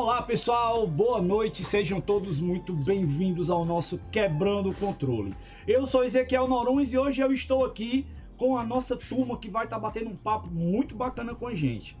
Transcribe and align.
Olá 0.00 0.22
pessoal, 0.22 0.86
boa 0.86 1.20
noite, 1.20 1.64
sejam 1.64 2.00
todos 2.00 2.38
muito 2.38 2.72
bem-vindos 2.72 3.50
ao 3.50 3.64
nosso 3.64 3.98
Quebrando 4.12 4.70
o 4.70 4.74
Controle. 4.74 5.34
Eu 5.66 5.86
sou 5.86 6.04
Ezequiel 6.04 6.46
Noruns 6.46 6.92
e 6.92 6.96
hoje 6.96 7.20
eu 7.20 7.32
estou 7.32 7.64
aqui 7.64 8.06
com 8.36 8.56
a 8.56 8.62
nossa 8.62 8.96
turma 8.96 9.36
que 9.36 9.50
vai 9.50 9.64
estar 9.64 9.74
tá 9.74 9.82
batendo 9.82 10.08
um 10.08 10.16
papo 10.16 10.48
muito 10.52 10.94
bacana 10.94 11.34
com 11.34 11.48
a 11.48 11.54
gente. 11.54 11.98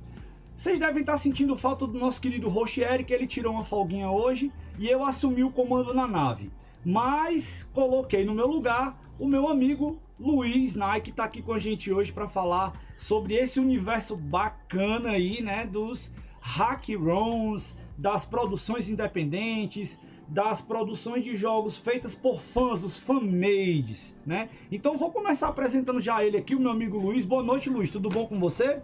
Vocês 0.54 0.78
devem 0.78 1.00
estar 1.00 1.14
tá 1.14 1.18
sentindo 1.18 1.56
falta 1.56 1.88
do 1.88 1.98
nosso 1.98 2.20
querido 2.20 2.48
Rochieri, 2.48 3.02
que 3.02 3.12
ele 3.12 3.26
tirou 3.26 3.52
uma 3.52 3.64
folguinha 3.64 4.08
hoje 4.08 4.52
e 4.78 4.88
eu 4.88 5.04
assumi 5.04 5.42
o 5.42 5.50
comando 5.50 5.92
na 5.92 6.06
nave. 6.06 6.52
Mas 6.84 7.68
coloquei 7.74 8.24
no 8.24 8.32
meu 8.32 8.46
lugar 8.46 8.96
o 9.18 9.26
meu 9.26 9.48
amigo 9.48 10.00
Luiz 10.20 10.76
Nike, 10.76 11.06
que 11.06 11.10
está 11.10 11.24
aqui 11.24 11.42
com 11.42 11.52
a 11.52 11.58
gente 11.58 11.92
hoje 11.92 12.12
para 12.12 12.28
falar 12.28 12.80
sobre 12.96 13.34
esse 13.34 13.58
universo 13.58 14.16
bacana 14.16 15.10
aí, 15.10 15.42
né, 15.42 15.66
dos 15.66 16.12
hack 16.40 16.88
runs, 16.96 17.76
das 17.98 18.24
produções 18.24 18.88
independentes, 18.88 19.98
das 20.28 20.60
produções 20.60 21.24
de 21.24 21.34
jogos 21.34 21.76
feitas 21.76 22.14
por 22.14 22.40
fãs, 22.40 22.82
os 22.84 22.96
fanmades, 22.96 24.16
né? 24.24 24.48
Então 24.70 24.96
vou 24.96 25.10
começar 25.10 25.48
apresentando 25.48 26.00
já 26.00 26.24
ele 26.24 26.36
aqui, 26.36 26.54
o 26.54 26.60
meu 26.60 26.70
amigo 26.70 26.96
Luiz. 26.96 27.24
Boa 27.24 27.42
noite, 27.42 27.68
Luiz. 27.68 27.90
Tudo 27.90 28.08
bom 28.08 28.26
com 28.26 28.38
você? 28.38 28.80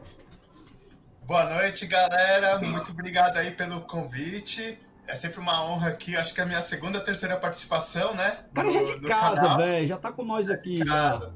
Boa 1.22 1.48
noite, 1.54 1.86
galera. 1.86 2.58
Muito 2.58 2.90
obrigado 2.90 3.36
aí 3.36 3.52
pelo 3.52 3.82
convite. 3.82 4.78
É 5.06 5.14
sempre 5.14 5.38
uma 5.38 5.64
honra 5.64 5.88
aqui. 5.88 6.16
Acho 6.16 6.34
que 6.34 6.40
é 6.40 6.44
a 6.44 6.46
minha 6.46 6.62
segunda, 6.62 6.98
terceira 6.98 7.36
participação, 7.36 8.14
né? 8.14 8.44
Cara, 8.52 8.70
já 8.70 8.82
de 8.82 9.00
casa, 9.00 9.56
velho. 9.56 9.86
Já 9.86 9.96
tá 9.96 10.12
com 10.12 10.24
nós 10.24 10.50
aqui. 10.50 10.84
Cara. 10.84 11.32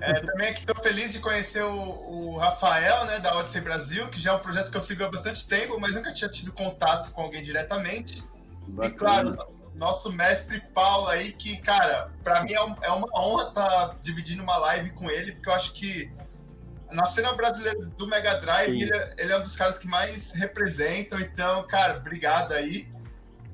É, 0.00 0.20
também 0.20 0.48
aqui 0.48 0.60
estou 0.60 0.76
feliz 0.76 1.12
de 1.12 1.20
conhecer 1.20 1.62
o, 1.62 1.72
o, 1.72 2.36
Rafael, 2.36 3.04
né, 3.06 3.18
da 3.18 3.36
Odyssey 3.38 3.60
Brasil, 3.60 4.08
que 4.08 4.20
já 4.20 4.32
é 4.32 4.34
um 4.34 4.38
projeto 4.38 4.70
que 4.70 4.76
eu 4.76 4.80
sigo 4.80 5.04
há 5.04 5.10
bastante 5.10 5.46
tempo, 5.46 5.78
mas 5.80 5.94
nunca 5.94 6.12
tinha 6.12 6.30
tido 6.30 6.52
contato 6.52 7.10
com 7.12 7.22
alguém 7.22 7.42
diretamente. 7.42 8.22
Bacana. 8.68 8.88
E 8.88 8.96
claro, 8.96 9.48
nosso 9.74 10.12
mestre 10.12 10.60
Paulo 10.74 11.08
aí, 11.08 11.32
que, 11.32 11.56
cara, 11.58 12.10
para 12.22 12.42
mim 12.42 12.52
é, 12.52 12.86
é, 12.86 12.90
uma 12.90 13.08
honra 13.16 13.48
estar 13.48 13.88
tá 13.88 13.96
dividindo 14.00 14.42
uma 14.42 14.56
live 14.58 14.90
com 14.90 15.10
ele, 15.10 15.32
porque 15.32 15.48
eu 15.48 15.54
acho 15.54 15.72
que 15.72 16.10
na 16.90 17.04
cena 17.04 17.32
brasileira 17.34 17.78
do 17.96 18.06
Mega 18.06 18.34
Drive, 18.34 18.74
ele, 18.74 18.92
é, 18.92 19.14
ele, 19.18 19.32
é 19.32 19.38
um 19.38 19.42
dos 19.42 19.54
caras 19.54 19.78
que 19.78 19.86
mais 19.86 20.32
representam. 20.32 21.20
Então, 21.20 21.66
cara, 21.66 21.98
obrigado 21.98 22.52
aí 22.52 22.90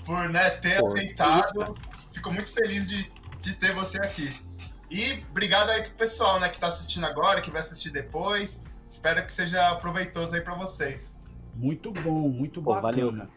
por 0.04 0.28
né, 0.28 0.50
ter 0.50 0.78
Pô, 0.80 0.88
aceitado. 0.88 1.76
Fico 2.12 2.32
muito 2.32 2.52
feliz 2.52 2.88
de, 2.88 3.12
de 3.40 3.54
ter 3.54 3.74
você 3.74 3.98
aqui. 3.98 4.43
E 4.94 5.24
obrigado 5.28 5.70
aí 5.70 5.82
pro 5.82 5.90
pessoal, 5.94 6.38
né, 6.38 6.48
que 6.48 6.60
tá 6.60 6.68
assistindo 6.68 7.04
agora, 7.04 7.40
que 7.40 7.50
vai 7.50 7.58
assistir 7.58 7.90
depois. 7.90 8.62
Espero 8.86 9.24
que 9.24 9.32
seja 9.32 9.74
proveitoso 9.80 10.36
aí 10.36 10.40
para 10.40 10.54
vocês. 10.54 11.18
Muito 11.56 11.90
bom, 11.90 12.28
muito 12.28 12.62
bacana. 12.62 12.82
Valeu, 12.82 13.12
cara. 13.12 13.28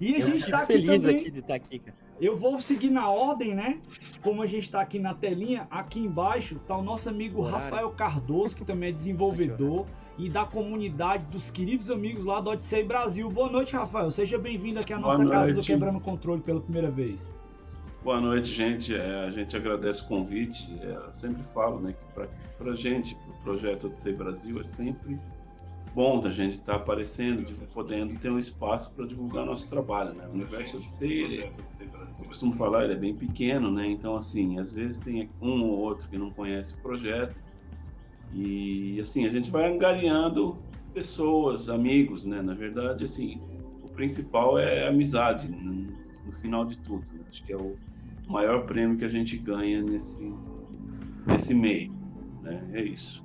e 0.00 0.14
a 0.14 0.18
eu 0.18 0.22
gente 0.22 0.50
tá 0.50 0.60
aqui 0.60 0.72
feliz 0.72 1.02
também... 1.02 1.16
aqui 1.16 1.30
de 1.30 1.38
estar 1.40 1.48
tá 1.48 1.54
aqui, 1.56 1.78
cara. 1.80 1.98
Eu 2.18 2.34
vou 2.34 2.58
seguir 2.62 2.88
na 2.88 3.10
ordem, 3.10 3.54
né? 3.54 3.78
Como 4.22 4.40
a 4.40 4.46
gente 4.46 4.70
tá 4.70 4.80
aqui 4.80 4.98
na 4.98 5.12
telinha, 5.12 5.68
aqui 5.70 6.00
embaixo 6.00 6.58
tá 6.66 6.74
o 6.74 6.82
nosso 6.82 7.10
amigo. 7.10 7.42
Rafael 7.42 7.90
Cardoso, 7.90 8.56
que 8.56 8.64
também 8.64 8.88
é 8.88 8.92
desenvolvedor 8.92 9.84
e 10.16 10.30
da 10.30 10.46
comunidade 10.46 11.24
dos 11.26 11.50
queridos 11.50 11.90
amigos 11.90 12.24
lá 12.24 12.40
do 12.40 12.48
Odyssey 12.48 12.84
Brasil. 12.84 13.28
Boa 13.28 13.50
noite, 13.50 13.76
Rafael. 13.76 14.10
Seja 14.10 14.38
bem-vindo 14.38 14.80
aqui 14.80 14.94
à 14.94 14.98
nossa 14.98 15.26
casa 15.26 15.52
do 15.52 15.62
Quebrando 15.62 16.00
Controle 16.00 16.40
pela 16.40 16.62
primeira 16.62 16.90
vez. 16.90 17.30
Boa 18.06 18.20
noite, 18.20 18.46
gente. 18.46 18.94
É, 18.94 19.24
a 19.24 19.30
gente 19.32 19.56
agradece 19.56 20.04
o 20.04 20.06
convite. 20.06 20.72
É, 20.80 21.12
sempre 21.12 21.42
falo 21.42 21.80
né, 21.80 21.92
que 21.92 22.26
para 22.56 22.70
a 22.70 22.76
gente, 22.76 23.16
o 23.28 23.42
projeto 23.42 23.88
Odyssey 23.88 24.12
Brasil, 24.12 24.60
é 24.60 24.62
sempre 24.62 25.18
bom 25.92 26.20
da 26.20 26.30
gente 26.30 26.52
estar 26.52 26.74
tá 26.74 26.78
aparecendo, 26.78 27.44
podendo 27.74 28.16
ter 28.20 28.30
um 28.30 28.38
espaço 28.38 28.94
para 28.94 29.06
divulgar 29.06 29.44
nosso 29.44 29.68
trabalho. 29.68 30.14
Né? 30.14 30.24
O 30.28 30.34
universo 30.34 30.76
Odyssey, 30.76 31.20
ele, 31.20 31.50
eu 31.80 32.24
costumo 32.28 32.54
falar, 32.54 32.84
ele 32.84 32.92
é 32.92 32.96
bem 32.96 33.12
pequeno, 33.12 33.72
né? 33.72 33.88
então, 33.88 34.14
assim, 34.14 34.60
às 34.60 34.70
vezes 34.70 34.98
tem 34.98 35.28
um 35.42 35.64
ou 35.64 35.76
outro 35.76 36.08
que 36.08 36.16
não 36.16 36.30
conhece 36.30 36.76
o 36.76 36.78
projeto. 36.78 37.42
E, 38.32 39.00
assim, 39.00 39.26
a 39.26 39.30
gente 39.30 39.50
vai 39.50 39.68
angariando 39.68 40.56
pessoas, 40.94 41.68
amigos, 41.68 42.24
né? 42.24 42.40
Na 42.40 42.54
verdade, 42.54 43.04
assim, 43.04 43.40
o 43.82 43.88
principal 43.88 44.56
é 44.60 44.86
a 44.86 44.90
amizade, 44.90 45.50
no, 45.50 45.92
no 46.24 46.30
final 46.30 46.64
de 46.64 46.78
tudo. 46.78 47.04
Né? 47.12 47.24
Acho 47.28 47.44
que 47.44 47.52
é 47.52 47.56
o 47.56 47.76
maior 48.26 48.66
prêmio 48.66 48.96
que 48.96 49.04
a 49.04 49.08
gente 49.08 49.36
ganha 49.36 49.82
nesse, 49.82 50.32
nesse 51.26 51.54
meio. 51.54 51.92
Né? 52.42 52.70
É 52.72 52.82
isso. 52.82 53.24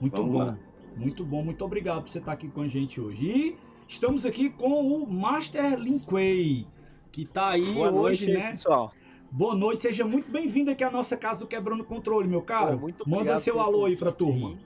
Muito 0.00 0.16
Vamos 0.16 0.32
bom. 0.32 0.38
Lá. 0.38 0.58
Muito 0.96 1.24
bom, 1.24 1.44
muito 1.44 1.62
obrigado 1.64 2.02
por 2.02 2.08
você 2.08 2.18
estar 2.18 2.32
aqui 2.32 2.48
com 2.48 2.62
a 2.62 2.68
gente 2.68 3.00
hoje. 3.00 3.26
E 3.26 3.56
estamos 3.86 4.24
aqui 4.24 4.48
com 4.48 4.80
o 4.80 5.06
Master 5.06 5.78
Linkway, 5.78 6.66
que 7.12 7.22
está 7.22 7.50
aí 7.50 7.74
Boa 7.74 7.90
hoje, 7.90 8.26
noite, 8.26 8.38
né? 8.38 8.50
Pessoal. 8.52 8.92
Boa 9.30 9.54
noite, 9.54 9.82
seja 9.82 10.04
muito 10.04 10.30
bem-vindo 10.30 10.70
aqui 10.70 10.82
à 10.82 10.90
nossa 10.90 11.16
casa 11.16 11.40
do 11.40 11.46
Quebrando 11.46 11.84
Controle, 11.84 12.26
meu 12.26 12.40
caro. 12.40 12.78
Pô, 12.78 13.04
Manda 13.06 13.36
seu 13.36 13.60
alô 13.60 13.84
aí 13.84 13.96
pra 13.96 14.10
turma. 14.10 14.50
Aí. 14.50 14.58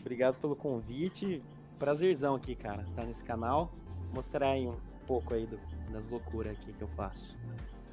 Obrigado 0.00 0.36
pelo 0.36 0.54
convite. 0.54 1.42
Prazerzão 1.78 2.36
aqui, 2.36 2.54
cara, 2.54 2.86
tá 2.94 3.04
nesse 3.04 3.24
canal. 3.24 3.72
Mostrar 4.14 4.50
aí 4.50 4.68
um 4.68 4.76
pouco 5.06 5.34
aí 5.34 5.46
do, 5.46 5.58
das 5.90 6.08
loucuras 6.08 6.52
aqui 6.52 6.72
que 6.72 6.82
eu 6.82 6.88
faço. 6.88 7.34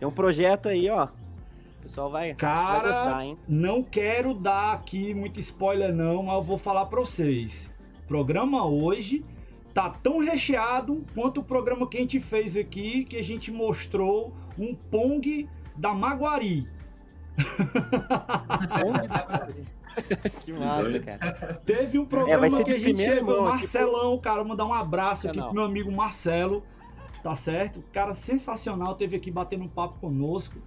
Tem 0.01 0.07
um 0.07 0.11
projeto 0.11 0.67
aí, 0.67 0.89
ó. 0.89 1.03
O 1.03 1.83
pessoal 1.83 2.09
vai, 2.09 2.33
Cara, 2.33 2.79
vai 2.79 2.91
gostar, 2.91 3.23
hein? 3.23 3.37
Não 3.47 3.83
quero 3.83 4.33
dar 4.33 4.73
aqui 4.73 5.13
muito 5.13 5.39
spoiler, 5.39 5.93
não, 5.93 6.23
mas 6.23 6.37
eu 6.37 6.41
vou 6.41 6.57
falar 6.57 6.87
pra 6.87 6.99
vocês. 6.99 7.69
O 8.05 8.07
programa 8.07 8.65
hoje 8.65 9.23
tá 9.75 9.91
tão 9.91 10.17
recheado 10.17 11.05
quanto 11.13 11.41
o 11.41 11.43
programa 11.43 11.87
que 11.87 11.97
a 11.97 11.99
gente 11.99 12.19
fez 12.19 12.57
aqui, 12.57 13.05
que 13.05 13.15
a 13.15 13.23
gente 13.23 13.51
mostrou 13.51 14.33
um 14.57 14.73
Pong 14.73 15.47
da 15.75 15.93
Maguari. 15.93 16.67
Pong 18.81 19.07
da 19.07 19.07
Maguari. 19.07 19.67
que 20.41 20.51
massa, 20.51 20.99
cara. 20.99 21.61
Teve 21.63 21.99
um 21.99 22.05
programa 22.05 22.47
é, 22.47 22.63
que 22.63 22.71
a 22.71 22.79
gente 22.79 23.03
chegou, 23.03 23.35
tipo, 23.35 23.45
Marcelão, 23.45 24.13
tipo... 24.13 24.23
cara, 24.23 24.43
mandar 24.43 24.65
um 24.65 24.73
abraço 24.73 25.29
aqui 25.29 25.39
pro 25.39 25.53
meu 25.53 25.63
amigo 25.63 25.91
Marcelo 25.91 26.63
tá 27.21 27.35
certo? 27.35 27.79
O 27.79 27.83
cara 27.93 28.13
sensacional 28.13 28.95
teve 28.95 29.15
aqui 29.15 29.29
batendo 29.31 29.63
um 29.63 29.69
papo 29.69 29.99
conosco, 29.99 30.59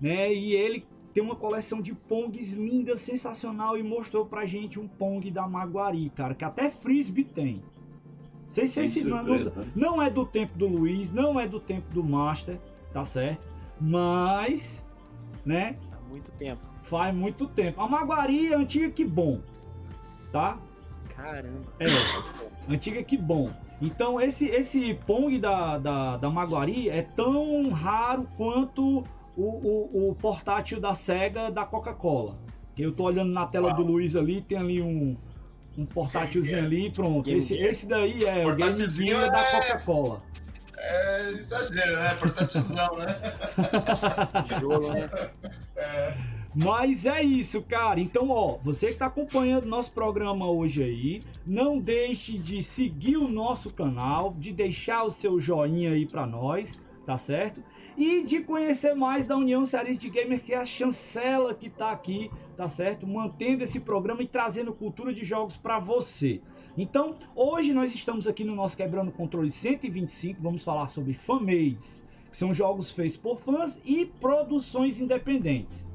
né? 0.00 0.32
E 0.32 0.54
ele 0.54 0.86
tem 1.12 1.22
uma 1.22 1.36
coleção 1.36 1.80
de 1.80 1.94
Pongs 1.94 2.52
linda, 2.52 2.96
sensacional 2.96 3.78
e 3.78 3.82
mostrou 3.82 4.26
pra 4.26 4.46
gente 4.46 4.80
um 4.80 4.88
Pong 4.88 5.30
da 5.30 5.46
Maguari, 5.46 6.10
cara, 6.10 6.34
que 6.34 6.44
até 6.44 6.68
Frisbee 6.68 7.24
tem. 7.24 7.62
Sei 8.48 8.66
se 8.66 8.80
esse 8.80 9.04
não, 9.04 9.24
não 9.74 10.02
é 10.02 10.10
do 10.10 10.24
tempo 10.24 10.56
do 10.58 10.66
Luiz, 10.66 11.10
não 11.10 11.40
é 11.40 11.46
do 11.46 11.58
tempo 11.58 11.92
do 11.92 12.04
Master, 12.04 12.58
tá 12.92 13.04
certo? 13.04 13.42
Mas, 13.80 14.86
né? 15.44 15.76
Há 15.92 16.08
muito 16.08 16.30
tempo. 16.32 16.62
Faz 16.82 17.14
muito 17.14 17.46
tempo. 17.48 17.80
A 17.80 17.88
Maguari 17.88 18.52
é 18.52 18.56
antiga 18.56 18.90
que 18.90 19.04
bom, 19.04 19.40
tá? 20.30 20.58
Caramba. 21.16 21.62
É, 21.78 22.72
antiga 22.72 23.02
que 23.02 23.16
bom. 23.16 23.50
Então 23.80 24.20
esse, 24.20 24.46
esse 24.48 24.94
Pong 25.06 25.38
da, 25.38 25.78
da, 25.78 26.16
da 26.16 26.30
Maguari 26.30 26.88
é 26.88 27.02
tão 27.02 27.70
raro 27.70 28.28
quanto 28.36 29.04
o, 29.36 29.42
o, 29.42 30.10
o 30.10 30.14
portátil 30.14 30.80
da 30.80 30.94
SEGA 30.94 31.50
da 31.50 31.64
Coca-Cola. 31.64 32.36
Eu 32.76 32.92
tô 32.92 33.04
olhando 33.04 33.32
na 33.32 33.46
tela 33.46 33.68
Uau. 33.68 33.76
do 33.76 33.82
Luiz 33.84 34.16
ali, 34.16 34.42
tem 34.42 34.58
ali 34.58 34.82
um, 34.82 35.16
um 35.78 35.86
portátilzinho 35.86 36.64
ali, 36.64 36.90
pronto. 36.90 37.30
Esse, 37.30 37.56
esse 37.56 37.86
daí 37.86 38.24
é 38.24 38.44
o 38.46 38.56
gamezinho 38.56 39.16
é... 39.16 39.30
da 39.30 39.44
Coca-Cola. 39.44 40.22
É 40.76 41.30
exagero, 41.32 41.96
né? 41.96 42.14
Portátilzão, 42.16 42.96
né? 42.96 43.06
Jogo, 44.60 44.90
né? 44.94 45.08
É. 45.76 46.33
Mas 46.54 47.04
é 47.04 47.20
isso, 47.20 47.62
cara. 47.62 47.98
Então, 47.98 48.30
ó, 48.30 48.58
você 48.62 48.86
que 48.86 48.92
está 48.92 49.06
acompanhando 49.06 49.66
nosso 49.66 49.90
programa 49.90 50.48
hoje 50.48 50.84
aí, 50.84 51.22
não 51.44 51.80
deixe 51.80 52.38
de 52.38 52.62
seguir 52.62 53.16
o 53.16 53.26
nosso 53.26 53.74
canal, 53.74 54.32
de 54.38 54.52
deixar 54.52 55.02
o 55.02 55.10
seu 55.10 55.40
joinha 55.40 55.90
aí 55.90 56.06
para 56.06 56.24
nós, 56.24 56.80
tá 57.04 57.16
certo? 57.16 57.60
E 57.96 58.22
de 58.22 58.40
conhecer 58.40 58.94
mais 58.94 59.26
da 59.26 59.36
União 59.36 59.64
Cearense 59.64 59.98
de 59.98 60.08
Gamer, 60.08 60.40
que 60.40 60.52
é 60.52 60.58
a 60.58 60.66
chancela 60.66 61.52
que 61.54 61.68
tá 61.68 61.90
aqui, 61.90 62.30
tá 62.56 62.68
certo? 62.68 63.04
Mantendo 63.04 63.64
esse 63.64 63.80
programa 63.80 64.22
e 64.22 64.28
trazendo 64.28 64.72
cultura 64.72 65.12
de 65.12 65.24
jogos 65.24 65.56
para 65.56 65.80
você. 65.80 66.40
Então, 66.76 67.14
hoje 67.34 67.72
nós 67.72 67.92
estamos 67.92 68.28
aqui 68.28 68.44
no 68.44 68.54
nosso 68.54 68.76
Quebrando 68.76 69.10
Controle 69.10 69.50
125, 69.50 70.40
vamos 70.40 70.62
falar 70.62 70.86
sobre 70.86 71.14
fanmades, 71.14 72.04
que 72.30 72.36
são 72.36 72.54
jogos 72.54 72.92
feitos 72.92 73.16
por 73.16 73.38
fãs 73.38 73.80
e 73.84 74.06
produções 74.06 75.00
independentes. 75.00 75.92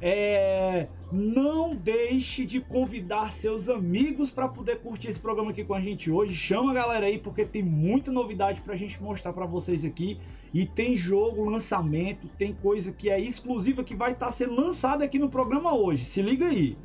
É, 0.00 0.86
não 1.10 1.74
deixe 1.74 2.44
de 2.44 2.60
convidar 2.60 3.32
seus 3.32 3.68
amigos 3.68 4.30
para 4.30 4.48
poder 4.48 4.80
curtir 4.80 5.08
esse 5.08 5.18
programa 5.18 5.50
aqui 5.50 5.64
com 5.64 5.74
a 5.74 5.80
gente 5.80 6.10
hoje. 6.10 6.34
Chama 6.34 6.70
a 6.70 6.74
galera 6.74 7.06
aí 7.06 7.18
porque 7.18 7.44
tem 7.44 7.62
muita 7.62 8.12
novidade 8.12 8.60
para 8.60 8.74
a 8.74 8.76
gente 8.76 9.02
mostrar 9.02 9.32
para 9.32 9.46
vocês 9.46 9.84
aqui. 9.84 10.20
E 10.54 10.64
tem 10.66 10.96
jogo, 10.96 11.48
lançamento, 11.48 12.28
tem 12.38 12.54
coisa 12.54 12.92
que 12.92 13.10
é 13.10 13.20
exclusiva 13.20 13.82
que 13.82 13.94
vai 13.94 14.12
estar 14.12 14.26
tá 14.26 14.32
sendo 14.32 14.54
lançada 14.54 15.04
aqui 15.04 15.18
no 15.18 15.28
programa 15.28 15.74
hoje. 15.74 16.04
Se 16.04 16.22
liga 16.22 16.46
aí. 16.46 16.76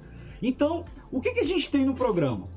Então, 0.42 0.84
o 1.12 1.22
que, 1.22 1.32
que 1.32 1.40
a 1.40 1.46
gente 1.46 1.70
tem 1.70 1.86
no 1.86 1.94
programa? 1.94 2.50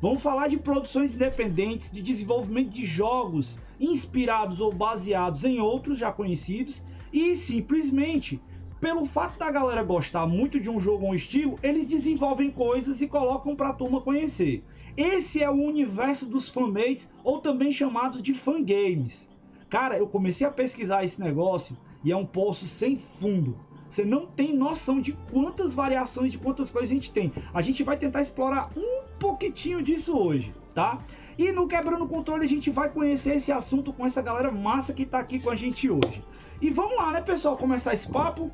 Vamos 0.00 0.20
falar 0.20 0.48
de 0.48 0.58
produções 0.58 1.14
independentes, 1.14 1.90
de 1.90 2.02
desenvolvimento 2.02 2.70
de 2.70 2.84
jogos 2.84 3.58
inspirados 3.78 4.60
ou 4.60 4.72
baseados 4.72 5.44
em 5.44 5.60
outros 5.60 5.96
já 5.96 6.12
conhecidos 6.12 6.82
e 7.12 7.36
simplesmente 7.36 8.40
pelo 8.82 9.06
fato 9.06 9.38
da 9.38 9.48
galera 9.48 9.84
gostar 9.84 10.26
muito 10.26 10.58
de 10.58 10.68
um 10.68 10.80
jogo 10.80 11.04
ou 11.04 11.12
um 11.12 11.14
estilo, 11.14 11.56
eles 11.62 11.86
desenvolvem 11.86 12.50
coisas 12.50 13.00
e 13.00 13.06
colocam 13.06 13.54
para 13.54 13.68
a 13.68 13.72
turma 13.72 14.00
conhecer. 14.00 14.64
Esse 14.96 15.40
é 15.40 15.48
o 15.48 15.54
universo 15.54 16.26
dos 16.26 16.48
fanmates 16.48 17.08
ou 17.22 17.38
também 17.38 17.70
chamados 17.70 18.20
de 18.20 18.34
fangames. 18.34 19.30
Cara, 19.70 19.96
eu 19.96 20.08
comecei 20.08 20.44
a 20.44 20.50
pesquisar 20.50 21.04
esse 21.04 21.20
negócio 21.20 21.78
e 22.02 22.10
é 22.10 22.16
um 22.16 22.26
poço 22.26 22.66
sem 22.66 22.96
fundo. 22.96 23.56
Você 23.88 24.04
não 24.04 24.26
tem 24.26 24.52
noção 24.52 25.00
de 25.00 25.12
quantas 25.30 25.72
variações, 25.72 26.32
de 26.32 26.38
quantas 26.38 26.68
coisas 26.68 26.90
a 26.90 26.94
gente 26.94 27.12
tem. 27.12 27.32
A 27.54 27.62
gente 27.62 27.84
vai 27.84 27.96
tentar 27.96 28.20
explorar 28.20 28.72
um 28.76 29.04
pouquinho 29.16 29.80
disso 29.80 30.18
hoje, 30.18 30.52
tá? 30.74 30.98
E 31.38 31.52
no 31.52 31.68
Quebrando 31.68 32.08
Controle 32.08 32.44
a 32.44 32.48
gente 32.48 32.68
vai 32.68 32.88
conhecer 32.88 33.36
esse 33.36 33.52
assunto 33.52 33.92
com 33.92 34.04
essa 34.04 34.20
galera 34.20 34.50
massa 34.50 34.92
que 34.92 35.06
tá 35.06 35.20
aqui 35.20 35.38
com 35.38 35.50
a 35.50 35.54
gente 35.54 35.88
hoje. 35.88 36.24
E 36.60 36.68
vamos 36.68 36.96
lá, 36.96 37.12
né, 37.12 37.20
pessoal, 37.20 37.56
começar 37.56 37.94
esse 37.94 38.08
papo. 38.08 38.50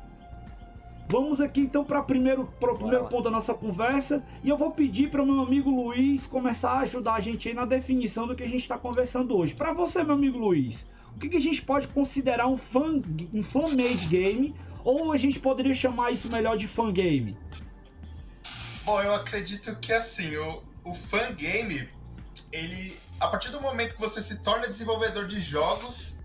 Vamos 1.11 1.41
aqui 1.41 1.61
então 1.61 1.83
para 1.83 2.03
primeiro 2.03 2.45
para 2.59 2.71
o 2.71 2.77
primeiro 2.77 3.07
ponto 3.07 3.23
da 3.23 3.31
nossa 3.31 3.51
conversa 3.51 4.23
e 4.43 4.49
eu 4.49 4.55
vou 4.55 4.69
pedir 4.69 5.09
para 5.09 5.23
o 5.23 5.25
meu 5.25 5.41
amigo 5.41 5.71
Luiz 5.71 6.27
começar 6.27 6.73
a 6.73 6.79
ajudar 6.81 7.15
a 7.15 7.19
gente 7.19 7.49
aí 7.49 7.55
na 7.55 7.65
definição 7.65 8.27
do 8.27 8.35
que 8.35 8.43
a 8.43 8.47
gente 8.47 8.61
está 8.61 8.77
conversando 8.77 9.35
hoje. 9.35 9.55
Para 9.55 9.73
você, 9.73 10.03
meu 10.03 10.13
amigo 10.13 10.37
Luiz, 10.37 10.87
o 11.15 11.19
que, 11.19 11.27
que, 11.27 11.37
a 11.37 11.41
gente 11.41 11.63
pode 11.63 11.87
considerar 11.87 12.45
um 12.45 12.55
fan 12.55 13.01
um 13.33 13.41
fan 13.41 13.69
made 13.69 14.05
game 14.05 14.55
ou 14.83 15.11
a 15.11 15.17
gente 15.17 15.39
poderia 15.39 15.73
chamar 15.73 16.11
isso 16.11 16.31
melhor 16.31 16.55
de 16.55 16.67
fan 16.67 16.93
game? 16.93 17.35
Bom, 18.85 19.01
eu 19.01 19.15
acredito 19.15 19.75
que 19.77 19.91
assim 19.91 20.37
o, 20.37 20.61
o 20.83 20.93
fan 20.93 21.33
game 21.33 21.89
ele 22.51 22.95
a 23.19 23.27
partir 23.29 23.49
do 23.49 23.59
momento 23.59 23.95
que 23.95 23.99
você 23.99 24.21
se 24.21 24.43
torna 24.43 24.67
desenvolvedor 24.67 25.25
de 25.25 25.39
jogos 25.39 26.19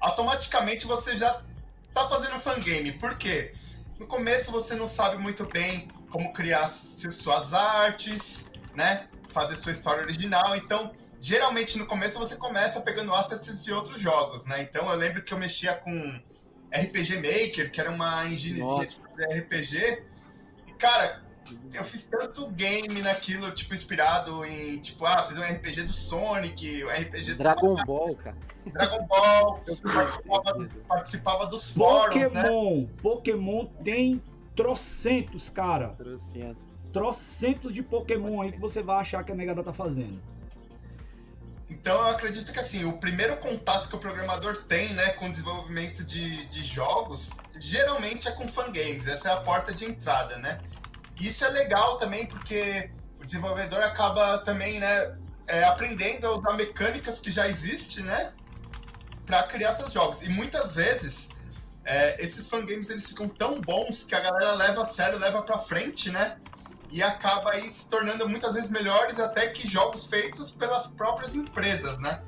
automaticamente 0.00 0.88
você 0.88 1.16
já 1.16 1.40
está 1.86 2.08
fazendo 2.08 2.40
fan 2.40 2.58
game. 2.58 2.90
Por 2.94 3.16
quê? 3.16 3.54
No 3.98 4.06
começo 4.06 4.50
você 4.50 4.74
não 4.74 4.86
sabe 4.86 5.20
muito 5.20 5.46
bem 5.46 5.88
como 6.10 6.32
criar 6.32 6.66
suas 6.66 7.52
artes, 7.52 8.50
né? 8.74 9.08
Fazer 9.30 9.56
sua 9.56 9.72
história 9.72 10.02
original. 10.02 10.56
Então, 10.56 10.92
geralmente 11.20 11.78
no 11.78 11.86
começo 11.86 12.18
você 12.18 12.36
começa 12.36 12.80
pegando 12.80 13.14
assets 13.14 13.64
de 13.64 13.72
outros 13.72 14.00
jogos, 14.00 14.46
né? 14.46 14.62
Então 14.62 14.88
eu 14.90 14.96
lembro 14.96 15.22
que 15.22 15.34
eu 15.34 15.38
mexia 15.38 15.74
com 15.74 16.20
RPG 16.72 17.16
Maker, 17.16 17.70
que 17.70 17.80
era 17.80 17.90
uma 17.90 18.26
enginezinha 18.26 18.86
de 18.86 18.94
fazer 18.94 19.24
RPG. 19.40 20.02
E, 20.66 20.72
cara, 20.74 21.22
eu 21.74 21.84
fiz 21.84 22.04
tanto 22.04 22.48
game 22.50 23.02
naquilo, 23.02 23.50
tipo, 23.52 23.74
inspirado 23.74 24.44
em, 24.44 24.78
tipo, 24.80 25.04
ah, 25.04 25.22
fiz 25.24 25.36
um 25.36 25.42
RPG 25.42 25.82
do 25.82 25.92
Sonic, 25.92 26.84
um 26.84 26.90
RPG 26.90 27.34
Dragon 27.34 27.74
do... 27.74 27.84
Ball, 27.84 28.14
cara. 28.16 28.36
Dragon 28.66 29.06
Ball, 29.06 29.62
eu 29.66 29.76
participava, 29.76 30.68
participava 30.86 31.46
dos 31.46 31.70
fóruns, 31.70 32.30
né? 32.32 32.42
Pokémon, 32.42 32.80
né? 32.80 32.88
Pokémon 33.02 33.66
tem 33.84 34.22
trocentos, 34.54 35.48
cara. 35.48 35.88
Trocentos. 35.90 36.66
Trocentos 36.92 37.72
de 37.72 37.82
Pokémon 37.82 38.42
aí 38.42 38.52
que 38.52 38.58
você 38.58 38.82
vai 38.82 39.00
achar 39.00 39.22
que 39.22 39.30
a 39.30 39.34
negada 39.34 39.62
tá 39.62 39.72
fazendo. 39.72 40.20
Então 41.70 41.96
eu 41.98 42.06
acredito 42.08 42.52
que 42.52 42.58
assim, 42.58 42.84
o 42.86 42.98
primeiro 42.98 43.36
contato 43.36 43.88
que 43.88 43.94
o 43.94 43.98
programador 43.98 44.56
tem 44.64 44.94
né, 44.94 45.12
com 45.12 45.26
o 45.26 45.30
desenvolvimento 45.30 46.02
de, 46.02 46.46
de 46.46 46.62
jogos, 46.62 47.36
geralmente 47.58 48.26
é 48.26 48.32
com 48.32 48.48
fangames, 48.48 49.06
essa 49.06 49.28
é 49.28 49.32
a 49.32 49.40
porta 49.40 49.74
de 49.74 49.84
entrada, 49.84 50.38
né? 50.38 50.60
Isso 51.20 51.44
é 51.44 51.48
legal 51.48 51.96
também 51.98 52.26
porque 52.26 52.90
o 53.20 53.24
desenvolvedor 53.24 53.80
acaba 53.80 54.38
também, 54.38 54.78
né, 54.78 55.16
é, 55.46 55.64
aprendendo 55.64 56.26
a 56.26 56.32
usar 56.32 56.52
mecânicas 56.54 57.18
que 57.18 57.30
já 57.30 57.48
existem, 57.48 58.04
né, 58.04 58.32
para 59.26 59.42
criar 59.44 59.74
seus 59.74 59.92
jogos. 59.92 60.22
E 60.22 60.28
muitas 60.30 60.74
vezes 60.74 61.30
é, 61.88 62.22
esses 62.22 62.46
fangames 62.48 62.90
eles 62.90 63.08
ficam 63.08 63.26
tão 63.28 63.60
bons 63.62 64.04
que 64.04 64.14
a 64.14 64.20
galera 64.20 64.52
leva 64.52 64.82
a 64.82 64.86
sério, 64.86 65.18
leva 65.18 65.42
para 65.42 65.56
frente, 65.56 66.10
né? 66.10 66.38
E 66.90 67.02
acaba 67.02 67.52
aí 67.52 67.66
se 67.66 67.88
tornando 67.88 68.28
muitas 68.28 68.54
vezes 68.54 68.70
melhores 68.70 69.18
até 69.18 69.48
que 69.48 69.66
jogos 69.66 70.06
feitos 70.06 70.50
pelas 70.50 70.86
próprias 70.86 71.34
empresas, 71.34 71.96
né? 71.98 72.22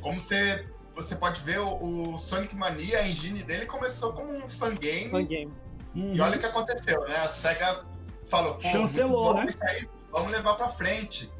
Como 0.00 0.20
você, 0.20 0.66
você 0.96 1.14
pode 1.14 1.40
ver, 1.42 1.60
o, 1.60 2.12
o 2.12 2.18
Sonic 2.18 2.56
Mania, 2.56 2.98
a 2.98 3.08
engine 3.08 3.44
dele 3.44 3.66
começou 3.66 4.12
como 4.12 4.32
um 4.32 4.48
fangame. 4.48 5.10
Fangame. 5.10 5.52
Uhum. 5.94 6.14
E 6.14 6.20
olha 6.20 6.36
o 6.36 6.40
que 6.40 6.46
aconteceu, 6.46 7.00
né? 7.02 7.16
A 7.18 7.28
SEGA 7.28 7.84
falou, 8.28 8.54
pô, 8.54 8.62
Chancelou, 8.62 9.34
né? 9.34 9.46
Aí, 9.62 9.88
vamos 10.10 10.30
levar 10.30 10.54
para 10.54 10.68
frente. 10.68 11.30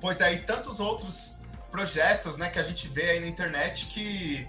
Pois 0.00 0.20
aí, 0.20 0.38
tantos 0.38 0.80
outros 0.80 1.36
projetos, 1.70 2.36
né, 2.36 2.50
que 2.50 2.58
a 2.58 2.62
gente 2.62 2.88
vê 2.88 3.10
aí 3.10 3.20
na 3.20 3.26
internet 3.26 3.86
que, 3.86 4.46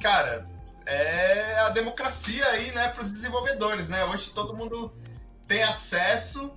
cara, 0.00 0.46
é 0.84 1.58
a 1.60 1.70
democracia 1.70 2.46
aí, 2.48 2.70
né, 2.72 2.88
para 2.88 3.02
os 3.02 3.12
desenvolvedores, 3.12 3.88
né? 3.88 4.04
Hoje 4.04 4.30
todo 4.30 4.54
mundo 4.54 4.92
tem 5.48 5.62
acesso, 5.62 6.56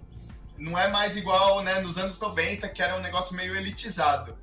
não 0.57 0.77
é 0.77 0.87
mais 0.87 1.15
igual, 1.15 1.63
né, 1.63 1.79
nos 1.79 1.97
anos 1.97 2.19
90, 2.19 2.67
que 2.69 2.83
era 2.83 2.97
um 2.97 3.01
negócio 3.01 3.35
meio 3.35 3.55
elitizado. 3.55 4.37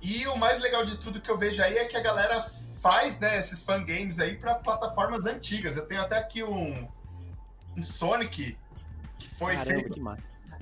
E 0.00 0.26
o 0.26 0.36
mais 0.36 0.60
legal 0.60 0.84
de 0.84 0.96
tudo 0.98 1.20
que 1.20 1.30
eu 1.30 1.38
vejo 1.38 1.62
aí 1.62 1.78
é 1.78 1.84
que 1.84 1.96
a 1.96 2.02
galera 2.02 2.44
faz, 2.80 3.18
né, 3.20 3.38
esses 3.38 3.62
fangames 3.62 4.18
aí 4.18 4.36
para 4.36 4.56
plataformas 4.56 5.24
antigas. 5.24 5.76
Eu 5.76 5.86
tenho 5.86 6.00
até 6.00 6.18
aqui 6.18 6.42
um, 6.42 6.88
um 7.76 7.82
Sonic 7.82 8.58
que 9.22 9.34
foi 9.34 9.54
Caramba, 9.56 9.70
feito 9.70 9.94
que 9.94 10.00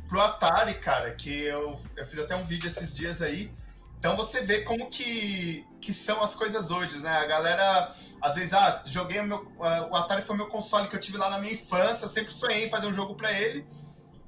pro 0.09 0.21
Atari, 0.21 0.75
cara, 0.75 1.13
que 1.15 1.31
eu, 1.45 1.81
eu 1.97 2.07
fiz 2.07 2.19
até 2.19 2.35
um 2.35 2.45
vídeo 2.45 2.67
esses 2.69 2.95
dias 2.95 3.23
aí. 3.23 3.53
Então 3.99 4.17
você 4.17 4.43
vê 4.43 4.63
como 4.63 4.89
que, 4.89 5.65
que 5.81 5.93
são 5.93 6.21
as 6.23 6.35
coisas 6.35 6.71
hoje, 6.71 6.99
né? 6.99 7.11
A 7.11 7.27
galera, 7.27 7.95
às 8.21 8.35
vezes, 8.35 8.53
ah, 8.53 8.83
joguei 8.85 9.21
o 9.21 9.25
meu. 9.25 9.39
Uh, 9.39 9.91
o 9.91 9.95
Atari 9.95 10.23
foi 10.23 10.37
meu 10.37 10.49
console 10.49 10.89
que 10.89 10.97
eu 10.97 11.01
tive 11.01 11.17
lá 11.17 11.31
na 11.31 11.39
minha 11.39 11.53
infância, 11.53 12.09
sempre 12.09 12.33
sonhei 12.33 12.67
em 12.67 12.71
fazer 12.71 12.87
um 12.87 12.93
jogo 12.93 13.15
para 13.15 13.33
ele. 13.33 13.67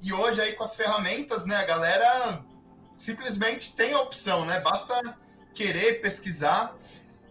E 0.01 0.13
hoje 0.13 0.41
aí 0.41 0.53
com 0.53 0.63
as 0.63 0.75
ferramentas, 0.75 1.45
né, 1.45 1.55
a 1.55 1.65
galera 1.65 2.45
simplesmente 2.97 3.75
tem 3.75 3.93
a 3.93 4.01
opção, 4.01 4.45
né? 4.45 4.61
Basta 4.61 5.17
querer 5.53 6.01
pesquisar. 6.01 6.75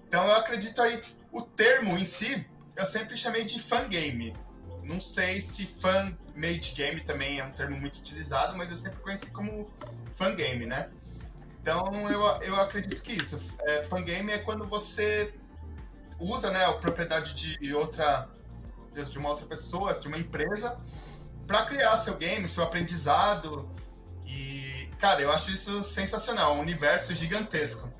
Então 0.08 0.24
eu 0.26 0.34
acredito 0.34 0.82
aí, 0.82 1.00
o 1.30 1.42
termo 1.42 1.96
em 1.96 2.04
si, 2.04 2.46
eu 2.76 2.84
sempre 2.84 3.16
chamei 3.16 3.44
de 3.44 3.60
fangame. 3.60 4.34
Não 4.82 5.00
sei 5.00 5.40
se 5.40 5.66
fan 5.66 6.16
made 6.34 6.72
game 6.74 7.00
também 7.00 7.38
é 7.38 7.44
um 7.44 7.52
termo 7.52 7.76
muito 7.76 7.98
utilizado, 7.98 8.56
mas 8.56 8.70
eu 8.70 8.76
sempre 8.76 9.00
conheci 9.00 9.30
como 9.30 9.70
fangame, 10.14 10.66
né? 10.66 10.90
Então 11.60 12.08
eu, 12.10 12.20
eu 12.42 12.56
acredito 12.56 13.00
que 13.02 13.12
isso. 13.12 13.40
É, 13.60 13.82
fangame 13.82 14.32
é 14.32 14.38
quando 14.38 14.66
você 14.66 15.34
usa 16.18 16.50
né, 16.50 16.64
a 16.64 16.72
propriedade 16.72 17.34
de 17.34 17.74
outra 17.74 18.28
de 18.94 19.18
uma 19.18 19.30
outra 19.30 19.46
pessoa, 19.46 19.94
de 19.94 20.06
uma 20.06 20.18
empresa, 20.18 20.78
para 21.46 21.64
criar 21.64 21.96
seu 21.96 22.14
game, 22.16 22.46
seu 22.46 22.62
aprendizado. 22.62 23.70
E, 24.26 24.90
cara, 24.98 25.22
eu 25.22 25.32
acho 25.32 25.50
isso 25.50 25.82
sensacional, 25.82 26.56
um 26.56 26.60
universo 26.60 27.14
gigantesco. 27.14 27.90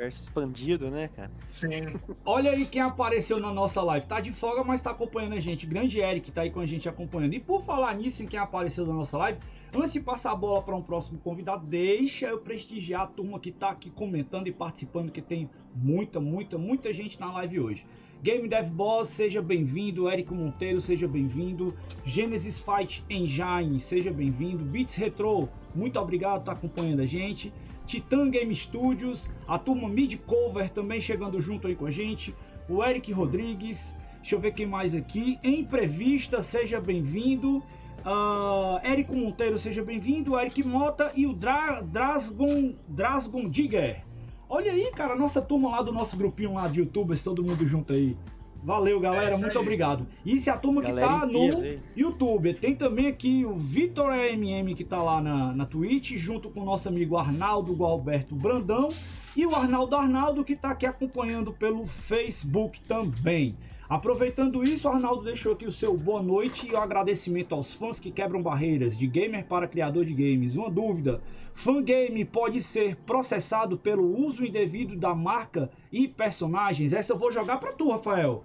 Universo 0.00 0.22
expandido, 0.22 0.90
né, 0.90 1.10
cara? 1.14 1.30
Sim. 1.50 1.68
Olha 2.24 2.52
aí 2.52 2.64
quem 2.64 2.80
apareceu 2.80 3.38
na 3.38 3.52
nossa 3.52 3.82
live. 3.82 4.06
Tá 4.06 4.18
de 4.18 4.32
folga, 4.32 4.64
mas 4.64 4.80
tá 4.80 4.90
acompanhando 4.90 5.34
a 5.34 5.40
gente. 5.40 5.66
Grande 5.66 6.00
Eric 6.00 6.32
tá 6.32 6.40
aí 6.40 6.50
com 6.50 6.60
a 6.60 6.66
gente 6.66 6.88
acompanhando. 6.88 7.34
E 7.34 7.40
por 7.40 7.62
falar 7.62 7.94
nisso, 7.94 8.22
em 8.22 8.26
quem 8.26 8.38
apareceu 8.38 8.86
na 8.86 8.94
nossa 8.94 9.18
live, 9.18 9.38
antes 9.74 9.92
de 9.92 10.00
passar 10.00 10.32
a 10.32 10.36
bola 10.36 10.62
para 10.62 10.74
um 10.74 10.82
próximo 10.82 11.18
convidado, 11.18 11.66
deixa 11.66 12.28
eu 12.28 12.38
prestigiar 12.38 13.02
a 13.02 13.06
turma 13.06 13.38
que 13.38 13.52
tá 13.52 13.70
aqui 13.70 13.90
comentando 13.90 14.46
e 14.46 14.52
participando, 14.52 15.12
que 15.12 15.20
tem 15.20 15.50
muita, 15.74 16.18
muita, 16.18 16.56
muita 16.56 16.92
gente 16.94 17.20
na 17.20 17.30
live 17.32 17.60
hoje. 17.60 17.86
Game 18.22 18.48
Dev 18.48 18.70
Boss, 18.70 19.08
seja 19.08 19.42
bem-vindo. 19.42 20.08
Érico 20.08 20.34
Monteiro, 20.34 20.80
seja 20.80 21.06
bem-vindo. 21.06 21.74
Genesis 22.06 22.58
Fight 22.58 23.04
Engine, 23.10 23.78
seja 23.80 24.10
bem-vindo. 24.10 24.64
Beats 24.64 24.94
Retro, 24.94 25.48
muito 25.74 25.98
obrigado 25.98 26.36
por 26.36 26.40
estar 26.40 26.52
acompanhando 26.52 27.00
a 27.00 27.06
gente. 27.06 27.52
Titan 27.90 28.30
Game 28.30 28.54
Studios, 28.54 29.28
a 29.48 29.58
turma 29.58 29.88
Mid 29.88 30.14
Cover 30.24 30.70
também 30.70 31.00
chegando 31.00 31.40
junto 31.40 31.66
aí 31.66 31.74
com 31.74 31.86
a 31.86 31.90
gente, 31.90 32.32
o 32.68 32.84
Eric 32.84 33.10
Rodrigues, 33.10 33.96
deixa 34.18 34.36
eu 34.36 34.40
ver 34.40 34.52
quem 34.52 34.64
mais 34.64 34.94
aqui, 34.94 35.40
Imprevista, 35.42 36.40
seja 36.40 36.80
bem-vindo, 36.80 37.58
uh, 38.06 39.16
Monteiro, 39.16 39.58
seja 39.58 39.82
bem-vindo, 39.82 40.38
Eric 40.38 40.62
Mota 40.62 41.10
e 41.16 41.26
o 41.26 41.32
Dra 41.32 41.80
Drasgon, 41.80 42.76
Drasgon 42.86 43.50
Digger. 43.50 44.04
Olha 44.48 44.70
aí, 44.70 44.92
cara, 44.92 45.16
nossa 45.16 45.42
turma 45.42 45.70
lá 45.70 45.82
do 45.82 45.90
nosso 45.90 46.16
grupinho 46.16 46.54
lá 46.54 46.68
de 46.68 46.78
youtubers, 46.78 47.24
todo 47.24 47.42
mundo 47.42 47.66
junto 47.66 47.92
aí. 47.92 48.16
Valeu, 48.62 49.00
galera. 49.00 49.34
É 49.34 49.38
muito 49.38 49.56
aí. 49.56 49.62
obrigado. 49.62 50.06
E 50.24 50.38
se 50.38 50.50
a 50.50 50.56
turma 50.56 50.82
galera 50.82 51.06
que 51.06 51.20
tá 51.20 51.26
no 51.26 51.78
YouTube. 51.96 52.54
Tem 52.54 52.74
também 52.74 53.06
aqui 53.06 53.44
o 53.44 53.54
Vitor 53.56 54.12
AMM 54.12 54.74
que 54.74 54.84
tá 54.84 55.02
lá 55.02 55.20
na, 55.20 55.52
na 55.52 55.66
Twitch, 55.66 56.12
junto 56.16 56.50
com 56.50 56.60
o 56.60 56.64
nosso 56.64 56.88
amigo 56.88 57.16
Arnaldo 57.16 57.74
Gualberto 57.74 58.34
Brandão. 58.34 58.88
E 59.36 59.46
o 59.46 59.54
Arnaldo 59.54 59.96
Arnaldo 59.96 60.44
que 60.44 60.56
tá 60.56 60.70
aqui 60.70 60.86
acompanhando 60.86 61.52
pelo 61.52 61.86
Facebook 61.86 62.80
também. 62.82 63.56
Aproveitando 63.90 64.62
isso, 64.62 64.86
o 64.86 64.92
Arnaldo 64.92 65.24
deixou 65.24 65.52
aqui 65.52 65.66
o 65.66 65.72
seu 65.72 65.96
boa 65.96 66.22
noite 66.22 66.68
e 66.68 66.72
o 66.72 66.76
agradecimento 66.76 67.56
aos 67.56 67.74
fãs 67.74 67.98
que 67.98 68.12
quebram 68.12 68.40
barreiras, 68.40 68.96
de 68.96 69.04
gamer 69.08 69.44
para 69.44 69.66
criador 69.66 70.04
de 70.04 70.14
games. 70.14 70.54
Uma 70.54 70.70
dúvida: 70.70 71.20
fangame 71.52 72.24
pode 72.24 72.62
ser 72.62 72.94
processado 72.98 73.76
pelo 73.76 74.16
uso 74.24 74.44
indevido 74.44 74.94
da 74.94 75.12
marca 75.12 75.68
e 75.90 76.06
personagens? 76.06 76.92
Essa 76.92 77.14
eu 77.14 77.18
vou 77.18 77.32
jogar 77.32 77.58
para 77.58 77.72
tu, 77.72 77.90
Rafael. 77.90 78.44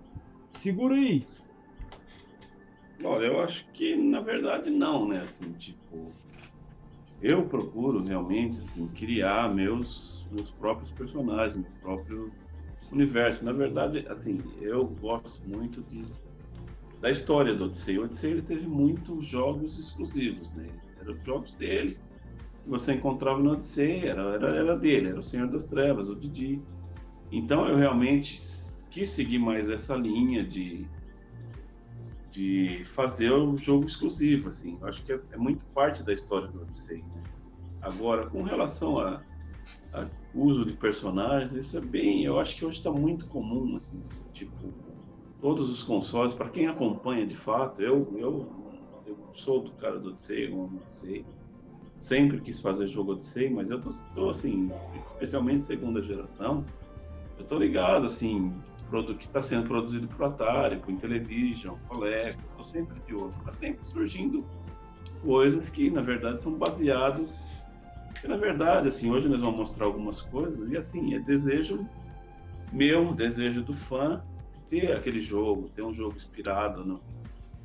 Segura 0.56 0.96
aí. 0.96 1.26
Olha, 3.04 3.26
eu 3.26 3.40
acho 3.42 3.68
que 3.74 3.96
na 3.96 4.22
verdade 4.22 4.70
não, 4.70 5.08
né? 5.08 5.20
Assim, 5.20 5.52
tipo, 5.54 6.12
eu 7.22 7.46
procuro 7.46 8.04
realmente 8.04 8.60
assim 8.60 8.88
criar 8.88 9.54
meus 9.54 10.26
meus 10.32 10.50
próprios 10.52 10.92
personagens, 10.92 11.56
meu 11.56 11.72
próprio 11.82 12.32
universo. 12.92 13.44
Na 13.44 13.52
verdade, 13.52 14.06
assim, 14.10 14.38
eu 14.62 14.86
gosto 14.86 15.42
muito 15.48 15.82
de 15.84 16.04
da 17.02 17.10
história 17.12 17.54
do 17.54 17.66
Odyssey. 17.66 18.00
O 18.00 18.04
Odyssey 18.06 18.32
ele 18.32 18.42
teve 18.42 18.66
muitos 18.66 19.28
jogos 19.28 19.78
exclusivos, 19.78 20.52
né? 20.54 20.68
Eram 21.00 21.16
jogos 21.24 21.54
dele. 21.54 21.98
Que 22.64 22.70
você 22.70 22.94
encontrava 22.94 23.40
no 23.40 23.52
Odyssey, 23.52 24.08
era, 24.08 24.22
era, 24.34 24.56
era 24.56 24.78
dele, 24.78 25.10
era 25.10 25.20
o 25.20 25.24
Senhor 25.24 25.48
das 25.48 25.66
Trevas, 25.66 26.10
o 26.10 26.16
Didi. 26.16 26.60
Então 27.32 27.68
eu 27.68 27.76
realmente 27.76 28.40
quis 28.96 29.10
seguir 29.10 29.40
mais 29.40 29.68
essa 29.68 29.94
linha 29.94 30.42
de 30.42 30.88
de 32.32 32.82
fazer 32.84 33.32
um 33.32 33.58
jogo 33.58 33.86
exclusivo, 33.86 34.50
assim. 34.50 34.78
Eu 34.82 34.88
acho 34.90 35.02
que 35.04 35.14
é, 35.14 35.20
é 35.32 35.38
muito 35.38 35.66
parte 35.68 36.04
da 36.04 36.12
história 36.12 36.50
do 36.50 36.62
Odyssey. 36.62 36.98
Né? 36.98 37.24
Agora, 37.82 38.28
com 38.30 38.44
relação 38.44 39.00
a, 39.00 39.22
a, 39.94 40.06
uso 40.34 40.66
de 40.66 40.74
personagens, 40.74 41.54
isso 41.54 41.78
é 41.78 41.82
bem, 41.82 42.26
eu 42.26 42.38
acho 42.38 42.58
que 42.58 42.66
hoje 42.66 42.80
está 42.80 42.92
muito 42.92 43.28
comum, 43.28 43.78
assim, 43.78 44.02
tipo, 44.34 44.74
todos 45.40 45.70
os 45.70 45.82
consoles, 45.82 46.34
para 46.34 46.50
quem 46.50 46.68
acompanha 46.68 47.26
de 47.26 47.38
fato, 47.38 47.82
eu, 47.82 48.14
eu, 48.18 48.50
eu 49.06 49.18
sou 49.32 49.62
do 49.62 49.72
cara 49.72 49.98
do 49.98 50.10
Odyssey, 50.10 50.52
eu 50.52 50.62
amo 50.62 50.82
Odyssey, 50.82 51.26
sempre 51.98 52.42
quis 52.42 52.60
fazer 52.60 52.86
jogo 52.88 53.14
Odyssey, 53.14 53.50
mas 53.50 53.70
eu 53.70 53.80
tô, 53.80 53.90
tô 54.14 54.30
assim, 54.30 54.70
especialmente 55.06 55.64
segunda 55.64 56.02
geração, 56.02 56.66
eu 57.38 57.46
tô 57.46 57.58
ligado, 57.58 58.06
assim, 58.06 58.54
que 59.04 59.26
está 59.26 59.42
sendo 59.42 59.68
produzido 59.68 60.08
por 60.08 60.26
Atari, 60.26 60.78
por 60.78 60.92
Intellivision, 60.92 61.76
Coleco, 61.88 62.42
estou 62.50 62.64
sempre 62.64 63.00
de 63.02 63.16
olho. 63.16 63.34
Está 63.40 63.52
sempre 63.52 63.86
surgindo 63.86 64.46
coisas 65.22 65.70
que, 65.70 65.90
na 65.90 66.02
verdade, 66.02 66.42
são 66.42 66.54
baseadas. 66.54 67.58
E, 68.24 68.28
na 68.28 68.38
verdade, 68.38 68.88
assim, 68.88 69.12
hoje 69.12 69.28
nós 69.28 69.42
vamos 69.42 69.58
mostrar 69.58 69.86
algumas 69.86 70.22
coisas 70.22 70.72
e, 70.72 70.78
assim, 70.78 71.16
é 71.16 71.20
desejo 71.20 71.88
meu, 72.72 73.14
desejo 73.14 73.64
do 73.64 73.74
fã 73.74 74.24
ter 74.70 74.92
aquele 74.92 75.20
jogo, 75.20 75.70
ter 75.70 75.82
um 75.82 75.94
jogo 75.94 76.16
inspirado 76.16 76.84
no. 76.84 77.02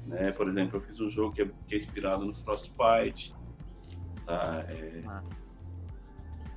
Né? 0.06 0.32
Por 0.32 0.48
exemplo, 0.48 0.76
eu 0.78 0.80
fiz 0.80 1.00
um 1.00 1.10
jogo 1.10 1.34
que 1.34 1.42
é, 1.42 1.50
que 1.66 1.74
é 1.74 1.78
inspirado 1.78 2.24
no 2.24 2.32
Frostbite. 2.32 3.34
Tá? 4.26 4.64
É, 4.68 5.02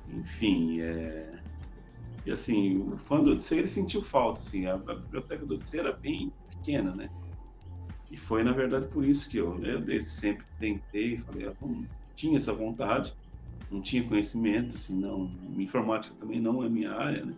enfim, 0.08 0.80
é, 0.80 1.43
e 2.24 2.32
assim, 2.32 2.78
o 2.78 2.96
fã 2.96 3.22
do 3.22 3.32
Odyssey 3.32 3.58
ele 3.58 3.68
sentiu 3.68 4.02
falta, 4.02 4.40
assim, 4.40 4.66
a, 4.66 4.74
a 4.74 4.94
biblioteca 4.94 5.44
do 5.44 5.54
Odyssey 5.54 5.80
era 5.80 5.92
bem 5.92 6.32
pequena, 6.50 6.94
né? 6.94 7.08
E 8.10 8.16
foi 8.16 8.42
na 8.42 8.52
verdade 8.52 8.88
por 8.88 9.04
isso 9.04 9.28
que 9.28 9.38
eu, 9.38 9.58
né, 9.58 9.74
eu 9.74 9.80
desde 9.80 10.10
sempre 10.10 10.46
tentei, 10.58 11.18
falei, 11.18 11.48
ah, 11.48 11.54
bom, 11.60 11.84
tinha 12.16 12.36
essa 12.36 12.52
vontade, 12.52 13.12
não 13.70 13.82
tinha 13.82 14.06
conhecimento, 14.06 14.76
assim, 14.76 14.98
não, 14.98 15.30
informática 15.58 16.14
também 16.18 16.40
não 16.40 16.62
é 16.62 16.68
minha 16.68 16.92
área, 16.92 17.24
né? 17.24 17.34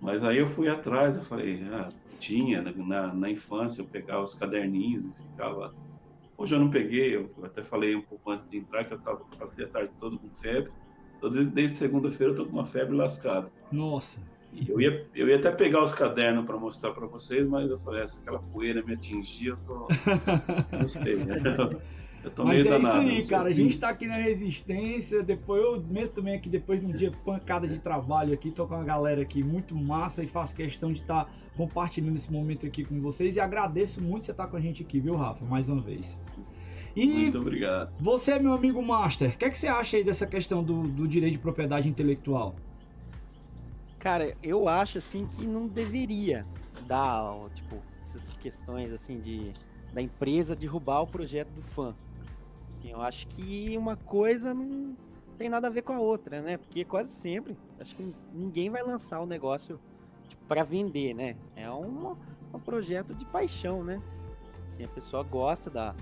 Mas 0.00 0.22
aí 0.22 0.38
eu 0.38 0.46
fui 0.46 0.68
atrás, 0.68 1.16
eu 1.16 1.22
falei, 1.22 1.62
ah, 1.64 1.88
tinha, 2.18 2.62
na, 2.62 3.14
na 3.14 3.30
infância 3.30 3.82
eu 3.82 3.88
pegava 3.88 4.22
os 4.22 4.34
caderninhos 4.34 5.04
e 5.06 5.12
ficava. 5.12 5.74
Hoje 6.36 6.54
eu 6.54 6.60
não 6.60 6.70
peguei, 6.70 7.16
eu 7.16 7.32
até 7.44 7.62
falei 7.62 7.96
um 7.96 8.02
pouco 8.02 8.30
antes 8.30 8.46
de 8.48 8.58
entrar 8.58 8.84
que 8.84 8.94
eu 8.94 9.00
tava, 9.00 9.24
passei 9.38 9.64
a 9.64 9.68
tarde 9.68 9.92
toda 9.98 10.16
com 10.16 10.30
febre. 10.30 10.72
Desde, 11.20 11.46
desde 11.50 11.76
segunda-feira 11.76 12.32
eu 12.32 12.36
tô 12.36 12.46
com 12.46 12.52
uma 12.52 12.66
febre 12.66 12.96
lascada. 12.96 13.50
Nossa. 13.70 14.18
Eu 14.66 14.80
ia, 14.80 15.06
eu 15.14 15.28
ia 15.28 15.36
até 15.36 15.50
pegar 15.50 15.84
os 15.84 15.94
cadernos 15.94 16.44
para 16.44 16.56
mostrar 16.56 16.92
para 16.92 17.06
vocês, 17.06 17.46
mas 17.46 17.70
eu 17.70 17.78
falei, 17.78 18.02
essa 18.02 18.18
aquela 18.20 18.38
poeira 18.38 18.82
me 18.82 18.94
atingia, 18.94 19.50
eu 19.50 19.56
tô. 19.58 19.86
Né? 21.26 21.78
Eu 22.24 22.30
tô 22.32 22.44
Mas 22.44 22.66
é 22.66 22.70
danado, 22.70 23.08
isso 23.08 23.14
aí, 23.14 23.26
cara. 23.28 23.48
A 23.48 23.52
gente 23.52 23.78
tá 23.78 23.90
aqui 23.90 24.06
na 24.06 24.16
resistência. 24.16 25.22
Depois 25.22 25.62
eu 25.62 25.80
meto 25.88 26.14
também 26.14 26.34
aqui, 26.34 26.48
depois 26.48 26.80
de 26.80 26.86
um 26.86 26.90
dia 26.90 27.12
pancada 27.24 27.66
de 27.66 27.78
trabalho 27.78 28.34
aqui, 28.34 28.50
tô 28.50 28.66
com 28.66 28.74
a 28.74 28.82
galera 28.82 29.22
aqui 29.22 29.42
muito 29.42 29.74
massa 29.76 30.22
e 30.22 30.26
faço 30.26 30.54
questão 30.54 30.92
de 30.92 31.00
estar 31.00 31.26
tá 31.26 31.30
compartilhando 31.56 32.16
esse 32.16 32.30
momento 32.30 32.66
aqui 32.66 32.84
com 32.84 33.00
vocês. 33.00 33.36
E 33.36 33.40
agradeço 33.40 34.02
muito 34.02 34.24
você 34.24 34.32
estar 34.32 34.44
tá 34.44 34.50
com 34.50 34.56
a 34.56 34.60
gente 34.60 34.82
aqui, 34.82 34.98
viu, 34.98 35.14
Rafa? 35.14 35.44
Mais 35.44 35.68
uma 35.68 35.80
vez. 35.80 36.18
E 36.96 37.06
Muito 37.06 37.38
obrigado. 37.38 37.92
Você, 38.00 38.38
meu 38.38 38.52
amigo 38.52 38.82
Master, 38.82 39.30
o 39.30 39.38
que, 39.38 39.44
é 39.44 39.50
que 39.50 39.58
você 39.58 39.68
acha 39.68 39.96
aí 39.96 40.02
dessa 40.02 40.26
questão 40.26 40.64
do, 40.64 40.82
do 40.82 41.06
direito 41.06 41.34
de 41.34 41.38
propriedade 41.38 41.88
intelectual? 41.88 42.56
Cara, 43.98 44.36
eu 44.42 44.68
acho 44.68 44.98
assim 44.98 45.26
que 45.26 45.46
não 45.46 45.66
deveria 45.66 46.46
dar, 46.86 47.34
tipo, 47.54 47.82
essas 48.00 48.36
questões 48.36 48.92
assim 48.92 49.18
de 49.18 49.52
da 49.92 50.02
empresa 50.02 50.54
derrubar 50.54 51.00
o 51.00 51.06
projeto 51.06 51.48
do 51.50 51.62
fã. 51.62 51.94
Assim, 52.72 52.90
eu 52.90 53.00
acho 53.00 53.26
que 53.28 53.76
uma 53.76 53.96
coisa 53.96 54.54
não 54.54 54.96
tem 55.36 55.48
nada 55.48 55.68
a 55.68 55.70
ver 55.70 55.82
com 55.82 55.92
a 55.92 56.00
outra, 56.00 56.40
né? 56.40 56.56
Porque 56.56 56.84
quase 56.84 57.10
sempre, 57.10 57.56
acho 57.80 57.94
que 57.96 58.14
ninguém 58.32 58.70
vai 58.70 58.82
lançar 58.82 59.20
o 59.20 59.24
um 59.24 59.26
negócio 59.26 59.80
tipo, 60.28 60.44
para 60.46 60.62
vender, 60.62 61.14
né? 61.14 61.36
É 61.56 61.70
um, 61.70 62.16
um 62.52 62.60
projeto 62.60 63.14
de 63.14 63.24
paixão, 63.24 63.82
né? 63.82 64.00
Assim, 64.66 64.84
a 64.84 64.88
pessoa 64.88 65.22
gosta 65.22 65.70
da, 65.70 65.94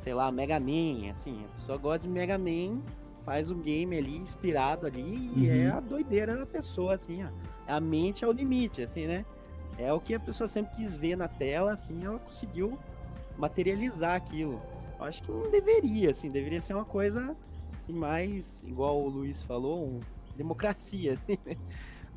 sei 0.00 0.14
lá, 0.14 0.30
Mega 0.30 0.60
Man, 0.60 1.10
assim, 1.10 1.44
a 1.44 1.48
pessoa 1.56 1.76
gosta 1.78 2.00
de 2.00 2.08
Mega 2.08 2.38
Man, 2.38 2.80
faz 3.24 3.50
um 3.50 3.60
game 3.60 3.96
ali 3.96 4.16
inspirado 4.16 4.86
ali 4.86 5.30
e 5.34 5.48
é 5.48 5.52
uhum. 5.52 5.60
é 5.60 5.70
a 5.70 5.80
doideira 5.80 6.36
da 6.36 6.46
pessoa, 6.46 6.94
assim, 6.94 7.24
ó. 7.24 7.28
A 7.66 7.80
mente 7.80 8.24
é 8.24 8.28
o 8.28 8.32
limite, 8.32 8.82
assim, 8.82 9.06
né? 9.06 9.24
É 9.78 9.92
o 9.92 10.00
que 10.00 10.14
a 10.14 10.20
pessoa 10.20 10.46
sempre 10.46 10.76
quis 10.76 10.94
ver 10.94 11.16
na 11.16 11.26
tela, 11.26 11.72
assim, 11.72 12.04
ela 12.04 12.18
conseguiu 12.18 12.78
materializar 13.36 14.14
aquilo. 14.14 14.60
Eu 14.98 15.04
acho 15.04 15.22
que 15.22 15.30
não 15.30 15.50
deveria, 15.50 16.10
assim, 16.10 16.30
deveria 16.30 16.60
ser 16.60 16.74
uma 16.74 16.84
coisa 16.84 17.36
assim, 17.74 17.92
mais, 17.92 18.62
igual 18.64 19.00
o 19.00 19.08
Luiz 19.08 19.42
falou, 19.42 19.86
um, 19.86 20.00
democracia, 20.36 21.14
assim, 21.14 21.38
né? 21.44 21.56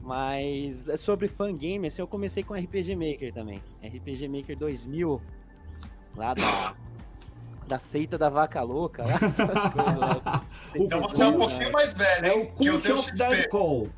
Mas 0.02 0.88
é 0.88 0.96
sobre 0.96 1.28
fangame, 1.28 1.88
assim, 1.88 2.02
eu 2.02 2.08
comecei 2.08 2.44
com 2.44 2.54
RPG 2.54 2.96
Maker 2.96 3.34
também. 3.34 3.62
RPG 3.84 4.28
Maker 4.28 4.58
2000, 4.58 5.22
lá 6.16 6.34
da 6.34 6.76
da 7.68 7.78
seita 7.78 8.18
da 8.18 8.30
vaca 8.30 8.62
louca. 8.62 9.04
Lá, 9.04 10.44
então 10.74 11.02
você 11.02 11.24
é 11.24 11.28
um 11.28 11.38
pouquinho 11.38 11.72
mais 11.72 11.94
velho? 11.94 12.26
É 12.26 12.34
o 12.34 12.52
Cult 12.54 12.92
of 12.92 13.14
Dead 13.14 13.48
Call. 13.50 13.90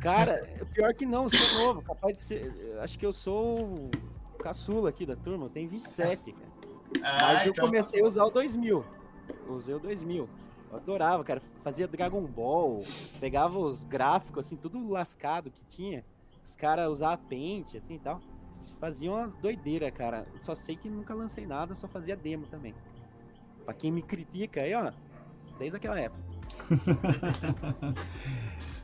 Cara, 0.00 0.42
pior 0.74 0.92
que 0.92 1.06
não, 1.06 1.28
sou 1.28 1.54
novo, 1.54 1.80
capaz 1.82 2.14
de 2.14 2.20
ser. 2.20 2.78
Acho 2.80 2.98
que 2.98 3.06
eu 3.06 3.12
sou 3.12 3.88
o 4.34 4.38
caçula 4.38 4.88
aqui 4.88 5.06
da 5.06 5.14
turma, 5.14 5.46
eu 5.46 5.50
tenho 5.50 5.68
27, 5.68 6.32
cara. 6.32 6.52
Ah, 7.02 7.34
Mas 7.34 7.46
eu 7.46 7.52
então... 7.52 7.66
comecei 7.66 8.02
a 8.02 8.04
usar 8.04 8.24
o 8.24 8.30
2000. 8.30 8.84
usei 9.48 9.74
o 9.74 9.78
2000. 9.78 10.28
Eu 10.70 10.76
adorava, 10.76 11.22
cara. 11.22 11.40
Fazia 11.62 11.86
Dragon 11.86 12.22
Ball, 12.22 12.84
pegava 13.20 13.58
os 13.58 13.84
gráficos, 13.84 14.46
assim, 14.46 14.56
tudo 14.56 14.90
lascado 14.90 15.50
que 15.50 15.64
tinha. 15.68 16.04
Os 16.44 16.56
caras 16.56 16.88
usavam 16.90 17.24
Paint, 17.26 17.76
assim 17.76 17.94
e 17.94 17.98
tal. 18.00 18.20
Fazia 18.78 19.10
umas 19.10 19.34
doideiras, 19.34 19.92
cara. 19.92 20.26
Só 20.38 20.54
sei 20.54 20.76
que 20.76 20.88
nunca 20.88 21.14
lancei 21.14 21.46
nada, 21.46 21.74
só 21.74 21.88
fazia 21.88 22.16
demo 22.16 22.46
também. 22.46 22.74
Pra 23.64 23.74
quem 23.74 23.90
me 23.92 24.02
critica 24.02 24.60
aí, 24.60 24.74
ó, 24.74 24.92
desde 25.58 25.76
aquela 25.76 25.98
época. 25.98 26.22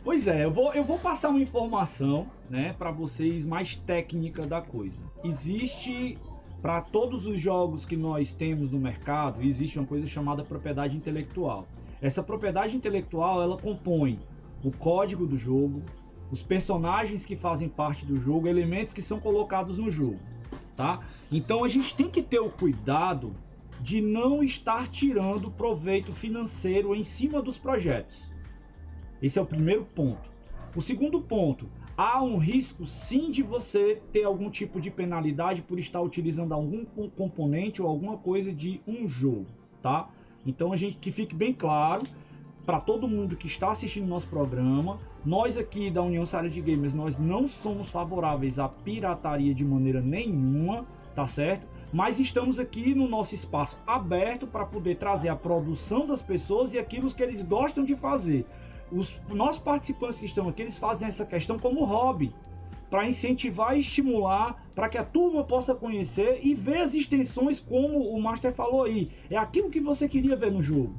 pois 0.04 0.28
é, 0.28 0.44
eu 0.44 0.50
vou, 0.50 0.72
eu 0.74 0.84
vou 0.84 0.98
passar 0.98 1.28
uma 1.30 1.40
informação, 1.40 2.26
né, 2.48 2.74
para 2.78 2.90
vocês 2.90 3.44
mais 3.44 3.76
técnica 3.76 4.46
da 4.46 4.60
coisa. 4.60 4.96
Existe 5.24 6.18
para 6.62 6.80
todos 6.80 7.26
os 7.26 7.40
jogos 7.40 7.84
que 7.84 7.96
nós 7.96 8.32
temos 8.32 8.72
no 8.72 8.78
mercado, 8.78 9.42
existe 9.42 9.78
uma 9.78 9.86
coisa 9.86 10.06
chamada 10.06 10.44
propriedade 10.44 10.96
intelectual. 10.96 11.66
Essa 12.00 12.22
propriedade 12.22 12.76
intelectual, 12.76 13.42
ela 13.42 13.56
compõe 13.56 14.18
o 14.62 14.70
código 14.72 15.26
do 15.26 15.36
jogo, 15.36 15.82
os 16.30 16.42
personagens 16.42 17.24
que 17.24 17.36
fazem 17.36 17.68
parte 17.68 18.04
do 18.04 18.18
jogo, 18.18 18.48
elementos 18.48 18.92
que 18.92 19.02
são 19.02 19.18
colocados 19.20 19.78
no 19.78 19.90
jogo, 19.90 20.20
tá? 20.76 21.00
Então 21.30 21.64
a 21.64 21.68
gente 21.68 21.94
tem 21.94 22.08
que 22.08 22.22
ter 22.22 22.40
o 22.40 22.50
cuidado 22.50 23.34
de 23.80 24.00
não 24.00 24.42
estar 24.42 24.88
tirando 24.88 25.50
proveito 25.50 26.12
financeiro 26.12 26.94
em 26.94 27.02
cima 27.02 27.40
dos 27.40 27.58
projetos. 27.58 28.30
Esse 29.22 29.38
é 29.38 29.42
o 29.42 29.46
primeiro 29.46 29.84
ponto. 29.84 30.28
O 30.74 30.82
segundo 30.82 31.20
ponto, 31.20 31.68
há 31.96 32.22
um 32.22 32.38
risco 32.38 32.86
sim 32.86 33.30
de 33.30 33.42
você 33.42 34.00
ter 34.12 34.24
algum 34.24 34.50
tipo 34.50 34.80
de 34.80 34.90
penalidade 34.90 35.62
por 35.62 35.78
estar 35.78 36.00
utilizando 36.00 36.52
algum 36.52 36.84
componente 37.16 37.82
ou 37.82 37.88
alguma 37.88 38.16
coisa 38.16 38.52
de 38.52 38.80
um 38.86 39.08
jogo, 39.08 39.46
tá? 39.82 40.08
Então 40.46 40.72
a 40.72 40.76
gente 40.76 40.96
que 40.98 41.10
fique 41.10 41.34
bem 41.34 41.52
claro 41.52 42.04
para 42.64 42.80
todo 42.80 43.08
mundo 43.08 43.36
que 43.36 43.46
está 43.46 43.72
assistindo 43.72 44.06
nosso 44.06 44.28
programa, 44.28 45.00
nós 45.28 45.58
aqui 45.58 45.90
da 45.90 46.02
União 46.02 46.24
Séries 46.24 46.54
de 46.54 46.60
Gamers, 46.62 46.94
nós 46.94 47.18
não 47.18 47.46
somos 47.46 47.90
favoráveis 47.90 48.58
à 48.58 48.66
pirataria 48.66 49.54
de 49.54 49.62
maneira 49.62 50.00
nenhuma, 50.00 50.86
tá 51.14 51.26
certo? 51.26 51.66
Mas 51.92 52.18
estamos 52.18 52.58
aqui 52.58 52.94
no 52.94 53.06
nosso 53.06 53.34
espaço 53.34 53.76
aberto 53.86 54.46
para 54.46 54.64
poder 54.64 54.96
trazer 54.96 55.28
a 55.28 55.36
produção 55.36 56.06
das 56.06 56.22
pessoas 56.22 56.72
e 56.72 56.78
aquilo 56.78 57.12
que 57.12 57.22
eles 57.22 57.42
gostam 57.42 57.84
de 57.84 57.94
fazer. 57.94 58.46
Os 58.90 59.20
nossos 59.28 59.60
participantes 59.60 60.18
que 60.18 60.24
estão 60.24 60.48
aqui, 60.48 60.62
eles 60.62 60.78
fazem 60.78 61.06
essa 61.06 61.26
questão 61.26 61.58
como 61.58 61.84
hobby, 61.84 62.34
para 62.88 63.06
incentivar 63.06 63.76
e 63.76 63.80
estimular, 63.80 64.66
para 64.74 64.88
que 64.88 64.96
a 64.96 65.04
turma 65.04 65.44
possa 65.44 65.74
conhecer 65.74 66.40
e 66.42 66.54
ver 66.54 66.78
as 66.78 66.94
extensões 66.94 67.60
como 67.60 67.98
o 67.98 68.18
Master 68.18 68.54
falou 68.54 68.84
aí. 68.84 69.10
É 69.28 69.36
aquilo 69.36 69.68
que 69.68 69.78
você 69.78 70.08
queria 70.08 70.36
ver 70.36 70.50
no 70.50 70.62
jogo. 70.62 70.94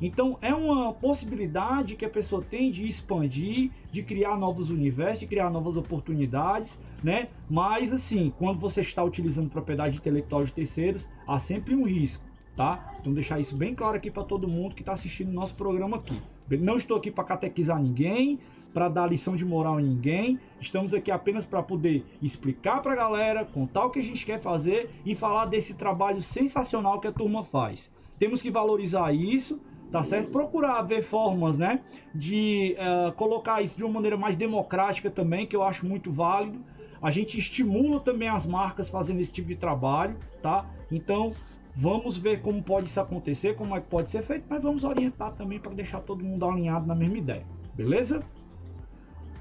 Então 0.00 0.38
é 0.42 0.54
uma 0.54 0.92
possibilidade 0.92 1.96
que 1.96 2.04
a 2.04 2.10
pessoa 2.10 2.42
tem 2.42 2.70
de 2.70 2.86
expandir, 2.86 3.70
de 3.90 4.02
criar 4.02 4.36
novos 4.36 4.70
universos, 4.70 5.20
de 5.20 5.26
criar 5.26 5.50
novas 5.50 5.76
oportunidades, 5.76 6.80
né? 7.02 7.28
Mas 7.48 7.92
assim, 7.92 8.32
quando 8.38 8.58
você 8.58 8.80
está 8.80 9.02
utilizando 9.02 9.48
propriedade 9.48 9.96
intelectual 9.96 10.44
de 10.44 10.52
terceiros, 10.52 11.08
há 11.26 11.38
sempre 11.38 11.74
um 11.74 11.84
risco, 11.84 12.24
tá? 12.56 12.94
Então 13.00 13.12
deixar 13.12 13.38
isso 13.38 13.56
bem 13.56 13.74
claro 13.74 13.96
aqui 13.96 14.10
para 14.10 14.24
todo 14.24 14.48
mundo 14.48 14.74
que 14.74 14.82
está 14.82 14.92
assistindo 14.92 15.28
o 15.28 15.34
nosso 15.34 15.54
programa 15.54 15.96
aqui. 15.96 16.20
Não 16.60 16.76
estou 16.76 16.96
aqui 16.96 17.10
para 17.10 17.24
catequizar 17.24 17.80
ninguém, 17.80 18.38
para 18.74 18.88
dar 18.88 19.06
lição 19.06 19.36
de 19.36 19.44
moral 19.44 19.78
em 19.78 19.84
ninguém. 19.84 20.38
Estamos 20.60 20.92
aqui 20.92 21.10
apenas 21.10 21.46
para 21.46 21.62
poder 21.62 22.04
explicar 22.20 22.82
para 22.82 22.92
a 22.92 22.96
galera, 22.96 23.44
contar 23.44 23.86
o 23.86 23.90
que 23.90 24.00
a 24.00 24.04
gente 24.04 24.26
quer 24.26 24.40
fazer 24.40 24.90
e 25.06 25.14
falar 25.14 25.46
desse 25.46 25.74
trabalho 25.74 26.20
sensacional 26.20 27.00
que 27.00 27.06
a 27.06 27.12
turma 27.12 27.44
faz. 27.44 27.90
Temos 28.18 28.40
que 28.40 28.50
valorizar 28.50 29.12
isso, 29.12 29.60
tá 29.90 30.02
certo? 30.02 30.30
Procurar 30.30 30.82
ver 30.82 31.02
formas, 31.02 31.56
né, 31.56 31.80
de 32.14 32.76
uh, 32.78 33.12
colocar 33.12 33.62
isso 33.62 33.76
de 33.76 33.84
uma 33.84 33.92
maneira 33.94 34.16
mais 34.16 34.36
democrática 34.36 35.10
também, 35.10 35.46
que 35.46 35.54
eu 35.54 35.62
acho 35.62 35.86
muito 35.86 36.10
válido. 36.10 36.64
A 37.00 37.10
gente 37.10 37.38
estimula 37.38 38.00
também 38.00 38.28
as 38.28 38.46
marcas 38.46 38.88
fazendo 38.88 39.20
esse 39.20 39.32
tipo 39.32 39.46
de 39.46 39.56
trabalho, 39.56 40.16
tá? 40.42 40.64
Então, 40.90 41.32
vamos 41.74 42.16
ver 42.16 42.40
como 42.40 42.62
pode 42.62 42.88
isso 42.88 43.00
acontecer, 43.00 43.54
como 43.54 43.76
é 43.76 43.80
que 43.80 43.88
pode 43.88 44.10
ser 44.10 44.22
feito, 44.22 44.46
mas 44.48 44.62
vamos 44.62 44.84
orientar 44.84 45.32
também 45.32 45.58
para 45.58 45.72
deixar 45.74 46.00
todo 46.00 46.24
mundo 46.24 46.44
alinhado 46.46 46.86
na 46.86 46.94
mesma 46.94 47.18
ideia, 47.18 47.44
beleza? 47.74 48.24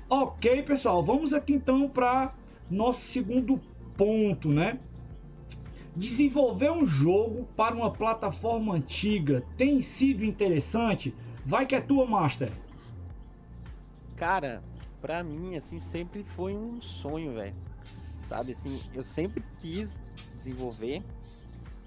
Ok, 0.09 0.61
pessoal, 0.63 1.03
vamos 1.03 1.33
aqui 1.33 1.53
então 1.53 1.87
para 1.87 2.33
nosso 2.69 3.01
segundo 3.01 3.59
ponto, 3.95 4.49
né? 4.49 4.79
Desenvolver 5.95 6.71
um 6.71 6.85
jogo 6.85 7.47
para 7.55 7.75
uma 7.75 7.91
plataforma 7.91 8.73
antiga 8.73 9.43
tem 9.55 9.79
sido 9.79 10.25
interessante? 10.25 11.15
Vai 11.45 11.65
que 11.65 11.75
é 11.75 11.81
tua, 11.81 12.05
Master. 12.07 12.51
Cara, 14.15 14.63
pra 15.01 15.23
mim, 15.23 15.55
assim, 15.55 15.79
sempre 15.79 16.23
foi 16.23 16.55
um 16.55 16.81
sonho, 16.81 17.33
velho. 17.33 17.55
Sabe, 18.25 18.53
assim, 18.53 18.79
eu 18.93 19.03
sempre 19.03 19.43
quis 19.59 20.01
desenvolver, 20.35 21.03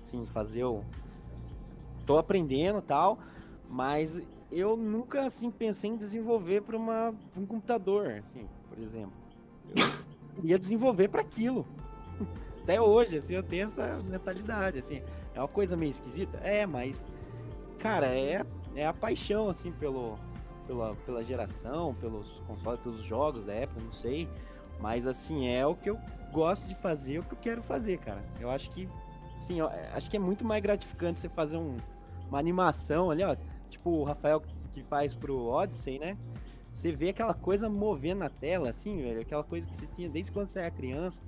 assim, 0.01 0.25
fazer 0.27 0.65
o... 0.65 0.85
Tô 2.05 2.19
aprendendo 2.19 2.81
tal, 2.81 3.19
mas 3.69 4.23
eu 4.53 4.77
nunca 4.77 5.25
assim 5.25 5.51
pensei 5.51 5.91
em 5.91 5.97
desenvolver 5.97 6.63
para 6.63 6.77
uma 6.77 7.13
pra 7.33 7.43
um 7.43 7.47
computador, 7.47 8.13
assim, 8.13 8.47
por 8.69 8.79
exemplo. 8.79 9.13
Eu 9.75 10.45
ia 10.45 10.59
desenvolver 10.59 11.09
para 11.09 11.21
aquilo. 11.21 11.67
Até 12.67 12.81
hoje, 12.81 13.19
assim, 13.19 13.33
eu 13.35 13.45
tenho 13.45 13.67
essa 13.67 14.03
mentalidade, 14.03 14.81
assim. 14.81 15.01
É 15.33 15.39
uma 15.39 15.47
coisa 15.47 15.77
meio 15.77 15.91
esquisita, 15.91 16.37
é, 16.39 16.67
mas 16.67 17.07
cara, 17.79 18.09
é 18.09 18.45
é 18.75 18.85
a 18.85 18.93
paixão 18.93 19.49
assim 19.49 19.71
pelo 19.71 20.19
pela, 20.67 20.97
pela 20.97 21.23
geração, 21.23 21.95
pelos 21.95 22.29
consoles, 22.45 22.81
pelos 22.81 23.05
jogos 23.05 23.45
da 23.45 23.53
época, 23.53 23.81
não 23.81 23.93
sei, 23.93 24.29
mas 24.81 25.07
assim, 25.07 25.47
é 25.47 25.65
o 25.65 25.77
que 25.77 25.89
eu 25.89 25.97
gosto 26.33 26.67
de 26.67 26.75
fazer, 26.75 27.15
é 27.15 27.19
o 27.21 27.23
que 27.23 27.35
eu 27.35 27.39
quero 27.41 27.63
fazer, 27.63 27.99
cara. 27.99 28.21
Eu 28.41 28.51
acho 28.51 28.69
que 28.73 28.89
sim, 29.39 29.61
acho 29.95 30.11
que 30.11 30.17
é 30.17 30.21
muito 30.21 30.45
mais 30.45 30.61
gratificante 30.61 31.21
você 31.21 31.29
fazer 31.29 31.59
um, 31.59 31.77
uma 32.29 32.41
animação 32.41 33.13
ali, 33.13 33.23
ó, 33.23 33.37
tipo 33.71 33.91
o 33.91 34.03
Rafael 34.03 34.43
que 34.73 34.83
faz 34.83 35.15
pro 35.15 35.47
Odyssey, 35.47 36.01
né? 36.01 36.19
Você 36.73 36.91
vê 36.91 37.11
aquela 37.11 37.33
coisa 37.33 37.71
movendo 37.71 38.19
na 38.19 38.29
tela, 38.29 38.71
assim, 38.71 39.01
velho, 39.01 39.21
aquela 39.21 39.45
coisa 39.45 39.69
que 39.69 39.77
você 39.77 39.87
tinha 39.87 40.09
desde 40.09 40.33
quando 40.33 40.49
você 40.49 40.59
era 40.59 40.71
criança. 40.73 41.23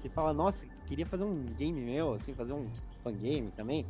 Você 0.00 0.08
fala, 0.08 0.32
nossa, 0.32 0.64
queria 0.86 1.04
fazer 1.04 1.24
um 1.24 1.44
game 1.58 1.78
meu, 1.78 2.14
assim, 2.14 2.32
fazer 2.32 2.54
um 2.54 2.66
fangame 3.04 3.52
também. 3.54 3.84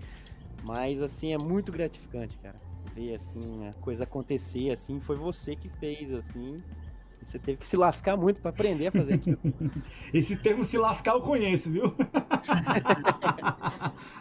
Mas, 0.66 1.00
assim, 1.00 1.32
é 1.32 1.38
muito 1.38 1.70
gratificante, 1.70 2.36
cara. 2.38 2.56
Ver, 2.92 3.14
assim, 3.14 3.68
a 3.68 3.72
coisa 3.74 4.02
acontecer, 4.02 4.72
assim, 4.72 4.98
foi 4.98 5.14
você 5.14 5.54
que 5.54 5.68
fez, 5.68 6.12
assim. 6.12 6.60
Você 7.22 7.38
teve 7.38 7.58
que 7.58 7.66
se 7.66 7.76
lascar 7.76 8.16
muito 8.16 8.40
para 8.40 8.50
aprender 8.50 8.88
a 8.88 8.90
fazer 8.90 9.14
aquilo. 9.14 9.38
Esse 10.12 10.36
termo 10.36 10.64
se 10.64 10.76
lascar 10.76 11.14
eu 11.14 11.20
conheço, 11.20 11.70
viu? 11.70 11.94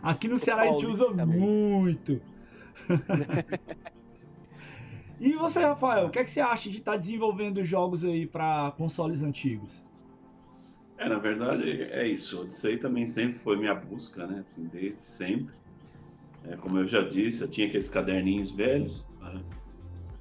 Aqui 0.04 0.28
no 0.28 0.38
Ceará 0.38 0.62
a 0.62 0.68
gente 0.68 0.86
usa 0.86 1.12
muito. 1.26 2.22
e 5.20 5.34
você, 5.34 5.62
Rafael, 5.62 6.06
o 6.06 6.12
que, 6.12 6.20
é 6.20 6.24
que 6.24 6.30
você 6.30 6.40
acha 6.40 6.70
de 6.70 6.78
estar 6.78 6.92
tá 6.92 6.98
desenvolvendo 6.98 7.64
jogos 7.64 8.06
aí 8.06 8.28
para 8.28 8.72
consoles 8.78 9.24
antigos? 9.24 9.89
É, 11.00 11.08
na 11.08 11.18
verdade 11.18 11.82
é 11.82 12.08
isso. 12.08 12.42
Odyssey 12.42 12.78
também 12.78 13.08
sempre 13.08 13.34
foi 13.34 13.58
minha 13.58 13.74
busca, 13.74 14.28
né? 14.28 14.44
Assim, 14.46 14.66
desde 14.66 15.02
sempre. 15.02 15.54
É, 16.46 16.56
como 16.58 16.78
eu 16.78 16.88
já 16.88 17.02
disse, 17.02 17.42
eu 17.42 17.48
tinha 17.48 17.68
aqueles 17.68 17.88
caderninhos 17.88 18.52
velhos. 18.52 19.08
Né? 19.20 19.42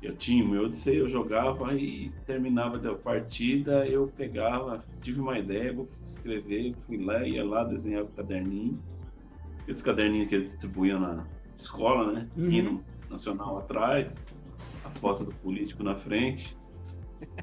Eu 0.01 0.17
tinha 0.17 0.45
o 0.45 0.49
meu 0.49 0.65
Odyssey, 0.65 0.97
eu 0.97 1.09
jogava 1.09 1.75
e 1.75 2.11
terminava 2.25 2.79
da 2.79 2.95
partida, 2.95 3.87
eu 3.87 4.07
pegava, 4.17 4.83
tive 5.03 5.21
uma 5.21 5.39
ideia, 5.39 5.73
vou 5.73 5.89
escrever, 6.07 6.73
fui 6.87 7.05
lá, 7.05 7.27
ia 7.27 7.45
lá, 7.45 7.65
desenhava 7.65 8.07
o 8.07 8.13
caderninho. 8.13 8.81
Aqueles 9.61 9.83
caderninhos 9.83 10.29
que 10.29 10.35
eles 10.37 10.51
distribuíam 10.53 11.01
na, 11.01 11.27
escola, 11.59 12.13
né? 12.13 12.29
Uhum. 12.37 12.51
Hino 12.51 12.85
nacional 13.11 13.59
atrás, 13.59 14.23
a 14.85 14.91
foto 14.91 15.25
do 15.25 15.33
político 15.33 15.83
na 15.83 15.97
frente. 15.97 16.57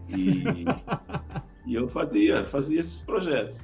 E, 0.07 0.43
e 1.65 1.75
eu 1.75 1.87
fazia, 1.87 2.45
fazia 2.45 2.79
esses 2.79 3.01
projetos. 3.01 3.63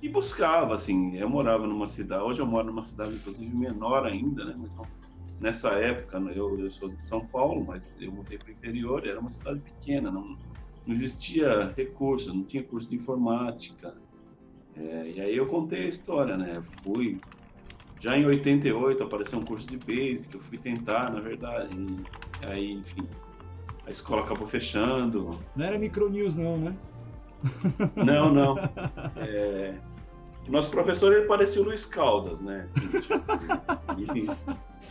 E 0.00 0.08
buscava, 0.08 0.74
assim, 0.74 1.16
eu 1.16 1.28
morava 1.28 1.66
numa 1.66 1.88
cidade, 1.88 2.22
hoje 2.22 2.40
eu 2.40 2.46
moro 2.46 2.68
numa 2.68 2.82
cidade, 2.82 3.14
inclusive, 3.14 3.54
menor 3.54 4.06
ainda, 4.06 4.44
né? 4.44 4.56
Nessa 5.40 5.70
época, 5.70 6.18
né, 6.18 6.32
eu, 6.34 6.58
eu 6.58 6.70
sou 6.70 6.88
de 6.88 7.02
São 7.02 7.26
Paulo, 7.26 7.64
mas 7.64 7.92
eu 8.00 8.10
mudei 8.12 8.38
para 8.38 8.48
o 8.48 8.52
interior, 8.52 9.06
era 9.06 9.18
uma 9.18 9.30
cidade 9.30 9.60
pequena, 9.60 10.10
não, 10.10 10.36
não 10.86 10.94
existia 10.94 11.72
recurso, 11.76 12.32
não 12.34 12.44
tinha 12.44 12.62
curso 12.62 12.88
de 12.90 12.96
informática. 12.96 13.96
É, 14.76 15.12
e 15.16 15.20
aí 15.20 15.36
eu 15.36 15.46
contei 15.46 15.86
a 15.86 15.88
história, 15.88 16.36
né? 16.36 16.62
Fui 16.82 17.20
já 18.00 18.16
em 18.16 18.24
88 18.24 19.02
apareceu 19.02 19.38
um 19.38 19.44
curso 19.44 19.68
de 19.68 19.76
Basic, 19.76 20.32
eu 20.32 20.40
fui 20.40 20.56
tentar, 20.56 21.12
na 21.12 21.20
verdade. 21.20 21.76
E 21.76 22.46
aí, 22.46 22.72
enfim, 22.72 23.02
a 23.86 23.90
escola 23.90 24.22
acabou 24.22 24.46
fechando. 24.46 25.30
Não 25.56 25.64
era 25.64 25.78
Micronews 25.78 26.36
não, 26.36 26.56
né? 26.56 26.76
Não, 27.96 28.32
não. 28.32 28.58
É... 29.16 29.74
O 30.46 30.50
nosso 30.50 30.70
professor, 30.70 31.12
ele 31.12 31.26
parecia 31.26 31.60
o 31.60 31.64
Luiz 31.64 31.84
Caldas, 31.84 32.40
né? 32.40 32.66
Assim, 32.66 32.88
tipo, 33.00 34.36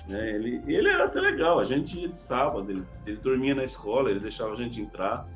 né? 0.07 0.35
Ele, 0.35 0.61
ele 0.67 0.87
era 0.87 1.05
até 1.05 1.19
legal, 1.19 1.59
a 1.59 1.63
gente 1.63 1.99
ia 1.99 2.07
de 2.07 2.17
sábado, 2.17 2.71
ele, 2.71 2.83
ele 3.05 3.17
dormia 3.17 3.55
na 3.55 3.63
escola, 3.63 4.11
ele 4.11 4.19
deixava 4.19 4.53
a 4.53 4.55
gente 4.55 4.79
entrar. 4.79 5.27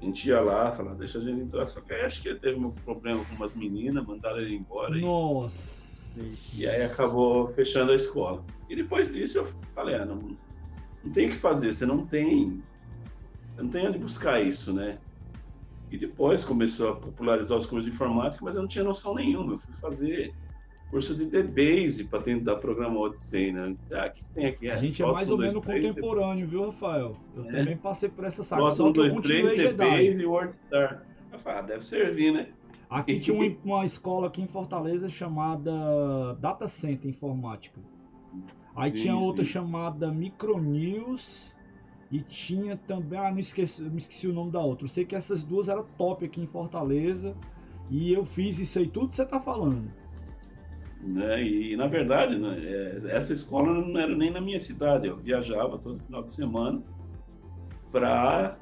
A 0.00 0.04
gente 0.04 0.28
ia 0.28 0.40
lá, 0.40 0.72
falava, 0.72 0.96
deixa 0.96 1.18
a 1.18 1.22
gente 1.22 1.40
entrar. 1.40 1.66
Só 1.66 1.80
que 1.80 1.92
aí 1.92 2.02
acho 2.02 2.20
que 2.20 2.28
ele 2.28 2.38
teve 2.38 2.58
um 2.58 2.70
problema 2.70 3.24
com 3.24 3.34
umas 3.34 3.54
meninas, 3.54 4.04
mandaram 4.06 4.38
ele 4.38 4.56
embora. 4.56 4.94
Nossa! 4.94 5.74
E... 6.16 6.60
E 6.60 6.68
aí 6.68 6.82
acabou 6.82 7.48
fechando 7.54 7.92
a 7.92 7.94
escola. 7.94 8.44
E 8.68 8.76
depois 8.76 9.10
disso 9.10 9.38
eu 9.38 9.46
falei, 9.74 9.94
ah, 9.94 10.04
não, 10.04 10.36
não 11.02 11.12
tem 11.12 11.28
o 11.28 11.30
que 11.30 11.36
fazer, 11.36 11.72
você 11.72 11.86
não 11.86 12.04
tem. 12.06 12.62
Não 13.56 13.68
tem 13.68 13.88
onde 13.88 13.98
buscar 13.98 14.40
isso, 14.42 14.72
né? 14.72 14.98
E 15.90 15.96
depois 15.96 16.44
começou 16.44 16.90
a 16.90 16.96
popularizar 16.96 17.56
os 17.56 17.66
cursos 17.66 17.88
de 17.88 17.94
informática, 17.94 18.44
mas 18.44 18.56
eu 18.56 18.62
não 18.62 18.68
tinha 18.68 18.84
noção 18.84 19.14
nenhuma. 19.14 19.54
Eu 19.54 19.58
fui 19.58 19.74
fazer 19.74 20.34
curso 20.90 21.14
de 21.14 21.26
DBase 21.26 22.04
para 22.04 22.22
tentar 22.22 22.56
programar 22.56 22.96
Odyssey, 22.96 23.52
né? 23.52 23.76
Ah, 23.92 24.06
o 24.06 24.10
que, 24.10 24.24
tem 24.30 24.46
aqui? 24.46 24.70
A 24.70 24.76
gente 24.76 25.02
é 25.02 25.06
mais 25.06 25.30
ou 25.30 25.38
menos 25.38 25.54
contemporâneo, 25.54 26.46
viu, 26.46 26.66
Rafael? 26.66 27.12
Eu 27.36 27.44
é. 27.44 27.52
também 27.52 27.76
passei 27.76 28.08
por 28.08 28.24
essa 28.24 28.42
saga, 28.42 28.68
só 28.70 28.92
que 28.92 29.00
eu 29.00 29.10
continuei 29.10 29.56
Jedi. 29.56 29.72
DBase 29.72 30.22
e 30.22 30.26
WordStar. 30.26 31.02
Eu 31.32 31.38
falei, 31.38 31.58
ah, 31.58 31.62
deve 31.62 31.84
servir, 31.84 32.32
né? 32.32 32.48
Aqui 32.88 33.18
tinha 33.18 33.36
uma, 33.36 33.56
uma, 33.64 33.84
escola 33.84 34.28
aqui 34.28 34.40
em 34.40 34.46
Fortaleza 34.46 35.08
chamada 35.08 35.72
Data 36.40 36.68
Center 36.68 37.10
Informática. 37.10 37.80
Aí 38.76 38.90
sim, 38.90 39.02
tinha 39.02 39.16
outra 39.16 39.44
chamada 39.44 40.12
Micronews 40.12 41.55
e 42.10 42.20
tinha 42.20 42.76
também, 42.76 43.18
ah, 43.18 43.30
não 43.30 43.38
esqueci, 43.38 43.82
me 43.82 43.98
esqueci 43.98 44.28
o 44.28 44.32
nome 44.32 44.52
da 44.52 44.60
outra. 44.60 44.84
Eu 44.84 44.88
sei 44.88 45.04
que 45.04 45.16
essas 45.16 45.42
duas 45.42 45.68
eram 45.68 45.84
top 45.98 46.24
aqui 46.24 46.40
em 46.40 46.46
Fortaleza 46.46 47.34
e 47.90 48.12
eu 48.12 48.24
fiz 48.24 48.58
isso 48.58 48.78
aí 48.78 48.86
tudo 48.86 49.08
que 49.08 49.16
você 49.16 49.26
tá 49.26 49.40
falando. 49.40 49.90
Né? 51.02 51.42
E, 51.42 51.76
na 51.76 51.86
verdade, 51.86 52.38
né, 52.38 52.58
é, 52.58 53.16
essa 53.16 53.32
escola 53.32 53.72
não 53.72 53.98
era 54.00 54.14
nem 54.14 54.30
na 54.30 54.40
minha 54.40 54.58
cidade. 54.58 55.06
Eu 55.06 55.16
viajava 55.16 55.78
todo 55.78 56.00
final 56.00 56.22
de 56.22 56.32
semana 56.32 56.82
para 57.92 58.56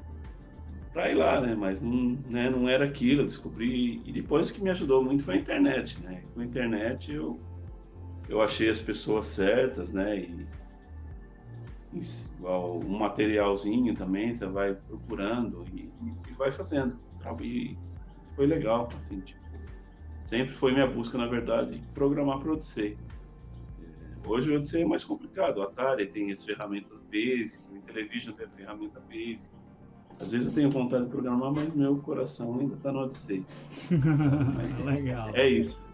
para 0.93 1.11
ir 1.11 1.15
lá, 1.15 1.41
né? 1.41 1.53
Mas 1.53 1.81
não, 1.81 2.17
né, 2.29 2.49
não 2.49 2.69
era 2.69 2.85
aquilo, 2.85 3.21
eu 3.21 3.25
descobri. 3.25 4.01
E 4.05 4.13
depois 4.13 4.49
o 4.49 4.53
que 4.53 4.63
me 4.63 4.69
ajudou 4.69 5.03
muito 5.03 5.25
foi 5.25 5.35
a 5.35 5.37
internet, 5.37 6.01
né? 6.01 6.23
Com 6.33 6.39
a 6.39 6.45
internet 6.45 7.11
eu, 7.13 7.37
eu 8.29 8.41
achei 8.41 8.69
as 8.69 8.79
pessoas 8.79 9.27
certas, 9.27 9.91
né? 9.91 10.19
E, 10.19 10.47
um 12.41 12.97
materialzinho 12.97 13.95
também, 13.95 14.33
você 14.33 14.45
vai 14.45 14.75
procurando 14.75 15.63
e, 15.73 15.91
e 16.29 16.33
vai 16.33 16.51
fazendo. 16.51 16.99
E 17.41 17.77
foi 18.35 18.45
legal, 18.45 18.89
assim, 18.95 19.19
tipo, 19.21 19.39
sempre 20.23 20.53
foi 20.53 20.73
minha 20.73 20.87
busca, 20.87 21.17
na 21.17 21.27
verdade, 21.27 21.81
programar 21.93 22.39
para 22.39 22.51
Odyssey. 22.51 22.97
É, 23.79 24.27
hoje 24.27 24.51
o 24.51 24.55
Odyssey 24.55 24.83
é 24.83 24.85
mais 24.85 25.03
complicado, 25.03 25.57
o 25.57 25.63
Atari 25.63 26.07
tem 26.07 26.31
as 26.31 26.43
ferramentas 26.43 27.01
Basic, 27.11 27.63
o 27.71 27.77
Intellivision 27.77 28.33
tem 28.33 28.45
a 28.45 28.49
ferramenta 28.49 28.99
Basic, 29.09 29.51
às 30.19 30.31
vezes 30.31 30.47
eu 30.47 30.53
tenho 30.53 30.69
vontade 30.69 31.05
de 31.05 31.11
programar, 31.11 31.51
mas 31.53 31.73
meu 31.73 31.97
coração 31.97 32.59
ainda 32.59 32.75
está 32.75 32.91
no 32.91 32.99
Odyssey. 32.99 33.45
Legal. 34.85 35.35
É 35.35 35.49
isso. 35.49 35.84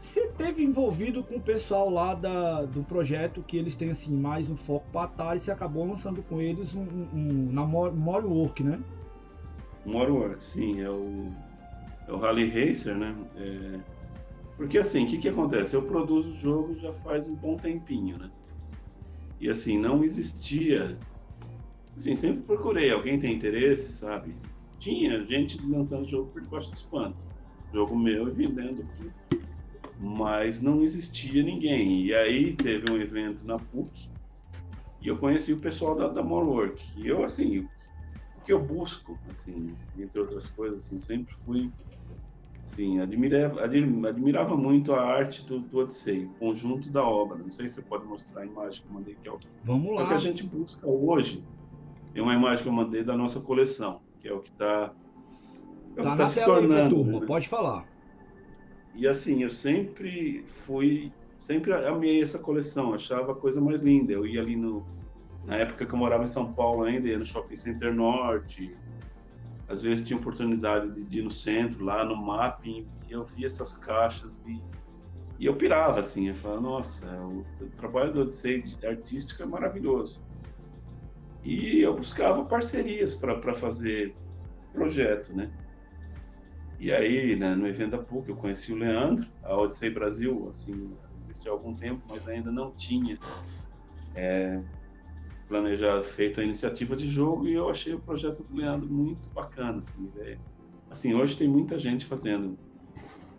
Você 0.00 0.28
teve 0.28 0.62
envolvido 0.62 1.22
com 1.22 1.36
o 1.36 1.40
pessoal 1.40 1.90
lá 1.90 2.14
da, 2.14 2.64
do 2.64 2.82
projeto 2.82 3.42
que 3.42 3.56
eles 3.56 3.74
têm 3.74 3.90
assim 3.90 4.14
mais 4.14 4.48
um 4.48 4.56
foco 4.56 4.86
para 4.92 5.04
Atari 5.04 5.38
e 5.38 5.40
você 5.40 5.50
acabou 5.50 5.86
lançando 5.86 6.22
com 6.22 6.40
eles 6.40 6.74
um, 6.74 6.82
um, 6.82 7.08
um 7.14 7.52
na 7.52 7.64
Work, 7.64 8.62
né? 8.62 8.80
Work, 9.86 10.44
sim, 10.44 10.80
é 10.80 10.90
o, 10.90 11.32
é 12.06 12.12
o 12.12 12.18
Rally 12.18 12.48
Racer, 12.48 12.96
né? 12.96 13.14
É... 13.36 13.80
Porque 14.56 14.78
assim, 14.78 15.04
o 15.04 15.08
que, 15.08 15.18
que 15.18 15.28
acontece? 15.28 15.74
Eu 15.74 15.82
produzo 15.82 16.30
o 16.30 16.34
jogo 16.34 16.74
já 16.78 16.92
faz 16.92 17.28
um 17.28 17.34
bom 17.34 17.56
tempinho, 17.56 18.18
né? 18.18 18.30
E 19.40 19.48
assim, 19.48 19.78
não 19.78 20.02
existia 20.02 20.98
Assim, 21.98 22.14
sempre 22.14 22.42
procurei. 22.44 22.92
Alguém 22.92 23.18
tem 23.18 23.34
interesse, 23.34 23.92
sabe? 23.92 24.32
Tinha 24.78 25.24
gente 25.24 25.60
lançando 25.66 26.04
jogo 26.04 26.30
por 26.30 26.40
debaixo 26.40 26.70
dos 26.70 26.82
panos. 26.82 27.26
Jogo 27.74 27.98
meu 27.98 28.28
e 28.28 28.30
vendendo. 28.30 28.86
Mas 29.98 30.60
não 30.60 30.82
existia 30.82 31.42
ninguém. 31.42 32.06
E 32.06 32.14
aí 32.14 32.56
teve 32.56 32.90
um 32.90 32.96
evento 32.96 33.44
na 33.46 33.58
PUC 33.58 34.08
e 35.00 35.08
eu 35.08 35.18
conheci 35.18 35.52
o 35.52 35.60
pessoal 35.60 35.96
da, 35.96 36.08
da 36.08 36.22
Morework. 36.22 36.82
E 36.96 37.06
eu, 37.06 37.24
assim, 37.24 37.58
o 37.60 38.40
que 38.44 38.52
eu 38.52 38.64
busco, 38.64 39.18
assim, 39.30 39.76
entre 39.96 40.20
outras 40.20 40.48
coisas, 40.48 40.84
assim, 40.84 41.00
sempre 41.00 41.32
fui 41.44 41.72
Sim, 42.68 43.00
admirava, 43.00 43.64
admirava 43.64 44.54
muito 44.54 44.92
a 44.92 45.00
arte 45.00 45.42
do, 45.46 45.58
do 45.58 45.78
Odyssey, 45.78 46.26
o 46.26 46.34
conjunto 46.34 46.90
da 46.90 47.02
obra. 47.02 47.38
Não 47.38 47.50
sei 47.50 47.66
se 47.66 47.76
você 47.76 47.82
pode 47.82 48.04
mostrar 48.04 48.42
a 48.42 48.46
imagem 48.46 48.82
que 48.82 48.88
eu 48.88 48.92
mandei 48.92 49.14
aqui. 49.14 49.46
Vamos 49.64 49.94
lá. 49.94 50.02
É 50.02 50.04
o 50.04 50.08
que 50.08 50.14
a 50.14 50.18
gente 50.18 50.46
busca 50.46 50.86
hoje 50.86 51.42
tem 52.12 52.22
uma 52.22 52.34
imagem 52.34 52.62
que 52.62 52.68
eu 52.68 52.72
mandei 52.72 53.02
da 53.02 53.16
nossa 53.16 53.40
coleção, 53.40 54.00
que 54.20 54.28
é 54.28 54.32
o 54.32 54.40
que 54.40 54.50
está 54.50 54.92
é 55.96 56.02
tá, 56.02 56.16
tá 56.16 56.26
se 56.26 56.44
tornando. 56.44 56.74
Aí, 56.74 56.88
turma, 56.90 57.20
né? 57.20 57.26
Pode 57.26 57.48
falar. 57.48 57.86
E 58.98 59.06
assim, 59.06 59.44
eu 59.44 59.48
sempre 59.48 60.44
fui, 60.48 61.12
sempre 61.38 61.72
amei 61.72 62.20
essa 62.20 62.36
coleção, 62.36 62.92
achava 62.92 63.30
a 63.30 63.36
coisa 63.36 63.60
mais 63.60 63.80
linda. 63.80 64.12
Eu 64.12 64.26
ia 64.26 64.40
ali 64.40 64.56
no, 64.56 64.84
na 65.44 65.54
época 65.54 65.86
que 65.86 65.94
eu 65.94 65.98
morava 65.98 66.24
em 66.24 66.26
São 66.26 66.50
Paulo 66.50 66.82
ainda, 66.82 67.06
ia 67.06 67.16
no 67.16 67.24
Shopping 67.24 67.54
Center 67.54 67.94
Norte. 67.94 68.68
Às 69.68 69.82
vezes 69.82 70.04
tinha 70.04 70.18
oportunidade 70.18 70.92
de, 71.06 71.20
ir 71.20 71.22
no 71.22 71.30
centro, 71.30 71.84
lá 71.84 72.04
no 72.04 72.16
mapping, 72.16 72.90
eu 73.08 73.22
via 73.22 73.46
essas 73.46 73.78
caixas 73.78 74.42
e, 74.44 74.60
e 75.38 75.46
eu 75.46 75.56
pirava 75.56 76.00
assim, 76.00 76.26
eu 76.26 76.34
falava, 76.34 76.60
nossa, 76.60 77.06
o, 77.22 77.46
o 77.60 77.70
trabalho 77.76 78.12
do 78.12 78.22
Odyssey 78.22 78.64
artístico 78.84 79.44
é 79.44 79.46
maravilhoso. 79.46 80.20
E 81.44 81.82
eu 81.82 81.94
buscava 81.94 82.44
parcerias 82.46 83.14
para 83.14 83.54
fazer 83.54 84.12
projeto, 84.72 85.36
né? 85.36 85.52
E 86.78 86.92
aí, 86.92 87.34
né, 87.34 87.56
no 87.56 87.66
evento 87.66 87.90
da 87.90 87.98
PUC, 87.98 88.28
eu 88.28 88.36
conheci 88.36 88.72
o 88.72 88.76
Leandro, 88.76 89.26
a 89.42 89.56
Odyssey 89.56 89.90
Brasil, 89.90 90.46
assim, 90.48 90.96
existe 91.16 91.48
há 91.48 91.50
algum 91.50 91.74
tempo, 91.74 92.00
mas 92.08 92.28
ainda 92.28 92.52
não 92.52 92.70
tinha 92.70 93.18
é, 94.14 94.62
planejado, 95.48 96.04
feito 96.04 96.40
a 96.40 96.44
iniciativa 96.44 96.94
de 96.94 97.08
jogo, 97.08 97.48
e 97.48 97.54
eu 97.54 97.68
achei 97.68 97.94
o 97.94 98.00
projeto 98.00 98.44
do 98.44 98.54
Leandro 98.54 98.88
muito 98.88 99.28
bacana, 99.30 99.80
assim, 99.80 100.08
é, 100.18 100.38
assim 100.88 101.14
hoje 101.14 101.36
tem 101.36 101.48
muita 101.48 101.76
gente 101.80 102.06
fazendo 102.06 102.56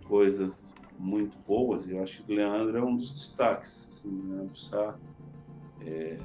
coisas 0.06 0.76
muito 0.98 1.38
boas, 1.48 1.88
e 1.88 1.96
eu 1.96 2.04
acho 2.04 2.22
que 2.22 2.34
o 2.34 2.36
Leandro 2.36 2.78
é 2.78 2.84
um 2.84 2.94
dos 2.94 3.14
destaques, 3.14 3.88
assim, 3.90 4.22
Leandro 4.28 4.58
Sá, 4.58 5.00
é, 5.80 6.18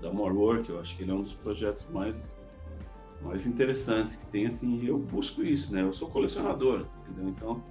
da 0.00 0.10
More 0.10 0.34
Work, 0.34 0.70
eu 0.70 0.80
acho 0.80 0.96
que 0.96 1.02
ele 1.02 1.10
é 1.10 1.14
um 1.14 1.22
dos 1.22 1.34
projetos 1.34 1.86
mais 1.90 2.39
mais 3.22 3.46
interessantes 3.46 4.16
que 4.16 4.26
tem 4.26 4.46
assim, 4.46 4.86
eu 4.86 4.98
busco 4.98 5.42
isso, 5.42 5.74
né? 5.74 5.82
Eu 5.82 5.92
sou 5.92 6.08
colecionador, 6.08 6.86
entendeu? 7.02 7.28
Então, 7.28 7.62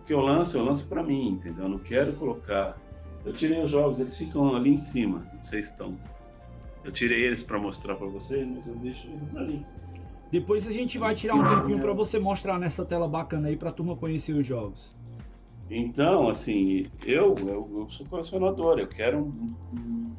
o 0.00 0.04
que 0.04 0.12
eu 0.12 0.20
lanço, 0.20 0.56
eu 0.56 0.64
lanço 0.64 0.88
para 0.88 1.02
mim, 1.02 1.30
entendeu? 1.30 1.64
Eu 1.64 1.70
não 1.70 1.78
quero 1.78 2.12
colocar 2.14 2.76
eu 3.24 3.32
tirei 3.32 3.62
os 3.62 3.70
jogos, 3.70 4.00
eles 4.00 4.16
ficam 4.16 4.54
ali 4.54 4.70
em 4.70 4.76
cima, 4.76 5.26
vocês 5.40 5.66
estão. 5.66 5.96
Eu 6.84 6.90
tirei 6.90 7.24
eles 7.24 7.42
para 7.42 7.58
mostrar 7.58 7.94
para 7.94 8.06
vocês, 8.08 8.46
mas 8.48 8.66
eu 8.66 8.74
deixo 8.76 9.06
eles 9.06 9.36
ali. 9.36 9.64
Depois 10.30 10.66
a 10.66 10.72
gente 10.72 10.98
vai 10.98 11.14
tirar 11.14 11.34
um 11.34 11.46
tempinho 11.46 11.80
para 11.80 11.92
você 11.92 12.18
mostrar 12.18 12.58
nessa 12.58 12.84
tela 12.84 13.06
bacana 13.06 13.48
aí 13.48 13.56
para 13.56 13.70
turma 13.70 13.96
conhecer 13.96 14.32
os 14.32 14.46
jogos. 14.46 14.92
Então, 15.70 16.28
assim, 16.28 16.86
eu, 17.04 17.34
eu, 17.46 17.70
eu 17.78 17.86
sou 17.88 18.06
colecionador, 18.06 18.78
eu 18.78 18.88
quero 18.88 19.18
um, 19.18 19.54
um 19.72 20.16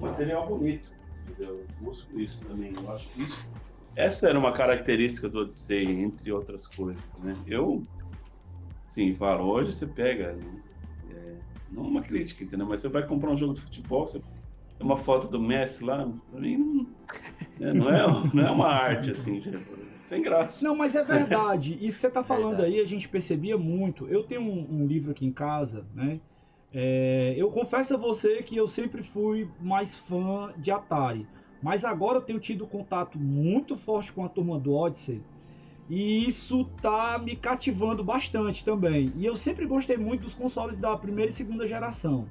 material 0.00 0.46
bonito, 0.46 0.92
entendeu? 1.26 1.60
Eu 1.60 1.66
busco 1.80 2.20
isso 2.20 2.44
também. 2.44 2.74
Eu 2.76 2.92
acho 2.92 3.08
que 3.08 3.22
isso, 3.22 3.48
essa 3.96 4.28
era 4.28 4.38
uma 4.38 4.52
característica 4.52 5.28
do 5.28 5.40
Odyssey, 5.40 6.00
entre 6.00 6.32
outras 6.32 6.66
coisas, 6.66 7.02
né? 7.22 7.34
Eu, 7.46 7.82
sim, 8.88 9.14
falo, 9.14 9.44
hoje 9.44 9.72
você 9.72 9.86
pega, 9.86 10.36
é, 11.10 11.36
não 11.70 11.82
uma 11.82 12.02
crítica, 12.02 12.44
entendeu? 12.44 12.66
Mas 12.66 12.80
você 12.80 12.88
vai 12.88 13.06
comprar 13.06 13.30
um 13.30 13.36
jogo 13.36 13.54
de 13.54 13.60
futebol, 13.60 14.06
você 14.06 14.18
tem 14.18 14.86
uma 14.86 14.96
foto 14.96 15.28
do 15.28 15.40
Messi 15.40 15.84
lá, 15.84 16.08
pra 16.30 16.40
mim 16.40 16.56
não, 16.56 16.84
né? 17.58 17.72
não, 17.72 17.88
é, 17.88 18.30
não 18.34 18.46
é 18.46 18.50
uma 18.50 18.68
arte, 18.68 19.12
assim, 19.12 19.40
sem 19.98 20.22
graça. 20.22 20.66
Não, 20.66 20.74
mas 20.74 20.96
é 20.96 21.04
verdade. 21.04 21.74
Isso 21.80 21.96
que 21.96 22.02
você 22.02 22.10
tá 22.10 22.22
falando 22.24 22.56
verdade. 22.56 22.74
aí, 22.74 22.80
a 22.80 22.86
gente 22.86 23.08
percebia 23.08 23.56
muito. 23.56 24.08
Eu 24.08 24.24
tenho 24.24 24.42
um, 24.42 24.82
um 24.82 24.86
livro 24.86 25.12
aqui 25.12 25.24
em 25.24 25.32
casa, 25.32 25.86
né? 25.94 26.20
É, 26.72 27.34
eu 27.36 27.50
confesso 27.50 27.94
a 27.94 27.96
você 27.96 28.42
que 28.42 28.56
eu 28.56 28.66
sempre 28.66 29.00
fui 29.02 29.48
mais 29.60 29.96
fã 29.96 30.52
de 30.56 30.72
Atari, 30.72 31.28
mas 31.64 31.82
agora 31.82 32.18
eu 32.18 32.22
tenho 32.22 32.38
tido 32.38 32.66
contato 32.66 33.18
muito 33.18 33.74
forte 33.74 34.12
com 34.12 34.22
a 34.22 34.28
turma 34.28 34.58
do 34.58 34.74
Odyssey 34.74 35.22
e 35.88 36.28
isso 36.28 36.66
tá 36.82 37.18
me 37.18 37.34
cativando 37.34 38.04
bastante 38.04 38.62
também. 38.62 39.10
E 39.16 39.24
eu 39.24 39.34
sempre 39.34 39.64
gostei 39.64 39.96
muito 39.96 40.24
dos 40.24 40.34
consoles 40.34 40.76
da 40.76 40.94
primeira 40.94 41.30
e 41.30 41.34
segunda 41.34 41.66
geração. 41.66 42.26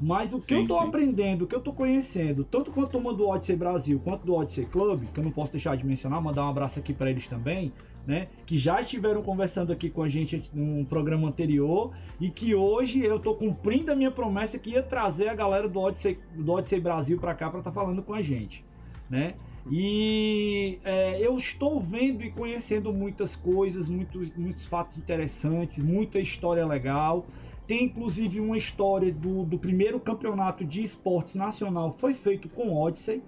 Mas 0.00 0.32
o 0.32 0.40
que 0.40 0.46
sim, 0.46 0.62
eu 0.62 0.66
tô 0.66 0.80
sim. 0.80 0.88
aprendendo, 0.88 1.42
o 1.42 1.46
que 1.46 1.54
eu 1.54 1.60
tô 1.60 1.72
conhecendo, 1.72 2.42
tanto 2.42 2.72
com 2.72 2.82
a 2.82 2.86
turma 2.88 3.14
do 3.14 3.28
Odyssey 3.28 3.54
Brasil 3.54 4.00
quanto 4.02 4.26
do 4.26 4.34
Odyssey 4.34 4.66
Club, 4.66 5.04
que 5.14 5.20
eu 5.20 5.24
não 5.24 5.30
posso 5.30 5.52
deixar 5.52 5.76
de 5.76 5.86
mencionar, 5.86 6.20
mandar 6.20 6.44
um 6.44 6.48
abraço 6.48 6.80
aqui 6.80 6.92
para 6.92 7.08
eles 7.08 7.28
também, 7.28 7.72
né, 8.06 8.28
que 8.46 8.56
já 8.56 8.80
estiveram 8.80 9.20
conversando 9.20 9.72
aqui 9.72 9.90
com 9.90 10.02
a 10.02 10.08
gente 10.08 10.48
num 10.54 10.84
programa 10.84 11.28
anterior 11.28 11.92
e 12.20 12.30
que 12.30 12.54
hoje 12.54 13.04
eu 13.04 13.16
estou 13.16 13.34
cumprindo 13.34 13.90
a 13.90 13.96
minha 13.96 14.10
promessa 14.10 14.58
que 14.58 14.70
ia 14.70 14.82
trazer 14.82 15.28
a 15.28 15.34
galera 15.34 15.68
do 15.68 15.80
Odyssey, 15.80 16.18
do 16.34 16.52
Odyssey 16.52 16.80
Brasil 16.80 17.18
para 17.18 17.34
cá 17.34 17.50
para 17.50 17.58
estar 17.58 17.70
tá 17.70 17.74
falando 17.74 18.02
com 18.02 18.14
a 18.14 18.22
gente, 18.22 18.64
né? 19.10 19.34
E 19.68 20.78
é, 20.84 21.20
eu 21.20 21.36
estou 21.36 21.80
vendo 21.80 22.22
e 22.22 22.30
conhecendo 22.30 22.92
muitas 22.92 23.34
coisas, 23.34 23.88
muitos, 23.88 24.30
muitos 24.36 24.64
fatos 24.64 24.96
interessantes, 24.96 25.82
muita 25.82 26.20
história 26.20 26.64
legal. 26.64 27.26
Tem 27.66 27.86
inclusive 27.86 28.38
uma 28.38 28.56
história 28.56 29.12
do, 29.12 29.44
do 29.44 29.58
primeiro 29.58 29.98
campeonato 29.98 30.64
de 30.64 30.82
esportes 30.82 31.34
nacional, 31.34 31.96
foi 31.98 32.14
feito 32.14 32.48
com 32.48 32.72
Odyssey, 32.72 33.20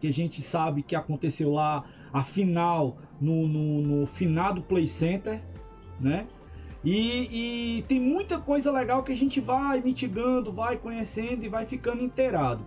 que 0.00 0.06
a 0.06 0.12
gente 0.12 0.40
sabe 0.40 0.82
que 0.82 0.96
aconteceu 0.96 1.52
lá 1.52 1.84
a 2.16 2.22
final 2.22 2.96
no, 3.20 3.46
no, 3.46 3.82
no 3.82 4.06
finado 4.06 4.62
Play 4.62 4.86
Center, 4.86 5.42
né? 6.00 6.26
E, 6.82 7.78
e, 7.78 7.82
tem 7.82 8.00
muita 8.00 8.38
coisa 8.38 8.70
legal 8.70 9.02
que 9.02 9.12
a 9.12 9.16
gente 9.16 9.38
vai 9.38 9.82
mitigando, 9.82 10.50
vai 10.50 10.78
conhecendo 10.78 11.44
e 11.44 11.48
vai 11.48 11.66
ficando 11.66 12.02
inteirado. 12.02 12.64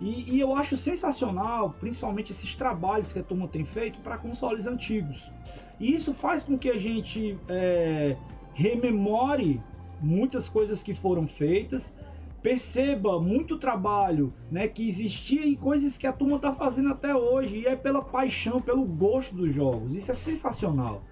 E, 0.00 0.34
e 0.34 0.40
eu 0.40 0.54
acho 0.56 0.76
sensacional, 0.76 1.74
principalmente 1.78 2.32
esses 2.32 2.56
trabalhos 2.56 3.12
que 3.12 3.18
a 3.18 3.22
turma 3.22 3.46
tem 3.46 3.64
feito 3.64 4.00
para 4.00 4.18
consoles 4.18 4.66
antigos. 4.66 5.30
E 5.78 5.94
isso 5.94 6.12
faz 6.12 6.42
com 6.42 6.58
que 6.58 6.70
a 6.70 6.78
gente 6.78 7.38
é, 7.48 8.16
rememore 8.54 9.60
muitas 10.00 10.48
coisas 10.48 10.82
que 10.82 10.94
foram 10.94 11.28
feitas 11.28 11.94
perceba 12.42 13.20
muito 13.20 13.58
trabalho 13.58 14.32
né, 14.50 14.66
que 14.68 14.88
existia 14.88 15.44
e 15.44 15.56
coisas 15.56 15.98
que 15.98 16.06
a 16.06 16.12
turma 16.12 16.36
está 16.36 16.52
fazendo 16.52 16.90
até 16.90 17.14
hoje. 17.14 17.58
E 17.58 17.66
é 17.66 17.76
pela 17.76 18.02
paixão, 18.02 18.60
pelo 18.60 18.84
gosto 18.84 19.34
dos 19.34 19.54
jogos. 19.54 19.94
Isso 19.94 20.10
é 20.10 20.14
sensacional. 20.14 21.02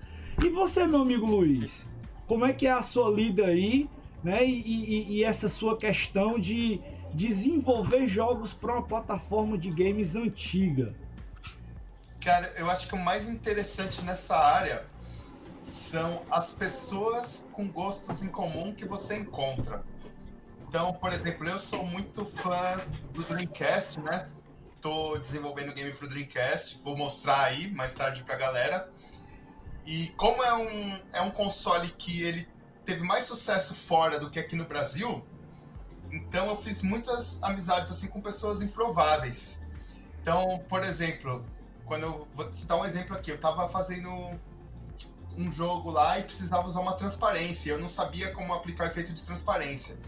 E 0.42 0.48
você, 0.48 0.86
meu 0.86 1.02
amigo 1.02 1.26
Luiz? 1.26 1.88
como 2.28 2.44
é 2.44 2.52
que 2.52 2.66
é 2.66 2.70
a 2.70 2.82
sua 2.82 3.10
lida 3.10 3.46
aí, 3.46 3.88
né? 4.22 4.44
E, 4.44 4.60
e, 4.60 5.16
e 5.16 5.24
essa 5.24 5.48
sua 5.48 5.76
questão 5.76 6.38
de 6.38 6.80
desenvolver 7.14 8.06
jogos 8.06 8.52
para 8.52 8.74
uma 8.74 8.82
plataforma 8.82 9.56
de 9.56 9.70
games 9.70 10.14
antiga? 10.14 10.94
Cara, 12.20 12.52
eu 12.58 12.70
acho 12.70 12.86
que 12.86 12.94
o 12.94 13.02
mais 13.02 13.28
interessante 13.28 14.02
nessa 14.02 14.36
área 14.36 14.86
são 15.62 16.22
as 16.30 16.52
pessoas 16.52 17.48
com 17.52 17.66
gostos 17.66 18.22
em 18.22 18.28
comum 18.28 18.74
que 18.74 18.84
você 18.84 19.16
encontra. 19.16 19.82
Então, 20.68 20.92
por 20.92 21.14
exemplo, 21.14 21.48
eu 21.48 21.58
sou 21.58 21.82
muito 21.86 22.26
fã 22.26 22.78
do 23.14 23.24
Dreamcast, 23.24 24.00
né? 24.00 24.30
Tô 24.82 25.16
desenvolvendo 25.16 25.72
game 25.72 25.92
pro 25.92 26.06
Dreamcast, 26.06 26.78
vou 26.84 26.94
mostrar 26.94 27.42
aí 27.44 27.70
mais 27.70 27.94
tarde 27.94 28.22
pra 28.22 28.36
galera. 28.36 28.92
E 29.86 30.08
como 30.10 30.42
é 30.44 30.54
um, 30.54 30.98
é 31.14 31.22
um 31.22 31.30
console 31.30 31.88
que 31.92 32.22
ele 32.22 32.46
teve 32.84 33.02
mais 33.02 33.24
sucesso 33.24 33.74
fora 33.74 34.20
do 34.20 34.28
que 34.28 34.38
aqui 34.38 34.54
no 34.56 34.66
Brasil, 34.66 35.26
então 36.12 36.46
eu 36.48 36.56
fiz 36.56 36.82
muitas 36.82 37.42
amizades 37.42 37.90
assim 37.90 38.08
com 38.08 38.20
pessoas 38.20 38.60
improváveis. 38.60 39.62
Então, 40.20 40.58
por 40.68 40.84
exemplo, 40.84 41.46
quando 41.86 42.02
eu 42.02 42.28
vou 42.34 42.52
citar 42.52 42.78
um 42.78 42.84
exemplo 42.84 43.16
aqui, 43.16 43.30
eu 43.30 43.40
tava 43.40 43.66
fazendo 43.68 44.10
um 45.34 45.50
jogo 45.50 45.90
lá 45.90 46.18
e 46.18 46.24
precisava 46.24 46.68
usar 46.68 46.80
uma 46.80 46.94
transparência. 46.94 47.70
Eu 47.70 47.78
não 47.78 47.88
sabia 47.88 48.32
como 48.32 48.52
aplicar 48.52 48.84
o 48.84 48.86
efeito 48.88 49.14
de 49.14 49.24
transparência. 49.24 49.98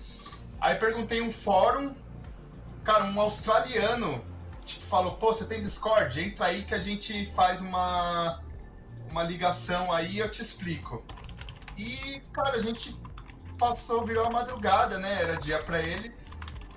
Aí 0.61 0.75
perguntei 0.75 1.23
um 1.23 1.33
fórum, 1.33 1.95
cara, 2.85 3.05
um 3.05 3.21
australiano, 3.21 4.25
tipo, 4.63 4.83
falou, 4.83 5.17
pô, 5.17 5.33
você 5.33 5.47
tem 5.47 5.61
Discord? 5.61 6.21
Entra 6.21 6.47
aí 6.47 6.65
que 6.65 6.75
a 6.75 6.83
gente 6.83 7.27
faz 7.33 7.61
uma, 7.61 8.43
uma 9.11 9.23
ligação 9.23 9.91
aí 9.91 10.19
eu 10.19 10.31
te 10.31 10.43
explico. 10.43 11.05
E, 11.79 12.21
cara, 12.33 12.59
a 12.59 12.63
gente 12.63 12.95
passou, 13.59 14.05
virou 14.05 14.27
a 14.27 14.31
madrugada, 14.31 14.99
né? 14.99 15.23
Era 15.23 15.37
dia 15.37 15.63
para 15.63 15.81
ele. 15.81 16.15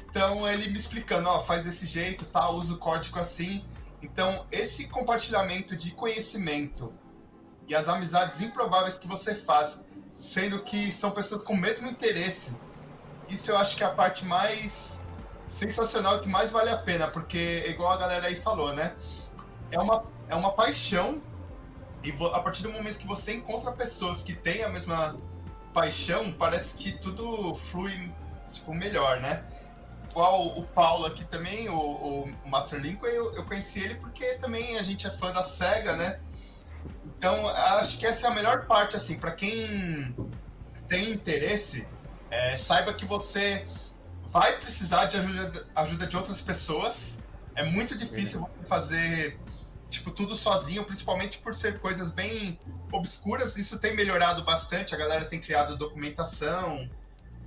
Então 0.09 0.47
ele 0.47 0.69
me 0.69 0.77
explicando, 0.77 1.27
ó, 1.27 1.41
faz 1.41 1.63
desse 1.63 1.87
jeito, 1.87 2.25
tá, 2.25 2.49
usa 2.51 2.75
o 2.75 2.77
código 2.77 3.19
assim. 3.19 3.65
Então, 4.01 4.45
esse 4.51 4.87
compartilhamento 4.87 5.75
de 5.75 5.91
conhecimento 5.91 6.93
e 7.67 7.73
as 7.73 7.87
amizades 7.87 8.41
improváveis 8.41 8.99
que 8.99 9.07
você 9.07 9.33
faz, 9.33 9.83
sendo 10.17 10.61
que 10.61 10.91
são 10.91 11.11
pessoas 11.11 11.43
com 11.43 11.53
o 11.53 11.57
mesmo 11.57 11.87
interesse, 11.87 12.55
isso 13.29 13.51
eu 13.51 13.57
acho 13.57 13.75
que 13.75 13.83
é 13.83 13.87
a 13.87 13.91
parte 13.91 14.25
mais 14.25 15.01
sensacional 15.47 16.19
que 16.19 16.27
mais 16.27 16.51
vale 16.51 16.69
a 16.69 16.77
pena, 16.77 17.07
porque, 17.07 17.65
igual 17.67 17.91
a 17.91 17.97
galera 17.97 18.27
aí 18.27 18.35
falou, 18.35 18.73
né? 18.73 18.95
É 19.71 19.79
uma, 19.79 20.03
é 20.27 20.35
uma 20.35 20.51
paixão, 20.51 21.21
e 22.03 22.11
a 22.33 22.39
partir 22.39 22.63
do 22.63 22.71
momento 22.71 22.97
que 22.97 23.07
você 23.07 23.33
encontra 23.33 23.71
pessoas 23.71 24.21
que 24.21 24.33
têm 24.33 24.63
a 24.63 24.69
mesma 24.69 25.17
paixão, 25.73 26.31
parece 26.31 26.75
que 26.75 26.91
tudo 26.99 27.55
flui 27.55 28.11
tipo, 28.51 28.73
melhor, 28.73 29.19
né? 29.19 29.45
Igual 30.09 30.59
o 30.59 30.67
Paulo 30.67 31.05
aqui 31.05 31.23
também, 31.25 31.69
o, 31.69 31.75
o 31.75 32.33
Master 32.45 32.79
Lincoln, 32.79 33.07
eu, 33.07 33.33
eu 33.35 33.45
conheci 33.45 33.83
ele 33.83 33.95
porque 33.95 34.35
também 34.35 34.77
a 34.77 34.83
gente 34.83 35.07
é 35.07 35.09
fã 35.09 35.31
da 35.31 35.43
SEGA, 35.43 35.95
né? 35.95 36.19
Então, 37.17 37.47
acho 37.47 37.97
que 37.97 38.05
essa 38.05 38.27
é 38.27 38.29
a 38.29 38.33
melhor 38.33 38.65
parte, 38.65 38.95
assim, 38.95 39.17
para 39.17 39.31
quem 39.31 40.13
tem 40.87 41.11
interesse, 41.11 41.87
é, 42.33 42.55
saiba 42.55 42.91
que 42.93 43.05
você 43.05 43.63
vai 44.29 44.57
precisar 44.57 45.05
de 45.05 45.17
ajuda, 45.17 45.67
ajuda 45.75 46.07
de 46.07 46.17
outras 46.17 46.41
pessoas. 46.41 47.19
É 47.55 47.63
muito 47.63 47.95
difícil 47.95 48.39
você 48.39 48.65
fazer 48.65 49.39
tipo 49.87 50.09
tudo 50.09 50.35
sozinho, 50.35 50.83
principalmente 50.83 51.37
por 51.37 51.53
ser 51.53 51.79
coisas 51.79 52.09
bem 52.09 52.59
obscuras. 52.91 53.55
Isso 53.55 53.77
tem 53.77 53.95
melhorado 53.95 54.43
bastante. 54.43 54.95
A 54.95 54.97
galera 54.97 55.25
tem 55.25 55.39
criado 55.39 55.77
documentação, 55.77 56.89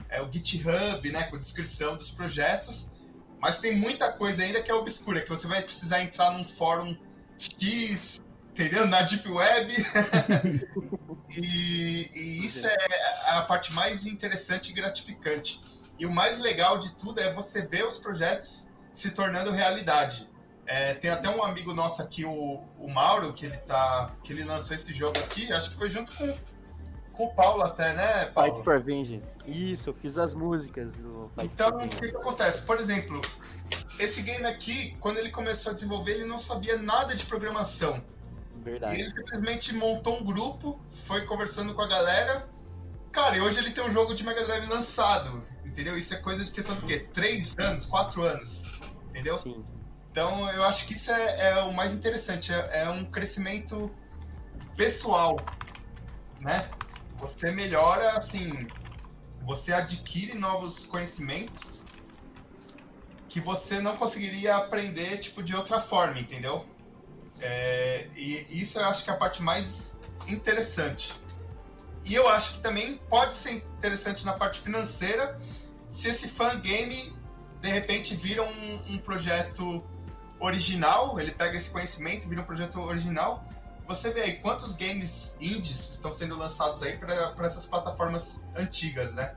é, 0.09 0.23
o 0.23 0.33
GitHub, 0.33 1.11
né, 1.11 1.25
com 1.25 1.37
descrição 1.37 1.97
dos 1.97 2.13
projetos. 2.13 2.89
Mas 3.41 3.59
tem 3.59 3.75
muita 3.77 4.13
coisa 4.13 4.45
ainda 4.45 4.63
que 4.63 4.71
é 4.71 4.75
obscura, 4.75 5.21
que 5.21 5.29
você 5.29 5.49
vai 5.49 5.63
precisar 5.63 6.01
entrar 6.01 6.31
num 6.31 6.45
fórum 6.45 6.97
X, 7.37 8.23
entendeu? 8.57 8.87
Na 8.87 9.03
Deep 9.03 9.29
Web. 9.29 9.75
e, 11.31 12.11
e, 12.15 12.47
isso 12.47 12.67
é 12.67 12.77
a 13.27 13.43
parte 13.43 13.73
mais 13.75 14.07
interessante 14.07 14.71
e 14.71 14.73
gratificante. 14.73 15.61
E 15.99 16.07
o 16.07 16.11
mais 16.11 16.39
legal 16.41 16.79
de 16.79 16.93
tudo 16.95 17.21
é 17.21 17.33
você 17.33 17.67
ver 17.67 17.87
os 17.87 17.99
projetos 17.99 18.69
se 18.95 19.11
tornando 19.11 19.51
realidade. 19.51 20.29
É, 20.67 20.95
tem 20.95 21.11
até 21.11 21.29
um 21.29 21.45
amigo 21.45 21.73
nosso 21.73 22.03
aqui, 22.03 22.25
o, 22.25 22.65
o 22.79 22.91
Mauro, 22.91 23.33
que 23.33 23.47
ele 23.47 23.57
tá. 23.59 24.13
que 24.23 24.33
ele 24.33 24.43
lançou 24.43 24.75
esse 24.75 24.93
jogo 24.93 25.17
aqui, 25.21 25.53
acho 25.53 25.71
que 25.71 25.77
foi 25.77 25.89
junto 25.89 26.13
com, 26.17 26.37
com 27.13 27.27
o 27.27 27.35
Paulo 27.35 27.63
até, 27.63 27.95
né, 27.95 28.27
Paulo? 28.27 28.53
Fight 28.53 28.65
for 28.65 28.83
Vengeance. 28.83 29.29
Isso, 29.47 29.91
eu 29.91 29.95
fiz 29.95 30.19
as 30.19 30.35
músicas 30.35 30.93
do 30.95 31.31
Fight 31.35 31.53
Então, 31.53 31.69
o 31.69 31.89
que, 31.89 32.11
que 32.11 32.17
acontece? 32.17 32.63
Por 32.63 32.81
exemplo, 32.81 33.21
esse 34.01 34.23
game 34.23 34.45
aqui, 34.45 34.97
quando 34.99 35.19
ele 35.19 35.31
começou 35.31 35.71
a 35.71 35.75
desenvolver, 35.75 36.15
ele 36.15 36.25
não 36.25 36.39
sabia 36.39 36.77
nada 36.77 37.15
de 37.15 37.25
programação. 37.25 38.03
Verdade. 38.67 38.97
E 38.97 39.01
ele 39.01 39.11
simplesmente 39.11 39.73
montou 39.77 40.21
um 40.21 40.25
grupo, 40.25 40.81
foi 41.07 41.25
conversando 41.25 41.73
com 41.73 41.83
a 41.83 41.87
galera. 41.87 42.49
Cara, 43.13 43.37
e 43.37 43.41
hoje 43.41 43.61
ele 43.61 43.71
tem 43.71 43.85
um 43.85 43.91
jogo 43.93 44.13
de 44.13 44.25
Mega 44.25 44.45
Drive 44.45 44.67
lançado. 44.67 45.47
Entendeu? 45.65 45.97
Isso 45.97 46.13
é 46.15 46.17
coisa 46.17 46.45
de 46.45 46.51
questão 46.51 46.75
do 46.75 46.83
quê? 46.83 47.07
Três 47.13 47.57
anos, 47.59 47.87
quatro 47.87 48.25
anos. 48.25 48.81
Entendeu? 49.11 49.39
Sim. 49.41 49.65
Então 50.11 50.51
eu 50.51 50.65
acho 50.65 50.85
que 50.85 50.95
isso 50.95 51.13
é, 51.13 51.51
é 51.51 51.63
o 51.63 51.73
mais 51.73 51.95
interessante. 51.95 52.53
É, 52.53 52.83
é, 52.83 52.91
um 52.91 53.05
crescimento 53.05 53.89
pessoal. 54.77 55.37
Né? 56.41 56.69
Você 57.19 57.53
melhora, 57.53 58.19
assim. 58.19 58.67
Você 59.45 59.73
adquire 59.73 60.35
novos 60.35 60.85
conhecimentos 60.87 61.85
que 63.29 63.41
você 63.41 63.81
não 63.81 63.97
conseguiria 63.97 64.57
aprender 64.57 65.19
tipo 65.19 65.41
de 65.41 65.55
outra 65.55 65.81
forma, 65.81 66.19
entendeu? 66.19 66.67
É, 67.41 68.09
e 68.17 68.61
isso 68.63 68.79
eu 68.79 68.87
acho 68.87 69.05
que 69.05 69.11
é 69.11 69.13
a 69.13 69.17
parte 69.17 69.43
mais 69.43 69.97
interessante. 70.29 71.21
E 72.05 72.15
eu 72.15 72.29
acho 72.29 72.55
que 72.55 72.61
também 72.61 72.99
pode 73.09 73.35
ser 73.35 73.53
interessante 73.53 74.25
na 74.25 74.35
parte 74.35 74.61
financeira 74.61 75.39
se 75.89 76.09
esse 76.09 76.29
fan 76.29 76.61
game 76.61 77.15
de 77.61 77.69
repente 77.69 78.15
vira 78.15 78.43
um, 78.43 78.95
um 78.95 78.99
projeto 78.99 79.85
original, 80.39 81.19
ele 81.19 81.33
pega 81.33 81.57
esse 81.57 81.71
conhecimento, 81.71 82.29
vira 82.29 82.43
um 82.43 82.45
projeto 82.45 82.81
original. 82.81 83.45
Você 83.89 84.13
vê 84.13 84.23
aí 84.23 84.33
quantos 84.39 84.75
games 84.75 85.37
indies 85.41 85.91
estão 85.91 86.13
sendo 86.13 86.37
lançados 86.37 86.83
aí 86.83 86.97
para 86.99 87.35
essas 87.41 87.67
plataformas 87.67 88.43
antigas, 88.55 89.15
né? 89.15 89.35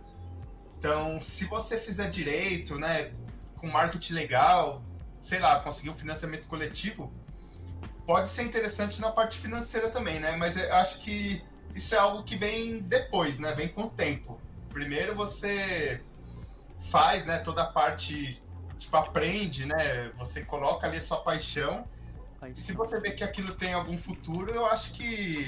Então, 0.77 1.19
se 1.21 1.45
você 1.45 1.77
fizer 1.77 2.09
direito, 2.09 2.77
né, 2.77 3.12
com 3.57 3.67
marketing 3.67 4.13
legal, 4.13 4.81
sei 5.21 5.39
lá, 5.39 5.59
conseguir 5.59 5.89
um 5.89 5.95
financiamento 5.95 6.47
coletivo, 6.47 7.13
pode 8.10 8.28
ser 8.28 8.41
interessante 8.41 9.00
na 9.00 9.12
parte 9.12 9.38
financeira 9.38 9.91
também, 9.91 10.19
né? 10.19 10.36
Mas 10.36 10.58
eu 10.58 10.74
acho 10.78 10.98
que 10.98 11.43
isso 11.76 11.93
é 11.93 12.00
algo 12.00 12.24
que 12.24 12.36
vem 12.36 12.80
depois, 12.80 13.38
né? 13.38 13.54
Vem 13.54 13.67
com 13.67 13.84
o 13.84 13.89
tempo. 13.91 14.41
Primeiro 14.69 15.13
você 15.13 16.04
faz, 16.89 17.28
né, 17.28 17.38
toda 17.38 17.62
a 17.62 17.67
parte, 17.67 18.41
tipo, 18.80 18.98
aprende, 18.98 19.67
né? 19.67 20.10
Você 20.17 20.43
coloca 20.43 20.88
ali 20.88 20.98
a 20.98 21.02
sua 21.02 21.22
paixão. 21.22 21.88
paixão. 22.39 22.58
E 22.58 22.60
se 22.60 22.74
você 22.74 23.00
vê 23.00 23.12
que 23.12 23.24
aquilo 23.24 23.54
tem 23.54 23.74
algum 23.74 23.95
futuro, 23.95 24.52
eu 24.56 24.65
acho 24.65 24.91
que 24.93 25.48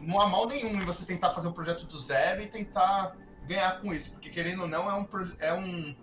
não 0.00 0.18
há 0.18 0.26
mal 0.26 0.46
nenhum 0.46 0.80
em 0.80 0.86
você 0.86 1.04
tentar 1.04 1.34
fazer 1.34 1.48
um 1.48 1.52
projeto 1.52 1.84
do 1.84 1.98
zero 1.98 2.40
e 2.40 2.46
tentar 2.46 3.18
ganhar 3.46 3.82
com 3.82 3.92
isso. 3.92 4.12
Porque 4.12 4.30
querendo 4.30 4.62
ou 4.62 4.66
não, 4.66 4.90
é 4.90 4.94
um, 4.94 5.08
é 5.40 5.52
um, 5.52 5.96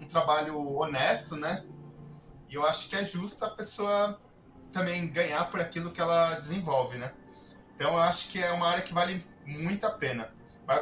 um 0.00 0.06
trabalho 0.06 0.56
honesto, 0.76 1.34
né? 1.34 1.64
E 2.48 2.54
eu 2.54 2.64
acho 2.64 2.88
que 2.88 2.94
é 2.94 3.04
justo 3.04 3.44
a 3.44 3.50
pessoa 3.50 4.16
também 4.70 5.08
ganhar 5.08 5.50
por 5.50 5.60
aquilo 5.60 5.90
que 5.90 6.00
ela 6.00 6.34
desenvolve, 6.34 6.96
né? 6.98 7.12
Então 7.74 7.92
eu 7.92 8.00
acho 8.00 8.28
que 8.28 8.42
é 8.42 8.52
uma 8.52 8.68
área 8.68 8.82
que 8.82 8.92
vale 8.92 9.24
muito 9.46 9.86
a 9.86 9.90
pena. 9.90 10.32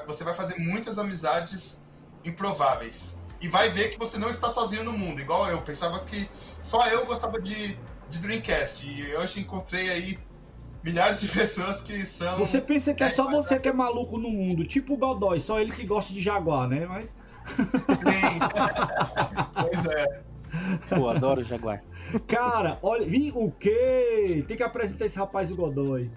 Você 0.07 0.24
vai 0.24 0.35
fazer 0.35 0.59
muitas 0.59 0.98
amizades 0.98 1.85
improváveis. 2.24 3.18
E 3.40 3.48
vai 3.48 3.70
ver 3.70 3.90
que 3.90 3.98
você 3.98 4.18
não 4.18 4.29
está 4.29 4.48
sozinho 4.48 4.85
no 4.85 4.92
mundo, 4.92 5.20
igual 5.20 5.48
eu. 5.48 5.62
Pensava 5.62 6.01
que 6.01 6.29
só 6.61 6.85
eu 6.88 7.07
gostava 7.07 7.40
de, 7.40 7.79
de 8.09 8.18
Dreamcast. 8.18 8.87
E 8.87 9.14
hoje 9.14 9.40
encontrei 9.40 9.88
aí 9.90 10.18
milhares 10.83 11.20
de 11.20 11.29
pessoas 11.33 11.83
que 11.83 11.94
são. 12.05 12.38
Você 12.38 12.61
pensa 12.61 12.92
que 12.92 13.05
é 13.05 13.11
só 13.11 13.31
você 13.31 13.59
que 13.59 13.68
é 13.68 13.72
maluco 13.72 14.18
no 14.18 14.29
mundo, 14.29 14.66
tipo 14.66 14.94
o 14.94 14.96
Godoy, 14.96 15.40
só 15.40 15.61
ele 15.61 15.72
que 15.72 15.87
gosta 15.87 16.12
de 16.12 16.20
Jaguar, 16.20 16.68
né? 16.68 16.85
Mas. 16.87 17.14
Sim. 17.46 18.38
pois 19.55 19.87
é. 19.87 20.28
Pô, 20.89 21.09
adoro 21.09 21.45
Jaguar. 21.45 21.83
Cara, 22.27 22.79
olha, 22.83 23.07
o 23.35 23.51
quê? 23.53 24.45
Tem 24.47 24.57
que 24.57 24.63
apresentar 24.63 25.07
esse 25.07 25.19
rapaz 25.19 25.49
do 25.49 25.57
Godoy. 25.57 26.11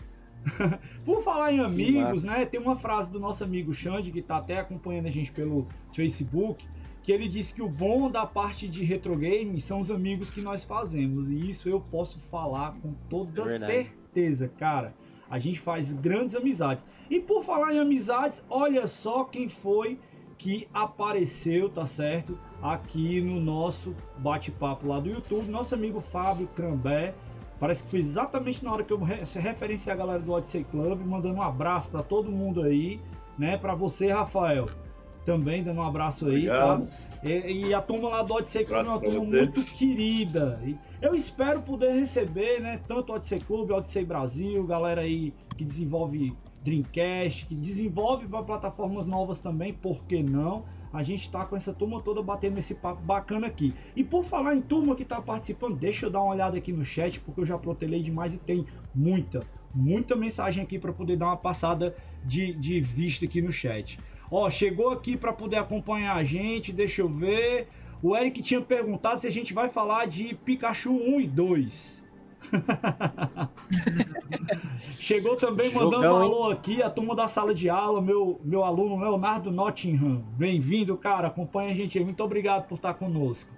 Por 1.05 1.21
falar 1.23 1.51
em 1.53 1.59
amigos, 1.59 2.23
né? 2.23 2.45
Tem 2.45 2.59
uma 2.59 2.75
frase 2.75 3.11
do 3.11 3.19
nosso 3.19 3.43
amigo 3.43 3.73
Xande, 3.73 4.11
que 4.11 4.21
tá 4.21 4.37
até 4.37 4.59
acompanhando 4.59 5.07
a 5.07 5.11
gente 5.11 5.31
pelo 5.31 5.67
Facebook, 5.93 6.65
que 7.03 7.11
ele 7.11 7.27
disse 7.27 7.53
que 7.53 7.61
o 7.61 7.69
bom 7.69 8.09
da 8.09 8.25
parte 8.25 8.67
de 8.67 8.83
retro 8.83 9.15
game 9.15 9.59
são 9.59 9.81
os 9.81 9.91
amigos 9.91 10.31
que 10.31 10.41
nós 10.41 10.63
fazemos. 10.63 11.29
E 11.29 11.49
isso 11.49 11.69
eu 11.69 11.79
posso 11.79 12.19
falar 12.19 12.75
com 12.81 12.93
toda 13.09 13.43
é 13.43 13.59
certeza, 13.59 14.47
cara. 14.47 14.93
a 15.29 15.39
gente 15.39 15.59
faz 15.59 15.93
grandes 15.93 16.35
amizades. 16.35 16.85
E 17.09 17.19
por 17.19 17.43
falar 17.43 17.73
em 17.73 17.79
amizades, 17.79 18.43
olha 18.49 18.87
só 18.87 19.23
quem 19.23 19.47
foi 19.47 19.99
que 20.37 20.67
apareceu, 20.73 21.69
tá 21.69 21.85
certo? 21.85 22.37
Aqui 22.61 23.19
no 23.21 23.39
nosso 23.39 23.95
bate-papo 24.17 24.87
lá 24.87 24.99
do 24.99 25.09
YouTube, 25.09 25.49
nosso 25.49 25.73
amigo 25.73 25.99
Fábio 25.99 26.47
Crambé. 26.55 27.13
Parece 27.59 27.83
que 27.83 27.89
foi 27.89 27.99
exatamente 27.99 28.63
na 28.63 28.73
hora 28.73 28.83
que 28.83 28.93
eu 28.93 28.99
referenciei 28.99 29.93
a 29.93 29.95
galera 29.95 30.19
do 30.19 30.31
Odyssey 30.31 30.63
Club, 30.63 31.01
mandando 31.05 31.35
um 31.35 31.41
abraço 31.41 31.89
para 31.89 32.01
todo 32.01 32.31
mundo 32.31 32.61
aí, 32.61 32.99
né? 33.37 33.57
Para 33.57 33.75
você, 33.75 34.11
Rafael, 34.11 34.67
também 35.25 35.63
dando 35.63 35.79
um 35.79 35.87
abraço 35.87 36.27
aí, 36.27 36.47
tá? 36.47 36.73
Obrigado. 36.75 36.89
tá? 36.89 37.27
E, 37.27 37.67
e, 37.67 37.73
a 37.73 37.81
turma 37.81 38.09
lá 38.09 38.23
do 38.23 38.33
Odyssey 38.33 38.65
Club 38.65 38.85
é 38.85 38.89
uma 38.89 38.99
turma 38.99 39.23
muito 39.23 39.63
querida. 39.63 40.59
E 40.63 40.75
eu 41.01 41.13
espero 41.13 41.61
poder 41.61 41.91
receber, 41.91 42.59
né? 42.59 42.79
Tanto 42.87 43.11
o 43.11 43.15
Odyssey 43.15 43.39
Club, 43.39 43.69
o 43.69 43.75
Odyssey 43.75 44.05
Brasil, 44.05 44.63
galera 44.65 45.01
aí 45.01 45.33
que 45.55 45.63
desenvolve 45.63 46.35
Dreamcast, 46.63 47.45
que 47.45 47.55
desenvolve 47.55 48.27
para 48.27 48.43
plataformas 48.43 49.05
novas 49.05 49.39
também, 49.39 49.73
por 49.73 50.03
que 50.05 50.21
não? 50.23 50.63
A 50.93 51.03
gente 51.03 51.21
está 51.21 51.45
com 51.45 51.55
essa 51.55 51.73
turma 51.73 52.01
toda 52.01 52.21
batendo 52.21 52.57
esse 52.57 52.75
papo 52.75 53.01
bacana 53.01 53.47
aqui. 53.47 53.73
E 53.95 54.03
por 54.03 54.23
falar 54.23 54.55
em 54.55 54.61
turma 54.61 54.95
que 54.95 55.03
está 55.03 55.21
participando, 55.21 55.77
deixa 55.77 56.05
eu 56.05 56.09
dar 56.09 56.21
uma 56.21 56.33
olhada 56.33 56.57
aqui 56.57 56.73
no 56.73 56.83
chat, 56.83 57.19
porque 57.21 57.41
eu 57.41 57.45
já 57.45 57.57
protelei 57.57 58.01
demais 58.01 58.33
e 58.33 58.37
tem 58.37 58.65
muita, 58.93 59.41
muita 59.73 60.15
mensagem 60.15 60.63
aqui 60.63 60.77
para 60.77 60.91
poder 60.91 61.17
dar 61.17 61.27
uma 61.27 61.37
passada 61.37 61.95
de, 62.25 62.53
de 62.53 62.81
vista 62.81 63.25
aqui 63.25 63.41
no 63.41 63.51
chat. 63.51 63.97
Ó, 64.29 64.49
chegou 64.49 64.91
aqui 64.91 65.17
para 65.17 65.33
poder 65.33 65.57
acompanhar 65.57 66.15
a 66.15 66.23
gente, 66.23 66.71
deixa 66.71 67.01
eu 67.01 67.09
ver. 67.09 67.67
O 68.01 68.15
Eric 68.15 68.41
tinha 68.41 68.61
perguntado 68.61 69.19
se 69.19 69.27
a 69.27 69.31
gente 69.31 69.53
vai 69.53 69.69
falar 69.69 70.07
de 70.07 70.33
Pikachu 70.33 70.91
1 70.91 71.21
e 71.21 71.27
2. 71.27 72.00
Chegou 74.93 75.35
também 75.35 75.71
mandando 75.73 76.07
um 76.07 76.15
alô 76.15 76.49
aqui, 76.49 76.81
a 76.81 76.89
turma 76.89 77.15
da 77.15 77.27
sala 77.27 77.53
de 77.53 77.69
aula, 77.69 78.01
meu, 78.01 78.39
meu 78.43 78.63
aluno 78.63 78.97
Leonardo 78.99 79.51
Nottingham. 79.51 80.23
Bem-vindo, 80.37 80.97
cara. 80.97 81.27
Acompanha 81.27 81.71
a 81.71 81.73
gente 81.73 81.97
aí. 81.97 82.03
Muito 82.03 82.23
obrigado 82.23 82.67
por 82.67 82.75
estar 82.75 82.93
conosco. 82.95 83.51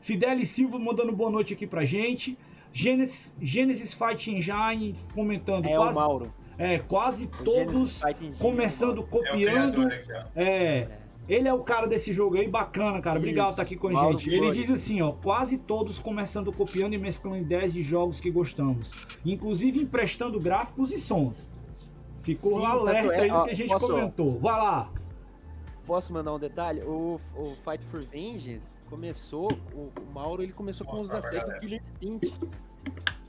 Fidelis 0.00 0.50
Silva 0.50 0.78
mandando 0.78 1.12
boa 1.12 1.30
noite 1.30 1.52
aqui 1.52 1.66
pra 1.66 1.84
gente. 1.84 2.38
Genesis, 2.72 3.34
Genesis 3.40 3.92
Fight 3.94 4.30
Engine 4.30 4.94
comentando. 5.14 5.66
É 5.66 5.74
quase... 5.74 5.98
o 5.98 6.00
Mauro. 6.00 6.32
É, 6.56 6.78
quase 6.78 7.26
todos 7.42 8.02
começando, 8.38 9.02
copiando. 9.02 9.88
É, 10.36 10.88
ele 11.30 11.46
é 11.46 11.54
o 11.54 11.60
cara 11.60 11.86
desse 11.86 12.12
jogo 12.12 12.36
aí, 12.36 12.48
bacana, 12.48 13.00
cara. 13.00 13.20
Obrigado 13.20 13.46
por 13.46 13.50
estar 13.52 13.62
aqui 13.62 13.76
com 13.76 13.86
a 13.86 14.10
gente. 14.10 14.28
Ele 14.28 14.50
diz 14.50 14.68
assim, 14.68 15.00
ó, 15.00 15.12
quase 15.12 15.58
todos 15.58 15.96
começando 15.96 16.52
copiando 16.52 16.94
e 16.94 16.98
mesclando 16.98 17.38
ideias 17.38 17.72
de 17.72 17.84
jogos 17.84 18.18
que 18.18 18.32
gostamos, 18.32 18.90
inclusive 19.24 19.80
emprestando 19.80 20.40
gráficos 20.40 20.92
e 20.92 20.98
sons. 20.98 21.48
Ficou 22.22 22.58
Sim, 22.58 22.66
alerta 22.66 23.12
é, 23.14 23.20
aí 23.20 23.30
do 23.30 23.44
que 23.44 23.50
a 23.50 23.54
gente 23.54 23.68
posso, 23.68 23.86
comentou. 23.86 24.40
Vai 24.40 24.52
lá. 24.52 24.90
Posso 25.86 26.12
mandar 26.12 26.34
um 26.34 26.38
detalhe? 26.38 26.82
O, 26.82 27.20
o 27.36 27.46
Fight 27.64 27.84
for 27.84 28.02
Vengeance 28.02 28.78
começou, 28.88 29.48
o, 29.72 29.88
o 30.00 30.12
Mauro 30.12 30.42
ele 30.42 30.52
começou 30.52 30.84
com 30.84 31.00
os 31.00 31.12
aceitos 31.12 31.54
do 31.54 31.60
Killer 31.60 31.80
Instinct. 31.80 32.40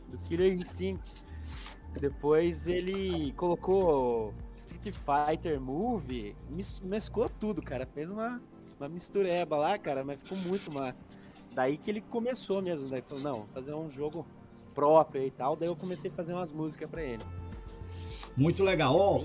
Do 0.07 0.17
Killer 0.27 0.53
Instinct. 0.53 1.23
Depois 1.99 2.67
ele 2.67 3.31
colocou 3.33 4.33
Street 4.75 4.95
Fighter 4.95 5.59
Movie, 5.59 6.35
mesclou 6.83 7.29
tudo, 7.29 7.61
cara. 7.61 7.85
Fez 7.85 8.09
uma, 8.09 8.41
uma 8.79 8.89
mistureba 8.89 9.57
lá, 9.57 9.77
cara, 9.77 10.03
mas 10.03 10.21
ficou 10.21 10.37
muito 10.37 10.71
massa. 10.71 11.05
Daí 11.53 11.77
que 11.77 11.89
ele 11.89 12.01
começou 12.01 12.61
mesmo, 12.61 12.87
daí 12.89 13.01
falou, 13.01 13.23
não, 13.23 13.47
fazer 13.53 13.73
um 13.73 13.89
jogo 13.91 14.25
próprio 14.73 15.23
e 15.23 15.31
tal. 15.31 15.55
Daí 15.55 15.67
eu 15.67 15.75
comecei 15.75 16.09
a 16.09 16.13
fazer 16.13 16.33
umas 16.33 16.51
músicas 16.51 16.89
para 16.89 17.03
ele. 17.03 17.23
Muito 18.37 18.63
legal. 18.63 18.95
Ó, 18.95 19.21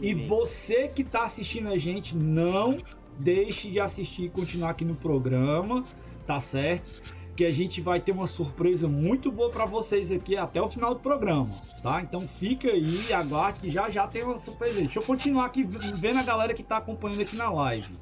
e, 0.00 0.10
e 0.10 0.14
você 0.14 0.88
que 0.88 1.04
tá 1.04 1.24
assistindo 1.24 1.68
a 1.68 1.78
gente, 1.78 2.16
não 2.16 2.76
deixe 3.18 3.70
de 3.70 3.78
assistir 3.78 4.24
e 4.24 4.28
continuar 4.28 4.70
aqui 4.70 4.84
no 4.84 4.96
programa, 4.96 5.84
tá 6.26 6.40
certo? 6.40 7.02
Que 7.34 7.44
a 7.44 7.50
gente 7.50 7.80
vai 7.80 7.98
ter 8.00 8.12
uma 8.12 8.26
surpresa 8.26 8.86
muito 8.86 9.32
boa 9.32 9.50
para 9.50 9.64
vocês 9.64 10.12
aqui 10.12 10.36
até 10.36 10.60
o 10.60 10.68
final 10.68 10.94
do 10.94 11.00
programa, 11.00 11.48
tá? 11.82 12.00
Então 12.02 12.28
fica 12.28 12.68
aí 12.68 13.12
aguarde 13.12 13.60
que 13.60 13.70
já 13.70 13.88
já 13.88 14.06
tem 14.06 14.22
uma 14.22 14.38
surpresa. 14.38 14.80
Deixa 14.80 14.98
eu 14.98 15.02
continuar 15.02 15.46
aqui 15.46 15.64
vendo 15.64 16.18
a 16.18 16.22
galera 16.22 16.52
que 16.52 16.62
tá 16.62 16.76
acompanhando 16.76 17.22
aqui 17.22 17.36
na 17.36 17.50
live, 17.50 17.98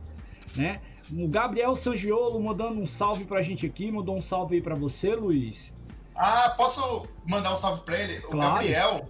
né? 0.56 0.80
O 1.12 1.28
Gabriel 1.28 1.74
Sangiolo 1.76 2.40
mandando 2.40 2.80
um 2.80 2.86
salve 2.86 3.24
pra 3.24 3.42
gente 3.42 3.66
aqui, 3.66 3.90
mandou 3.90 4.16
um 4.16 4.20
salve 4.20 4.56
aí 4.56 4.62
para 4.62 4.74
você, 4.74 5.14
Luiz. 5.14 5.72
Ah, 6.14 6.54
posso 6.56 7.06
mandar 7.28 7.52
um 7.52 7.56
salve 7.56 7.82
para 7.82 7.98
ele? 7.98 8.20
Claro. 8.20 8.36
O 8.36 8.54
Gabriel, 8.54 9.08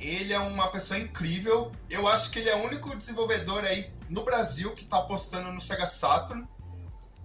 ele 0.00 0.32
é 0.32 0.38
uma 0.38 0.68
pessoa 0.68 0.98
incrível. 0.98 1.70
Eu 1.90 2.08
acho 2.08 2.30
que 2.30 2.38
ele 2.38 2.48
é 2.48 2.56
o 2.56 2.64
único 2.64 2.96
desenvolvedor 2.96 3.64
aí 3.64 3.90
no 4.08 4.24
Brasil 4.24 4.72
que 4.72 4.84
tá 4.84 4.98
apostando 4.98 5.52
no 5.52 5.60
Sega 5.60 5.86
Saturn 5.86 6.46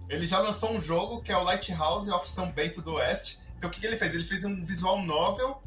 ele 0.08 0.26
já 0.26 0.38
lançou 0.38 0.72
um 0.72 0.80
jogo 0.80 1.22
que 1.22 1.30
é 1.30 1.36
o 1.36 1.42
Lighthouse 1.42 2.10
of 2.10 2.28
São 2.28 2.50
Bento 2.50 2.80
do 2.80 2.94
Oeste. 2.94 3.38
Então 3.56 3.68
o 3.68 3.72
que, 3.72 3.80
que 3.80 3.86
ele 3.86 3.96
fez? 3.96 4.14
Ele 4.14 4.24
fez 4.24 4.44
um 4.44 4.64
visual 4.64 5.02
novel 5.02 5.62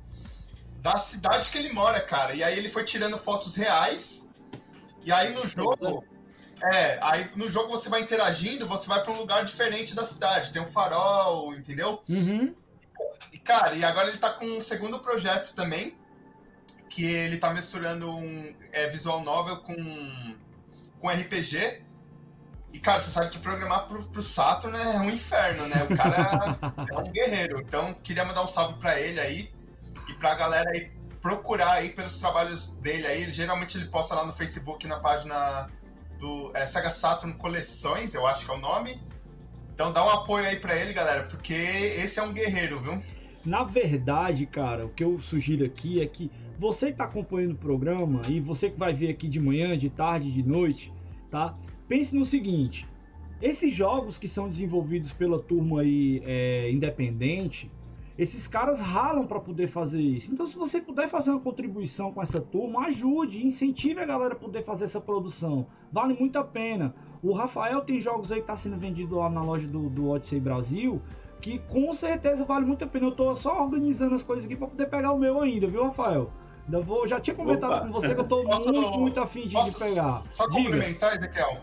da 0.81 0.97
cidade 0.97 1.49
que 1.51 1.57
ele 1.57 1.71
mora, 1.71 2.01
cara. 2.01 2.33
E 2.33 2.43
aí 2.43 2.57
ele 2.57 2.69
foi 2.69 2.83
tirando 2.83 3.17
fotos 3.17 3.55
reais. 3.55 4.29
E 5.03 5.11
aí 5.11 5.31
no 5.31 5.47
jogo. 5.47 6.03
É, 6.63 6.99
aí 7.01 7.29
no 7.35 7.49
jogo 7.49 7.69
você 7.69 7.89
vai 7.89 8.01
interagindo, 8.01 8.67
você 8.67 8.87
vai 8.87 9.03
para 9.03 9.11
um 9.11 9.17
lugar 9.17 9.43
diferente 9.45 9.95
da 9.95 10.03
cidade. 10.03 10.51
Tem 10.51 10.61
um 10.61 10.71
farol, 10.71 11.53
entendeu? 11.55 12.03
Uhum. 12.09 12.55
E, 13.31 13.39
cara, 13.39 13.75
e 13.75 13.83
agora 13.83 14.09
ele 14.09 14.17
tá 14.17 14.31
com 14.31 14.45
um 14.45 14.61
segundo 14.61 14.99
projeto 14.99 15.53
também. 15.53 15.97
Que 16.89 17.05
ele 17.05 17.37
tá 17.37 17.53
misturando 17.53 18.09
um 18.09 18.55
é, 18.71 18.87
visual 18.87 19.23
novel 19.23 19.57
com, 19.57 20.35
com 20.99 21.09
RPG. 21.09 21.81
E, 22.73 22.79
cara, 22.79 22.99
você 22.99 23.11
sabe 23.11 23.29
que 23.29 23.39
programar 23.39 23.87
pro, 23.87 24.03
pro 24.03 24.23
Saturn 24.23 24.77
é 24.77 24.99
um 24.99 25.09
inferno, 25.09 25.67
né? 25.67 25.83
O 25.83 25.95
cara 25.95 26.57
é 26.89 26.99
um 26.99 27.11
guerreiro. 27.11 27.59
Então, 27.59 27.93
queria 27.95 28.23
mandar 28.23 28.43
um 28.43 28.47
salve 28.47 28.75
para 28.75 28.99
ele 28.99 29.19
aí 29.19 29.51
e 30.07 30.13
pra 30.13 30.35
galera 30.35 30.69
aí 30.71 30.91
procurar 31.21 31.73
aí 31.73 31.89
pelos 31.89 32.19
trabalhos 32.19 32.69
dele 32.81 33.05
aí. 33.07 33.31
Geralmente 33.31 33.77
ele 33.77 33.87
posta 33.87 34.15
lá 34.15 34.25
no 34.25 34.33
Facebook, 34.33 34.87
na 34.87 34.99
página 34.99 35.69
do 36.19 36.51
é, 36.55 36.65
Sega 36.65 36.89
Saturn 36.89 37.35
Coleções, 37.35 38.13
eu 38.13 38.25
acho 38.25 38.45
que 38.45 38.51
é 38.51 38.55
o 38.55 38.59
nome. 38.59 39.01
Então 39.73 39.91
dá 39.91 40.05
um 40.05 40.09
apoio 40.09 40.45
aí 40.45 40.59
para 40.59 40.75
ele, 40.75 40.93
galera, 40.93 41.23
porque 41.23 41.53
esse 41.53 42.19
é 42.19 42.23
um 42.23 42.33
guerreiro, 42.33 42.79
viu? 42.79 43.03
Na 43.43 43.63
verdade, 43.63 44.45
cara, 44.45 44.85
o 44.85 44.89
que 44.89 45.03
eu 45.03 45.19
sugiro 45.19 45.65
aqui 45.65 46.01
é 46.01 46.05
que 46.05 46.31
você 46.59 46.91
que 46.91 46.97
tá 46.97 47.05
acompanhando 47.05 47.53
o 47.53 47.57
programa 47.57 48.21
e 48.29 48.39
você 48.39 48.69
que 48.69 48.77
vai 48.77 48.93
ver 48.93 49.09
aqui 49.09 49.27
de 49.27 49.39
manhã, 49.39 49.75
de 49.75 49.89
tarde, 49.89 50.31
de 50.31 50.43
noite, 50.43 50.93
tá? 51.31 51.55
Pense 51.91 52.15
no 52.15 52.23
seguinte: 52.23 52.87
esses 53.41 53.75
jogos 53.75 54.17
que 54.17 54.27
são 54.27 54.47
desenvolvidos 54.47 55.11
pela 55.11 55.37
turma 55.37 55.81
aí 55.81 56.23
é, 56.25 56.71
independente, 56.71 57.69
esses 58.17 58.47
caras 58.47 58.79
ralam 58.79 59.27
para 59.27 59.41
poder 59.41 59.67
fazer 59.67 59.99
isso. 59.99 60.31
Então, 60.31 60.45
se 60.45 60.57
você 60.57 60.79
puder 60.79 61.09
fazer 61.09 61.31
uma 61.31 61.41
contribuição 61.41 62.13
com 62.13 62.21
essa 62.21 62.39
turma, 62.39 62.85
ajude, 62.85 63.45
incentive 63.45 63.99
a 63.99 64.05
galera 64.05 64.33
a 64.35 64.37
poder 64.37 64.63
fazer 64.63 64.85
essa 64.85 65.01
produção. 65.01 65.67
Vale 65.91 66.13
muito 66.13 66.37
a 66.39 66.45
pena. 66.45 66.95
O 67.21 67.33
Rafael 67.33 67.81
tem 67.81 67.99
jogos 67.99 68.31
aí 68.31 68.39
que 68.39 68.47
tá 68.47 68.55
sendo 68.55 68.77
vendido 68.77 69.17
lá 69.17 69.29
na 69.29 69.41
loja 69.41 69.67
do, 69.67 69.89
do 69.89 70.09
Odyssey 70.09 70.39
Brasil, 70.39 71.01
que 71.41 71.59
com 71.59 71.91
certeza 71.91 72.45
vale 72.45 72.65
muito 72.65 72.85
a 72.85 72.87
pena. 72.87 73.07
Eu 73.07 73.11
tô 73.11 73.35
só 73.35 73.61
organizando 73.61 74.15
as 74.15 74.23
coisas 74.23 74.45
aqui 74.45 74.55
para 74.55 74.67
poder 74.67 74.85
pegar 74.85 75.11
o 75.11 75.19
meu 75.19 75.41
ainda, 75.41 75.67
viu, 75.67 75.83
Rafael? 75.83 76.31
Eu 76.71 76.83
vou, 76.83 77.07
já 77.07 77.19
tinha 77.19 77.35
comentado 77.35 77.71
Opa. 77.71 77.81
com 77.81 77.91
você 77.91 78.13
que 78.13 78.19
eu 78.19 78.23
estou 78.23 78.43
muito, 78.47 78.99
muito 78.99 79.19
afim 79.19 79.47
de, 79.47 79.55
de 79.55 79.71
pegar. 79.77 80.21
Só 80.31 80.47
Diga. 80.47 80.63
complementar, 80.63 81.17
Ezequiel. 81.17 81.61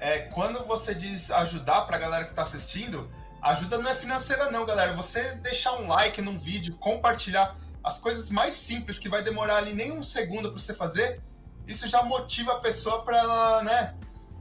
É, 0.00 0.20
quando 0.20 0.64
você 0.64 0.94
diz 0.94 1.30
ajudar 1.30 1.82
para 1.82 1.96
a 1.96 1.98
galera 1.98 2.24
que 2.24 2.30
está 2.30 2.42
assistindo, 2.42 3.08
ajuda 3.42 3.78
não 3.78 3.90
é 3.90 3.94
financeira 3.94 4.50
não, 4.50 4.64
galera. 4.64 4.94
Você 4.94 5.34
deixar 5.36 5.72
um 5.74 5.88
like 5.88 6.22
num 6.22 6.38
vídeo, 6.38 6.76
compartilhar 6.76 7.56
as 7.82 7.98
coisas 7.98 8.30
mais 8.30 8.54
simples 8.54 8.98
que 8.98 9.08
vai 9.08 9.22
demorar 9.22 9.56
ali 9.56 9.74
nem 9.74 9.92
um 9.92 10.02
segundo 10.02 10.50
para 10.50 10.60
você 10.60 10.74
fazer, 10.74 11.20
isso 11.66 11.88
já 11.88 12.02
motiva 12.02 12.52
a 12.52 12.58
pessoa 12.58 13.02
para 13.02 13.18
ela, 13.18 13.62
né, 13.62 13.94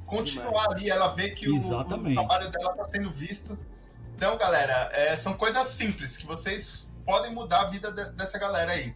continuar 0.06 0.68
ali, 0.72 0.90
ela 0.90 1.14
vê 1.14 1.32
que 1.32 1.50
o, 1.50 1.58
o, 1.58 1.84
trabalho 2.14 2.50
dela 2.50 2.72
está 2.72 2.86
sendo 2.86 3.10
visto. 3.10 3.58
Então, 4.16 4.38
galera, 4.38 4.90
é, 4.94 5.16
são 5.16 5.34
coisas 5.34 5.68
simples 5.68 6.18
que 6.18 6.26
vocês 6.26 6.90
podem 7.06 7.32
mudar 7.32 7.62
a 7.62 7.70
vida 7.70 7.92
de, 7.92 8.10
dessa 8.12 8.40
galera 8.40 8.72
aí. 8.72 8.96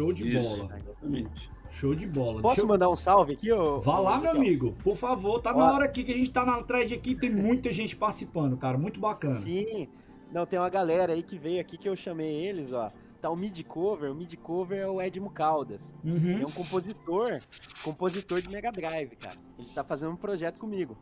Show 0.00 0.12
de 0.14 0.34
Isso, 0.34 0.56
bola. 0.56 0.76
Exatamente. 0.78 1.50
Show 1.70 1.94
de 1.94 2.06
bola. 2.06 2.40
Posso 2.40 2.60
eu... 2.62 2.66
mandar 2.66 2.88
um 2.88 2.96
salve 2.96 3.34
aqui? 3.34 3.52
Ô... 3.52 3.80
Vá 3.80 3.98
lá, 3.98 4.18
meu 4.18 4.30
amigo. 4.30 4.74
Por 4.82 4.96
favor, 4.96 5.40
tá 5.42 5.52
Ó. 5.54 5.58
na 5.58 5.72
hora 5.72 5.84
aqui 5.84 6.02
que 6.02 6.12
a 6.12 6.16
gente 6.16 6.30
tá 6.30 6.44
na 6.44 6.62
thread 6.62 6.94
aqui, 6.94 7.14
tem 7.14 7.30
muita 7.30 7.70
gente 7.70 7.94
participando, 7.94 8.56
cara. 8.56 8.78
Muito 8.78 8.98
bacana. 8.98 9.34
Sim. 9.36 9.88
Não, 10.32 10.46
tem 10.46 10.58
uma 10.58 10.70
galera 10.70 11.12
aí 11.12 11.22
que 11.22 11.36
veio 11.36 11.60
aqui 11.60 11.76
que 11.76 11.88
eu 11.88 11.94
chamei 11.94 12.32
eles, 12.32 12.72
ó. 12.72 12.90
Tá 13.20 13.28
o 13.28 13.36
mid 13.36 13.62
cover, 13.64 14.10
o 14.10 14.14
mid 14.14 14.34
cover 14.36 14.78
é 14.78 14.86
o 14.86 15.02
Edmo 15.02 15.28
Caldas. 15.28 15.94
Uhum. 16.02 16.40
É 16.40 16.46
um 16.46 16.50
compositor, 16.50 17.38
compositor 17.84 18.40
de 18.40 18.48
Mega 18.48 18.72
Drive, 18.72 19.14
cara. 19.16 19.36
Ele 19.58 19.68
tá 19.74 19.84
fazendo 19.84 20.12
um 20.12 20.16
projeto 20.16 20.58
comigo. 20.58 20.96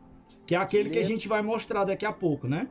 Que 0.45 0.55
é 0.55 0.57
aquele 0.57 0.83
Ele 0.83 0.89
que 0.89 0.99
a 0.99 1.01
é 1.01 1.05
gente 1.05 1.29
vai 1.29 1.41
mostrar 1.41 1.85
daqui 1.85 2.05
a 2.05 2.11
pouco, 2.11 2.47
né? 2.49 2.67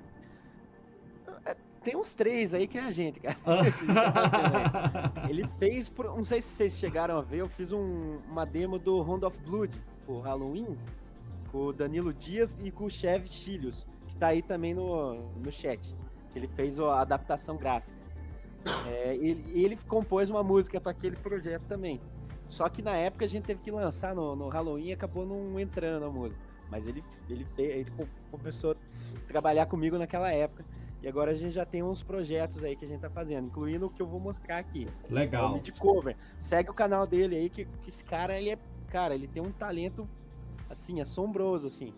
Tem 1.88 1.96
uns 1.96 2.12
três 2.12 2.52
aí 2.52 2.66
que 2.66 2.76
é 2.76 2.82
a 2.82 2.90
gente, 2.90 3.18
cara. 3.18 3.38
Ele 5.26 5.48
fez, 5.58 5.90
não 5.96 6.24
sei 6.24 6.42
se 6.42 6.48
vocês 6.48 6.78
chegaram 6.78 7.16
a 7.16 7.22
ver, 7.22 7.38
eu 7.38 7.48
fiz 7.48 7.72
um, 7.72 8.18
uma 8.28 8.44
demo 8.44 8.78
do 8.78 9.00
Round 9.00 9.24
of 9.24 9.38
Blood, 9.40 9.74
o 10.06 10.20
Halloween, 10.20 10.76
com 11.50 11.66
o 11.66 11.72
Danilo 11.72 12.12
Dias 12.12 12.58
e 12.62 12.70
com 12.70 12.84
o 12.84 12.90
Chev 12.90 13.26
Chilios, 13.26 13.86
que 14.06 14.16
tá 14.16 14.28
aí 14.28 14.42
também 14.42 14.74
no, 14.74 15.30
no 15.38 15.50
chat. 15.50 15.80
Que 16.30 16.38
ele 16.38 16.48
fez 16.48 16.78
a 16.78 17.00
adaptação 17.00 17.56
gráfica. 17.56 17.96
É, 18.86 19.14
ele, 19.14 19.50
ele 19.58 19.76
compôs 19.88 20.28
uma 20.28 20.42
música 20.42 20.78
para 20.78 20.90
aquele 20.90 21.16
projeto 21.16 21.62
também. 21.62 21.98
Só 22.50 22.68
que 22.68 22.82
na 22.82 22.96
época 22.96 23.24
a 23.24 23.28
gente 23.28 23.44
teve 23.44 23.62
que 23.62 23.70
lançar 23.70 24.14
no, 24.14 24.36
no 24.36 24.48
Halloween 24.48 24.88
e 24.88 24.92
acabou 24.92 25.24
não 25.24 25.58
entrando 25.58 26.04
a 26.04 26.10
música. 26.10 26.40
Mas 26.70 26.86
ele, 26.86 27.02
ele, 27.30 27.46
fez, 27.46 27.70
ele 27.70 28.08
começou 28.30 28.72
a 28.72 29.26
trabalhar 29.26 29.64
comigo 29.64 29.96
naquela 29.96 30.30
época. 30.30 30.62
E 31.02 31.08
agora 31.08 31.30
a 31.30 31.34
gente 31.34 31.52
já 31.52 31.64
tem 31.64 31.82
uns 31.82 32.02
projetos 32.02 32.62
aí 32.64 32.74
que 32.74 32.84
a 32.84 32.88
gente 32.88 33.00
tá 33.00 33.10
fazendo, 33.10 33.46
incluindo 33.46 33.86
o 33.86 33.90
que 33.90 34.02
eu 34.02 34.06
vou 34.06 34.18
mostrar 34.18 34.58
aqui. 34.58 34.86
Legal. 35.08 35.56
O 35.56 35.60
de 35.60 35.72
cover. 35.72 36.16
Segue 36.38 36.70
o 36.70 36.74
canal 36.74 37.06
dele 37.06 37.36
aí, 37.36 37.48
que, 37.48 37.64
que 37.64 37.88
esse 37.88 38.04
cara, 38.04 38.38
ele 38.38 38.50
é. 38.50 38.58
Cara, 38.88 39.14
ele 39.14 39.28
tem 39.28 39.42
um 39.42 39.52
talento, 39.52 40.08
assim, 40.68 41.00
assombroso, 41.00 41.66
assim. 41.66 41.92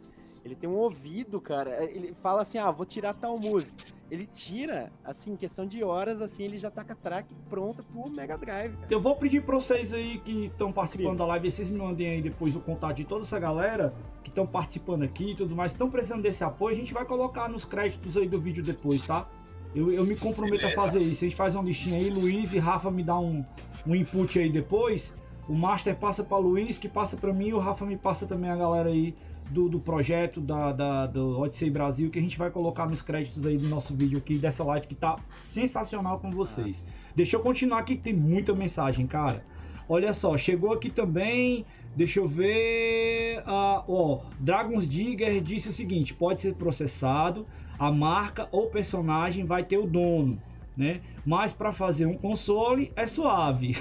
Ele 0.44 0.54
tem 0.54 0.68
um 0.68 0.76
ouvido, 0.76 1.40
cara. 1.40 1.84
Ele 1.84 2.14
fala 2.14 2.42
assim: 2.42 2.58
ah, 2.58 2.70
vou 2.70 2.86
tirar 2.86 3.14
tal 3.14 3.38
música. 3.38 3.72
Ele 4.10 4.26
tira, 4.26 4.90
assim, 5.04 5.32
em 5.32 5.36
questão 5.36 5.64
de 5.66 5.84
horas, 5.84 6.20
assim, 6.20 6.42
ele 6.42 6.56
já 6.56 6.70
tá 6.70 6.82
com 6.82 6.92
a 6.92 6.96
track 6.96 7.32
pronta 7.48 7.82
pro 7.82 8.10
Mega 8.10 8.36
Drive. 8.36 8.74
Cara. 8.74 8.86
Eu 8.90 9.00
vou 9.00 9.14
pedir 9.14 9.42
pra 9.42 9.54
vocês 9.54 9.92
aí 9.92 10.18
que 10.18 10.46
estão 10.46 10.72
participando 10.72 11.12
Sim. 11.12 11.18
da 11.18 11.26
live, 11.26 11.50
vocês 11.50 11.70
me 11.70 11.78
mandem 11.78 12.08
aí 12.08 12.22
depois 12.22 12.56
o 12.56 12.60
contato 12.60 12.96
de 12.96 13.04
toda 13.04 13.22
essa 13.22 13.38
galera 13.38 13.94
que 14.24 14.30
estão 14.30 14.46
participando 14.46 15.04
aqui 15.04 15.30
e 15.30 15.34
tudo 15.36 15.54
mais, 15.54 15.70
estão 15.70 15.88
precisando 15.88 16.22
desse 16.22 16.42
apoio, 16.42 16.74
a 16.74 16.78
gente 16.78 16.92
vai 16.92 17.04
colocar 17.04 17.48
nos 17.48 17.64
créditos 17.64 18.16
aí 18.16 18.28
do 18.28 18.40
vídeo 18.40 18.64
depois, 18.64 19.06
tá? 19.06 19.28
Eu, 19.74 19.92
eu 19.92 20.04
me 20.04 20.16
comprometo 20.16 20.66
a 20.66 20.70
fazer 20.70 20.98
isso. 20.98 21.24
A 21.24 21.28
gente 21.28 21.36
faz 21.36 21.54
uma 21.54 21.62
listinha 21.62 21.98
aí, 21.98 22.10
Luiz 22.10 22.52
e 22.52 22.58
Rafa 22.58 22.90
me 22.90 23.04
dá 23.04 23.16
um, 23.16 23.44
um 23.86 23.94
input 23.94 24.38
aí 24.38 24.50
depois. 24.50 25.14
O 25.48 25.54
Master 25.54 25.96
passa 25.96 26.24
para 26.24 26.38
Luiz, 26.38 26.78
que 26.78 26.88
passa 26.88 27.16
para 27.16 27.32
mim, 27.32 27.48
e 27.48 27.54
o 27.54 27.58
Rafa 27.58 27.84
me 27.84 27.96
passa 27.96 28.26
também 28.26 28.50
a 28.50 28.56
galera 28.56 28.88
aí 28.88 29.14
do, 29.50 29.68
do 29.68 29.80
projeto 29.80 30.40
da, 30.40 30.72
da, 30.72 31.06
do 31.06 31.40
Odyssey 31.40 31.70
Brasil, 31.70 32.08
que 32.10 32.18
a 32.18 32.22
gente 32.22 32.38
vai 32.38 32.50
colocar 32.50 32.86
nos 32.86 33.02
créditos 33.02 33.44
aí 33.44 33.58
do 33.58 33.68
nosso 33.68 33.94
vídeo 33.94 34.18
aqui, 34.18 34.38
dessa 34.38 34.64
live 34.64 34.86
que 34.86 34.94
tá 34.94 35.16
sensacional 35.34 36.18
com 36.20 36.30
vocês. 36.30 36.84
Ah. 36.86 37.12
Deixa 37.16 37.36
eu 37.36 37.40
continuar 37.40 37.80
aqui, 37.80 37.96
que 37.96 38.02
tem 38.02 38.14
muita 38.14 38.54
mensagem, 38.54 39.06
cara. 39.06 39.44
Olha 39.88 40.12
só, 40.12 40.38
chegou 40.38 40.72
aqui 40.72 40.88
também. 40.88 41.66
Deixa 41.96 42.20
eu 42.20 42.28
ver. 42.28 43.40
Uh, 43.40 43.82
ó, 43.88 44.20
Dragons 44.38 44.86
Digger 44.86 45.40
disse 45.40 45.68
o 45.68 45.72
seguinte: 45.72 46.14
pode 46.14 46.40
ser 46.40 46.54
processado, 46.54 47.44
a 47.76 47.90
marca 47.90 48.48
ou 48.52 48.68
personagem 48.68 49.44
vai 49.44 49.64
ter 49.64 49.78
o 49.78 49.86
dono, 49.86 50.40
né? 50.76 51.00
Mas 51.26 51.52
para 51.52 51.72
fazer 51.72 52.06
um 52.06 52.16
console 52.16 52.92
é 52.94 53.06
suave. 53.06 53.76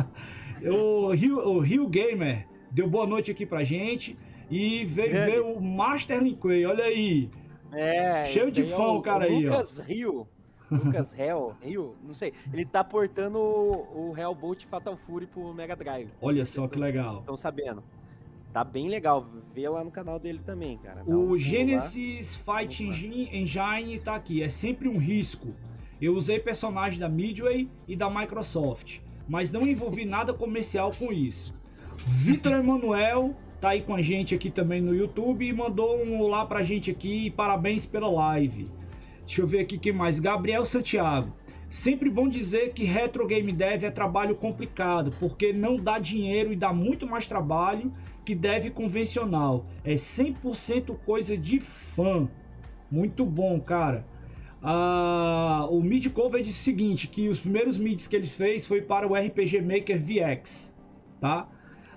o, 0.64 1.10
Rio, 1.10 1.38
o 1.46 1.58
Rio 1.58 1.86
Gamer 1.86 2.46
deu 2.70 2.88
boa 2.88 3.06
noite 3.06 3.30
aqui 3.30 3.44
pra 3.44 3.62
gente. 3.62 4.16
E 4.50 4.84
veio 4.84 5.12
ver 5.12 5.40
o 5.40 5.60
Master 5.60 6.22
Linkway, 6.22 6.64
olha 6.66 6.84
aí. 6.84 7.28
É, 7.72 8.24
Cheio 8.26 8.50
de 8.52 8.64
fã 8.64 8.84
é 8.84 8.86
o, 8.86 9.02
cara 9.02 9.24
o 9.24 9.28
aí, 9.28 9.44
Lucas 9.46 9.78
ó. 9.78 9.82
Rio. 9.82 10.28
Lucas 10.70 11.14
Hell, 11.18 11.54
Rio, 11.60 11.96
não 12.02 12.14
sei. 12.14 12.32
Ele 12.52 12.64
tá 12.64 12.82
portando 12.82 13.38
o, 13.38 14.10
o 14.10 14.18
Hellbolt 14.18 14.64
Fatal 14.66 14.96
Fury 14.96 15.26
pro 15.26 15.52
Mega 15.52 15.76
Drive. 15.76 16.08
Olha 16.20 16.44
só 16.44 16.68
que 16.68 16.78
legal. 16.78 17.20
Estão 17.20 17.36
sabendo. 17.36 17.82
Tá 18.52 18.64
bem 18.64 18.88
legal. 18.88 19.26
Vê 19.54 19.68
lá 19.68 19.84
no 19.84 19.90
canal 19.90 20.18
dele 20.18 20.40
também, 20.44 20.78
cara. 20.78 21.04
Dá 21.04 21.14
o 21.14 21.32
um 21.32 21.38
Genesis 21.38 22.40
lá. 22.46 22.60
Fight 22.60 22.82
Engine, 22.82 23.28
Engine 23.32 24.00
tá 24.00 24.14
aqui. 24.14 24.42
É 24.42 24.48
sempre 24.48 24.88
um 24.88 24.96
risco. 24.96 25.48
Eu 26.00 26.14
usei 26.14 26.38
personagens 26.38 26.98
da 26.98 27.08
Midway 27.08 27.68
e 27.88 27.96
da 27.96 28.08
Microsoft, 28.10 29.00
mas 29.28 29.50
não 29.50 29.62
envolvi 29.62 30.04
nada 30.04 30.32
comercial 30.32 30.92
com 30.98 31.12
isso. 31.12 31.54
Vitor 31.96 32.52
Emanuel 32.52 33.34
tá 33.60 33.70
aí 33.70 33.82
com 33.82 33.94
a 33.94 34.02
gente 34.02 34.34
aqui 34.34 34.50
também 34.50 34.80
no 34.80 34.94
YouTube 34.94 35.46
e 35.46 35.52
mandou 35.52 36.02
um 36.02 36.20
olá 36.20 36.44
pra 36.44 36.62
gente 36.62 36.90
aqui. 36.90 37.30
Parabéns 37.30 37.86
pela 37.86 38.08
live. 38.08 38.70
Deixa 39.26 39.40
eu 39.40 39.46
ver 39.46 39.60
aqui 39.60 39.78
quem 39.78 39.92
mais. 39.92 40.18
Gabriel 40.18 40.64
Santiago. 40.64 41.32
Sempre 41.68 42.08
bom 42.08 42.28
dizer 42.28 42.72
que 42.72 42.84
retro 42.84 43.26
game 43.26 43.52
dev 43.52 43.82
é 43.82 43.90
trabalho 43.90 44.36
complicado, 44.36 45.12
porque 45.18 45.52
não 45.52 45.76
dá 45.76 45.98
dinheiro 45.98 46.52
e 46.52 46.56
dá 46.56 46.72
muito 46.72 47.08
mais 47.08 47.26
trabalho 47.26 47.92
que 48.24 48.34
dev 48.34 48.70
convencional. 48.70 49.66
É 49.84 49.94
100% 49.94 50.96
coisa 51.04 51.36
de 51.36 51.58
fã. 51.58 52.28
Muito 52.90 53.24
bom, 53.24 53.60
cara. 53.60 54.06
Ah, 54.62 55.66
o 55.70 55.82
Mid 55.82 56.08
Cover 56.10 56.42
disse 56.42 56.60
o 56.60 56.64
seguinte, 56.64 57.08
que 57.08 57.28
os 57.28 57.40
primeiros 57.40 57.78
mids 57.78 58.06
que 58.06 58.16
ele 58.16 58.26
fez 58.26 58.66
foi 58.66 58.80
para 58.80 59.06
o 59.06 59.14
RPG 59.14 59.60
Maker 59.60 60.00
VX, 60.00 60.74
tá? 61.20 61.48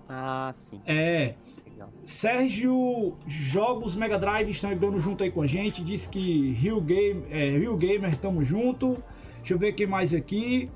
Ah, 0.09 0.49
sim. 0.53 0.81
É. 0.87 1.35
Sérgio 2.03 3.15
Jogos 3.25 3.95
Mega 3.95 4.19
Drive 4.19 4.49
estão 4.49 4.69
entrando 4.71 4.99
junto 4.99 5.23
aí 5.23 5.31
com 5.31 5.43
a 5.43 5.47
gente. 5.47 5.83
Diz 5.83 6.07
que 6.07 6.51
Rio, 6.51 6.81
Game, 6.81 7.23
é, 7.29 7.51
Rio 7.51 7.77
Gamer, 7.77 8.17
tamo 8.17 8.43
junto. 8.43 9.01
Deixa 9.37 9.53
eu 9.53 9.59
ver 9.59 9.73
quem 9.73 9.87
mais 9.87 10.13
aqui. 10.13 10.69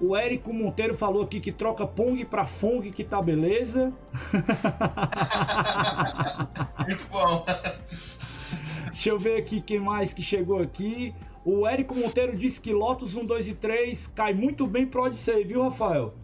O 0.00 0.16
Érico 0.16 0.54
Monteiro 0.54 0.94
falou 0.94 1.22
aqui 1.22 1.40
que 1.40 1.52
troca 1.52 1.86
Pong 1.86 2.24
pra 2.24 2.46
Fong, 2.46 2.90
que 2.90 3.04
tá 3.04 3.20
beleza. 3.20 3.92
Muito 6.86 7.06
bom. 7.10 7.44
Deixa 8.86 9.10
eu 9.10 9.18
ver 9.18 9.38
aqui 9.38 9.60
quem 9.60 9.78
mais 9.78 10.14
que 10.14 10.22
chegou 10.22 10.62
aqui. 10.62 11.14
O 11.44 11.66
Érico 11.66 11.94
Monteiro 11.94 12.34
disse 12.34 12.58
que 12.60 12.72
Lotus 12.72 13.14
1, 13.14 13.26
2 13.26 13.48
e 13.48 13.54
3 13.54 14.06
cai 14.08 14.32
muito 14.32 14.66
bem 14.66 14.86
pro 14.86 15.02
Odyssey, 15.02 15.44
viu, 15.44 15.62
Rafael? 15.62 16.14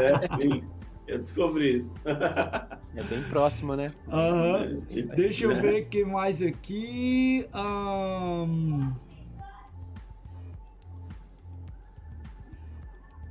É, 0.00 0.36
sim. 0.36 0.64
Eu 1.06 1.18
descobri 1.18 1.76
isso. 1.76 1.98
É 2.04 3.02
bem 3.02 3.22
próximo, 3.24 3.74
né? 3.74 3.92
Uhum. 4.06 4.80
Deixa 5.16 5.46
eu 5.46 5.60
ver 5.60 5.82
o 5.82 5.86
que 5.88 6.04
mais 6.04 6.40
aqui. 6.40 7.48
Um... 7.54 8.92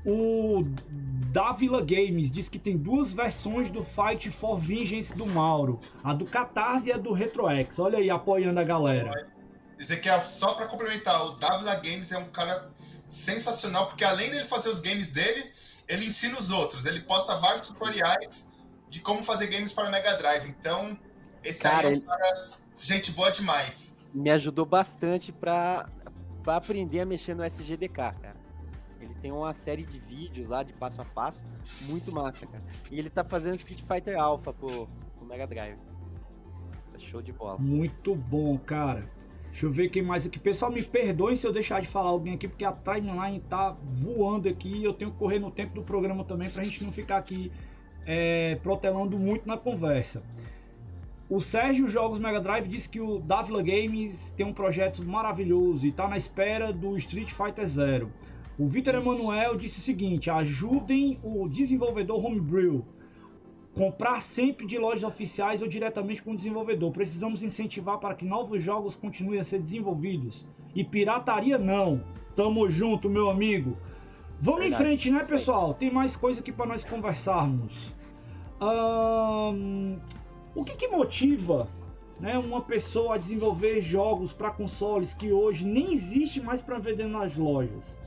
O 0.05 0.63
Davila 1.31 1.81
Games 1.81 2.31
diz 2.31 2.49
que 2.49 2.57
tem 2.57 2.77
duas 2.77 3.13
versões 3.13 3.69
do 3.69 3.83
Fight 3.83 4.31
for 4.31 4.57
Vengeance 4.57 5.15
do 5.15 5.25
Mauro: 5.25 5.79
a 6.03 6.13
do 6.13 6.25
Catarse 6.25 6.89
e 6.89 6.91
a 6.91 6.97
do 6.97 7.13
RetroX. 7.13 7.79
Olha 7.79 7.99
aí, 7.99 8.09
apoiando 8.09 8.59
a 8.59 8.63
galera. 8.63 9.27
Dizer 9.77 9.97
que 9.97 10.09
é 10.09 10.19
só 10.19 10.55
para 10.55 10.67
complementar, 10.67 11.25
o 11.25 11.31
Davila 11.33 11.75
Games 11.75 12.11
é 12.11 12.17
um 12.17 12.29
cara 12.29 12.71
sensacional, 13.09 13.87
porque 13.87 14.03
além 14.03 14.29
dele 14.29 14.45
fazer 14.45 14.69
os 14.69 14.79
games 14.79 15.11
dele, 15.11 15.51
ele 15.87 16.05
ensina 16.05 16.37
os 16.37 16.49
outros. 16.51 16.85
Ele 16.85 17.01
posta 17.01 17.35
vários 17.37 17.67
tutoriais 17.67 18.47
de 18.87 19.01
como 19.01 19.23
fazer 19.23 19.47
games 19.47 19.73
para 19.73 19.89
Mega 19.89 20.15
Drive. 20.15 20.47
Então, 20.47 20.97
esse 21.43 21.61
cara, 21.61 21.87
aí 21.87 21.95
é 21.95 21.97
um 21.97 22.01
cara, 22.01 22.47
gente 22.79 23.11
boa 23.11 23.31
demais. 23.31 23.97
Me 24.13 24.29
ajudou 24.29 24.65
bastante 24.65 25.31
para 25.31 25.89
aprender 26.45 27.01
a 27.01 27.05
mexer 27.05 27.35
no 27.35 27.43
SGDK, 27.43 27.93
cara. 27.93 28.37
Ele 28.99 29.13
tem 29.15 29.31
uma 29.31 29.53
série 29.53 29.83
de 29.83 29.99
vídeos 29.99 30.49
lá 30.49 30.61
de 30.61 30.73
passo 30.73 31.01
a 31.01 31.05
passo, 31.05 31.41
muito 31.83 32.11
massa, 32.11 32.45
cara. 32.45 32.63
E 32.91 32.99
ele 32.99 33.09
tá 33.09 33.23
fazendo 33.23 33.55
Street 33.55 33.81
Fighter 33.81 34.19
Alpha 34.19 34.53
pro, 34.53 34.87
pro 35.15 35.25
Mega 35.25 35.47
Drive. 35.47 35.77
Tá 36.91 36.99
show 36.99 37.21
de 37.21 37.31
bola. 37.31 37.57
Muito 37.57 38.13
bom, 38.13 38.57
cara. 38.57 39.09
Deixa 39.59 39.67
eu 39.67 39.73
ver 39.73 39.89
quem 39.89 40.01
mais 40.01 40.25
aqui. 40.25 40.39
Pessoal, 40.39 40.71
me 40.71 40.81
perdoem 40.81 41.35
se 41.35 41.45
eu 41.45 41.51
deixar 41.51 41.81
de 41.81 41.87
falar 41.89 42.11
alguém 42.11 42.35
aqui, 42.35 42.47
porque 42.47 42.63
a 42.63 42.71
timeline 42.71 43.41
tá 43.49 43.75
voando 43.89 44.47
aqui 44.47 44.69
e 44.69 44.85
eu 44.85 44.93
tenho 44.93 45.11
que 45.11 45.17
correr 45.17 45.37
no 45.37 45.51
tempo 45.51 45.75
do 45.75 45.81
programa 45.81 46.23
também 46.23 46.49
pra 46.49 46.63
gente 46.63 46.81
não 46.81 46.93
ficar 46.93 47.17
aqui 47.17 47.51
é, 48.05 48.55
protelando 48.63 49.19
muito 49.19 49.45
na 49.45 49.57
conversa. 49.57 50.23
O 51.29 51.41
Sérgio 51.41 51.89
Jogos 51.89 52.19
Mega 52.19 52.39
Drive 52.39 52.69
disse 52.69 52.87
que 52.87 53.01
o 53.01 53.19
Davila 53.19 53.61
Games 53.61 54.31
tem 54.31 54.45
um 54.45 54.53
projeto 54.53 55.03
maravilhoso 55.05 55.85
e 55.85 55.91
tá 55.91 56.07
na 56.07 56.15
espera 56.15 56.71
do 56.71 56.95
Street 56.95 57.29
Fighter 57.29 57.67
Zero. 57.67 58.09
O 58.57 58.65
Vitor 58.65 58.95
Emanuel 58.95 59.57
disse 59.57 59.79
o 59.79 59.83
seguinte: 59.83 60.29
ajudem 60.29 61.19
o 61.21 61.49
desenvolvedor 61.49 62.25
Homebrew 62.25 62.85
Comprar 63.79 64.21
sempre 64.21 64.67
de 64.67 64.77
lojas 64.77 65.05
oficiais 65.05 65.61
ou 65.61 65.67
diretamente 65.69 66.21
com 66.21 66.33
o 66.33 66.35
desenvolvedor. 66.35 66.91
Precisamos 66.91 67.41
incentivar 67.41 67.97
para 67.97 68.13
que 68.13 68.25
novos 68.25 68.61
jogos 68.61 68.93
continuem 68.93 69.39
a 69.39 69.43
ser 69.45 69.61
desenvolvidos. 69.61 70.45
E 70.75 70.83
pirataria 70.83 71.57
não. 71.57 72.03
Tamo 72.35 72.69
junto, 72.69 73.09
meu 73.09 73.29
amigo. 73.29 73.77
Vamos 74.41 74.63
Verdade. 74.63 74.83
em 74.83 74.85
frente, 74.85 75.09
né, 75.09 75.23
pessoal? 75.23 75.73
Tem 75.73 75.89
mais 75.89 76.17
coisa 76.17 76.41
aqui 76.41 76.51
para 76.51 76.65
nós 76.65 76.83
conversarmos. 76.83 77.93
o 80.53 80.63
que, 80.65 80.75
que 80.75 80.89
motiva 80.89 81.69
né, 82.19 82.37
uma 82.37 82.59
pessoa 82.59 83.15
a 83.15 83.17
desenvolver 83.17 83.79
jogos 83.79 84.33
para 84.33 84.51
consoles 84.51 85.13
que 85.13 85.31
hoje 85.31 85.65
nem 85.65 85.93
existe 85.93 86.41
mais 86.41 86.61
para 86.61 86.79
vender 86.79 87.07
nas 87.07 87.37
lojas? 87.37 87.97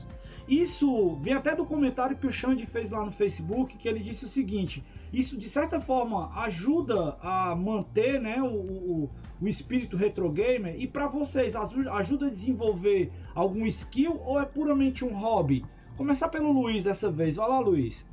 Isso 0.47 1.15
vem 1.15 1.33
até 1.33 1.55
do 1.55 1.65
comentário 1.65 2.15
que 2.15 2.27
o 2.27 2.31
Xande 2.31 2.63
fez 2.63 2.91
lá 2.91 3.03
no 3.03 3.11
Facebook, 3.11 3.75
que 3.75 3.87
ele 3.87 4.01
disse 4.01 4.25
o 4.25 4.27
seguinte: 4.27 4.83
isso 5.13 5.37
de 5.37 5.47
certa 5.47 5.79
forma 5.79 6.33
ajuda 6.41 7.17
a 7.21 7.55
manter 7.55 8.19
né, 8.19 8.41
o, 8.41 8.47
o, 8.47 9.11
o 9.39 9.47
espírito 9.47 9.95
retro 9.95 10.29
gamer 10.31 10.75
e 10.77 10.87
para 10.87 11.07
vocês 11.07 11.55
ajuda 11.55 12.25
a 12.25 12.29
desenvolver 12.29 13.13
algum 13.35 13.65
skill 13.67 14.19
ou 14.25 14.41
é 14.41 14.45
puramente 14.45 15.05
um 15.05 15.15
hobby? 15.15 15.63
Começar 15.95 16.29
pelo 16.29 16.51
Luiz 16.51 16.83
dessa 16.83 17.11
vez. 17.11 17.35
Vai 17.35 17.47
lá, 17.47 17.59
Luiz. 17.59 18.03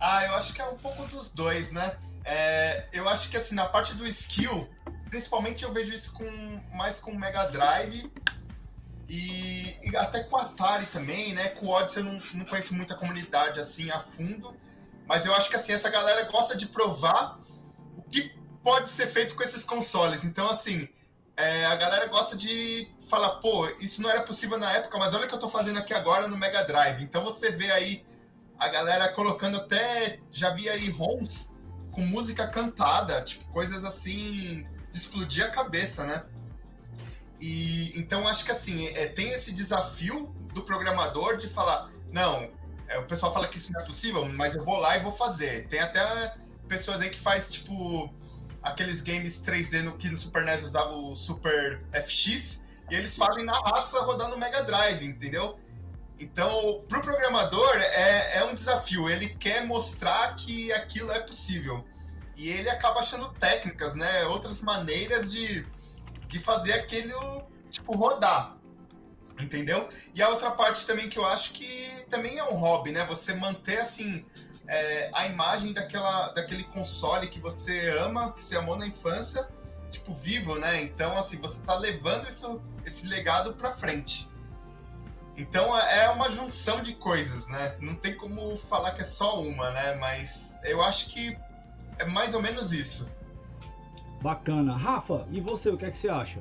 Ah, 0.00 0.26
eu 0.26 0.34
acho 0.34 0.52
que 0.52 0.60
é 0.60 0.68
um 0.68 0.76
pouco 0.78 1.06
dos 1.06 1.30
dois, 1.30 1.70
né? 1.70 1.96
É, 2.24 2.88
eu 2.92 3.08
acho 3.08 3.30
que 3.30 3.36
assim, 3.36 3.54
na 3.54 3.66
parte 3.66 3.94
do 3.94 4.06
skill, 4.06 4.68
principalmente 5.08 5.62
eu 5.62 5.72
vejo 5.72 5.94
isso 5.94 6.12
com 6.14 6.24
mais 6.74 6.98
com 6.98 7.14
Mega 7.14 7.46
Drive 7.46 8.10
e, 9.08 9.90
e, 9.90 9.96
até 9.96 10.24
com 10.24 10.36
Atari 10.36 10.86
também, 10.86 11.32
né? 11.34 11.48
Com 11.50 11.66
o 11.66 11.70
Odyssey 11.70 12.02
eu 12.02 12.12
não, 12.12 12.18
não 12.34 12.44
conheço 12.44 12.74
muita 12.74 12.94
comunidade 12.94 13.60
assim 13.60 13.90
a 13.90 13.98
fundo, 13.98 14.54
mas 15.10 15.26
eu 15.26 15.34
acho 15.34 15.50
que 15.50 15.56
assim, 15.56 15.72
essa 15.72 15.90
galera 15.90 16.22
gosta 16.30 16.56
de 16.56 16.66
provar 16.66 17.40
o 17.96 18.02
que 18.02 18.32
pode 18.62 18.86
ser 18.86 19.08
feito 19.08 19.34
com 19.34 19.42
esses 19.42 19.64
consoles. 19.64 20.24
Então, 20.24 20.48
assim, 20.48 20.88
é, 21.36 21.66
a 21.66 21.74
galera 21.74 22.06
gosta 22.06 22.36
de 22.36 22.88
falar, 23.08 23.40
pô, 23.40 23.66
isso 23.80 24.00
não 24.00 24.08
era 24.08 24.22
possível 24.22 24.56
na 24.56 24.70
época, 24.72 24.96
mas 24.98 25.12
olha 25.12 25.24
o 25.24 25.28
que 25.28 25.34
eu 25.34 25.38
tô 25.40 25.48
fazendo 25.48 25.80
aqui 25.80 25.92
agora 25.92 26.28
no 26.28 26.36
Mega 26.36 26.62
Drive. 26.62 27.02
Então 27.02 27.24
você 27.24 27.50
vê 27.50 27.72
aí 27.72 28.06
a 28.56 28.68
galera 28.68 29.12
colocando 29.12 29.56
até. 29.56 30.20
Já 30.30 30.50
vi 30.50 30.68
aí 30.68 30.88
ROMs 30.90 31.56
com 31.90 32.02
música 32.02 32.46
cantada, 32.46 33.20
tipo, 33.24 33.44
coisas 33.46 33.84
assim 33.84 34.64
de 34.92 34.96
explodir 34.96 35.44
a 35.44 35.50
cabeça, 35.50 36.04
né? 36.04 36.24
E 37.40 37.98
então 37.98 38.28
acho 38.28 38.44
que 38.44 38.52
assim, 38.52 38.86
é, 38.90 39.08
tem 39.08 39.30
esse 39.30 39.50
desafio 39.50 40.26
do 40.54 40.62
programador 40.62 41.36
de 41.36 41.48
falar, 41.48 41.90
não, 42.12 42.48
o 42.98 43.04
pessoal 43.04 43.32
fala 43.32 43.48
que 43.48 43.58
isso 43.58 43.72
não 43.72 43.80
é 43.80 43.84
possível, 43.84 44.26
mas 44.28 44.56
eu 44.56 44.64
vou 44.64 44.78
lá 44.78 44.96
e 44.96 45.00
vou 45.00 45.12
fazer. 45.12 45.68
Tem 45.68 45.80
até 45.80 46.34
pessoas 46.68 47.00
aí 47.00 47.10
que 47.10 47.18
faz 47.18 47.50
tipo 47.50 48.12
aqueles 48.62 49.00
games 49.00 49.40
3D 49.42 49.82
no 49.82 49.96
que 49.96 50.08
no 50.08 50.16
Super 50.16 50.44
NES 50.44 50.64
usava 50.64 50.92
o 50.92 51.16
Super 51.16 51.82
FX 51.92 52.82
e 52.90 52.94
eles 52.94 53.16
fazem 53.16 53.44
na 53.44 53.58
raça 53.58 54.00
rodando 54.02 54.36
Mega 54.36 54.62
Drive, 54.62 55.04
entendeu? 55.04 55.58
Então, 56.18 56.84
para 56.86 56.98
o 56.98 57.02
programador 57.02 57.74
é, 57.76 58.38
é 58.38 58.44
um 58.44 58.54
desafio. 58.54 59.08
Ele 59.08 59.28
quer 59.28 59.64
mostrar 59.64 60.34
que 60.36 60.70
aquilo 60.72 61.10
é 61.10 61.20
possível. 61.20 61.84
E 62.36 62.48
ele 62.48 62.68
acaba 62.68 63.00
achando 63.00 63.30
técnicas, 63.34 63.94
né? 63.94 64.24
Outras 64.26 64.62
maneiras 64.62 65.30
de, 65.30 65.66
de 66.26 66.38
fazer 66.38 66.74
aquele 66.74 67.14
tipo 67.70 67.96
rodar. 67.96 68.59
Entendeu? 69.42 69.88
E 70.14 70.22
a 70.22 70.28
outra 70.28 70.50
parte 70.50 70.86
também 70.86 71.08
que 71.08 71.18
eu 71.18 71.26
acho 71.26 71.52
que 71.52 72.06
também 72.10 72.38
é 72.38 72.44
um 72.44 72.56
hobby, 72.56 72.92
né? 72.92 73.04
Você 73.06 73.34
manter 73.34 73.78
assim 73.78 74.24
é, 74.66 75.10
a 75.12 75.26
imagem 75.26 75.72
daquela, 75.72 76.28
daquele 76.32 76.64
console 76.64 77.28
que 77.28 77.40
você 77.40 77.90
ama, 77.98 78.32
que 78.32 78.42
você 78.42 78.56
amou 78.56 78.76
na 78.76 78.86
infância, 78.86 79.48
tipo, 79.90 80.14
vivo, 80.14 80.54
né? 80.56 80.82
Então, 80.82 81.16
assim, 81.16 81.38
você 81.38 81.60
tá 81.62 81.76
levando 81.76 82.28
isso, 82.28 82.60
esse 82.84 83.06
legado 83.06 83.54
pra 83.54 83.72
frente. 83.72 84.28
Então 85.36 85.76
é 85.76 86.10
uma 86.10 86.30
junção 86.30 86.82
de 86.82 86.94
coisas, 86.94 87.48
né? 87.48 87.76
Não 87.80 87.94
tem 87.94 88.14
como 88.14 88.56
falar 88.56 88.92
que 88.92 89.00
é 89.00 89.04
só 89.04 89.40
uma, 89.40 89.70
né? 89.70 89.94
Mas 89.94 90.56
eu 90.64 90.82
acho 90.82 91.08
que 91.08 91.36
é 91.98 92.04
mais 92.04 92.34
ou 92.34 92.42
menos 92.42 92.72
isso. 92.72 93.10
Bacana. 94.20 94.76
Rafa, 94.76 95.26
e 95.30 95.40
você, 95.40 95.70
o 95.70 95.78
que 95.78 95.86
é 95.86 95.90
que 95.90 95.96
você 95.96 96.10
acha? 96.10 96.40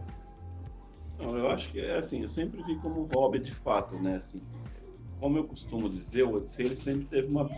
Não, 1.19 1.37
eu 1.37 1.49
acho 1.49 1.69
que 1.71 1.79
é 1.79 1.97
assim, 1.97 2.21
eu 2.21 2.29
sempre 2.29 2.63
vi 2.63 2.75
como 2.75 3.09
hobby 3.13 3.39
de 3.39 3.51
fato, 3.51 3.95
né? 3.99 4.15
Assim, 4.15 4.41
como 5.19 5.37
eu 5.37 5.43
costumo 5.43 5.89
dizer, 5.89 6.23
o 6.23 6.35
Odyssey 6.35 6.65
ele 6.65 6.75
sempre 6.75 7.05
teve 7.05 7.27
uma 7.27 7.49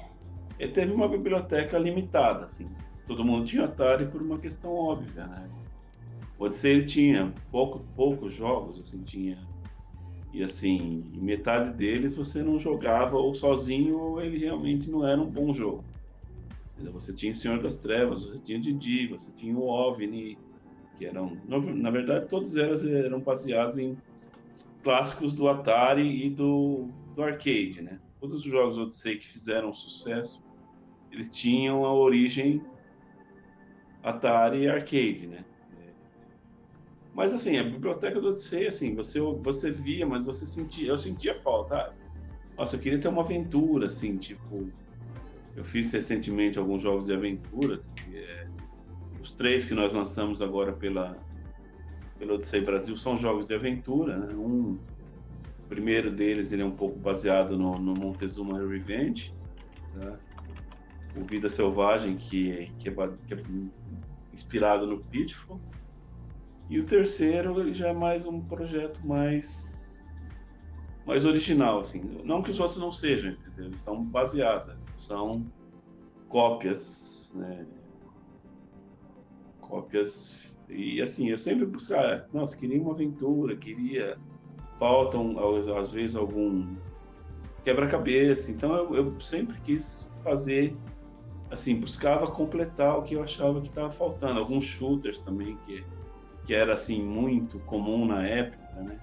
ele 0.57 0.71
teve 0.71 0.91
uma 0.91 1.07
biblioteca 1.07 1.77
limitada, 1.77 2.45
assim. 2.45 2.69
Todo 3.07 3.23
mundo 3.23 3.45
tinha 3.45 3.65
Atari 3.65 4.07
por 4.07 4.21
uma 4.21 4.39
questão 4.39 4.71
óbvia, 4.73 5.27
né? 5.27 5.49
O 6.37 6.45
Odyssey 6.45 6.71
ele 6.71 6.85
tinha 6.85 7.33
pouco, 7.51 7.79
poucos 7.95 8.33
jogos, 8.33 8.79
assim, 8.79 9.03
tinha 9.03 9.37
e 10.33 10.41
assim, 10.41 11.03
metade 11.13 11.71
deles 11.71 12.15
você 12.15 12.41
não 12.41 12.57
jogava 12.57 13.17
ou 13.17 13.33
sozinho 13.33 13.99
ou 13.99 14.21
ele 14.21 14.37
realmente 14.37 14.89
não 14.89 15.05
era 15.05 15.19
um 15.19 15.29
bom 15.29 15.51
jogo. 15.53 15.83
Você 16.93 17.13
tinha 17.13 17.33
Senhor 17.35 17.61
das 17.61 17.75
Trevas, 17.75 18.25
você 18.25 18.39
tinha 18.39 18.59
Didi, 18.59 19.07
você 19.07 19.31
tinha 19.33 19.55
o 19.55 19.67
OVNI, 19.67 20.37
que 20.97 21.05
eram, 21.05 21.37
na 21.47 21.89
verdade, 21.89 22.27
todos 22.27 22.55
eram 22.55 23.19
baseados 23.19 23.77
em 23.77 23.97
clássicos 24.83 25.33
do 25.33 25.47
Atari 25.47 26.25
e 26.25 26.29
do, 26.29 26.89
do 27.15 27.23
arcade, 27.23 27.81
né? 27.81 27.99
Todos 28.19 28.39
os 28.39 28.43
jogos 28.43 28.77
Odyssey 28.77 29.17
que 29.17 29.27
fizeram 29.27 29.73
sucesso, 29.73 30.43
eles 31.11 31.35
tinham 31.35 31.85
a 31.85 31.93
origem 31.93 32.61
Atari 34.03 34.63
e 34.63 34.69
arcade, 34.69 35.27
né? 35.27 35.45
Mas 37.13 37.33
assim, 37.33 37.57
a 37.57 37.63
biblioteca 37.63 38.19
do 38.21 38.29
Odyssey, 38.29 38.67
assim, 38.67 38.95
você, 38.95 39.19
você 39.19 39.69
via, 39.69 40.05
mas 40.05 40.23
você 40.23 40.45
sentia, 40.45 40.87
eu 40.87 40.97
sentia 40.97 41.35
falta. 41.41 41.75
Ah, 41.75 41.93
nossa, 42.57 42.75
eu 42.75 42.79
queria 42.79 42.99
ter 42.99 43.07
uma 43.07 43.21
aventura, 43.21 43.87
assim, 43.87 44.17
tipo. 44.17 44.67
Eu 45.53 45.65
fiz 45.65 45.91
recentemente 45.91 46.57
alguns 46.57 46.81
jogos 46.81 47.05
de 47.05 47.13
aventura, 47.13 47.81
é, 48.13 48.40
os 49.21 49.31
três 49.31 49.65
que 49.65 49.73
nós 49.73 49.93
lançamos 49.93 50.41
agora 50.41 50.73
pela, 50.73 51.15
pela 52.17 52.33
Odyssey 52.33 52.61
Brasil 52.61 52.95
são 52.97 53.15
jogos 53.15 53.45
de 53.45 53.53
aventura, 53.53 54.17
né? 54.17 54.33
Um, 54.33 54.79
o 55.59 55.67
primeiro 55.69 56.11
deles 56.11 56.51
ele 56.51 56.63
é 56.63 56.65
um 56.65 56.75
pouco 56.75 56.99
baseado 56.99 57.57
no, 57.57 57.77
no 57.77 57.93
Montezuma 57.93 58.57
Revenge, 58.59 59.33
né? 59.95 60.17
o 61.15 61.23
Vida 61.23 61.47
Selvagem, 61.49 62.17
que, 62.17 62.71
que, 62.79 62.89
é, 62.89 62.93
que 63.27 63.33
é 63.33 63.43
inspirado 64.33 64.87
no 64.87 64.97
Pitfall. 64.97 65.59
E 66.69 66.79
o 66.79 66.85
terceiro 66.85 67.73
já 67.73 67.89
é 67.89 67.93
mais 67.93 68.25
um 68.25 68.41
projeto 68.41 69.05
mais 69.05 70.09
mais 71.05 71.25
original, 71.25 71.79
assim. 71.79 72.01
Não 72.23 72.41
que 72.41 72.51
os 72.51 72.59
outros 72.59 72.79
não 72.79 72.91
sejam, 72.91 73.31
entendeu? 73.31 73.65
Eles 73.65 73.79
são 73.79 74.03
baseados, 74.03 74.67
né? 74.67 74.77
são 74.95 75.45
cópias, 76.29 77.33
né? 77.35 77.65
Cópias 79.71 80.53
e 80.69 81.01
assim, 81.01 81.29
eu 81.29 81.37
sempre 81.37 81.65
buscar, 81.65 82.27
nossa, 82.33 82.57
queria 82.57 82.81
uma 82.81 82.91
aventura, 82.91 83.55
queria 83.55 84.17
faltam 84.77 85.35
às 85.77 85.91
vezes 85.91 86.15
algum 86.15 86.75
quebra-cabeça. 87.63 88.51
Então 88.51 88.75
eu, 88.75 88.95
eu 88.95 89.19
sempre 89.21 89.59
quis 89.61 90.09
fazer 90.23 90.75
assim, 91.49 91.75
buscava 91.75 92.27
completar 92.27 92.97
o 92.97 93.03
que 93.03 93.15
eu 93.15 93.23
achava 93.23 93.61
que 93.61 93.67
estava 93.67 93.89
faltando. 93.89 94.39
Alguns 94.39 94.65
shooters 94.65 95.21
também 95.21 95.57
que 95.65 95.83
que 96.45 96.55
era 96.55 96.73
assim 96.73 97.01
muito 97.01 97.59
comum 97.59 98.05
na 98.05 98.27
época, 98.27 98.81
né? 98.81 98.97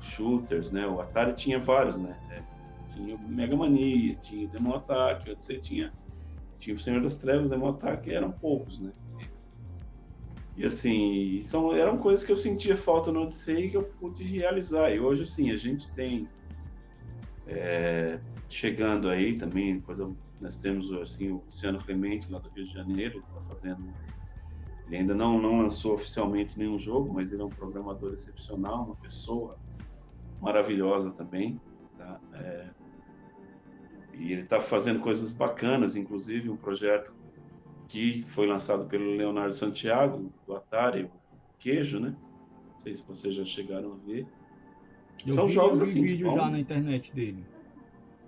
Shooters, 0.00 0.72
né? 0.72 0.86
O 0.86 0.98
Atari 1.00 1.34
tinha 1.34 1.58
vários, 1.58 1.98
né? 1.98 2.18
É, 2.30 2.42
tinha 2.94 3.14
o 3.14 3.18
Mega 3.20 3.54
Mania, 3.54 4.16
tinha 4.16 4.46
o 4.46 4.50
Demo 4.50 4.74
Attack, 4.74 5.36
você 5.36 5.58
tinha 5.58 5.92
tinha 6.58 6.74
o 6.74 6.78
Senhor 6.78 7.00
das 7.00 7.16
Trevas, 7.16 7.50
Demo 7.50 7.68
Attack, 7.68 8.10
eram 8.10 8.32
poucos, 8.32 8.80
né? 8.80 8.92
E 10.58 10.66
assim, 10.66 11.40
são, 11.40 11.72
eram 11.72 11.96
coisas 11.96 12.26
que 12.26 12.32
eu 12.32 12.36
sentia 12.36 12.76
falta 12.76 13.12
no 13.12 13.22
Odyssey 13.22 13.70
que 13.70 13.76
eu 13.76 13.84
pude 13.84 14.24
realizar. 14.24 14.90
E 14.90 14.98
hoje, 14.98 15.22
assim, 15.22 15.52
a 15.52 15.56
gente 15.56 15.88
tem 15.92 16.28
é, 17.46 18.18
chegando 18.48 19.08
aí 19.08 19.36
também, 19.36 19.80
coisa, 19.80 20.12
nós 20.40 20.56
temos 20.56 20.92
assim, 20.94 21.30
o 21.30 21.44
Luciano 21.44 21.78
Clemente 21.78 22.30
lá 22.32 22.40
do 22.40 22.48
Rio 22.50 22.64
de 22.64 22.74
Janeiro, 22.74 23.22
que 23.22 23.28
está 23.28 23.40
fazendo 23.42 23.94
ele 24.88 24.96
ainda 24.96 25.14
não, 25.14 25.40
não 25.40 25.60
lançou 25.60 25.94
oficialmente 25.94 26.58
nenhum 26.58 26.78
jogo, 26.78 27.12
mas 27.12 27.30
ele 27.30 27.42
é 27.42 27.44
um 27.44 27.50
programador 27.50 28.12
excepcional, 28.14 28.84
uma 28.84 28.96
pessoa 28.96 29.56
maravilhosa 30.40 31.12
também. 31.12 31.60
Tá? 31.96 32.18
É, 32.32 32.70
e 34.14 34.32
ele 34.32 34.42
está 34.42 34.60
fazendo 34.60 34.98
coisas 34.98 35.30
bacanas, 35.30 35.94
inclusive 35.94 36.50
um 36.50 36.56
projeto 36.56 37.14
que 37.88 38.22
foi 38.26 38.46
lançado 38.46 38.84
pelo 38.86 39.16
Leonardo 39.16 39.54
Santiago, 39.54 40.30
do 40.46 40.54
Atari, 40.54 41.04
o 41.04 41.10
Queijo, 41.58 41.98
né? 41.98 42.14
Não 42.72 42.80
sei 42.80 42.94
se 42.94 43.04
vocês 43.06 43.34
já 43.34 43.44
chegaram 43.44 43.92
a 43.92 44.06
ver. 44.06 44.26
Eu 45.26 45.34
são 45.34 45.46
vi, 45.46 45.52
jogos 45.52 45.80
eu 45.80 45.86
vi 45.86 45.90
assim. 45.90 46.02
vídeo 46.02 46.26
vão... 46.26 46.36
já 46.36 46.50
na 46.50 46.60
internet 46.60 47.12
dele. 47.14 47.44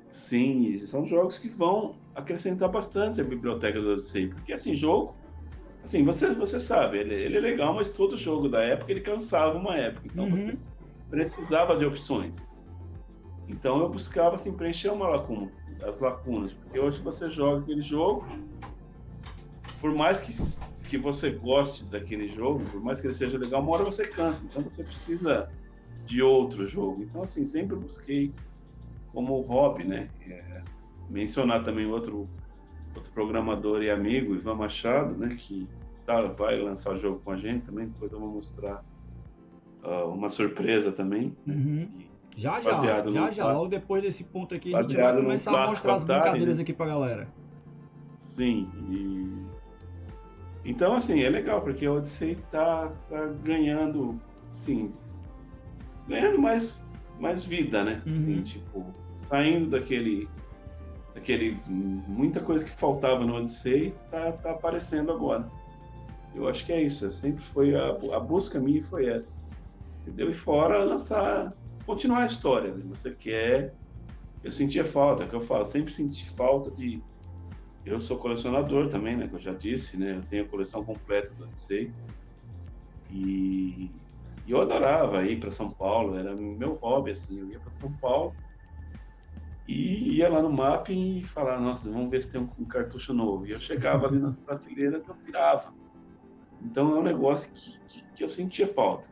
Sim, 0.08 0.76
são 0.86 1.06
jogos 1.06 1.38
que 1.38 1.48
vão 1.48 1.94
acrescentar 2.14 2.68
bastante 2.68 3.20
a 3.20 3.24
biblioteca 3.24 3.80
do 3.80 3.92
Odyssey, 3.92 4.28
porque 4.28 4.52
assim, 4.52 4.74
jogo 4.74 5.14
Assim, 5.82 6.04
você, 6.04 6.28
você 6.34 6.61
sabe, 6.61 6.98
ele, 6.98 7.14
ele 7.14 7.38
é 7.38 7.40
legal, 7.40 7.74
mas 7.74 7.90
todo 7.90 8.16
jogo 8.16 8.48
da 8.48 8.62
época 8.62 8.92
ele 8.92 9.00
cansava 9.00 9.56
uma 9.56 9.76
época. 9.76 10.06
Então 10.06 10.24
uhum. 10.24 10.36
você 10.36 10.58
precisava 11.08 11.76
de 11.76 11.84
opções. 11.84 12.46
Então 13.48 13.80
eu 13.80 13.88
buscava 13.88 14.34
assim, 14.34 14.52
preencher 14.52 14.90
uma 14.90 15.08
lacuna, 15.08 15.50
as 15.82 15.98
lacunas. 15.98 16.52
Porque 16.52 16.78
hoje 16.78 17.00
você 17.00 17.30
joga 17.30 17.62
aquele 17.62 17.80
jogo, 17.80 18.26
por 19.81 19.95
mais 19.95 20.20
que, 20.20 20.89
que 20.89 20.99
você 20.99 21.31
goste 21.31 21.91
daquele 21.91 22.28
jogo, 22.28 22.64
por 22.70 22.83
mais 22.83 23.01
que 23.01 23.07
ele 23.07 23.14
seja 23.14 23.39
legal, 23.39 23.62
uma 23.62 23.72
hora 23.72 23.85
você 23.85 24.07
cansa. 24.07 24.45
Então 24.45 24.62
você 24.62 24.85
precisa 24.85 25.49
de 26.05 26.22
outro 26.22 26.66
jogo. 26.66 27.03
Então, 27.03 27.22
assim, 27.22 27.45
sempre 27.45 27.76
busquei 27.76 28.33
como 29.12 29.41
hobby, 29.41 29.85
né? 29.85 30.09
É, 30.26 30.62
mencionar 31.09 31.64
também 31.64 31.87
outro, 31.87 32.28
outro 32.95 33.11
programador 33.12 33.83
e 33.83 33.91
amigo, 33.91 34.35
Ivan 34.35 34.55
Machado, 34.55 35.16
né? 35.16 35.35
Que 35.39 35.66
tá, 36.05 36.22
vai 36.22 36.61
lançar 36.61 36.95
o 36.95 36.99
jogo 36.99 37.20
com 37.24 37.31
a 37.31 37.37
gente 37.37 37.64
também, 37.64 37.87
depois 37.87 38.12
eu 38.12 38.20
vou 38.20 38.28
mostrar 38.28 38.85
uh, 39.83 40.09
uma 40.12 40.28
surpresa 40.28 40.93
também. 40.93 41.35
Né? 41.47 41.55
Uhum. 41.55 41.89
Já, 42.37 42.61
já, 42.61 43.03
já, 43.11 43.31
já. 43.31 43.53
Logo 43.53 43.68
depois 43.68 44.03
desse 44.03 44.24
ponto 44.24 44.55
aqui, 44.55 44.74
a 44.74 44.83
gente 44.83 44.97
vai 44.97 45.16
começar 45.16 45.64
a 45.64 45.66
mostrar 45.68 45.95
as 45.95 46.05
brincadeiras 46.05 46.59
né? 46.59 46.62
aqui 46.62 46.72
pra 46.72 46.87
galera. 46.87 47.28
Sim, 48.18 48.68
e... 48.89 49.49
Então, 50.64 50.94
assim, 50.94 51.22
é 51.22 51.28
legal, 51.28 51.62
porque 51.62 51.86
o 51.88 51.96
Odyssey 51.96 52.36
tá, 52.50 52.92
tá 53.08 53.26
ganhando, 53.42 54.20
sim, 54.54 54.92
ganhando 56.06 56.38
mais, 56.38 56.80
mais 57.18 57.44
vida, 57.44 57.82
né? 57.82 58.02
Uhum. 58.06 58.16
Assim, 58.16 58.42
tipo, 58.42 58.86
saindo 59.22 59.70
daquele, 59.70 60.28
daquele... 61.14 61.58
Muita 61.66 62.40
coisa 62.40 62.64
que 62.64 62.70
faltava 62.70 63.24
no 63.24 63.36
Odyssey 63.36 63.94
tá, 64.11 64.32
tá 64.32 64.50
aparecendo 64.50 65.12
agora. 65.12 65.48
Eu 66.34 66.48
acho 66.48 66.64
que 66.64 66.72
é 66.72 66.82
isso, 66.82 67.06
é, 67.06 67.11
sempre 67.11 67.42
foi 67.42 67.74
a, 67.74 67.88
a 68.14 68.20
busca 68.20 68.61
minha 68.61 68.82
foi 68.82 69.08
essa. 69.08 69.42
Entendeu? 70.02 70.30
E 70.30 70.34
fora 70.34 70.82
lançar, 70.82 71.52
continuar 71.84 72.22
a 72.22 72.26
história. 72.26 72.72
Né? 72.72 72.82
Você 72.88 73.11
quer. 73.11 73.74
Eu 74.42 74.50
sentia 74.50 74.84
falta, 74.84 75.24
é 75.24 75.26
o 75.26 75.28
que 75.28 75.36
eu 75.36 75.40
falo, 75.40 75.64
sempre 75.64 75.92
senti 75.92 76.28
falta 76.30 76.70
de. 76.70 77.02
Eu 77.85 77.99
sou 77.99 78.18
colecionador 78.18 78.89
também, 78.89 79.16
né? 79.16 79.26
Que 79.26 79.35
eu 79.35 79.41
já 79.41 79.53
disse, 79.53 79.97
né? 79.99 80.16
Eu 80.16 80.22
tenho 80.22 80.45
a 80.45 80.49
coleção 80.49 80.85
completa 80.85 81.33
do 81.35 81.45
Odyssey. 81.45 81.93
E, 83.11 83.91
e 84.47 84.51
eu 84.51 84.61
adorava 84.61 85.24
ir 85.24 85.41
para 85.41 85.51
São 85.51 85.70
Paulo, 85.70 86.16
era 86.16 86.35
meu 86.35 86.74
hobby, 86.74 87.11
assim. 87.12 87.39
Eu 87.39 87.49
ia 87.51 87.59
para 87.59 87.70
São 87.70 87.93
Paulo 87.93 88.35
e 89.70 90.16
ia 90.16 90.28
lá 90.28 90.43
no 90.43 90.53
mapping 90.53 91.18
e 91.18 91.22
falar, 91.22 91.61
nossa, 91.61 91.89
vamos 91.89 92.11
ver 92.11 92.20
se 92.20 92.33
tem 92.33 92.41
um, 92.41 92.47
um 92.59 92.64
cartucho 92.64 93.14
novo. 93.14 93.47
E 93.47 93.53
eu 93.53 93.61
chegava 93.61 94.09
ali 94.09 94.18
nas 94.18 94.37
prateleiras 94.37 95.07
e 95.07 95.11
eu 95.11 95.14
pirava. 95.14 95.72
Então 96.61 96.97
é 96.97 96.99
um 96.99 97.03
negócio 97.03 97.55
que, 97.55 97.78
que, 97.87 98.05
que 98.16 98.24
eu 98.24 98.28
sentia 98.28 98.66
falta. 98.66 99.09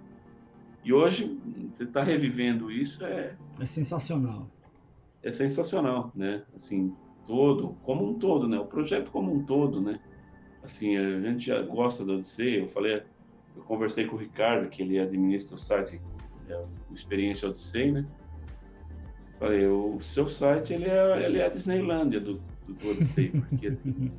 E 0.82 0.92
hoje, 0.92 1.40
você 1.72 1.84
está 1.84 2.02
revivendo 2.02 2.72
isso 2.72 3.04
é... 3.04 3.36
É 3.60 3.66
sensacional. 3.66 4.50
É 5.22 5.30
sensacional, 5.30 6.10
né? 6.14 6.44
Assim, 6.56 6.92
todo, 7.28 7.76
como 7.82 8.08
um 8.08 8.14
todo, 8.14 8.48
né? 8.48 8.58
O 8.58 8.64
projeto 8.64 9.12
como 9.12 9.32
um 9.32 9.44
todo, 9.44 9.80
né? 9.82 10.00
Assim, 10.62 10.96
a 10.96 11.20
gente 11.20 11.52
gosta 11.64 12.04
do 12.04 12.14
Odyssey. 12.14 12.60
Eu 12.60 12.68
falei, 12.68 13.02
eu 13.54 13.62
conversei 13.64 14.06
com 14.06 14.16
o 14.16 14.18
Ricardo, 14.18 14.68
que 14.70 14.82
ele 14.82 14.98
administra 14.98 15.54
o 15.54 15.58
site 15.58 16.00
é, 16.48 16.64
Experiência 16.92 17.46
Odyssey, 17.46 17.92
né? 17.92 18.06
Falei, 19.38 19.66
o 19.66 20.00
seu 20.00 20.26
site, 20.26 20.72
ele 20.72 20.86
é, 20.86 21.26
ele 21.26 21.38
é 21.38 21.46
a 21.46 21.48
Disneylândia 21.48 22.18
do, 22.18 22.40
do, 22.66 22.74
do 22.74 22.90
Odyssey, 22.90 23.28
porque 23.28 23.68
assim... 23.68 24.10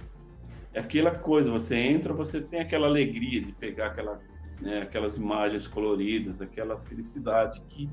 é 0.74 0.80
aquela 0.80 1.12
coisa, 1.12 1.52
você 1.52 1.76
entra, 1.76 2.14
você 2.14 2.40
tem 2.40 2.60
aquela 2.62 2.88
alegria 2.88 3.42
de 3.42 3.52
pegar 3.54 3.88
aquela, 3.88 4.22
né, 4.62 4.84
aquelas 4.84 5.18
imagens 5.18 5.68
coloridas, 5.68 6.42
aquela 6.42 6.78
felicidade 6.78 7.60
que, 7.68 7.90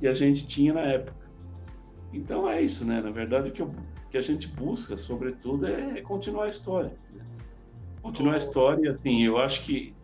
que 0.00 0.08
a 0.08 0.14
gente 0.14 0.46
tinha 0.46 0.72
na 0.72 0.80
época. 0.80 1.28
Então 2.12 2.48
é 2.48 2.62
isso, 2.62 2.84
né? 2.84 3.02
Na 3.02 3.10
verdade, 3.10 3.50
o 3.50 3.52
que, 3.52 3.60
eu, 3.60 3.70
que 4.10 4.16
a 4.16 4.20
gente 4.20 4.48
busca, 4.48 4.96
sobretudo, 4.96 5.66
é, 5.66 6.00
continuar 6.00 6.44
a 6.44 6.48
história. 6.48 6.92
Né? 7.12 7.24
Continuar 8.02 8.34
a 8.34 8.38
história, 8.38 8.92
assim, 8.92 9.24
eu 9.24 9.38
acho 9.38 9.64
que 9.64 9.94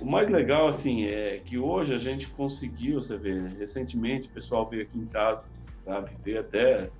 o 0.00 0.06
mais 0.06 0.28
legal, 0.28 0.66
assim, 0.66 1.04
é 1.04 1.40
que 1.44 1.58
hoje 1.58 1.94
a 1.94 1.98
gente 1.98 2.28
conseguiu, 2.28 3.00
você 3.00 3.16
vê, 3.16 3.38
recentemente 3.58 4.28
o 4.28 4.32
pessoal 4.32 4.68
veio 4.68 4.82
aqui 4.82 4.98
em 4.98 5.06
casa, 5.06 5.52
sabe? 5.84 6.10
Veio 6.24 6.40
até 6.40 6.90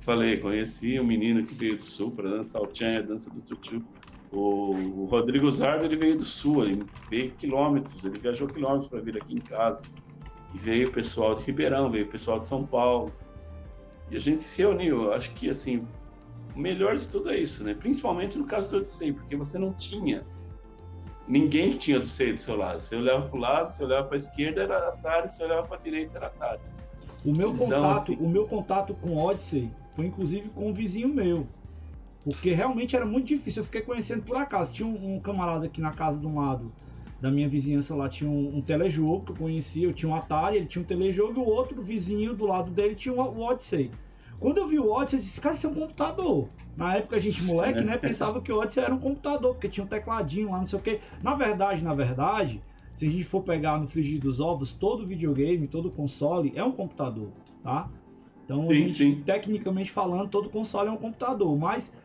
falei, 0.00 0.36
conheci 0.36 0.98
um 1.00 1.04
menino 1.04 1.44
que 1.44 1.54
veio 1.54 1.76
do 1.76 1.82
sul 1.82 2.10
para 2.10 2.28
dançar 2.30 2.62
o 2.62 2.66
tchan, 2.66 2.98
a 2.98 3.02
dança 3.02 3.28
do 3.28 3.42
tutu. 3.42 3.84
O, 4.32 4.70
o 4.70 5.08
Rodrigo 5.10 5.50
Zardo, 5.50 5.84
ele 5.84 5.96
veio 5.96 6.16
do 6.16 6.22
sul, 6.22 6.64
ele 6.64 6.82
veio 7.10 7.32
quilômetros, 7.32 8.04
ele 8.04 8.18
viajou 8.18 8.46
quilômetros 8.48 8.88
para 8.88 9.00
vir 9.00 9.16
aqui 9.16 9.34
em 9.34 9.40
casa. 9.40 9.84
E 10.54 10.58
veio 10.58 10.88
o 10.88 10.92
pessoal 10.92 11.34
de 11.34 11.44
Ribeirão, 11.44 11.90
veio 11.90 12.06
o 12.06 12.08
pessoal 12.08 12.38
de 12.38 12.46
São 12.46 12.64
Paulo. 12.64 13.12
E 14.10 14.16
a 14.16 14.20
gente 14.20 14.40
se 14.40 14.56
reuniu. 14.56 15.12
Acho 15.12 15.32
que, 15.32 15.50
assim, 15.50 15.86
o 16.54 16.58
melhor 16.58 16.96
de 16.96 17.08
tudo 17.08 17.30
é 17.30 17.38
isso, 17.38 17.64
né? 17.64 17.74
Principalmente 17.74 18.38
no 18.38 18.46
caso 18.46 18.70
do 18.70 18.76
Odyssey, 18.78 19.12
porque 19.12 19.36
você 19.36 19.58
não 19.58 19.72
tinha 19.72 20.24
ninguém 21.28 21.76
tinha 21.76 21.96
Odyssey 21.96 22.32
do 22.32 22.40
seu 22.40 22.56
lado. 22.56 22.80
Você 22.80 22.96
olhava 22.96 23.28
para 23.28 23.36
o 23.36 23.40
lado, 23.40 23.70
você 23.70 23.84
olhava 23.84 24.06
para 24.06 24.16
a 24.16 24.18
esquerda, 24.18 24.62
era 24.62 24.88
Atari, 24.88 25.28
você 25.28 25.44
olhava 25.44 25.66
para 25.66 25.76
a 25.76 25.80
direita, 25.80 26.16
era 26.18 26.26
Atari. 26.26 26.60
O 27.24 27.36
meu 27.36 27.52
então, 27.52 27.66
contato, 27.66 28.12
assim... 28.12 28.16
o 28.24 28.28
meu 28.28 28.46
contato 28.46 28.94
com 28.94 29.16
Odyssey 29.16 29.70
foi 29.94 30.06
inclusive 30.06 30.48
com 30.50 30.68
um 30.68 30.72
vizinho 30.72 31.08
meu. 31.08 31.46
Porque 32.24 32.52
realmente 32.52 32.96
era 32.96 33.06
muito 33.06 33.26
difícil. 33.26 33.60
Eu 33.60 33.64
fiquei 33.64 33.82
conhecendo 33.82 34.22
por 34.22 34.36
acaso. 34.36 34.72
Tinha 34.72 34.86
um, 34.86 35.16
um 35.16 35.20
camarada 35.20 35.66
aqui 35.66 35.80
na 35.80 35.92
casa 35.92 36.18
do 36.18 36.32
lado 36.34 36.72
da 37.20 37.30
minha 37.30 37.48
vizinhança 37.48 37.94
lá 37.94 38.08
tinha 38.08 38.30
um, 38.30 38.58
um, 38.58 38.60
telejogo 38.60 39.26
que 39.26 39.32
eu 39.32 39.36
conhecia. 39.36 39.86
Eu 39.86 39.92
tinha 39.92 40.10
um 40.10 40.14
Atari, 40.14 40.56
ele 40.56 40.66
tinha 40.66 40.82
um 40.82 40.86
telejogo 40.86 41.40
e 41.40 41.42
o 41.42 41.46
outro 41.46 41.80
vizinho 41.82 42.34
do 42.34 42.46
lado 42.46 42.70
dele 42.70 42.94
tinha 42.94 43.14
o 43.14 43.40
Odyssey. 43.40 43.90
Quando 44.38 44.58
eu 44.58 44.66
vi 44.66 44.78
o 44.78 44.90
Odyssey, 44.90 45.18
eu 45.18 45.22
disse: 45.22 45.40
Cara, 45.40 45.54
isso 45.54 45.66
é 45.66 45.70
um 45.70 45.74
computador. 45.74 46.48
Na 46.76 46.96
época 46.96 47.16
a 47.16 47.18
gente, 47.18 47.42
moleque, 47.42 47.80
né, 47.80 47.96
pensava 47.96 48.40
que 48.42 48.52
o 48.52 48.58
Odyssey 48.58 48.84
era 48.84 48.94
um 48.94 48.98
computador, 48.98 49.54
porque 49.54 49.68
tinha 49.68 49.84
um 49.84 49.88
tecladinho 49.88 50.50
lá, 50.50 50.58
não 50.58 50.66
sei 50.66 50.78
o 50.78 50.82
que. 50.82 51.00
Na 51.22 51.34
verdade, 51.34 51.82
na 51.82 51.94
verdade, 51.94 52.62
se 52.92 53.06
a 53.06 53.10
gente 53.10 53.24
for 53.24 53.42
pegar 53.42 53.78
no 53.78 53.88
frigir 53.88 54.20
dos 54.20 54.38
ovos, 54.38 54.72
todo 54.72 55.06
videogame, 55.06 55.66
todo 55.66 55.90
console 55.90 56.52
é 56.54 56.62
um 56.62 56.72
computador, 56.72 57.28
tá? 57.62 57.88
Então, 58.44 58.68
sim, 58.68 58.92
gente, 58.92 59.22
tecnicamente 59.22 59.90
falando, 59.90 60.28
todo 60.28 60.50
console 60.50 60.88
é 60.88 60.92
um 60.92 60.96
computador, 60.96 61.56
mas 61.58 61.96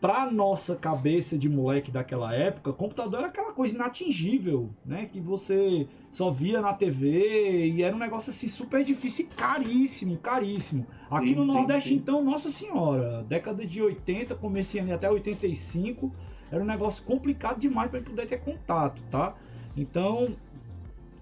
para 0.00 0.30
nossa 0.30 0.76
cabeça 0.76 1.38
de 1.38 1.48
moleque 1.48 1.90
daquela 1.90 2.34
época, 2.34 2.72
computador 2.72 3.20
era 3.20 3.28
aquela 3.28 3.52
coisa 3.52 3.74
inatingível, 3.74 4.70
né? 4.84 5.06
Que 5.06 5.18
você 5.18 5.88
só 6.10 6.30
via 6.30 6.60
na 6.60 6.74
TV 6.74 7.68
e 7.68 7.82
era 7.82 7.94
um 7.94 7.98
negócio 7.98 8.30
assim 8.30 8.46
super 8.46 8.84
difícil 8.84 9.24
e 9.24 9.28
caríssimo, 9.34 10.18
caríssimo. 10.18 10.86
Aqui 11.10 11.28
sim, 11.28 11.34
no 11.34 11.44
Nordeste, 11.44 11.88
sim, 11.88 11.94
então, 11.94 12.22
nossa 12.22 12.50
senhora, 12.50 13.24
década 13.24 13.64
de 13.66 13.80
80, 13.80 14.34
começando 14.34 14.90
até 14.92 15.10
85, 15.10 16.12
era 16.50 16.62
um 16.62 16.66
negócio 16.66 17.02
complicado 17.04 17.58
demais 17.58 17.90
para 17.90 18.00
poder 18.00 18.26
ter 18.26 18.38
contato, 18.38 19.02
tá? 19.10 19.34
Então, 19.76 20.36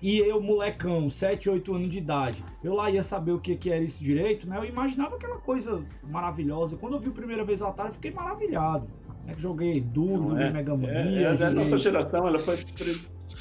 e 0.02 0.18
eu, 0.18 0.42
molecão, 0.42 1.08
7, 1.08 1.48
8 1.48 1.74
anos 1.74 1.88
de 1.88 1.98
idade, 1.98 2.44
eu 2.62 2.74
lá 2.74 2.90
ia 2.90 3.04
saber 3.04 3.30
o 3.30 3.38
que, 3.38 3.54
que 3.54 3.70
era 3.70 3.82
isso 3.82 4.02
direito, 4.02 4.48
né? 4.48 4.58
Eu 4.58 4.64
imaginava 4.64 5.14
aquela 5.14 5.38
coisa 5.38 5.80
maravilhosa. 6.02 6.76
Quando 6.76 6.94
eu 6.94 7.00
vi 7.00 7.10
a 7.10 7.12
primeira 7.12 7.44
vez 7.44 7.60
o 7.60 7.66
Atari, 7.66 7.90
eu 7.90 7.94
fiquei 7.94 8.10
maravilhado. 8.10 8.88
Né? 9.24 9.34
Joguei 9.38 9.80
duro, 9.80 10.26
joguei 10.26 10.46
é, 10.46 10.50
Mega 10.50 10.76
Mania. 10.76 10.98
É, 10.98 11.22
é, 11.22 11.34
joguei... 11.36 11.54
Nossa 11.54 11.78
geração 11.78 12.26
ela 12.26 12.40
foi, 12.40 12.56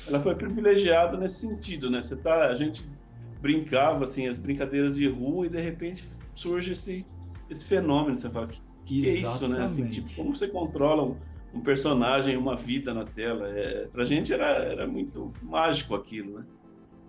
ela 0.08 0.20
foi 0.22 0.36
privilegiada 0.36 1.18
nesse 1.18 1.48
sentido, 1.48 1.90
né? 1.90 2.00
Você 2.00 2.16
tá, 2.16 2.50
a 2.50 2.54
gente 2.54 2.88
brincava, 3.42 4.04
assim, 4.04 4.28
as 4.28 4.38
brincadeiras 4.38 4.96
de 4.96 5.08
rua 5.08 5.48
e 5.48 5.50
de 5.50 5.60
repente 5.60 6.08
surge 6.36 6.74
esse, 6.74 7.04
esse 7.50 7.68
fenômeno. 7.68 8.16
Você 8.16 8.30
fala, 8.30 8.48
que, 8.48 8.60
que 8.86 9.10
é 9.10 9.14
isso, 9.14 9.48
né? 9.48 9.64
Assim, 9.64 9.88
tipo, 9.90 10.14
como 10.14 10.36
você 10.36 10.48
controla 10.48 11.16
um, 11.54 11.62
personagem, 11.62 12.38
uma 12.38 12.56
vida 12.56 12.94
na 12.94 13.06
tela. 13.06 13.48
É, 13.50 13.88
pra 13.92 14.04
gente 14.04 14.34
era, 14.34 14.46
era 14.46 14.88
muito 14.88 15.32
mágico 15.42 15.96
aquilo, 15.96 16.40
né? 16.40 16.46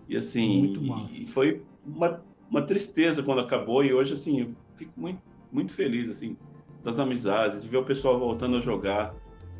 E 0.09 0.16
assim, 0.16 0.74
e, 1.11 1.22
e, 1.22 1.26
foi 1.26 1.62
uma, 1.86 2.22
uma 2.51 2.62
tristeza 2.62 3.22
quando 3.22 3.40
acabou 3.40 3.84
e 3.84 3.93
hoje 3.93 4.12
assim, 4.14 4.40
eu 4.40 4.49
fico 4.74 4.93
muito, 4.97 5.20
muito 5.51 5.72
feliz 5.72 6.11
assim 6.11 6.36
das 6.82 6.99
amizades, 6.99 7.62
de 7.62 7.68
ver 7.68 7.78
o 7.78 7.84
pessoal 7.84 8.18
voltando 8.18 8.57
a 8.57 8.61
jogar, 8.61 9.14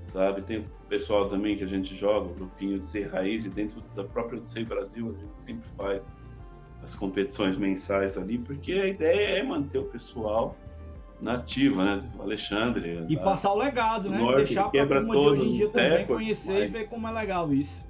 sabe? 0.07 0.43
Tem 0.43 0.59
o 0.59 0.65
pessoal 0.89 1.29
também 1.29 1.57
que 1.57 1.63
a 1.63 1.67
gente 1.69 1.95
joga, 1.97 2.29
o 2.29 2.35
grupinho 2.35 2.81
de 2.81 2.87
Ser 2.87 3.09
Raiz, 3.09 3.45
e 3.45 3.51
dentro 3.51 3.81
da 3.95 4.05
própria 4.05 4.41
do 4.41 4.45
Sei 4.45 4.65
Brasil, 4.65 5.15
a 5.17 5.21
gente 5.21 5.39
sempre 5.39 5.69
faz 5.77 6.19
as 6.83 6.97
competições 6.97 7.57
mensais 7.57 8.19
ali, 8.19 8.39
porque 8.39 8.73
a 8.73 8.89
ideia 8.89 9.39
é 9.39 9.43
manter 9.43 9.79
o 9.79 9.85
pessoal 9.85 10.57
nativa, 11.23 11.85
né? 11.85 12.11
O 12.19 12.23
Alexandre. 12.23 13.07
E 13.09 13.17
passar 13.17 13.53
o 13.53 13.57
legado, 13.57 14.11
né? 14.11 14.19
Norte, 14.19 14.47
Deixar 14.47 14.69
para 14.71 14.83
a 14.83 14.87
turma 14.87 15.15
de 15.15 15.21
hoje 15.21 15.49
em 15.49 15.53
dia 15.53 15.69
também 15.71 16.07
conhecer 16.07 16.53
mas... 16.53 16.63
e 16.65 16.67
ver 16.67 16.89
como 16.89 17.07
é 17.07 17.13
legal 17.13 17.55
isso. 17.55 17.87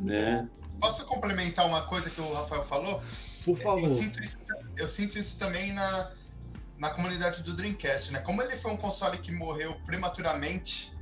Né? 0.00 0.48
Posso 0.80 1.04
complementar 1.04 1.66
uma 1.66 1.86
coisa 1.86 2.08
que 2.08 2.20
o 2.20 2.32
Rafael 2.32 2.62
falou? 2.62 3.02
Por 3.44 3.58
favor. 3.58 3.82
Eu 3.82 3.88
sinto 3.88 4.22
isso, 4.22 4.38
eu 4.76 4.88
sinto 4.88 5.18
isso 5.18 5.38
também 5.38 5.72
na, 5.72 6.10
na 6.78 6.90
comunidade 6.90 7.42
do 7.42 7.54
Dreamcast, 7.54 8.12
né? 8.12 8.20
Como 8.20 8.40
ele 8.40 8.56
foi 8.56 8.70
um 8.70 8.76
console 8.76 9.18
que 9.18 9.32
morreu 9.32 9.74
prematuramente, 9.84 10.92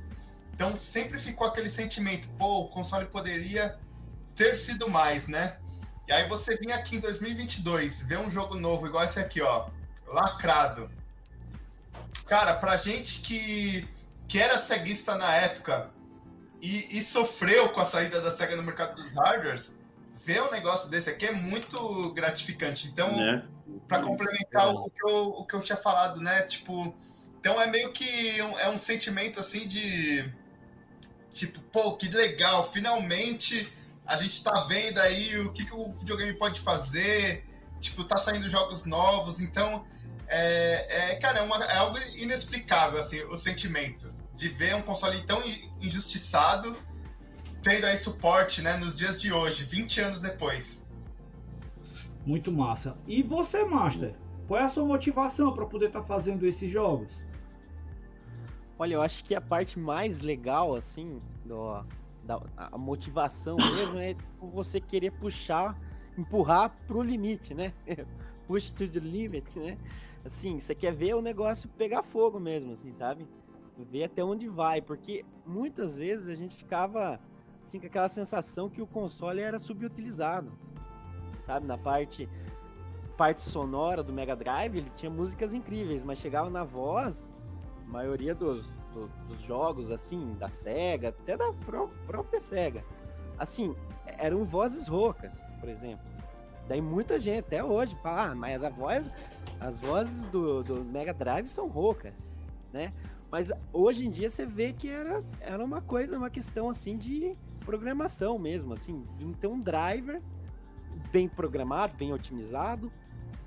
então 0.53 0.75
sempre 0.75 1.19
ficou 1.19 1.45
aquele 1.45 1.69
sentimento, 1.69 2.27
pô, 2.37 2.61
o 2.61 2.67
console 2.67 3.05
poderia 3.05 3.77
ter 4.35 4.55
sido 4.55 4.89
mais, 4.89 5.27
né? 5.27 5.57
E 6.07 6.11
aí 6.11 6.27
você 6.27 6.57
vinha 6.57 6.75
aqui 6.75 6.97
em 6.97 6.99
2022, 6.99 8.03
ver 8.07 8.19
um 8.19 8.29
jogo 8.29 8.55
novo 8.55 8.87
igual 8.87 9.05
esse 9.05 9.19
aqui, 9.19 9.41
ó, 9.41 9.67
lacrado, 10.07 10.89
Cara, 12.25 12.55
pra 12.55 12.77
gente 12.77 13.21
que, 13.21 13.87
que 14.27 14.39
era 14.39 14.57
ceguista 14.57 15.15
na 15.15 15.33
época 15.33 15.89
e, 16.61 16.97
e 16.97 17.01
sofreu 17.01 17.69
com 17.69 17.81
a 17.81 17.85
saída 17.85 18.21
da 18.21 18.31
SEGA 18.31 18.55
no 18.55 18.63
mercado 18.63 18.95
dos 18.95 19.13
hardwares, 19.13 19.77
ver 20.23 20.41
um 20.41 20.51
negócio 20.51 20.89
desse 20.89 21.09
aqui 21.09 21.25
é 21.25 21.31
muito 21.31 22.13
gratificante. 22.13 22.87
Então, 22.87 23.09
é. 23.19 23.43
para 23.87 24.01
complementar 24.01 24.73
o 24.73 24.89
que, 24.89 25.03
eu, 25.03 25.27
o 25.27 25.45
que 25.45 25.53
eu 25.53 25.61
tinha 25.61 25.77
falado, 25.77 26.21
né? 26.21 26.43
Tipo, 26.43 26.95
então 27.39 27.61
é 27.61 27.67
meio 27.67 27.91
que 27.91 28.41
um, 28.41 28.57
é 28.59 28.69
um 28.69 28.77
sentimento 28.77 29.39
assim 29.39 29.67
de 29.67 30.31
tipo, 31.29 31.59
pô, 31.71 31.97
que 31.97 32.07
legal, 32.07 32.71
finalmente 32.71 33.69
a 34.05 34.15
gente 34.17 34.41
tá 34.43 34.65
vendo 34.67 34.99
aí 34.99 35.39
o 35.39 35.51
que, 35.51 35.65
que 35.65 35.73
o 35.73 35.91
videogame 35.91 36.33
pode 36.33 36.61
fazer, 36.61 37.43
tipo, 37.79 38.03
tá 38.03 38.17
saindo 38.17 38.49
jogos 38.49 38.85
novos, 38.85 39.41
então 39.41 39.83
é, 40.27 41.11
é 41.11 41.15
cara, 41.15 41.39
é, 41.39 41.41
uma, 41.41 41.63
é 41.65 41.77
algo 41.77 41.97
inexplicável, 42.17 42.99
assim, 42.99 43.21
o 43.25 43.35
sentimento 43.35 44.13
de 44.33 44.49
ver 44.49 44.75
um 44.75 44.81
console 44.81 45.21
tão 45.21 45.43
injustiçado 45.81 46.75
tendo 47.63 47.85
aí 47.85 47.95
suporte, 47.95 48.61
né, 48.61 48.75
nos 48.75 48.93
dias 48.93 49.21
de 49.21 49.31
hoje, 49.31 49.63
20 49.63 50.01
anos 50.01 50.19
depois. 50.19 50.83
Muito 52.25 52.51
massa. 52.51 52.97
E 53.07 53.23
você, 53.23 53.63
Master? 53.63 54.13
Qual 54.47 54.59
é 54.59 54.63
a 54.63 54.67
sua 54.67 54.85
motivação 54.85 55.53
para 55.53 55.65
poder 55.65 55.87
estar 55.87 56.01
tá 56.01 56.05
fazendo 56.05 56.45
esses 56.45 56.69
jogos? 56.69 57.13
Olha, 58.77 58.95
eu 58.95 59.01
acho 59.01 59.23
que 59.23 59.33
a 59.33 59.39
parte 59.39 59.79
mais 59.79 60.19
legal, 60.19 60.75
assim, 60.75 61.21
do, 61.45 61.83
da 62.23 62.41
a 62.57 62.77
motivação 62.77 63.55
mesmo 63.55 63.97
é 63.97 64.15
você 64.41 64.81
querer 64.81 65.11
puxar, 65.11 65.79
empurrar 66.17 66.69
pro 66.85 67.01
limite, 67.01 67.53
né? 67.53 67.73
Push 68.45 68.71
to 68.71 68.87
the 68.87 68.99
limit, 68.99 69.57
né? 69.57 69.77
Assim, 70.25 70.59
você 70.59 70.73
quer 70.73 70.93
ver 70.93 71.15
o 71.15 71.21
negócio 71.21 71.69
pegar 71.69 72.01
fogo 72.01 72.39
mesmo, 72.39 72.73
assim, 72.73 72.93
sabe? 72.93 73.27
Ver 73.77 74.05
até 74.05 74.23
onde 74.23 74.47
vai, 74.47 74.81
porque 74.81 75.25
muitas 75.45 75.97
vezes 75.97 76.29
a 76.29 76.35
gente 76.35 76.55
ficava 76.55 77.19
assim 77.61 77.79
com 77.79 77.87
aquela 77.87 78.09
sensação 78.09 78.69
que 78.69 78.81
o 78.81 78.87
console 78.87 79.41
era 79.41 79.59
subutilizado. 79.59 80.51
Sabe, 81.45 81.65
na 81.65 81.77
parte 81.77 82.29
parte 83.17 83.41
sonora 83.41 84.01
do 84.01 84.11
Mega 84.11 84.35
Drive, 84.35 84.77
ele 84.77 84.91
tinha 84.95 85.09
músicas 85.09 85.53
incríveis, 85.53 86.03
mas 86.03 86.17
chegava 86.17 86.49
na 86.49 86.63
voz, 86.63 87.27
a 87.85 87.91
maioria 87.91 88.33
dos, 88.33 88.65
do, 88.91 89.07
dos 89.27 89.41
jogos, 89.41 89.91
assim, 89.91 90.35
da 90.39 90.49
SEGA, 90.49 91.09
até 91.09 91.37
da 91.37 91.51
pró 91.53 91.89
própria 92.07 92.39
SEGA, 92.39 92.83
assim, 93.37 93.75
eram 94.05 94.43
vozes 94.43 94.87
roucas, 94.87 95.35
por 95.59 95.69
exemplo. 95.69 96.12
Daí 96.67 96.81
muita 96.81 97.19
gente, 97.19 97.39
até 97.39 97.63
hoje, 97.63 97.95
fala, 97.95 98.31
ah, 98.31 98.35
mas 98.35 98.63
a 98.63 98.69
voz, 98.69 99.05
as 99.59 99.79
vozes 99.79 100.25
do, 100.27 100.63
do 100.63 100.83
Mega 100.85 101.13
Drive 101.13 101.47
são 101.47 101.67
roucas, 101.67 102.29
né? 102.71 102.93
Mas 103.29 103.51
hoje 103.71 104.05
em 104.05 104.11
dia 104.11 104.29
você 104.29 104.45
vê 104.45 104.71
que 104.71 104.87
era, 104.87 105.23
era 105.41 105.63
uma 105.63 105.81
coisa, 105.81 106.17
uma 106.17 106.29
questão 106.29 106.69
assim 106.69 106.97
de 106.97 107.35
programação 107.65 108.37
mesmo, 108.37 108.73
assim. 108.73 109.03
Então 109.19 109.53
um 109.53 109.59
driver 109.59 110.21
bem 111.11 111.27
programado, 111.27 111.95
bem 111.97 112.13
otimizado, 112.13 112.91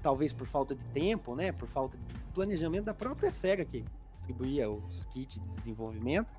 talvez 0.03 0.33
por 0.33 0.47
falta 0.47 0.75
de 0.75 0.85
tempo, 0.87 1.35
né? 1.35 1.53
Por 1.53 1.69
falta 1.69 1.97
de 1.97 2.05
planejamento 2.35 2.85
da 2.85 2.95
própria 2.95 3.31
SEGA 3.31 3.65
que 3.65 3.85
distribuía 4.11 4.69
os 4.69 5.05
kits 5.07 5.41
de 5.41 5.51
desenvolvimento. 5.51 6.35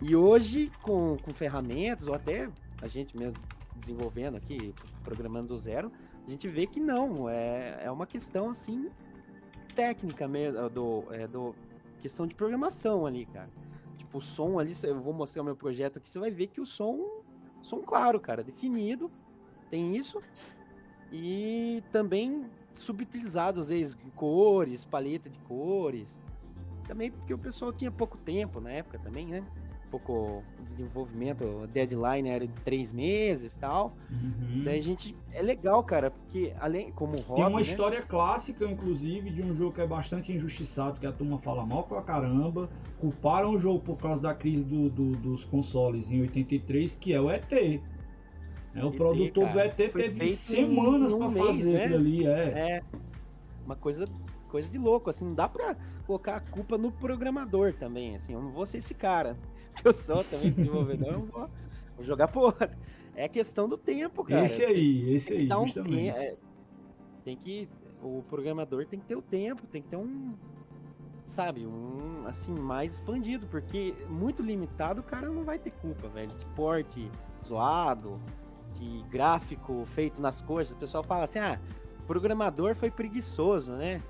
E 0.00 0.16
hoje, 0.16 0.70
com, 0.82 1.16
com 1.22 1.32
ferramentas, 1.32 2.06
ou 2.06 2.14
até 2.14 2.48
a 2.82 2.86
gente 2.86 3.16
mesmo 3.16 3.40
desenvolvendo 3.78 4.36
aqui, 4.36 4.74
programando 5.02 5.48
do 5.48 5.58
zero, 5.58 5.92
a 6.26 6.30
gente 6.30 6.48
vê 6.48 6.66
que 6.66 6.80
não, 6.80 7.28
é, 7.28 7.84
é 7.84 7.90
uma 7.90 8.06
questão 8.06 8.50
assim 8.50 8.90
técnica 9.74 10.26
mesmo, 10.26 10.68
do, 10.70 11.04
é, 11.10 11.26
do 11.26 11.54
questão 12.00 12.26
de 12.26 12.34
programação 12.34 13.06
ali, 13.06 13.26
cara. 13.26 13.50
Tipo, 13.96 14.18
o 14.18 14.20
som 14.20 14.58
ali, 14.58 14.72
eu 14.82 15.00
vou 15.00 15.12
mostrar 15.12 15.42
o 15.42 15.44
meu 15.44 15.56
projeto 15.56 15.98
aqui, 15.98 16.08
você 16.08 16.18
vai 16.18 16.30
ver 16.30 16.48
que 16.48 16.60
o 16.60 16.66
som, 16.66 17.22
som 17.62 17.80
claro, 17.82 18.18
cara, 18.18 18.42
definido, 18.42 19.10
tem 19.70 19.96
isso. 19.96 20.20
E 21.12 21.82
também 21.92 22.46
subutilizado, 22.74 23.60
às 23.60 23.68
vezes, 23.68 23.96
cores, 24.14 24.84
paleta 24.84 25.28
de 25.28 25.38
cores. 25.40 26.20
Também 26.86 27.10
porque 27.10 27.34
o 27.34 27.38
pessoal 27.38 27.72
tinha 27.72 27.90
pouco 27.90 28.16
tempo 28.18 28.60
na 28.60 28.70
época 28.70 28.98
também, 28.98 29.26
né? 29.26 29.44
Pouco 29.90 30.42
desenvolvimento, 30.64 31.62
a 31.62 31.66
deadline 31.66 32.28
era 32.28 32.46
de 32.46 32.52
três 32.62 32.92
meses 32.92 33.56
e 33.56 33.60
tal. 33.60 33.96
Uhum. 34.10 34.62
Daí 34.64 34.78
a 34.78 34.82
gente. 34.82 35.14
É 35.32 35.40
legal, 35.40 35.82
cara, 35.84 36.10
porque 36.10 36.52
além, 36.58 36.90
como 36.92 37.16
hobby. 37.18 37.34
Tem 37.34 37.44
uma 37.44 37.56
né? 37.56 37.62
história 37.62 38.02
clássica, 38.02 38.64
inclusive, 38.64 39.30
de 39.30 39.42
um 39.42 39.54
jogo 39.54 39.72
que 39.72 39.80
é 39.80 39.86
bastante 39.86 40.32
injustiçado, 40.32 41.00
que 41.00 41.06
a 41.06 41.12
turma 41.12 41.38
fala 41.38 41.64
mal 41.64 41.84
pra 41.84 42.02
caramba. 42.02 42.68
Culparam 42.98 43.54
o 43.54 43.58
jogo 43.58 43.80
por 43.80 43.96
causa 43.96 44.20
da 44.20 44.34
crise 44.34 44.64
do, 44.64 44.90
do, 44.90 45.12
dos 45.12 45.44
consoles 45.44 46.10
em 46.10 46.20
83, 46.20 46.96
que 46.96 47.14
é 47.14 47.20
o 47.20 47.30
ET. 47.30 47.52
É, 47.52 48.84
o 48.84 48.88
ET, 48.88 48.96
produtor 48.96 49.44
cara, 49.46 49.54
do 49.54 49.60
ET 49.60 49.92
teve 49.92 50.28
semanas 50.28 51.12
para 51.12 51.30
fazer 51.30 51.88
né? 51.88 51.94
ali, 51.94 52.26
é. 52.26 52.42
É. 52.42 52.82
Uma 53.64 53.76
coisa, 53.76 54.06
coisa 54.48 54.68
de 54.68 54.78
louco, 54.78 55.10
assim, 55.10 55.24
não 55.24 55.34
dá 55.34 55.48
pra 55.48 55.76
colocar 56.06 56.36
a 56.36 56.40
culpa 56.40 56.76
no 56.78 56.92
programador 56.92 57.72
também, 57.72 58.14
assim, 58.14 58.32
eu 58.32 58.40
não 58.40 58.50
vou 58.50 58.64
ser 58.66 58.78
esse 58.78 58.94
cara. 58.94 59.36
Eu 59.84 59.92
sou 59.92 60.24
também 60.24 60.50
desenvolvedor, 60.52 61.12
eu 61.12 61.22
vou, 61.26 61.50
vou 61.96 62.04
jogar 62.04 62.28
porra. 62.28 62.70
É 63.14 63.28
questão 63.28 63.68
do 63.68 63.78
tempo, 63.78 64.24
cara. 64.24 64.44
Esse 64.44 64.64
aí, 64.64 65.04
você, 65.04 65.16
esse 65.16 65.32
aí, 65.34 65.52
um 65.52 65.70
tempo, 65.70 65.94
é, 65.94 66.36
tem 67.24 67.36
que 67.36 67.68
o 68.02 68.22
programador 68.28 68.86
tem 68.86 69.00
que 69.00 69.06
ter 69.06 69.16
o 69.16 69.22
tempo, 69.22 69.66
tem 69.66 69.82
que 69.82 69.88
ter 69.88 69.96
um 69.96 70.34
sabe, 71.26 71.66
um 71.66 72.24
assim 72.26 72.54
mais 72.54 72.94
expandido, 72.94 73.46
porque 73.48 73.94
muito 74.08 74.42
limitado 74.42 75.00
o 75.00 75.04
cara 75.04 75.28
não 75.28 75.44
vai 75.44 75.58
ter 75.58 75.70
culpa, 75.72 76.08
velho, 76.08 76.32
de 76.36 76.46
porte 76.46 77.10
zoado, 77.44 78.20
de 78.74 79.02
gráfico 79.10 79.84
feito 79.86 80.20
nas 80.20 80.40
cores. 80.40 80.70
O 80.70 80.76
pessoal 80.76 81.02
fala 81.02 81.24
assim: 81.24 81.38
ah, 81.38 81.60
o 82.00 82.02
programador 82.02 82.74
foi 82.74 82.90
preguiçoso, 82.90 83.72
né? 83.72 84.02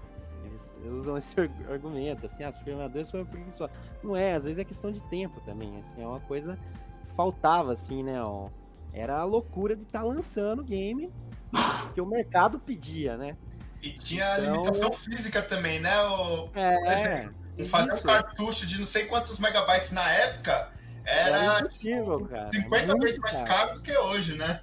Eles 0.86 0.98
usam 0.98 1.16
esse 1.16 1.34
argumento, 1.68 2.26
assim, 2.26 2.44
ah, 2.44 2.50
os 2.50 2.56
programadores 2.56 3.10
foram 3.10 3.26
preguiçosos. 3.26 3.76
Não 4.02 4.16
é, 4.16 4.34
às 4.34 4.44
vezes 4.44 4.58
é 4.58 4.64
questão 4.64 4.92
de 4.92 5.00
tempo 5.08 5.40
também, 5.40 5.78
assim, 5.78 6.02
é 6.02 6.06
uma 6.06 6.20
coisa 6.20 6.58
que 7.04 7.14
faltava, 7.14 7.72
assim, 7.72 8.02
né? 8.02 8.22
Ó, 8.22 8.48
era 8.92 9.18
a 9.18 9.24
loucura 9.24 9.76
de 9.76 9.82
estar 9.82 10.00
tá 10.00 10.04
lançando 10.04 10.62
game 10.62 11.12
que 11.94 12.00
o 12.00 12.06
mercado 12.06 12.58
pedia, 12.58 13.16
né? 13.16 13.36
E 13.82 13.90
tinha 13.92 14.38
então... 14.38 14.54
limitação 14.54 14.92
física 14.92 15.42
também, 15.42 15.80
né? 15.80 16.02
O... 16.02 16.48
É, 16.54 17.28
fazer 17.66 17.92
um 17.92 18.00
cartucho 18.00 18.66
de 18.66 18.78
não 18.78 18.86
sei 18.86 19.04
quantos 19.04 19.38
megabytes 19.38 19.92
na 19.92 20.08
época 20.10 20.70
era, 21.04 21.36
era 21.36 21.58
impossível, 21.60 22.26
cara. 22.26 22.46
50 22.46 22.98
vezes 22.98 23.18
mais 23.18 23.42
caro 23.42 23.74
do 23.74 23.82
que 23.82 23.96
hoje, 23.96 24.36
né? 24.36 24.60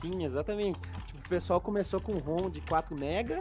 Sim, 0.00 0.24
exatamente. 0.24 0.78
Tipo, 1.06 1.18
o 1.18 1.28
pessoal 1.28 1.60
começou 1.60 2.00
com 2.00 2.18
ROM 2.18 2.50
de 2.50 2.60
4 2.62 2.98
mega 2.98 3.40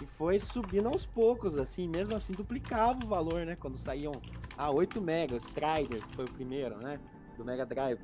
e 0.00 0.06
foi 0.06 0.38
subindo 0.38 0.88
aos 0.88 1.04
poucos, 1.04 1.58
assim, 1.58 1.88
mesmo 1.88 2.14
assim 2.14 2.32
duplicava 2.32 3.04
o 3.04 3.08
valor, 3.08 3.44
né? 3.44 3.56
Quando 3.56 3.78
saíam 3.78 4.12
a 4.56 4.66
ah, 4.66 4.70
8 4.70 5.00
mega, 5.00 5.34
o 5.34 5.38
Strider, 5.38 6.00
que 6.00 6.14
foi 6.14 6.24
o 6.24 6.30
primeiro, 6.30 6.76
né? 6.78 7.00
Do 7.36 7.44
Mega 7.44 7.66
Drive, 7.66 8.00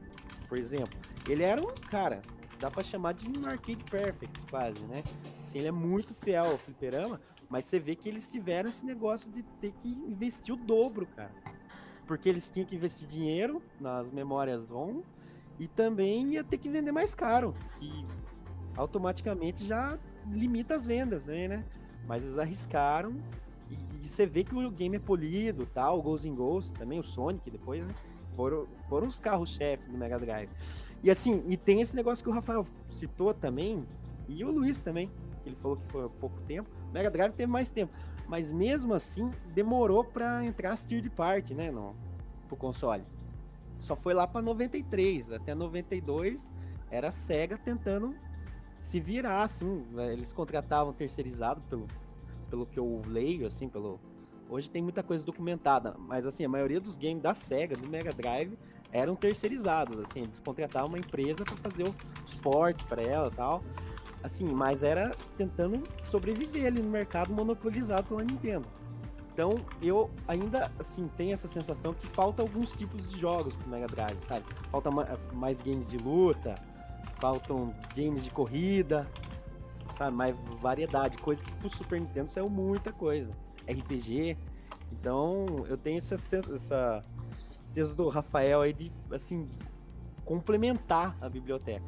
por 0.49 0.59
exemplo. 0.59 0.99
Ele 1.29 1.43
era 1.43 1.61
um, 1.63 1.75
cara, 1.91 2.21
dá 2.59 2.71
pra 2.71 2.83
chamar 2.83 3.15
de 3.15 3.29
um 3.29 3.47
arcade 3.47 3.85
perfect, 3.85 4.41
quase, 4.51 4.81
né? 4.81 5.03
Assim, 5.43 5.59
ele 5.59 5.69
é 5.69 5.73
muito 5.73 6.15
fiel 6.15 6.47
ao 6.47 6.59
fliperama, 6.59 7.21
mas 7.49 7.65
você 7.65 7.79
vê 7.79 7.95
que 7.95 8.09
eles 8.09 8.31
tiveram 8.31 8.69
esse 8.69 8.85
negócio 8.85 9.31
de 9.31 9.43
ter 9.61 9.73
que 9.73 9.89
investir 9.89 10.55
o 10.55 10.57
dobro, 10.57 11.07
cara 11.07 11.33
porque 12.07 12.29
eles 12.29 12.49
tinham 12.51 12.67
que 12.67 12.77
investir 12.77 13.09
dinheiro 13.09 13.63
nas 13.81 14.11
memórias 14.11 14.71
ROM 14.71 15.03
e 15.59 15.69
também 15.69 16.33
ia 16.33 16.45
ter 16.45 16.59
que 16.59 16.69
vender 16.69 16.93
mais 16.93 17.15
caro, 17.15 17.55
que 17.79 18.07
automaticamente 18.77 19.65
já 19.65 19.99
limita 20.31 20.75
as 20.75 20.87
vendas, 20.87 21.27
né? 21.27 21.65
Mas 22.07 22.25
eles 22.25 22.39
arriscaram 22.39 23.15
e, 23.71 23.75
e 24.03 24.09
você 24.09 24.27
vê 24.27 24.45
que 24.45 24.55
o 24.55 24.71
game 24.71 24.97
é 24.97 25.01
polido, 25.01 25.67
tal, 25.67 25.99
o 25.99 26.03
Ghosts 26.03 26.31
in 26.31 26.35
Ghosts, 26.35 26.73
também 26.73 26.99
o 26.99 27.05
Sonic 27.05 27.51
depois, 27.51 27.83
né? 27.83 27.95
Foram, 28.37 28.67
foram 28.89 29.07
os 29.07 29.19
carros-chefe 29.19 29.89
do 29.91 29.97
Mega 29.97 30.19
Drive. 30.19 30.51
E 31.03 31.11
assim, 31.11 31.43
e 31.47 31.57
tem 31.57 31.81
esse 31.81 31.95
negócio 31.95 32.23
que 32.23 32.31
o 32.31 32.33
Rafael 32.33 32.67
citou 32.91 33.33
também, 33.33 33.87
e 34.29 34.45
o 34.45 34.51
Luiz 34.51 34.81
também, 34.81 35.11
ele 35.47 35.57
falou 35.57 35.77
que 35.77 35.93
foi 35.93 36.05
há 36.05 36.09
pouco 36.09 36.41
tempo. 36.43 36.69
O 36.91 36.93
Mega 36.93 37.11
Drive 37.11 37.33
teve 37.33 37.51
mais 37.51 37.71
tempo 37.71 37.93
mas 38.27 38.51
mesmo 38.51 38.95
assim 38.95 39.31
demorou 39.55 40.05
para 40.05 40.45
entrar 40.45 40.73
as 40.73 40.85
third 40.85 41.09
party, 41.11 41.55
né, 41.55 41.71
no 41.71 41.95
pro 42.49 42.57
console. 42.57 43.05
Só 43.79 43.97
foi 43.97 44.15
lá 44.15 44.27
para 44.27 44.43
93, 44.43 45.33
até 45.33 45.55
92 45.55 46.51
era 46.91 47.09
a 47.09 47.11
Sega 47.11 47.59
tentando 47.59 48.15
se 48.85 49.01
virar 49.01 49.43
assim, 49.43 49.87
né, 49.93 50.13
eles 50.13 50.31
contratavam 50.31 50.93
terceirizado 50.93 51.63
pelo 51.63 51.87
pelo 52.51 52.67
que 52.67 52.79
eu 52.79 53.01
leio 53.07 53.47
assim, 53.47 53.67
pelo 53.67 53.99
Hoje 54.47 54.71
tem 54.71 54.83
muita 54.83 55.03
coisa 55.03 55.25
documentada, 55.25 55.97
mas 55.99 56.27
assim, 56.27 56.45
a 56.45 56.49
maioria 56.49 56.79
dos 56.79 56.99
games 56.99 57.23
da 57.23 57.33
Sega, 57.33 57.75
do 57.77 57.89
Mega 57.89 58.13
Drive, 58.13 58.59
eram 58.93 59.17
terceirizados, 59.17 59.99
assim, 59.99 60.21
eles 60.21 60.39
contratavam 60.39 60.91
uma 60.91 60.99
empresa 60.99 61.45
para 61.45 61.57
fazer 61.57 61.83
os 61.83 62.35
ports 62.35 62.83
para 62.83 63.03
ela, 63.03 63.31
tal. 63.31 63.65
Assim, 64.23 64.45
mas 64.45 64.83
era 64.83 65.17
tentando 65.39 65.83
sobreviver 66.11 66.67
ali 66.67 66.83
no 66.83 66.91
mercado 66.91 67.33
monopolizado 67.33 68.07
pela 68.07 68.23
Nintendo. 68.23 68.69
Então, 69.33 69.65
eu 69.83 70.11
ainda, 70.29 70.71
assim, 70.79 71.09
tenho 71.17 71.33
essa 71.33 71.49
sensação 71.49 71.95
que 71.95 72.07
falta 72.07 72.43
alguns 72.43 72.71
tipos 72.73 73.11
de 73.11 73.19
jogos 73.19 73.55
pro 73.55 73.69
Mega 73.69 73.87
Drive, 73.87 74.19
sabe? 74.29 74.45
Falta 74.71 74.91
mais 75.33 75.63
games 75.63 75.89
de 75.89 75.97
luta, 75.97 76.55
faltam 77.25 77.75
games 77.97 78.23
de 78.23 78.31
corrida, 78.31 79.09
sabe? 79.97 80.15
Mais 80.15 80.37
variedade, 80.61 81.17
coisa 81.17 81.43
que 81.43 81.51
pro 81.55 81.71
Super 81.71 81.99
Nintendo 81.99 82.29
saiu 82.29 82.51
muita 82.51 82.93
coisa. 82.93 83.31
RPG. 83.67 84.37
Então, 84.93 85.65
eu 85.67 85.79
tenho 85.79 85.97
essa 85.97 86.17
essa 86.17 87.03
senso 87.63 87.95
do 87.95 88.11
Rafael 88.11 88.61
aí 88.61 88.75
de 88.75 88.93
assim 89.11 89.49
complementar 90.23 91.17
a 91.19 91.27
biblioteca. 91.31 91.87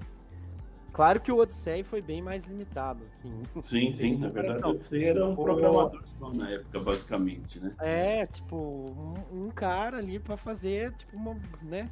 Claro 0.90 1.20
que 1.20 1.30
o 1.30 1.36
Odyssey 1.36 1.82
foi 1.82 2.00
bem 2.00 2.22
mais 2.22 2.46
limitado, 2.46 3.04
assim. 3.04 3.42
Sim, 3.62 3.92
sim, 3.92 4.16
na 4.16 4.30
verdade 4.30 4.64
o 4.64 4.70
Odyssey 4.70 5.04
era 5.04 5.26
um 5.26 5.34
programador 5.34 6.02
na 6.34 6.48
época, 6.48 6.80
basicamente, 6.80 7.60
né? 7.60 7.74
É, 7.78 8.26
tipo, 8.26 8.56
um, 8.56 9.44
um 9.44 9.50
cara 9.50 9.98
ali 9.98 10.18
para 10.18 10.38
fazer, 10.38 10.94
tipo, 10.94 11.14
uma, 11.14 11.38
né? 11.60 11.90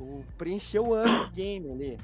O, 0.00 0.24
preencher 0.38 0.78
o 0.78 0.94
ano 0.94 1.26
do 1.26 1.32
game 1.32 1.70
ali. 1.70 1.98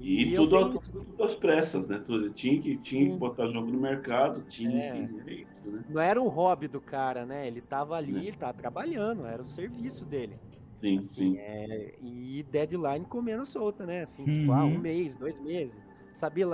E, 0.00 0.30
e 0.30 0.34
tudo, 0.34 0.56
tenho... 0.56 0.78
tudo 0.78 1.24
às 1.24 1.34
pressas, 1.34 1.88
né? 1.88 1.98
Tudo, 1.98 2.30
tinha 2.30 2.60
que, 2.60 2.76
tinha 2.76 3.10
que 3.10 3.16
botar 3.16 3.48
jogo 3.48 3.70
no 3.70 3.80
mercado, 3.80 4.42
tinha 4.42 4.84
é. 4.84 5.06
que. 5.06 5.46
Né? 5.64 5.84
Não 5.88 6.00
era 6.00 6.20
o 6.20 6.28
hobby 6.28 6.68
do 6.68 6.80
cara, 6.80 7.26
né? 7.26 7.46
Ele 7.46 7.60
tava 7.60 7.96
ali, 7.96 8.16
é. 8.16 8.28
ele 8.28 8.36
tava 8.36 8.54
trabalhando, 8.54 9.26
era 9.26 9.42
o 9.42 9.46
serviço 9.46 10.04
dele. 10.04 10.38
Sim, 10.72 10.98
assim, 10.98 11.32
sim. 11.32 11.38
É, 11.38 11.94
e 12.00 12.44
deadline 12.44 13.04
comendo 13.04 13.44
solta, 13.44 13.84
né? 13.84 14.02
Assim, 14.02 14.22
uhum. 14.22 14.40
tipo, 14.40 14.52
ah, 14.52 14.64
um 14.64 14.74
uhum. 14.74 14.78
mês, 14.78 15.16
dois 15.16 15.40
meses. 15.40 15.78
Sabia 16.12 16.46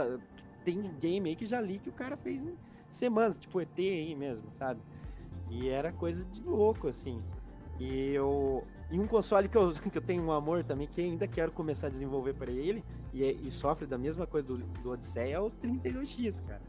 tem 0.64 0.80
game 0.98 1.28
aí 1.28 1.36
que 1.36 1.46
já 1.46 1.60
li 1.60 1.78
que 1.78 1.90
o 1.90 1.92
cara 1.92 2.16
fez 2.16 2.42
em 2.42 2.54
semanas, 2.88 3.36
tipo 3.36 3.60
ET 3.60 3.78
aí 3.78 4.14
mesmo, 4.14 4.50
sabe? 4.52 4.80
E 5.50 5.68
era 5.68 5.92
coisa 5.92 6.24
de 6.24 6.42
louco, 6.42 6.88
assim. 6.88 7.22
E 7.78 8.10
eu. 8.12 8.64
E 8.90 8.98
um 8.98 9.06
console 9.06 9.48
que 9.48 9.56
eu, 9.56 9.72
que 9.92 9.98
eu 9.98 10.02
tenho 10.02 10.22
um 10.22 10.32
amor 10.32 10.64
também, 10.64 10.86
que 10.86 11.00
ainda 11.00 11.28
quero 11.28 11.52
começar 11.52 11.88
a 11.88 11.90
desenvolver 11.90 12.34
para 12.34 12.50
ele, 12.50 12.82
e, 13.14 13.24
é, 13.24 13.32
e, 13.32 13.50
sofre 13.50 13.86
da 13.86 13.96
mesma 13.96 14.26
coisa 14.26 14.48
do, 14.48 14.58
do 14.58 14.90
Odyssey, 14.90 15.30
é 15.30 15.38
o 15.38 15.48
32X, 15.50 16.42
cara. 16.44 16.60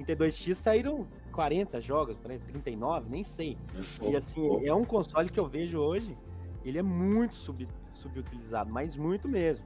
32X 0.00 0.54
saíram 0.54 1.06
40 1.30 1.80
jogos, 1.80 2.16
39, 2.18 3.08
nem 3.08 3.22
sei. 3.22 3.56
E 4.02 4.16
assim, 4.16 4.66
é 4.66 4.74
um 4.74 4.84
console 4.84 5.30
que 5.30 5.38
eu 5.38 5.46
vejo 5.46 5.78
hoje, 5.78 6.18
ele 6.64 6.76
é 6.78 6.82
muito 6.82 7.36
sub, 7.36 7.68
subutilizado, 7.92 8.70
mas 8.72 8.96
muito 8.96 9.28
mesmo. 9.28 9.64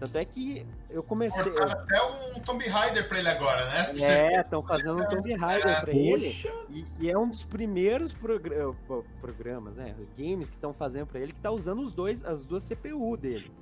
Tanto 0.00 0.18
é 0.18 0.24
que 0.24 0.66
eu 0.90 1.00
comecei. 1.00 1.52
Porra, 1.52 1.74
até 1.74 2.02
um 2.36 2.40
Tomb 2.40 2.66
Raider 2.66 3.08
pra 3.08 3.20
ele 3.20 3.28
agora, 3.28 3.64
né? 3.66 3.92
É, 4.00 4.40
estão 4.40 4.60
fazendo 4.60 5.00
um 5.00 5.08
Tomb 5.08 5.32
Raider 5.34 5.70
é, 5.70 5.80
pra 5.80 5.92
ele. 5.92 6.34
E, 6.70 6.84
e, 6.98 7.10
é 7.10 7.16
um 7.16 7.28
dos 7.28 7.44
primeiros 7.44 8.12
progr 8.12 8.74
programas, 9.20 9.76
né? 9.76 9.94
Games 10.18 10.50
que 10.50 10.56
estão 10.56 10.72
fazendo 10.72 11.06
pra 11.06 11.20
ele, 11.20 11.30
que 11.30 11.38
tá 11.38 11.52
usando 11.52 11.82
os 11.82 11.92
dois, 11.92 12.24
as 12.24 12.44
duas 12.44 12.64
CPU 12.64 13.16
dele. 13.16 13.52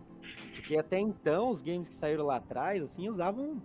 Porque 0.60 0.76
até 0.76 0.98
então, 0.98 1.50
os 1.50 1.62
games 1.62 1.88
que 1.88 1.94
saíram 1.94 2.26
lá 2.26 2.36
atrás, 2.36 2.82
assim, 2.82 3.08
usavam 3.08 3.60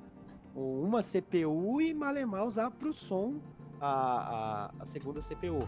uma 0.55 1.03
CPU 1.03 1.81
e 1.81 1.93
Malemar 1.93 2.45
usava 2.45 2.71
para 2.71 2.87
o 2.87 2.93
som 2.93 3.35
a, 3.81 3.89
a, 3.89 4.71
a, 4.79 4.85
segunda 4.85 5.19
CPU. 5.19 5.59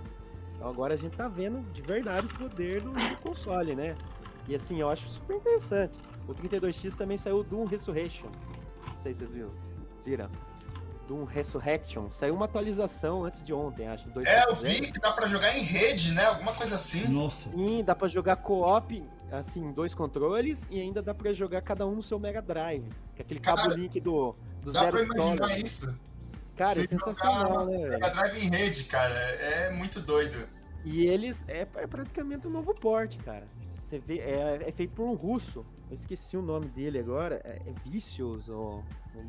Então 0.55 0.69
agora 0.69 0.93
a 0.93 0.97
gente 0.97 1.17
tá 1.17 1.27
vendo 1.27 1.61
de 1.73 1.81
verdade 1.81 2.25
o 2.25 2.29
poder 2.29 2.81
do, 2.81 2.91
do 2.93 3.17
console, 3.17 3.75
né? 3.75 3.97
E 4.47 4.55
assim, 4.55 4.79
eu 4.79 4.89
acho 4.89 5.09
super 5.09 5.35
interessante. 5.35 5.99
O 6.27 6.33
32X 6.33 6.95
também 6.95 7.17
saiu 7.17 7.43
do 7.43 7.65
Resurrection. 7.65 8.29
Não 8.87 8.99
sei 8.99 9.13
se 9.13 9.19
vocês 9.19 9.33
viram. 9.33 9.51
Viram? 10.05 10.29
Doom 11.09 11.25
Resurrection. 11.25 12.09
Saiu 12.09 12.35
uma 12.35 12.45
atualização 12.45 13.25
antes 13.25 13.43
de 13.43 13.53
ontem, 13.53 13.87
acho. 13.87 14.07
É, 14.25 14.49
eu 14.49 14.55
vi 14.55 14.91
que 14.91 14.99
dá 14.99 15.11
pra 15.11 15.27
jogar 15.27 15.57
em 15.57 15.61
rede, 15.61 16.13
né? 16.13 16.25
Alguma 16.25 16.53
coisa 16.53 16.75
assim. 16.75 17.07
Nossa. 17.07 17.49
Sim, 17.49 17.83
dá 17.83 17.93
pra 17.93 18.07
jogar 18.07 18.37
co-op, 18.37 19.03
assim, 19.31 19.71
dois 19.71 19.93
controles, 19.93 20.65
e 20.69 20.79
ainda 20.79 21.01
dá 21.01 21.13
pra 21.13 21.33
jogar 21.33 21.61
cada 21.61 21.85
um 21.85 21.95
no 21.95 22.03
seu 22.03 22.19
Mega 22.19 22.41
Drive. 22.41 22.87
Que 23.15 23.21
é 23.21 23.25
aquele 23.25 23.39
cabo 23.39 23.69
link 23.73 23.99
do, 23.99 24.35
do 24.61 24.71
Dá 24.71 24.87
pra 24.87 25.01
imaginar 25.01 25.57
isso. 25.59 25.99
Cara, 26.55 26.79
é 26.79 26.87
Se 26.87 26.95
é 26.95 26.97
sensacional, 26.97 27.65
né, 27.65 27.77
velho? 27.77 27.89
Mega 27.89 28.09
Drive 28.09 28.45
em 28.45 28.49
rede, 28.49 28.83
cara, 28.85 29.13
é, 29.13 29.67
é 29.67 29.69
muito 29.71 30.01
doido. 30.01 30.47
E 30.83 31.05
eles, 31.05 31.45
é, 31.47 31.67
é 31.75 31.87
praticamente 31.87 32.47
um 32.47 32.49
novo 32.49 32.73
porte, 32.73 33.17
cara. 33.17 33.47
Você 33.75 33.99
vê, 33.99 34.19
é, 34.19 34.63
é, 34.67 34.71
feito 34.71 34.93
por 34.93 35.03
um 35.03 35.13
russo. 35.13 35.65
Eu 35.89 35.95
esqueci 35.95 36.35
o 36.35 36.41
nome 36.41 36.67
dele 36.67 36.99
agora. 36.99 37.41
É, 37.43 37.61
é 37.65 37.73
Vicious, 37.85 38.49
o, 38.49 38.83
o 39.15 39.23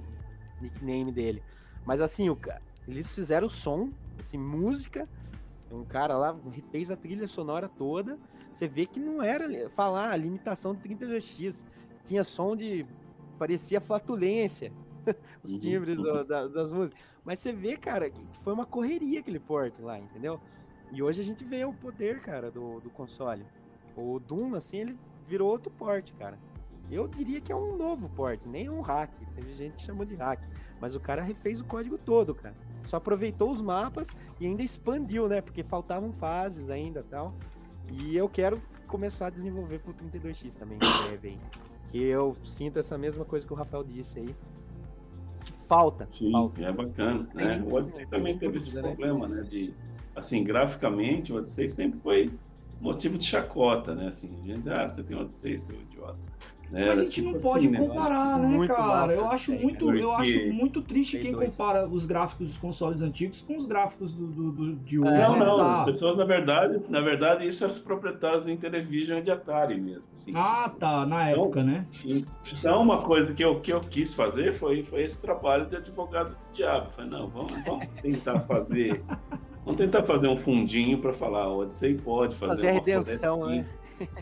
nickname 0.61 1.13
dele. 1.13 1.43
Mas 1.85 2.01
assim, 2.01 2.29
o, 2.29 2.39
eles 2.87 3.15
fizeram 3.15 3.49
som, 3.49 3.91
assim, 4.19 4.39
música. 4.39 5.09
Um 5.71 5.85
cara 5.85 6.17
lá 6.17 6.37
fez 6.71 6.91
a 6.91 6.97
trilha 6.97 7.29
sonora 7.29 7.69
toda. 7.69 8.19
Você 8.51 8.67
vê 8.67 8.87
que 8.87 8.99
não 8.99 9.23
era 9.23 9.69
falar 9.71 10.11
a 10.11 10.17
limitação 10.17 10.75
de 10.75 10.81
32x. 10.81 11.65
Tinha 12.05 12.25
som 12.25 12.57
de. 12.57 12.85
parecia 13.39 13.81
flatulência. 13.81 14.73
os 15.43 15.53
uhum. 15.53 15.59
timbres 15.59 15.97
do, 15.97 16.25
da, 16.25 16.47
das 16.47 16.71
músicas. 16.71 17.01
Mas 17.25 17.39
você 17.39 17.53
vê, 17.53 17.77
cara, 17.77 18.11
que 18.11 18.27
foi 18.43 18.53
uma 18.53 18.67
correria 18.67 19.21
aquele 19.21 19.39
porte 19.39 19.81
lá, 19.83 19.99
entendeu? 19.99 20.41
E 20.91 21.03
hoje 21.03 21.21
a 21.21 21.25
gente 21.25 21.45
vê 21.45 21.65
o 21.65 21.73
poder, 21.73 22.21
cara, 22.21 22.51
do, 22.51 22.81
do 22.81 22.91
console. 22.91 23.45
O 23.97 24.19
Doom, 24.19 24.55
assim, 24.55 24.79
ele 24.79 24.99
virou 25.27 25.51
outro 25.51 25.71
porte, 25.71 26.13
cara. 26.15 26.39
Eu 26.91 27.07
diria 27.07 27.41
que 27.41 27.53
é 27.53 27.57
um 27.57 27.77
novo 27.77 28.09
porte, 28.09 28.49
nem 28.49 28.71
um 28.71 28.81
hack. 28.81 29.11
Teve 29.35 29.53
gente 29.53 29.77
que 29.77 29.83
chamou 29.83 30.07
de 30.07 30.15
hack. 30.15 30.41
Mas 30.81 30.95
o 30.95 31.01
cara 31.01 31.23
refez 31.23 31.61
o 31.61 31.65
código 31.65 31.99
todo, 31.99 32.35
cara. 32.35 32.55
Só 32.87 32.97
aproveitou 32.97 33.51
os 33.51 33.61
mapas 33.61 34.09
e 34.41 34.47
ainda 34.47 34.63
expandiu, 34.63 35.29
né? 35.29 35.43
Porque 35.43 35.63
faltavam 35.63 36.13
fases 36.13 36.71
ainda 36.71 37.05
tal. 37.11 37.35
E 37.91 38.17
eu 38.17 38.29
quero 38.29 38.61
começar 38.87 39.27
a 39.27 39.31
desenvolver 39.31 39.79
pro 39.81 39.95
32X 39.95 40.57
também, 40.57 40.77
em 40.77 41.09
breve. 41.09 41.39
Que 41.89 42.03
eu 42.03 42.37
sinto 42.45 42.79
essa 42.79 42.99
mesma 42.99 43.25
coisa 43.25 43.47
que 43.47 43.53
o 43.53 43.57
Rafael 43.57 43.85
disse 43.85 44.19
aí 44.19 44.35
falta. 45.69 46.09
Sim, 46.11 46.33
falta. 46.33 46.63
é 46.63 46.73
bacana. 46.73 47.29
Né? 47.35 47.63
O 47.67 47.75
Odyssey 47.75 48.07
também 48.07 48.39
teve 48.39 48.59
esse 48.59 48.75
né? 48.75 48.83
problema, 48.83 49.29
né? 49.29 49.43
De, 49.43 49.73
assim, 50.17 50.43
graficamente, 50.43 51.33
o 51.33 51.37
Odyssey 51.37 51.69
sempre 51.69 51.99
foi 52.01 52.31
motivo 52.81 53.19
de 53.19 53.27
chacota, 53.27 53.95
né? 53.95 54.09
Assim, 54.09 54.31
gente, 54.45 54.69
ah, 54.71 54.89
você 54.89 55.03
tem 55.03 55.17
Odyssey, 55.17 55.59
seu 55.59 55.77
idiota. 55.77 56.19
Né? 56.71 56.87
Mas 56.87 56.99
a 56.99 57.03
gente 57.03 57.15
tipo 57.15 57.33
não 57.33 57.41
pode 57.41 57.67
assim, 57.67 57.69
né? 57.69 57.79
comparar, 57.79 58.39
né, 58.39 58.59
né 58.59 58.67
cara? 58.67 59.13
Eu 59.13 59.27
acho 59.31 59.53
muito, 59.53 59.87
porque... 59.87 60.03
eu 60.03 60.13
acho 60.13 60.53
muito 60.53 60.83
triste 60.83 61.19
quem 61.19 61.33
compara 61.33 61.89
os 61.89 62.05
gráficos 62.05 62.49
dos 62.49 62.59
consoles 62.59 63.01
antigos 63.01 63.41
com 63.41 63.57
os 63.57 63.67
gráficos 63.67 64.13
do, 64.13 64.27
do, 64.27 64.53
do 64.53 64.77
de 64.77 64.99
hoje. 64.99 65.11
Não, 65.11 65.39
não. 65.39 65.57
Tá. 65.57 65.85
Pessoas, 65.85 66.19
na 66.19 66.25
verdade, 66.25 66.81
na 66.89 67.01
verdade, 67.01 67.47
isso 67.47 67.65
eram 67.65 67.73
os 67.73 67.79
proprietários 67.79 68.43
do 68.43 68.51
Intellivision 68.51 69.19
e 69.19 69.23
de 69.23 69.31
Atari 69.31 69.81
mesmo. 69.81 70.05
Assim, 70.15 70.33
ah, 70.35 70.71
tá, 70.79 71.07
na 71.07 71.31
então, 71.31 71.45
época, 71.45 71.63
né? 71.63 71.87
Então, 72.53 72.83
uma 72.83 73.03
coisa 73.03 73.33
que 73.33 73.43
eu, 73.43 73.61
que 73.61 73.73
eu 73.73 73.81
quis 73.81 74.13
fazer 74.13 74.53
foi, 74.53 74.83
foi 74.83 75.05
esse 75.05 75.21
trabalho 75.21 75.67
de 75.67 75.77
advogado 75.77 76.31
do 76.31 76.53
diabo. 76.53 76.91
Falei, 76.91 77.11
não, 77.11 77.29
vamos, 77.29 77.53
vamos 77.65 77.87
tentar 78.03 78.41
fazer. 78.41 79.03
Vamos 79.65 79.83
tentar 79.83 80.03
fazer 80.05 80.29
um 80.29 80.37
fundinho 80.37 80.99
para 80.99 81.13
falar, 81.13 81.49
o 81.49 81.59
Odyssey 81.59 81.95
pode 81.95 82.35
fazer, 82.35 82.55
fazer 82.55 82.69
a 82.69 82.73
redenção, 82.73 83.47
né? 83.47 83.67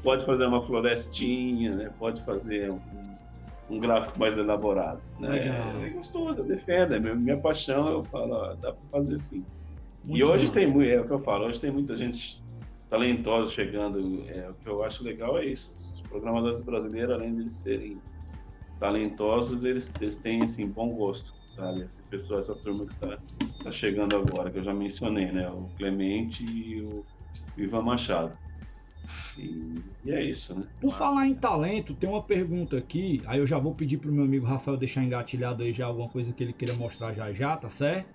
Pode 0.03 0.25
fazer 0.25 0.47
uma 0.47 0.63
florestinha, 0.63 1.73
né? 1.73 1.91
Pode 1.99 2.25
fazer 2.25 2.73
um, 2.73 2.81
um 3.71 3.79
gráfico 3.79 4.19
mais 4.19 4.39
elaborado, 4.39 5.01
né? 5.19 5.49
É 5.85 5.89
gostoso, 5.91 6.41
eu 6.41 6.45
defendo, 6.45 6.95
é 6.95 6.99
minha, 6.99 7.37
paixão, 7.37 7.89
eu 7.89 8.03
falo, 8.03 8.35
ó, 8.35 8.55
dá 8.55 8.73
para 8.73 8.89
fazer 8.91 9.19
sim. 9.19 9.45
Muito 10.05 10.19
e 10.19 10.25
hoje 10.25 10.47
bom. 10.47 10.53
tem 10.53 10.67
muito, 10.67 10.91
é 10.91 11.01
o 11.01 11.07
que 11.07 11.13
eu 11.13 11.19
falo, 11.19 11.47
hoje 11.47 11.61
tem 11.61 11.71
muita 11.71 11.97
gente 11.97 12.43
talentosa 12.89 13.51
chegando, 13.51 14.25
é, 14.29 14.49
o 14.49 14.55
que 14.55 14.69
eu 14.69 14.85
acho 14.85 15.03
legal 15.03 15.39
é 15.39 15.45
isso, 15.45 15.75
os 15.77 16.03
programadores 16.03 16.63
brasileiros, 16.63 17.15
além 17.15 17.35
de 17.35 17.53
serem 17.53 18.01
talentosos, 18.79 19.65
eles, 19.65 19.93
eles 20.01 20.17
têm, 20.17 20.43
assim, 20.43 20.67
bom 20.67 20.91
gosto, 20.91 21.35
sabe? 21.49 21.83
Essa 21.83 22.55
turma 22.57 22.87
que 22.87 22.93
está 22.93 23.19
tá 23.65 23.73
chegando 23.73 24.17
agora, 24.17 24.51
que 24.51 24.59
eu 24.59 24.65
já 24.65 24.75
mencionei, 24.75 25.33
né? 25.33 25.49
O 25.49 25.69
Clemente 25.77 26.45
e 26.45 26.83
o 26.83 27.05
Ivan 27.57 27.83
Machado. 27.83 28.37
E, 29.39 29.83
e, 30.05 30.11
é 30.13 30.25
isso, 30.25 30.59
né? 30.59 30.67
Por 30.81 30.93
falar 30.93 31.27
em 31.27 31.35
talento, 31.35 31.95
tem 31.95 32.09
uma 32.09 32.23
pergunta 32.23 32.77
aqui. 32.77 33.23
Aí 33.27 33.39
eu 33.39 33.47
já 33.47 33.59
vou 33.59 33.75
pedir 33.75 33.99
pro 33.99 34.13
meu 34.13 34.25
amigo 34.25 34.47
Rafael 34.47 34.77
deixar 34.77 35.03
engatilhado 35.03 35.63
aí 35.63 35.73
já 35.73 35.87
alguma 35.87 36.09
coisa 36.09 36.33
que 36.33 36.43
ele 36.43 36.53
queira 36.53 36.75
mostrar 36.75 37.15
já 37.15 37.33
já, 37.33 37.57
tá 37.57 37.71
certo? 37.71 38.15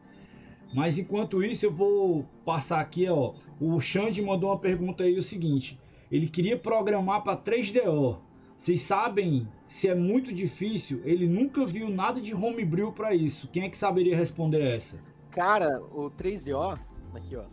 Mas 0.74 0.98
enquanto 0.98 1.44
isso, 1.44 1.66
eu 1.66 1.72
vou 1.72 2.26
passar 2.46 2.80
aqui, 2.80 3.08
ó. 3.08 3.34
O 3.60 3.80
Xande 3.80 4.22
mandou 4.22 4.50
uma 4.50 4.60
pergunta 4.60 5.04
aí 5.04 5.18
o 5.18 5.24
seguinte: 5.24 5.80
ele 6.12 6.28
queria 6.28 6.58
programar 6.58 7.24
para 7.24 7.38
3DO. 7.38 8.18
Vocês 8.58 8.82
sabem 8.82 9.48
se 9.66 9.88
é 9.88 9.96
muito 9.96 10.32
difícil? 10.32 11.02
Ele 11.04 11.28
nunca 11.28 11.66
viu 11.66 11.90
nada 11.90 12.22
de 12.22 12.34
homebrew 12.34 12.92
para 12.92 13.14
isso. 13.16 13.48
Quem 13.48 13.64
é 13.64 13.70
que 13.70 13.78
saberia 13.78 14.16
responder 14.16 14.62
essa? 14.62 15.00
Cara, 15.32 15.82
o 15.92 16.12
3DO, 16.12 16.78
aqui 17.16 17.36
ó, 17.36 17.44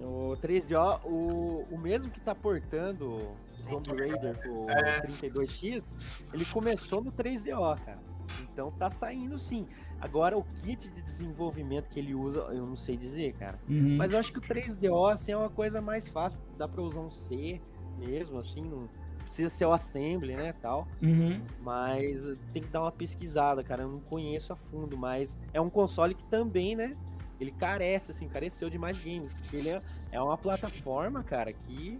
o 0.00 0.36
13O, 0.40 1.00
o, 1.04 1.66
o 1.70 1.78
mesmo 1.78 2.10
que 2.10 2.20
tá 2.20 2.34
portando 2.34 3.32
Tomb 3.68 3.88
Raider 3.90 4.38
pro 4.38 4.66
32X, 5.06 5.94
ele 6.32 6.44
começou 6.46 7.02
no 7.02 7.12
3DO, 7.12 7.78
cara. 7.84 7.98
Então 8.42 8.70
tá 8.72 8.90
saindo 8.90 9.38
sim. 9.38 9.66
Agora 10.00 10.36
o 10.36 10.44
kit 10.62 10.90
de 10.90 11.02
desenvolvimento 11.02 11.88
que 11.88 11.98
ele 11.98 12.14
usa, 12.14 12.40
eu 12.50 12.66
não 12.66 12.76
sei 12.76 12.96
dizer, 12.96 13.32
cara. 13.34 13.58
Uhum. 13.68 13.96
Mas 13.96 14.12
eu 14.12 14.18
acho 14.18 14.32
que 14.32 14.38
o 14.38 14.42
3DO 14.42 15.12
assim, 15.12 15.32
é 15.32 15.36
uma 15.36 15.50
coisa 15.50 15.80
mais 15.80 16.08
fácil. 16.08 16.38
Dá 16.56 16.68
pra 16.68 16.82
usar 16.82 17.00
um 17.00 17.10
C 17.10 17.60
mesmo, 17.98 18.38
assim, 18.38 18.62
não 18.62 18.88
precisa 19.28 19.50
ser 19.50 19.66
o 19.66 19.72
Assembly, 19.72 20.36
né, 20.36 20.54
tal. 20.54 20.86
Uhum. 21.02 21.42
Mas 21.60 22.38
tem 22.52 22.62
que 22.62 22.68
dar 22.68 22.82
uma 22.82 22.92
pesquisada, 22.92 23.62
cara. 23.62 23.82
Eu 23.82 23.88
não 23.88 24.00
conheço 24.00 24.52
a 24.52 24.56
fundo, 24.56 24.96
mas 24.96 25.38
é 25.52 25.60
um 25.60 25.68
console 25.68 26.14
que 26.14 26.24
também, 26.24 26.74
né? 26.74 26.96
Ele 27.40 27.52
carece, 27.52 28.10
assim, 28.10 28.28
careceu 28.28 28.68
de 28.68 28.78
mais 28.78 29.04
games. 29.04 29.36
Ele 29.52 29.68
é, 29.68 29.82
é 30.12 30.20
uma 30.20 30.36
plataforma, 30.36 31.22
cara, 31.22 31.52
que 31.52 31.98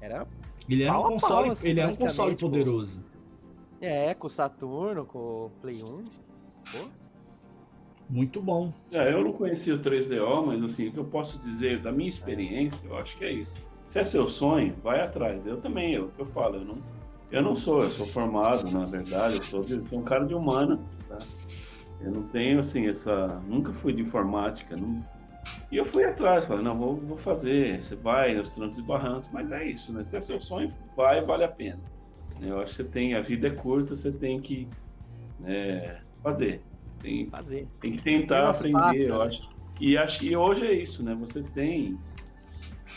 era. 0.00 0.26
Ele 0.68 0.82
é 0.82 0.90
um 0.90 0.94
a 0.94 1.00
pau, 1.00 1.12
console, 1.12 1.50
assim, 1.50 1.68
ele 1.68 1.80
é 1.80 1.86
um 1.86 1.94
console 1.94 2.36
poderoso. 2.36 3.00
É, 3.80 4.14
com 4.14 4.26
o 4.26 4.30
Saturno, 4.30 5.04
com 5.06 5.46
o 5.46 5.50
Play 5.60 5.82
1. 5.82 5.86
Pô, 5.86 6.88
Muito 8.08 8.42
bom. 8.42 8.72
É, 8.90 9.12
eu 9.12 9.24
não 9.24 9.32
conhecia 9.32 9.74
o 9.74 9.78
3DO, 9.78 10.46
mas 10.46 10.62
assim, 10.62 10.88
o 10.88 10.92
que 10.92 10.98
eu 10.98 11.04
posso 11.04 11.40
dizer 11.40 11.80
da 11.80 11.90
minha 11.90 12.08
experiência, 12.08 12.80
eu 12.84 12.96
acho 12.98 13.16
que 13.16 13.24
é 13.24 13.32
isso. 13.32 13.58
Se 13.86 13.98
é 13.98 14.04
seu 14.04 14.26
sonho, 14.26 14.76
vai 14.82 15.00
atrás. 15.00 15.46
Eu 15.46 15.60
também, 15.60 15.94
eu, 15.94 16.10
eu 16.18 16.24
falo, 16.24 16.56
eu 16.56 16.64
não, 16.64 16.78
eu 17.30 17.42
não 17.42 17.54
sou, 17.54 17.80
eu 17.80 17.88
sou 17.88 18.06
formado, 18.06 18.70
na 18.70 18.84
verdade, 18.84 19.36
eu 19.36 19.42
sou, 19.42 19.60
eu 19.62 19.86
sou 19.86 19.98
um 19.98 20.02
cara 20.02 20.24
de 20.24 20.34
humanas, 20.34 21.00
tá? 21.08 21.18
Eu 22.02 22.10
não 22.10 22.22
tenho, 22.24 22.58
assim, 22.58 22.88
essa... 22.88 23.40
Nunca 23.46 23.72
fui 23.72 23.92
de 23.92 24.02
informática, 24.02 24.76
não... 24.76 25.04
E 25.72 25.76
eu 25.76 25.84
fui 25.84 26.04
atrás, 26.04 26.46
falei, 26.46 26.62
não, 26.62 26.76
vou, 26.76 26.96
vou 26.96 27.16
fazer. 27.16 27.82
Você 27.82 27.96
vai 27.96 28.34
nos 28.34 28.50
trancos 28.50 28.78
e 28.78 28.82
barrancos, 28.82 29.30
mas 29.32 29.50
é 29.50 29.64
isso, 29.64 29.92
né? 29.92 30.04
Se 30.04 30.16
é 30.16 30.20
seu 30.20 30.40
sonho, 30.40 30.68
vai, 30.96 31.22
vale 31.22 31.44
a 31.44 31.48
pena. 31.48 31.80
Eu 32.40 32.60
acho 32.60 32.76
que 32.76 32.82
você 32.82 32.84
tem, 32.84 33.14
a 33.14 33.20
vida 33.20 33.48
é 33.48 33.50
curta, 33.50 33.94
você 33.94 34.12
tem 34.12 34.40
que 34.40 34.68
né, 35.38 36.00
fazer. 36.22 36.62
Tem, 37.00 37.26
fazer. 37.26 37.66
tem 37.80 37.96
que 37.96 38.02
tentar 38.02 38.50
aprender, 38.50 39.08
eu 39.08 39.18
né? 39.18 39.24
acho. 39.24 39.50
E, 39.80 39.96
acho. 39.96 40.24
e 40.24 40.36
hoje 40.36 40.66
é 40.66 40.72
isso, 40.74 41.02
né? 41.02 41.14
Você 41.14 41.42
tem 41.42 41.98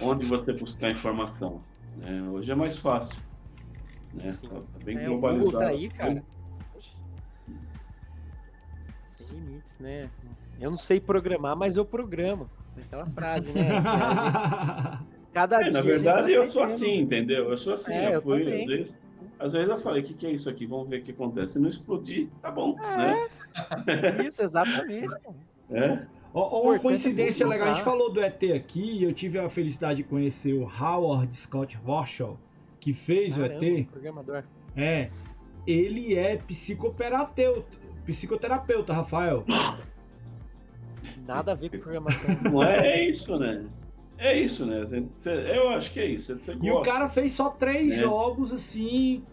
onde 0.01 0.25
você 0.25 0.51
buscar 0.53 0.91
informação. 0.91 1.61
né? 1.97 2.21
Hoje 2.29 2.51
é 2.51 2.55
mais 2.55 2.77
fácil. 2.79 3.21
Né? 4.13 4.35
Tá, 4.41 4.49
tá 4.49 4.83
bem 4.83 4.97
É, 4.97 5.07
o 5.07 5.11
globalizado. 5.11 5.45
Google 5.45 5.59
tá 5.61 5.67
aí, 5.67 5.89
cara. 5.89 6.23
Limites, 9.63 9.79
né? 9.79 10.09
Eu 10.59 10.69
não 10.71 10.77
sei 10.77 10.99
programar, 10.99 11.55
mas 11.55 11.77
eu 11.77 11.85
programo. 11.85 12.49
Aquela 12.77 13.05
frase, 13.05 13.51
né? 13.51 13.69
Assim, 13.77 15.07
cada 15.33 15.59
É, 15.61 15.63
dia. 15.63 15.71
na 15.71 15.81
verdade, 15.81 16.23
tá 16.27 16.29
eu 16.29 16.51
sou 16.51 16.63
assim, 16.63 16.99
entendeu? 16.99 17.49
Eu 17.51 17.57
sou 17.57 17.73
assim. 17.73 17.93
É, 17.93 18.09
eu 18.09 18.13
eu 18.13 18.21
fui, 18.21 18.41
às 18.41 18.65
vezes, 18.65 18.97
às 19.39 19.53
vezes 19.53 19.69
eu 19.69 19.77
falei, 19.77 20.01
o 20.01 20.05
que, 20.05 20.13
que 20.13 20.27
é 20.27 20.31
isso 20.31 20.49
aqui? 20.49 20.65
Vamos 20.65 20.89
ver 20.89 20.99
o 20.99 21.03
que 21.03 21.11
acontece. 21.11 21.53
Se 21.53 21.59
não 21.59 21.69
explodir, 21.69 22.27
tá 22.41 22.51
bom, 22.51 22.75
né? 22.75 23.27
Isso, 24.25 24.41
exatamente. 24.41 25.13
É. 25.71 26.05
Uma 26.33 26.77
coincidência 26.77 27.47
legal, 27.47 27.69
a 27.69 27.73
gente 27.73 27.83
falou 27.83 28.11
do 28.11 28.21
ET 28.21 28.43
aqui 28.53 28.99
e 28.99 29.03
eu 29.03 29.13
tive 29.13 29.39
a 29.39 29.49
felicidade 29.49 29.97
de 29.97 30.03
conhecer 30.03 30.53
o 30.53 30.63
Howard 30.65 31.35
Scott 31.35 31.79
Warshaw, 31.87 32.37
que 32.79 32.91
fez 32.93 33.37
Caramba, 33.37 33.59
o 33.59 33.63
ET. 33.65 33.87
programador. 33.87 34.43
É, 34.75 35.09
ele 35.65 36.15
é 36.15 36.35
psicoterapeuta, 36.37 37.77
psicoterapeuta, 38.05 38.93
Rafael. 38.93 39.43
Nada 41.25 41.51
a 41.53 41.55
ver 41.55 41.69
com 41.69 41.79
programação. 41.79 42.29
Não 42.51 42.63
é, 42.63 42.77
é 42.99 43.09
isso, 43.09 43.37
né? 43.37 43.65
É 44.17 44.37
isso, 44.39 44.65
né? 44.65 44.85
Eu 45.55 45.69
acho 45.69 45.91
que 45.91 45.99
é 45.99 46.05
isso. 46.05 46.33
Você 46.35 46.55
E 46.61 46.71
o 46.71 46.81
cara 46.81 47.09
fez 47.09 47.33
só 47.33 47.49
três 47.49 47.93
É. 47.93 47.95
jogos 47.97 48.51
assim, 48.51 49.23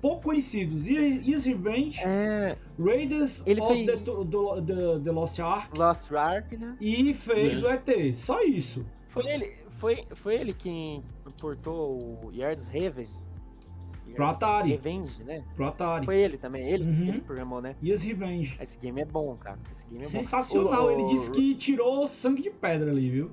pouco 0.00 0.22
conhecidos: 0.24 0.86
Easy 0.88 1.52
Revenge, 1.54 2.00
É, 2.02 2.56
Raiders 2.82 3.42
Ele 3.46 3.60
of 3.60 3.72
fez- 3.74 3.86
the, 3.86 3.96
the, 3.96 5.00
the- 5.04 5.10
Lost 5.12 5.38
Ark 5.40 5.76
Lost 5.78 6.10
Ark, 6.12 6.56
né? 6.56 6.76
e 6.80 7.12
fez 7.14 7.62
É. 7.62 7.66
o 7.66 7.70
ET. 7.70 8.16
Só 8.16 8.42
isso. 8.42 8.84
Foi 9.08 9.26
ele, 9.28 9.52
foi, 9.68 10.04
foi 10.14 10.34
ele 10.34 10.52
quem 10.52 11.02
importou 11.26 11.92
o 12.24 12.30
Yards 12.32 12.66
Revenge. 12.66 13.12
Pro 14.14 14.26
Atari. 14.26 14.70
Revenge, 14.70 15.22
né? 15.24 15.44
Pro 15.56 15.66
Atari. 15.66 16.04
Foi 16.06 16.16
ele 16.16 16.36
também. 16.38 16.68
Ele, 16.68 16.84
Uhum. 16.84 17.08
ele 17.08 17.20
programou, 17.20 17.60
né? 17.60 17.74
Easy 17.82 18.08
Revenge. 18.08 18.56
Esse 18.60 18.78
game 18.78 19.00
é 19.00 19.04
bom, 19.04 19.34
cara. 19.36 19.58
Esse 19.72 19.86
game 19.86 20.04
é 20.04 20.08
Sensacional. 20.08 20.84
bom. 20.84 20.90
Ele 20.90 21.02
o- 21.02 21.06
disse 21.06 21.30
que 21.30 21.54
tirou 21.54 22.06
sangue 22.06 22.42
de 22.42 22.50
pedra 22.50 22.90
ali, 22.90 23.10
viu? 23.10 23.30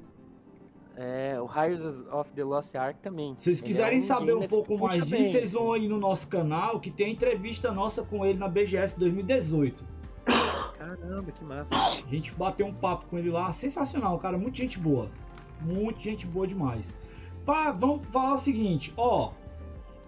É, 0.98 1.40
o 1.42 1.46
Riders 1.46 2.06
of 2.12 2.32
the 2.34 2.44
Lost 2.44 2.76
Ark 2.76 3.00
também. 3.02 3.34
Se 3.38 3.46
vocês 3.46 3.60
Ele 3.60 3.68
quiserem 3.68 3.98
é 4.00 4.02
saber 4.02 4.34
game 4.34 4.46
um 4.46 4.50
pouco 4.50 4.78
mais 4.78 5.04
bem, 5.10 5.22
disso, 5.22 5.32
vocês 5.32 5.52
vão 5.54 5.72
aí 5.72 5.88
no 5.88 5.98
nosso 5.98 6.28
canal 6.28 6.80
que 6.80 6.92
tem 6.92 7.08
a 7.08 7.10
entrevista 7.10 7.72
nossa 7.72 8.04
com 8.04 8.26
ele 8.26 8.38
na 8.38 8.48
BGS 8.48 9.00
2018. 9.00 9.84
Caramba, 10.78 11.32
que 11.32 11.44
massa. 11.44 11.76
A 11.76 12.02
gente 12.10 12.32
bateu 12.34 12.66
um 12.68 12.74
papo 12.74 13.06
com 13.08 13.18
ele 13.18 13.30
lá, 13.30 13.52
sensacional, 13.52 14.18
cara, 14.20 14.38
muita 14.38 14.58
gente 14.58 14.78
boa. 14.80 15.10
Muita 15.62 16.00
gente 16.02 16.26
boa 16.28 16.46
demais. 16.46 16.94
Pá, 17.46 17.72
vamos 17.72 18.06
falar 18.08 18.34
o 18.36 18.38
seguinte, 18.38 18.94
ó. 18.98 19.32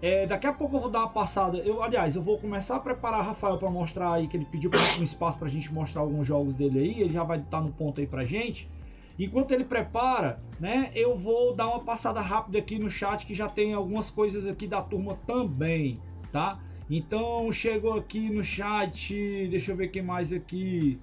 É, 0.04 0.28
daqui 0.28 0.46
a 0.46 0.52
pouco 0.52 0.76
eu 0.76 0.82
vou 0.82 0.90
dar 0.90 1.00
uma 1.00 1.10
passada. 1.10 1.58
Eu, 1.60 1.82
aliás, 1.82 2.18
eu 2.18 2.22
vou 2.22 2.38
começar 2.38 2.76
a 2.76 2.80
preparar 2.82 3.22
o 3.22 3.24
Rafael 3.24 3.58
pra 3.58 3.70
mostrar 3.70 4.12
aí, 4.12 4.28
que 4.28 4.36
ele 4.36 4.44
pediu 4.44 4.70
um 5.00 5.02
espaço 5.02 5.40
pra 5.40 5.48
gente 5.48 5.74
mostrar 5.74 6.02
alguns 6.02 6.28
jogos 6.28 6.54
dele 6.54 6.80
aí. 6.80 7.00
Ele 7.00 7.14
já 7.14 7.24
vai 7.24 7.40
estar 7.40 7.62
no 7.62 7.72
ponto 7.72 8.02
aí 8.02 8.06
pra 8.06 8.26
gente. 8.26 8.70
Enquanto 9.18 9.52
ele 9.52 9.64
prepara, 9.64 10.44
né, 10.60 10.92
eu 10.94 11.16
vou 11.16 11.56
dar 11.56 11.70
uma 11.70 11.80
passada 11.80 12.20
rápida 12.20 12.60
aqui 12.60 12.78
no 12.78 12.90
chat 12.90 13.26
que 13.26 13.34
já 13.34 13.48
tem 13.48 13.74
algumas 13.74 14.10
coisas 14.10 14.46
aqui 14.46 14.68
da 14.68 14.82
turma 14.82 15.18
também, 15.26 16.02
tá? 16.34 16.60
Então 16.90 17.50
chegou 17.54 17.94
aqui 17.94 18.30
no 18.30 18.44
chat, 18.44 19.48
deixa 19.50 19.72
eu 19.72 19.78
ver 19.78 19.88
quem 19.88 20.02
mais 20.02 20.34
aqui. 20.34 21.00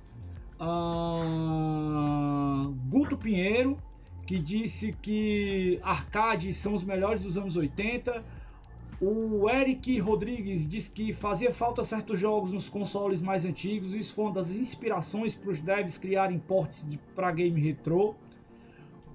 Ah, 0.59 2.69
Guto 2.91 3.17
Pinheiro, 3.17 3.79
que 4.27 4.39
disse 4.39 4.93
que 5.01 5.81
arcades 5.83 6.59
são 6.59 6.75
os 6.75 6.85
melhores 6.85 7.23
dos 7.23 7.39
anos 7.39 7.57
80. 7.57 8.39
O 9.01 9.49
Eric 9.49 9.99
Rodrigues 9.99 10.69
diz 10.69 10.87
que 10.87 11.15
fazia 11.15 11.53
falta 11.53 11.83
certos 11.83 12.19
jogos 12.19 12.53
nos 12.53 12.69
consoles 12.69 13.23
mais 13.23 13.47
antigos. 13.47 13.95
Isso 13.95 14.13
foi 14.13 14.27
uma 14.27 14.35
das 14.35 14.51
inspirações 14.51 15.35
para 15.35 15.51
os 15.51 15.61
devs 15.61 15.97
criarem 15.97 16.39
ports 16.39 16.87
para 17.15 17.33
game 17.33 17.59
retrô. 17.59 18.15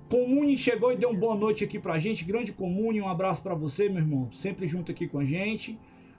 Comune 0.10 0.58
chegou 0.58 0.92
e 0.92 0.98
deu 0.98 1.10
uma 1.10 1.20
boa 1.20 1.36
noite 1.36 1.64
aqui 1.64 1.78
pra 1.78 2.00
gente. 2.00 2.24
Grande 2.24 2.52
Comune, 2.52 3.00
um 3.00 3.08
abraço 3.08 3.44
para 3.44 3.54
você, 3.54 3.88
meu 3.88 4.00
irmão. 4.00 4.30
Sempre 4.32 4.66
junto 4.68 4.92
aqui 4.92 5.08
com 5.08 5.20
a 5.20 5.26
gente. 5.26 5.78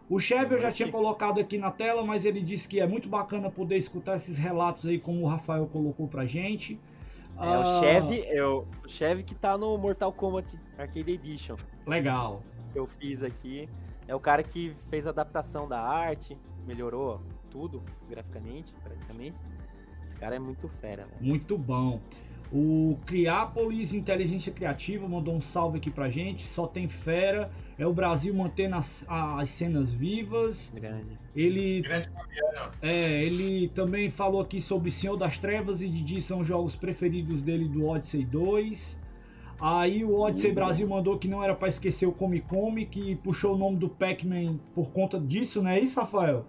O 0.09 0.21
Chevy 0.21 0.55
eu 0.55 0.61
já 0.61 0.71
tinha 0.71 0.89
colocado 0.91 1.41
aqui 1.41 1.59
na 1.59 1.71
tela, 1.73 2.05
mas 2.05 2.25
ele 2.25 2.41
disse 2.41 2.69
que 2.69 2.79
é 2.79 2.87
muito 2.87 3.09
bacana 3.09 3.51
poder 3.51 3.77
escutar 3.77 4.15
esses 4.15 4.39
relatos 4.39 4.87
aí, 4.87 5.01
como 5.01 5.23
o 5.23 5.27
Rafael 5.27 5.67
colocou 5.67 6.07
pra 6.07 6.25
gente. 6.25 6.75
É 6.75 6.79
Ah, 7.39 7.61
o 7.61 7.81
Chevy, 7.81 8.23
é 8.27 8.45
o, 8.45 8.65
o 8.85 8.89
Chevy 8.89 9.25
que 9.25 9.35
tá 9.35 9.59
no 9.59 9.77
Mortal 9.77 10.13
Kombat 10.13 10.57
Arcade 10.79 11.11
Edition. 11.11 11.57
Legal. 11.85 12.43
Que 12.67 12.79
eu 12.79 12.87
fiz 12.87 13.23
aqui. 13.23 13.69
É 14.09 14.15
o 14.15 14.21
cara 14.21 14.43
que 14.43 14.75
fez 14.89 15.07
a 15.07 15.11
adaptação 15.11 15.69
da 15.69 15.81
arte, 15.81 16.37
melhorou 16.67 17.21
tudo 17.51 17.83
graficamente, 18.09 18.75
praticamente. 18.83 19.37
Esse 20.05 20.17
cara 20.17 20.37
é 20.37 20.39
muito 20.39 20.69
fera, 20.69 21.05
velho. 21.07 21.17
Muito 21.21 21.59
bom. 21.59 22.01
O 22.53 22.97
Criápolis 23.07 23.93
Inteligência 23.93 24.53
Criativa 24.53 25.09
mandou 25.09 25.35
um 25.35 25.41
salve 25.41 25.79
aqui 25.79 25.91
pra 25.91 26.09
gente. 26.09 26.47
Só 26.47 26.67
tem 26.67 26.89
fera. 26.89 27.51
É 27.77 27.87
o 27.87 27.93
Brasil 27.93 28.33
mantendo 28.33 28.77
as, 28.77 29.05
as 29.09 29.49
cenas 29.49 29.93
vivas. 29.93 30.73
Grande. 30.75 31.19
Ele, 31.35 31.83
Grande 31.83 32.09
é, 32.81 33.23
ele 33.23 33.69
também 33.69 34.09
falou 34.09 34.41
aqui 34.41 34.61
sobre 34.61 34.91
Senhor 34.91 35.17
das 35.17 35.39
Trevas 35.39 35.83
e 35.83 35.89
Didi 35.89 36.21
são 36.21 36.41
os 36.41 36.47
jogos 36.47 36.77
preferidos 36.77 37.43
dele 37.43 37.69
do 37.69 37.85
Odyssey 37.87 38.25
2. 38.25 38.99
Aí 39.61 40.05
o 40.05 40.19
Odyssey 40.21 40.51
Uhum. 40.51 40.55
Brasil 40.55 40.89
mandou 40.89 41.17
que 41.19 41.27
não 41.29 41.43
era 41.43 41.55
pra 41.55 41.69
esquecer 41.69 42.07
o 42.07 42.13
Come 42.13 42.41
Come, 42.41 42.85
que 42.87 43.17
puxou 43.17 43.55
o 43.55 43.59
nome 43.59 43.77
do 43.77 43.89
Pac-Man 43.89 44.59
por 44.75 44.91
conta 44.91 45.19
disso, 45.19 45.63
não 45.63 45.71
é 45.71 45.81
isso, 45.81 45.99
Rafael? 45.99 46.45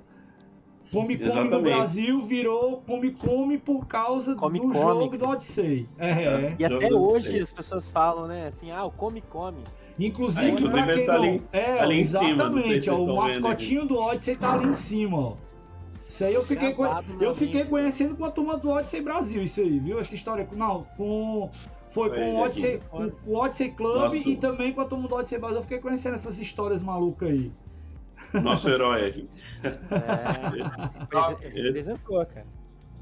Come 0.92 1.18
Come 1.18 1.50
no. 1.50 1.62
Brasil 1.62 2.22
virou 2.22 2.82
Come 2.88 3.12
Come 3.12 3.58
por 3.58 3.86
causa 3.88 4.36
Come 4.36 4.58
do 4.60 4.68
Come, 4.70 4.80
jogo 4.80 5.18
do 5.18 5.28
Odyssey. 5.28 5.88
É. 5.98 6.56
E 6.58 6.64
até 6.66 6.94
hoje 6.94 7.40
as 7.40 7.52
pessoas 7.52 7.90
falam, 7.90 8.28
né, 8.28 8.48
assim, 8.48 8.72
ah, 8.72 8.86
o 8.86 8.92
come 8.92 9.22
come. 9.22 9.58
Inclusive, 10.00 10.46
Ah, 10.46 10.50
inclusive 10.50 10.84
pra 10.84 10.94
quem 10.94 11.06
tá 11.06 11.14
não. 11.18 11.24
ali- 11.24 11.42
é, 11.52 11.80
ali 11.80 11.98
em 12.00 12.04
cima, 12.04 12.20
não 12.22 12.28
sei 12.28 12.36
exatamente, 12.36 12.84
se 12.84 12.90
ó, 12.90 12.98
o 13.04 13.16
mascotinho 13.18 13.86
do 13.86 13.98
Odyssey 13.98 14.36
tá 14.36 14.54
ali 14.54 14.68
em 14.68 14.74
cima, 14.74 15.18
ó. 15.18 15.34
Isso 16.06 16.24
aí 16.24 16.34
eu 16.34 16.44
fiquei, 16.44 16.76
eu 17.20 17.34
fiquei 17.36 17.60
mente. 17.62 17.70
conhecendo 17.70 18.16
com 18.16 18.24
a 18.26 18.32
turma 18.32 18.58
do 18.58 18.70
Odyssey 18.70 19.02
Brasil, 19.02 19.44
isso 19.44 19.60
aí, 19.60 19.80
viu? 19.80 20.00
Essa 20.00 20.16
história. 20.16 20.46
com- 20.46 20.56
Não, 20.56 20.84
com. 20.96 21.50
Foi 21.98 22.10
com 22.12 22.34
o 22.34 22.36
Odyssey, 22.42 22.82
com 22.90 23.12
o 23.26 23.36
Odyssey 23.38 23.72
Club 23.72 23.96
Nossa. 24.04 24.18
e 24.18 24.38
também 24.38 24.72
com 24.74 24.82
a 24.82 24.86
turma 24.86 25.08
do 25.08 25.16
Odyssey 25.16 25.40
Brasil. 25.40 25.58
Eu 25.58 25.64
fiquei 25.64 25.80
conhecendo 25.80 26.16
essas 26.16 26.38
histórias 26.40 26.82
malucas 26.82 27.30
aí. 27.30 27.52
Nosso 28.44 28.70
herói 28.70 29.08
aqui. 29.08 29.30
É, 29.64 31.48
representou, 31.64 32.26
cara. 32.26 32.46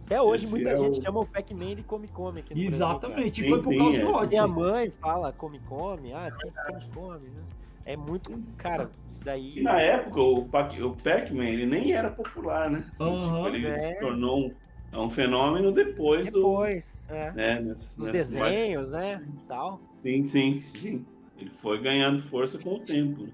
Até 0.05 0.21
hoje 0.21 0.43
Esse 0.43 0.53
muita 0.53 0.69
é 0.69 0.75
gente 0.75 0.99
o- 0.99 1.03
chama 1.03 1.19
o 1.19 1.25
Pac-Man 1.25 1.75
de 1.75 1.83
come 1.83 2.07
come 2.07 2.39
aqui 2.41 2.53
no 2.53 2.59
Brasil, 2.61 2.75
Exatamente, 2.77 3.43
e 3.43 3.49
foi 3.49 3.61
por 3.61 3.75
causa 3.75 3.97
é. 3.97 3.99
do 4.01 4.05
cara. 4.05 4.17
Odyssey. 4.19 4.41
Minha 4.43 4.47
mãe 4.47 4.89
fala 4.91 5.31
come 5.33 5.59
come, 5.67 6.13
ah, 6.13 6.31
tem 6.39 6.51
come 6.51 6.85
come, 6.93 7.27
né? 7.29 7.41
É 7.87 7.95
muito, 7.97 8.31
cara, 8.57 8.89
isso 9.11 9.23
daí 9.23 9.59
E 9.59 9.63
na 9.63 9.79
época, 9.81 10.19
o, 10.21 10.45
Pac- 10.45 10.79
o 10.81 10.95
Pac-Man, 10.95 11.45
ele 11.45 11.65
nem 11.65 11.91
era 11.93 12.09
popular, 12.11 12.69
né? 12.69 12.83
Assim, 12.91 13.03
Aham. 13.03 13.43
tipo, 13.45 13.47
ele 13.55 13.67
É. 13.67 13.79
se 13.79 13.99
tornou 13.99 14.39
um, 14.47 14.53
um 14.99 15.09
fenômeno 15.09 15.71
depois, 15.71 16.31
depois, 16.31 17.05
é, 17.09 17.31
do... 17.31 17.37
Né, 17.37 17.61
nessa- 17.61 17.97
dos 17.97 18.07
nessa- 18.07 18.11
desenhos, 18.11 18.91
né, 18.91 19.23
tal. 19.47 19.81
Sim, 19.95 20.27
sim, 20.29 20.61
sim. 20.61 21.05
Ele 21.37 21.49
foi 21.49 21.81
ganhando 21.81 22.21
força 22.21 22.57
com 22.57 22.75
o 22.75 22.79
tempo. 22.79 23.27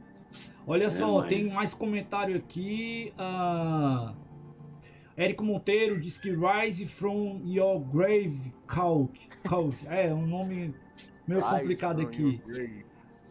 Olha 0.66 0.86
é, 0.86 0.90
só, 0.90 1.20
mas... 1.20 1.30
tem 1.30 1.54
mais 1.54 1.74
comentário 1.74 2.36
aqui. 2.36 3.14
Uh... 3.18 4.16
Érico 5.16 5.44
Monteiro 5.44 6.00
diz 6.00 6.18
que 6.18 6.32
Rise 6.32 6.86
from 6.86 7.42
Your 7.46 7.80
Grave 7.80 8.54
Cult. 8.68 9.20
Cult. 9.48 9.78
É, 9.88 10.14
um 10.14 10.26
nome 10.26 10.74
meio 11.28 11.42
complicado 11.42 12.02
aqui. 12.02 12.42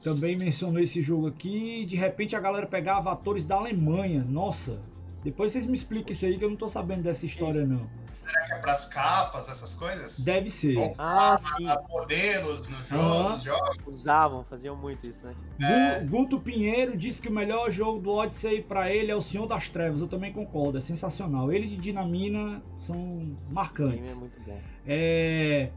Também 0.03 0.37
mencionou 0.37 0.81
esse 0.81 1.03
jogo 1.03 1.27
aqui. 1.27 1.85
De 1.85 1.97
repente 1.97 2.37
a 2.37 2.41
galera 2.41 2.67
pegava 2.67 3.13
atores 3.13 3.47
da 3.47 3.57
Alemanha. 3.57 4.25
Nossa, 4.29 4.81
depois 5.23 5.53
vocês 5.53 5.67
me 5.67 5.75
explicam 5.75 6.13
isso 6.13 6.25
aí 6.25 6.39
que 6.39 6.45
eu 6.45 6.49
não 6.49 6.57
tô 6.57 6.67
sabendo 6.67 7.03
dessa 7.03 7.27
história, 7.27 7.67
não. 7.67 7.87
Será 8.09 8.47
que 8.47 8.55
é 8.55 8.59
pras 8.59 8.87
capas, 8.87 9.51
essas 9.51 9.75
coisas? 9.75 10.19
Deve 10.21 10.49
ser. 10.49 10.79
Ou 10.79 10.95
ah, 10.97 11.37
sim. 11.37 11.67
modelos 11.91 12.67
nos 12.69 12.89
jogos, 12.89 13.43
jogos. 13.43 13.79
Usavam, 13.87 14.45
faziam 14.45 14.75
muito 14.75 15.11
isso, 15.11 15.27
né? 15.27 15.35
É. 15.61 16.05
Guto 16.05 16.41
Pinheiro 16.41 16.97
disse 16.97 17.21
que 17.21 17.29
o 17.29 17.33
melhor 17.33 17.71
jogo 17.71 18.01
do 18.01 18.11
Odyssey 18.11 18.63
pra 18.63 18.91
ele 18.91 19.11
é 19.11 19.15
o 19.15 19.21
Senhor 19.21 19.47
das 19.47 19.69
Trevas. 19.69 20.01
Eu 20.01 20.09
também 20.09 20.33
concordo, 20.33 20.79
é 20.79 20.81
sensacional. 20.81 21.53
Ele 21.53 21.75
e 21.75 21.77
Dinamina 21.77 22.63
são 22.79 23.37
marcantes. 23.51 24.09
Sim, 24.09 24.17
é 24.17 24.21
muito 24.21 24.41
bom. 24.41 24.59
É. 24.87 25.71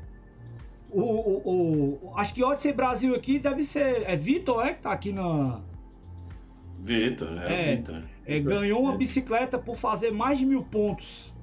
O, 0.89 1.01
o, 1.01 1.99
o, 2.11 2.17
acho 2.17 2.33
que 2.33 2.43
Odyssey 2.43 2.71
Brasil 2.71 3.13
aqui 3.13 3.39
deve 3.39 3.63
ser. 3.63 4.03
É 4.03 4.15
Vitor, 4.15 4.65
é? 4.65 4.73
Que 4.73 4.83
tá 4.83 4.93
aqui 4.93 5.11
na. 5.11 5.59
Vitor, 6.79 7.37
é, 7.41 7.73
é 7.73 7.75
Vitor. 7.75 8.12
É, 8.25 8.39
ganhou 8.39 8.81
uma 8.81 8.95
bicicleta 8.95 9.59
por 9.59 9.77
fazer 9.77 10.11
mais 10.11 10.39
de 10.39 10.45
mil 10.45 10.63
pontos. 10.63 11.33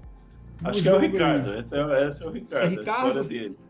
Acho 0.65 0.83
que 0.83 0.89
é 0.89 0.95
o 0.95 0.99
Ricardo. 0.99 1.55
Esse 1.55 1.75
é, 1.75 2.09
esse 2.09 2.23
é 2.23 2.27
o 2.27 2.31
Ricardo, 2.31 2.67
é 2.67 2.69
Ricardo? 2.69 3.25
dele. 3.25 3.57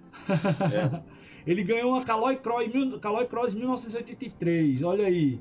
É. 0.73 1.21
Ele 1.47 1.65
ganhou 1.65 1.93
uma 1.93 2.05
Caloi 2.05 2.37
Cross, 2.37 2.67
Caloi 3.01 3.27
Cross 3.27 3.55
1983. 3.55 4.83
Olha 4.83 5.07
aí. 5.07 5.41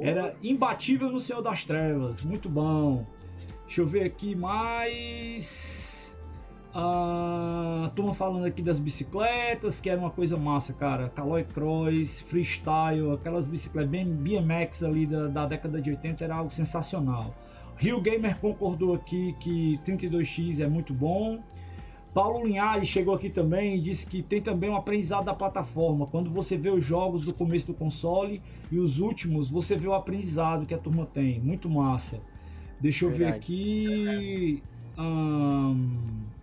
Era 0.00 0.34
imbatível 0.42 1.10
no 1.10 1.20
Senhor 1.20 1.42
das 1.42 1.64
Trevas. 1.64 2.24
Muito 2.24 2.48
bom. 2.48 3.06
Deixa 3.66 3.80
eu 3.80 3.86
ver 3.86 4.04
aqui 4.04 4.34
mais. 4.34 5.93
A 6.76 7.92
turma 7.94 8.12
falando 8.12 8.46
aqui 8.46 8.60
das 8.60 8.80
bicicletas, 8.80 9.80
que 9.80 9.88
era 9.88 10.00
uma 10.00 10.10
coisa 10.10 10.36
massa, 10.36 10.72
cara. 10.72 11.08
Caloi 11.08 11.44
Cross, 11.44 12.22
freestyle, 12.22 13.12
aquelas 13.12 13.46
bicicletas 13.46 13.88
bem 13.88 14.04
BMX 14.04 14.82
ali 14.82 15.06
da, 15.06 15.28
da 15.28 15.46
década 15.46 15.80
de 15.80 15.90
80 15.90 16.24
era 16.24 16.34
algo 16.34 16.50
sensacional. 16.50 17.32
Rio 17.76 18.00
Gamer 18.00 18.38
concordou 18.40 18.92
aqui 18.92 19.36
que 19.38 19.78
32X 19.86 20.58
é 20.58 20.66
muito 20.66 20.92
bom. 20.92 21.38
Paulo 22.12 22.44
Linhares 22.44 22.88
chegou 22.88 23.14
aqui 23.14 23.30
também 23.30 23.76
e 23.76 23.80
disse 23.80 24.04
que 24.04 24.20
tem 24.20 24.40
também 24.42 24.70
um 24.70 24.76
aprendizado 24.76 25.26
da 25.26 25.34
plataforma. 25.34 26.06
Quando 26.08 26.28
você 26.28 26.56
vê 26.56 26.70
os 26.70 26.84
jogos 26.84 27.24
do 27.24 27.32
começo 27.32 27.68
do 27.68 27.74
console 27.74 28.42
e 28.70 28.80
os 28.80 28.98
últimos, 28.98 29.48
você 29.48 29.76
vê 29.76 29.86
o 29.86 29.94
aprendizado 29.94 30.66
que 30.66 30.74
a 30.74 30.78
turma 30.78 31.06
tem. 31.06 31.38
Muito 31.40 31.68
massa. 31.68 32.20
Deixa 32.80 33.04
eu 33.04 33.10
Verdade. 33.10 33.32
ver 33.32 33.36
aqui. 33.36 34.62
Hum... 34.98 36.33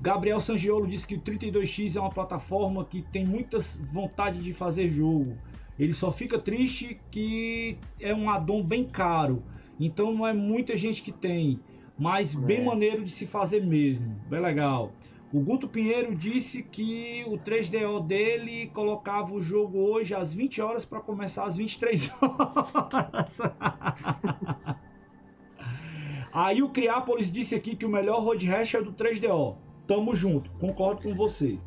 Gabriel 0.00 0.40
Sangiolo 0.40 0.86
disse 0.86 1.06
que 1.06 1.16
o 1.16 1.20
32X 1.20 1.96
é 1.96 2.00
uma 2.00 2.10
plataforma 2.10 2.84
que 2.84 3.02
tem 3.02 3.26
muitas 3.26 3.80
vontade 3.92 4.40
de 4.40 4.52
fazer 4.52 4.88
jogo. 4.88 5.36
Ele 5.76 5.92
só 5.92 6.12
fica 6.12 6.38
triste 6.38 7.00
que 7.10 7.76
é 8.00 8.14
um 8.14 8.30
addon 8.30 8.62
bem 8.62 8.84
caro. 8.84 9.42
Então 9.78 10.12
não 10.12 10.26
é 10.26 10.32
muita 10.32 10.76
gente 10.76 11.02
que 11.02 11.10
tem, 11.10 11.58
mas 11.98 12.34
é. 12.34 12.38
bem 12.38 12.64
maneiro 12.64 13.02
de 13.04 13.10
se 13.10 13.26
fazer 13.26 13.64
mesmo. 13.64 14.14
Bem 14.28 14.40
legal. 14.40 14.92
O 15.32 15.40
Guto 15.40 15.68
Pinheiro 15.68 16.14
disse 16.14 16.62
que 16.62 17.24
o 17.26 17.36
3DO 17.36 18.06
dele 18.06 18.68
colocava 18.68 19.34
o 19.34 19.42
jogo 19.42 19.78
hoje 19.78 20.14
às 20.14 20.32
20 20.32 20.62
horas 20.62 20.84
para 20.84 21.00
começar 21.00 21.44
às 21.44 21.56
23 21.56 22.14
horas. 22.22 23.38
Aí 26.32 26.62
o 26.62 26.70
Criápolis 26.70 27.32
disse 27.32 27.54
aqui 27.54 27.74
que 27.74 27.84
o 27.84 27.88
melhor 27.88 28.22
road 28.22 28.46
rash 28.46 28.74
é 28.74 28.78
o 28.78 28.84
do 28.84 28.92
3DO 28.92 29.56
tamo 29.88 30.14
junto, 30.14 30.50
concordo 30.52 31.02
com 31.02 31.14
você, 31.14 31.58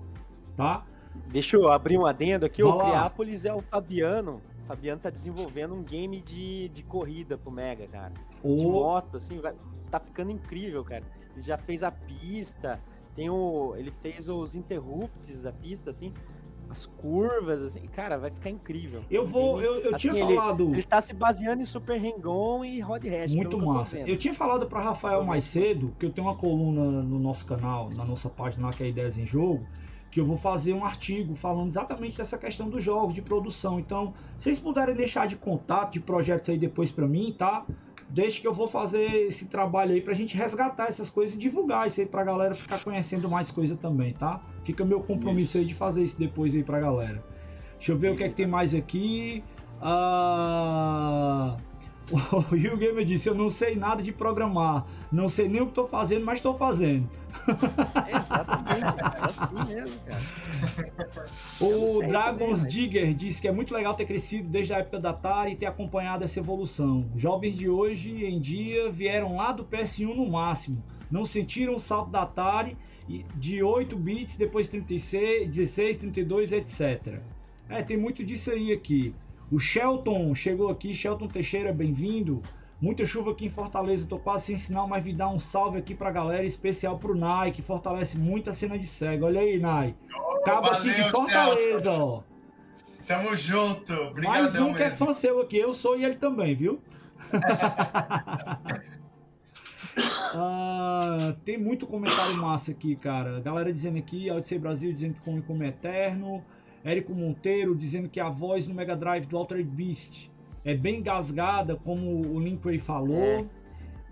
tá? 0.56 0.86
Deixa 1.28 1.58
eu 1.58 1.70
abrir 1.70 1.98
um 1.98 2.06
adendo 2.06 2.46
aqui, 2.46 2.64
Vai 2.64 2.72
o 2.72 2.78
Criápolis 2.78 3.44
é 3.44 3.54
o 3.54 3.62
Fabiano. 3.62 4.42
O 4.64 4.68
Fabiano 4.68 5.02
tá 5.02 5.10
desenvolvendo 5.10 5.74
um 5.74 5.84
game 5.84 6.22
de, 6.22 6.70
de 6.70 6.84
corrida 6.84 7.38
pro 7.38 7.52
Mega, 7.52 7.88
cara. 7.88 8.14
Oh. 8.42 8.56
De 8.56 8.66
moto, 8.66 9.18
assim, 9.18 9.42
tá 9.90 10.00
ficando 10.00 10.32
incrível, 10.32 10.86
cara. 10.86 11.04
Ele 11.34 11.42
já 11.42 11.58
fez 11.58 11.84
a 11.84 11.92
pista, 11.92 12.80
tem 13.16 13.30
o. 13.30 13.74
Ele 13.76 13.92
fez 14.02 14.30
os 14.30 14.56
interrupts 14.56 15.42
da 15.42 15.52
pista, 15.52 15.90
assim 15.90 16.14
as 16.72 16.86
curvas, 16.86 17.62
assim, 17.62 17.82
cara, 17.88 18.18
vai 18.18 18.32
ficar 18.32 18.50
incrível. 18.50 19.04
Eu 19.12 19.26
vou, 19.26 19.62
eu, 19.62 19.82
eu 19.82 19.90
assim, 19.96 20.10
tinha 20.10 20.24
ele, 20.24 20.36
falado. 20.36 20.74
Ele 20.74 20.84
tá 20.84 21.02
se 21.02 21.14
baseando 21.14 21.62
em 21.62 21.66
Super 21.66 21.98
Hang-On 22.00 22.64
e 22.64 22.80
Rod 22.80 23.06
Hash. 23.06 23.34
Muito 23.34 23.58
massa. 23.58 24.00
Eu, 24.00 24.08
eu, 24.08 24.18
tinha 24.18 24.34
falado 24.34 24.66
para 24.68 24.82
Rafael 24.82 25.24
mais 25.24 25.44
cedo 25.44 25.94
que 26.00 26.06
eu 26.06 26.12
tenho 26.12 26.28
uma 26.28 26.36
coluna 26.36 27.02
no 27.02 27.20
nosso 27.20 27.46
canal, 27.46 27.90
na 27.90 28.06
nossa 28.06 28.30
página 28.30 28.70
que 28.70 28.84
é 28.84 28.88
Ideias 28.88 29.18
em 29.18 29.26
Jogo, 29.26 29.68
que 30.10 30.20
eu 30.20 30.26
vou 30.26 30.38
fazer 30.38 30.74
um 30.74 30.86
artigo 30.86 31.36
falando 31.36 31.70
exatamente 31.70 32.18
dessa 32.18 32.38
questão 32.38 32.70
dos 32.70 32.84
jogos, 32.84 33.14
de 33.14 33.22
produção. 33.22 33.80
Então, 33.80 34.14
se 34.38 34.46
vocês 34.46 34.60
puderem 34.60 34.96
deixar 34.96 35.28
de 35.28 35.36
contato, 35.36 35.94
de 35.94 36.00
projetos 36.00 36.50
aí 36.50 36.58
depois 36.58 36.90
para 36.90 37.08
mim, 37.08 37.36
tá? 37.38 37.66
Deixa 38.12 38.42
que 38.42 38.48
eu 38.48 38.54
vou 38.54 38.68
fazer 38.68 39.06
esse 39.28 39.46
trabalho 39.46 39.94
aí 39.94 40.02
pra 40.02 40.14
gente 40.14 40.36
resgatar 40.36 40.88
essas 40.88 41.10
coisas 41.10 41.36
e 41.36 41.40
divulgar 41.40 41.88
isso 41.88 42.02
aí 42.02 42.06
pra 42.06 42.26
galera 42.26 42.54
ficar 42.54 42.84
conhecendo 42.84 43.30
mais 43.30 43.50
coisa 43.50 43.78
também, 43.78 44.14
tá? 44.14 44.42
Fica 44.66 44.84
meu 44.84 45.00
compromisso 45.00 45.52
isso. 45.52 45.58
aí 45.60 45.66
de 45.66 45.74
fazer 45.74 46.04
isso 46.04 46.20
depois 46.20 46.54
aí 46.54 46.62
pra 46.62 46.78
galera. 46.80 47.24
Deixa 47.78 47.94
eu 47.94 47.98
ver 47.98 48.12
o 48.12 48.18
que 48.18 48.24
é 48.24 48.30
que 48.30 48.36
tem 48.36 48.46
mais 48.48 48.76
aqui. 48.76 49.44
Ah. 49.82 51.58
O 52.12 52.56
Rio 52.56 52.76
Gamer 52.76 53.06
disse: 53.06 53.30
Eu 53.30 53.36
não 53.36 53.50
sei 53.50 53.78
nada 53.78 54.04
de 54.04 54.12
programar, 54.12 54.86
não 55.10 55.30
sei 55.30 55.48
nem 55.48 55.62
o 55.62 55.66
que 55.66 55.72
estou 55.72 55.88
fazendo, 55.88 56.26
mas 56.26 56.40
estou 56.40 56.58
fazendo. 56.58 57.10
exatamente, 58.10 58.86
é 59.02 59.24
assim 59.24 59.74
mesmo, 59.74 60.00
cara. 60.02 60.22
O 61.60 62.08
Dragons 62.08 62.68
Digger 62.68 63.14
disse 63.14 63.42
que 63.42 63.48
é 63.48 63.52
muito 63.52 63.74
legal 63.74 63.94
ter 63.94 64.06
crescido 64.06 64.50
desde 64.50 64.74
a 64.74 64.78
época 64.78 65.00
da 65.00 65.12
Atari 65.12 65.54
e 65.54 65.56
ter 65.56 65.66
acompanhado 65.66 66.24
essa 66.24 66.40
evolução. 66.40 67.10
Jovens 67.16 67.56
de 67.56 67.70
hoje 67.70 68.26
em 68.26 68.40
dia 68.40 68.92
vieram 68.92 69.36
lá 69.36 69.52
do 69.52 69.66
PS1 69.66 70.16
no 70.16 70.30
máximo, 70.30 70.84
não 71.10 71.26
sentiram 71.26 71.76
o 71.76 71.80
salto 71.80 72.12
da 72.12 72.24
Atari 72.24 72.78
de 73.36 73.62
8 73.62 73.96
bits, 73.98 74.38
depois 74.38 74.70
36, 74.70 75.50
16, 75.50 75.98
32, 75.98 76.52
etc. 76.52 77.20
É, 77.68 77.82
tem 77.84 77.98
muito 77.98 78.24
disso 78.24 78.52
aí 78.52 78.72
aqui. 78.72 79.14
O 79.52 79.60
Shelton 79.60 80.34
chegou 80.34 80.70
aqui, 80.70 80.94
Shelton 80.94 81.28
Teixeira, 81.28 81.74
bem-vindo. 81.74 82.42
Muita 82.82 83.06
chuva 83.06 83.30
aqui 83.30 83.46
em 83.46 83.50
Fortaleza, 83.50 84.08
tô 84.08 84.18
quase 84.18 84.46
sem 84.46 84.58
sinal, 84.58 84.88
mas 84.88 85.04
vi 85.04 85.14
dar 85.14 85.30
um 85.30 85.40
salve 85.40 85.78
aqui 85.78 85.94
pra 85.94 86.10
galera, 86.10 86.44
especial 86.44 86.98
pro 86.98 87.14
Nai, 87.16 87.52
que 87.52 87.62
fortalece 87.62 88.18
muito 88.18 88.50
a 88.50 88.54
cena 88.54 88.76
de 88.76 88.88
cego. 88.88 89.28
Olha 89.28 89.40
aí, 89.40 89.60
Nai. 89.60 89.94
Cabo 90.44 90.68
aqui 90.68 90.92
de 90.92 91.04
Fortaleza, 91.12 91.92
ó. 91.92 92.24
Tamo 93.06 93.36
junto, 93.36 93.94
obrigado. 93.94 94.32
Mais 94.32 94.56
um 94.56 94.64
mesmo. 94.64 94.78
que 94.78 94.82
é 94.82 94.90
fã 94.90 95.14
seu 95.14 95.40
aqui, 95.42 95.58
eu 95.58 95.76
sou 95.76 95.96
e 95.96 96.04
ele 96.04 96.16
também, 96.16 96.56
viu? 96.56 96.82
ah, 100.34 101.36
tem 101.46 101.60
muito 101.60 101.86
comentário 101.86 102.36
massa 102.36 102.72
aqui, 102.72 102.96
cara. 102.96 103.42
Galera 103.42 103.72
dizendo 103.72 104.00
aqui, 104.00 104.32
Odyssey 104.32 104.58
Brasil 104.58 104.92
dizendo 104.92 105.14
que 105.14 105.22
come 105.22 105.44
como 105.44 105.64
eterno. 105.64 106.44
Érico 106.84 107.14
Monteiro 107.14 107.76
dizendo 107.76 108.10
que 108.10 108.20
a 108.20 108.28
voz 108.28 108.68
no 108.68 108.74
Mega 108.74 108.96
Drive 108.96 109.28
do 109.28 109.38
Altered 109.38 109.70
Beast 109.70 110.31
é 110.64 110.74
bem 110.76 111.00
engasgada, 111.00 111.76
como 111.76 112.36
o 112.36 112.40
Linkway 112.40 112.80
falou. 112.80 113.16
É. 113.16 113.46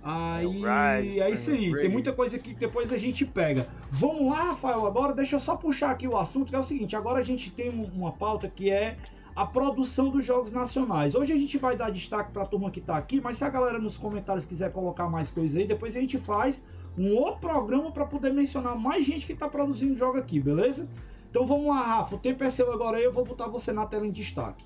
Aí 0.02 1.20
é, 1.20 1.20
é 1.20 1.32
isso 1.32 1.52
aí, 1.52 1.76
tem 1.76 1.90
muita 1.90 2.14
coisa 2.14 2.40
que 2.40 2.54
depois 2.54 2.92
a 2.92 2.98
gente 2.98 3.26
pega. 3.26 3.68
Vamos 3.92 4.32
lá, 4.32 4.46
Rafael, 4.46 4.86
agora 4.88 5.14
deixa 5.14 5.36
eu 5.36 5.40
só 5.42 5.58
puxar 5.58 5.92
aqui 5.92 6.08
o 6.08 6.18
assunto, 6.18 6.50
que 6.50 6.56
é 6.56 6.60
o 6.60 6.64
seguinte, 6.64 6.96
agora 6.96 7.20
a 7.20 7.22
gente 7.22 7.52
tem 7.52 7.70
uma 7.70 8.14
pauta 8.14 8.48
que 8.48 8.70
é 8.70 8.96
a 9.36 9.46
produção 9.46 10.10
dos 10.10 10.26
jogos 10.26 10.52
nacionais. 10.52 11.16
Hoje 11.16 11.34
a 11.34 11.38
gente 11.38 11.58
vai 11.58 11.76
dar 11.76 11.92
destaque 11.92 12.32
para 12.32 12.44
a 12.44 12.46
turma 12.46 12.72
que 12.72 12.80
está 12.80 12.96
aqui, 12.96 13.20
mas 13.20 13.38
se 13.38 13.44
a 13.44 13.50
galera 13.50 13.78
nos 13.78 13.98
comentários 13.98 14.46
quiser 14.46 14.72
colocar 14.72 15.10
mais 15.10 15.30
coisas 15.30 15.60
aí, 15.60 15.68
depois 15.68 15.96
a 15.96 16.00
gente 16.00 16.18
faz 16.18 16.66
um 16.98 17.14
outro 17.16 17.42
programa 17.42 17.92
para 17.92 18.06
poder 18.06 18.34
mencionar 18.34 18.78
mais 18.78 19.06
gente 19.06 19.26
que 19.26 19.34
está 19.34 19.48
produzindo 19.48 19.96
jogo 19.96 20.18
aqui, 20.18 20.40
beleza? 20.40 20.90
Então 21.30 21.46
vamos 21.46 21.68
lá, 21.68 21.82
Rafa. 21.82 22.16
O 22.16 22.20
tempo 22.20 22.44
é 22.44 22.50
seu 22.50 22.72
agora 22.74 22.98
aí. 22.98 23.04
Eu 23.04 23.14
vou 23.14 23.24
botar 23.24 23.48
você 23.48 23.72
na 23.72 23.86
tela 23.86 24.06
em 24.06 24.12
destaque. 24.12 24.66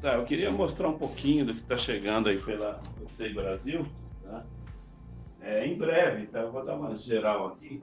Tá, 0.00 0.14
eu 0.14 0.24
queria 0.24 0.50
mostrar 0.50 0.88
um 0.88 0.98
pouquinho 0.98 1.46
do 1.46 1.54
que 1.54 1.60
está 1.60 1.76
chegando 1.76 2.28
aí 2.28 2.38
pela 2.38 2.80
Odyssey 3.00 3.32
Brasil. 3.32 3.86
Tá? 4.22 4.44
É, 5.40 5.66
em 5.66 5.76
breve, 5.76 6.26
tá? 6.26 6.40
Eu 6.40 6.52
vou 6.52 6.64
dar 6.64 6.76
uma 6.76 6.96
geral 6.96 7.48
aqui. 7.48 7.82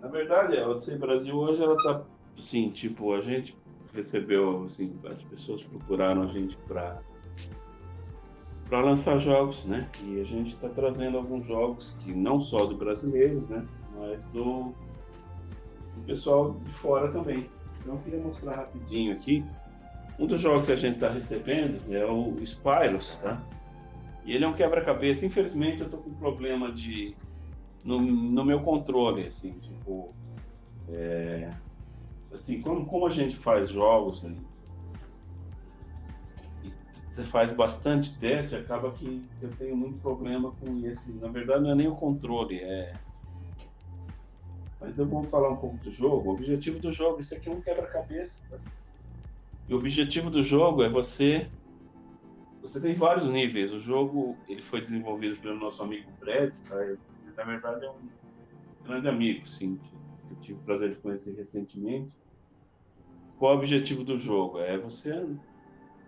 Na 0.00 0.08
verdade, 0.08 0.58
a 0.58 0.68
Odyssey 0.68 0.98
Brasil 0.98 1.36
hoje 1.36 1.62
ela 1.62 1.76
tá, 1.76 2.02
assim, 2.36 2.70
tipo, 2.70 3.14
a 3.14 3.20
gente 3.20 3.56
recebeu, 3.94 4.64
assim, 4.64 4.98
as 5.08 5.22
pessoas 5.22 5.62
procuraram 5.62 6.22
a 6.22 6.26
gente 6.26 6.56
para 6.68 7.00
para 8.68 8.82
lançar 8.82 9.18
jogos, 9.18 9.64
né? 9.64 9.88
E 10.02 10.20
a 10.20 10.24
gente 10.24 10.54
está 10.54 10.68
trazendo 10.68 11.16
alguns 11.16 11.46
jogos 11.46 11.96
que 12.00 12.12
não 12.12 12.38
só 12.38 12.66
do 12.66 12.76
brasileiros, 12.76 13.48
né? 13.48 13.66
Mas 13.96 14.24
do 14.26 14.74
o 15.96 16.00
pessoal 16.06 16.52
de 16.52 16.72
fora 16.72 17.10
também. 17.10 17.48
Então 17.80 17.94
eu 17.94 18.00
queria 18.00 18.20
mostrar 18.20 18.56
rapidinho 18.56 19.14
aqui 19.14 19.42
Um 20.18 20.26
dos 20.26 20.40
jogos 20.40 20.66
que 20.66 20.72
a 20.72 20.76
gente 20.76 20.94
está 20.94 21.10
recebendo 21.10 21.80
é 21.94 22.04
o 22.04 22.36
Spyros, 22.42 23.16
tá? 23.16 23.40
E 24.24 24.34
ele 24.34 24.44
é 24.44 24.48
um 24.48 24.52
quebra-cabeça. 24.52 25.24
Infelizmente, 25.24 25.80
eu 25.80 25.88
tô 25.88 25.98
com 25.98 26.12
problema 26.14 26.72
de 26.72 27.16
no, 27.84 28.00
no 28.00 28.44
meu 28.44 28.60
controle, 28.60 29.26
assim, 29.26 29.52
tipo, 29.60 30.12
é, 30.88 31.50
assim, 32.32 32.60
como, 32.60 32.84
como 32.84 33.06
a 33.06 33.10
gente 33.10 33.36
faz 33.36 33.70
jogos 33.70 34.24
né, 34.24 34.34
e 36.64 37.22
faz 37.24 37.52
bastante 37.52 38.16
teste, 38.18 38.56
acaba 38.56 38.90
que 38.90 39.24
eu 39.40 39.50
tenho 39.52 39.76
muito 39.76 39.98
problema 40.00 40.52
com 40.60 40.86
esse. 40.86 41.12
Na 41.12 41.28
verdade, 41.28 41.62
não 41.62 41.70
é 41.70 41.74
nem 41.74 41.88
o 41.88 41.94
controle, 41.94 42.58
é. 42.58 42.92
Mas 44.80 44.98
eu 44.98 45.06
vou 45.06 45.24
falar 45.24 45.50
um 45.50 45.56
pouco 45.56 45.76
do 45.78 45.90
jogo. 45.90 46.28
O 46.28 46.34
objetivo 46.34 46.78
do 46.78 46.92
jogo, 46.92 47.20
isso 47.20 47.34
aqui 47.34 47.48
é 47.48 47.52
um 47.52 47.60
quebra-cabeça. 47.60 48.46
Tá? 48.48 48.58
E 49.68 49.74
o 49.74 49.76
objetivo 49.76 50.30
do 50.30 50.42
jogo 50.42 50.82
é 50.82 50.88
você. 50.88 51.46
Você 52.62 52.80
tem 52.80 52.94
vários 52.94 53.28
níveis. 53.28 53.72
O 53.72 53.80
jogo 53.80 54.36
ele 54.48 54.62
foi 54.62 54.80
desenvolvido 54.80 55.36
pelo 55.40 55.58
nosso 55.58 55.82
amigo 55.82 56.10
Brad. 56.18 56.52
Tá? 56.66 56.82
Ele, 56.84 56.98
na 57.36 57.44
verdade, 57.44 57.84
é 57.84 57.90
um 57.90 58.08
grande 58.82 59.08
amigo, 59.08 59.46
sim. 59.46 59.76
Que 59.76 60.34
eu 60.34 60.40
tive 60.40 60.58
o 60.58 60.62
prazer 60.62 60.90
de 60.90 60.96
conhecer 60.96 61.36
recentemente. 61.36 62.10
Qual 63.38 63.52
é 63.52 63.54
o 63.54 63.58
objetivo 63.58 64.02
do 64.02 64.16
jogo? 64.16 64.58
É 64.58 64.78
você. 64.78 65.24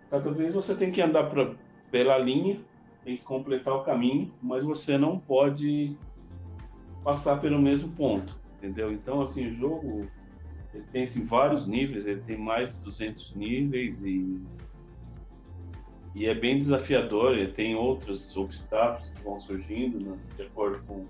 Cada 0.09 0.31
vez 0.31 0.53
você 0.53 0.75
tem 0.75 0.91
que 0.91 1.01
andar 1.01 1.29
pra, 1.29 1.55
pela 1.89 2.17
linha, 2.17 2.59
tem 3.05 3.15
que 3.15 3.23
completar 3.23 3.75
o 3.75 3.83
caminho, 3.83 4.33
mas 4.41 4.63
você 4.63 4.97
não 4.97 5.17
pode 5.17 5.95
passar 7.03 7.39
pelo 7.39 7.59
mesmo 7.59 7.89
ponto, 7.95 8.37
entendeu? 8.57 8.91
Então, 8.91 9.21
assim, 9.21 9.47
o 9.47 9.53
jogo 9.53 10.09
ele 10.73 10.85
tem 10.91 11.03
assim, 11.03 11.25
vários 11.25 11.67
níveis, 11.67 12.05
ele 12.05 12.21
tem 12.21 12.37
mais 12.37 12.71
de 12.71 12.77
200 12.77 13.35
níveis 13.35 14.03
e, 14.03 14.41
e 16.15 16.25
é 16.25 16.33
bem 16.33 16.57
desafiador. 16.57 17.33
Ele 17.33 17.51
tem 17.51 17.75
outros 17.75 18.35
obstáculos 18.37 19.09
que 19.09 19.21
vão 19.21 19.39
surgindo 19.39 19.99
né, 19.99 20.17
de 20.35 20.43
acordo 20.43 20.81
com, 20.83 21.05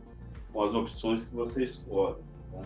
com, 0.52 0.62
as 0.62 0.74
opções 0.74 1.28
que 1.28 1.36
você 1.36 1.64
escolhe. 1.64 2.22
Tá? 2.52 2.62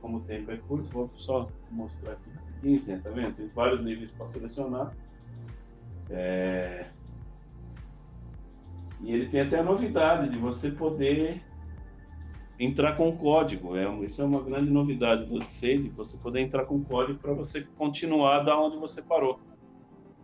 Como 0.00 0.16
o 0.16 0.20
tempo 0.20 0.50
é 0.50 0.56
curto, 0.56 0.88
vou 0.90 1.10
só 1.14 1.46
mostrar 1.70 2.12
aqui 2.12 2.30
rapidinho, 2.30 3.02
tá 3.02 3.10
vendo? 3.10 3.34
Tem 3.34 3.48
vários 3.48 3.82
níveis 3.82 4.10
para 4.12 4.26
selecionar. 4.26 4.96
É... 6.08 6.86
E 9.02 9.12
ele 9.12 9.28
tem 9.28 9.40
até 9.40 9.58
a 9.58 9.62
novidade 9.62 10.30
de 10.30 10.38
você 10.38 10.70
poder 10.70 11.42
entrar 12.60 12.94
com 12.94 13.16
código. 13.16 13.74
É, 13.74 13.88
isso 14.04 14.20
é 14.20 14.24
uma 14.24 14.42
grande 14.42 14.70
novidade 14.70 15.24
do 15.24 15.36
Odyssey, 15.36 15.88
você 15.96 16.18
poder 16.18 16.40
entrar 16.40 16.66
com 16.66 16.84
código 16.84 17.18
para 17.18 17.32
você 17.32 17.62
continuar 17.76 18.40
da 18.40 18.60
onde 18.60 18.76
você 18.76 19.00
parou. 19.00 19.40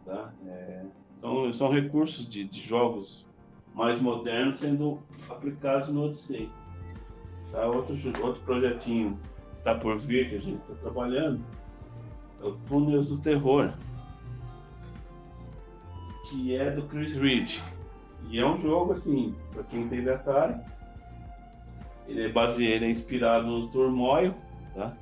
Tá? 0.05 0.33
É, 0.47 0.85
são, 1.17 1.53
são 1.53 1.73
recursos 1.73 2.29
de, 2.29 2.45
de, 2.45 2.61
jogos 2.61 3.27
mais 3.75 4.01
modernos 4.01 4.59
sendo 4.59 5.01
aplicados 5.31 5.89
no 5.89 6.05
Odyssey. 6.05 6.51
Tá? 7.51 7.67
Outro, 7.67 7.97
outro 8.23 8.43
projetinho 8.43 9.19
está 9.59 9.75
por 9.75 9.99
vir, 9.99 10.29
que 10.29 10.37
a 10.37 10.41
gente 10.41 10.61
está 10.61 10.75
trabalhando, 10.75 11.43
é 12.43 12.47
o 12.47 12.53
Túneis 12.69 13.09
do 13.09 13.19
Terror, 13.19 13.73
que 16.29 16.55
é 16.55 16.71
do 16.71 16.83
Chris 16.83 17.17
Reed. 17.17 17.61
E 18.29 18.39
é 18.39 18.47
um 18.47 18.61
jogo, 18.61 18.93
assim, 18.93 19.35
para 19.53 19.63
quem 19.65 19.89
tem 19.89 20.07
Atari, 20.09 20.55
ele 22.09 22.25
é 22.25 22.29
baseado, 22.29 22.73
ele 22.73 22.87
é 22.87 22.91
inspirado 22.91 23.47
no 23.47 23.69
Turmoil, 23.69 24.35
tá? 24.75 24.97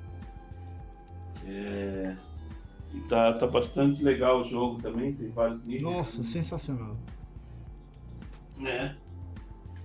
É, 1.47 2.17
e 2.95 3.01
tá, 3.09 3.33
tá 3.35 3.47
bastante 3.47 4.03
legal 4.03 4.41
o 4.41 4.45
jogo 4.45 4.81
também, 4.81 5.15
tem 5.15 5.29
vários 5.31 5.63
níveis. 5.65 5.83
Nossa, 5.83 6.25
sensacional. 6.25 6.97
É. 8.65 8.95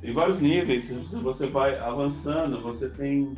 Tem 0.02 0.14
vários 0.14 0.40
níveis, 0.40 0.90
você 0.90 1.48
vai 1.48 1.78
avançando, 1.78 2.62
você 2.62 2.90
tem 2.90 3.38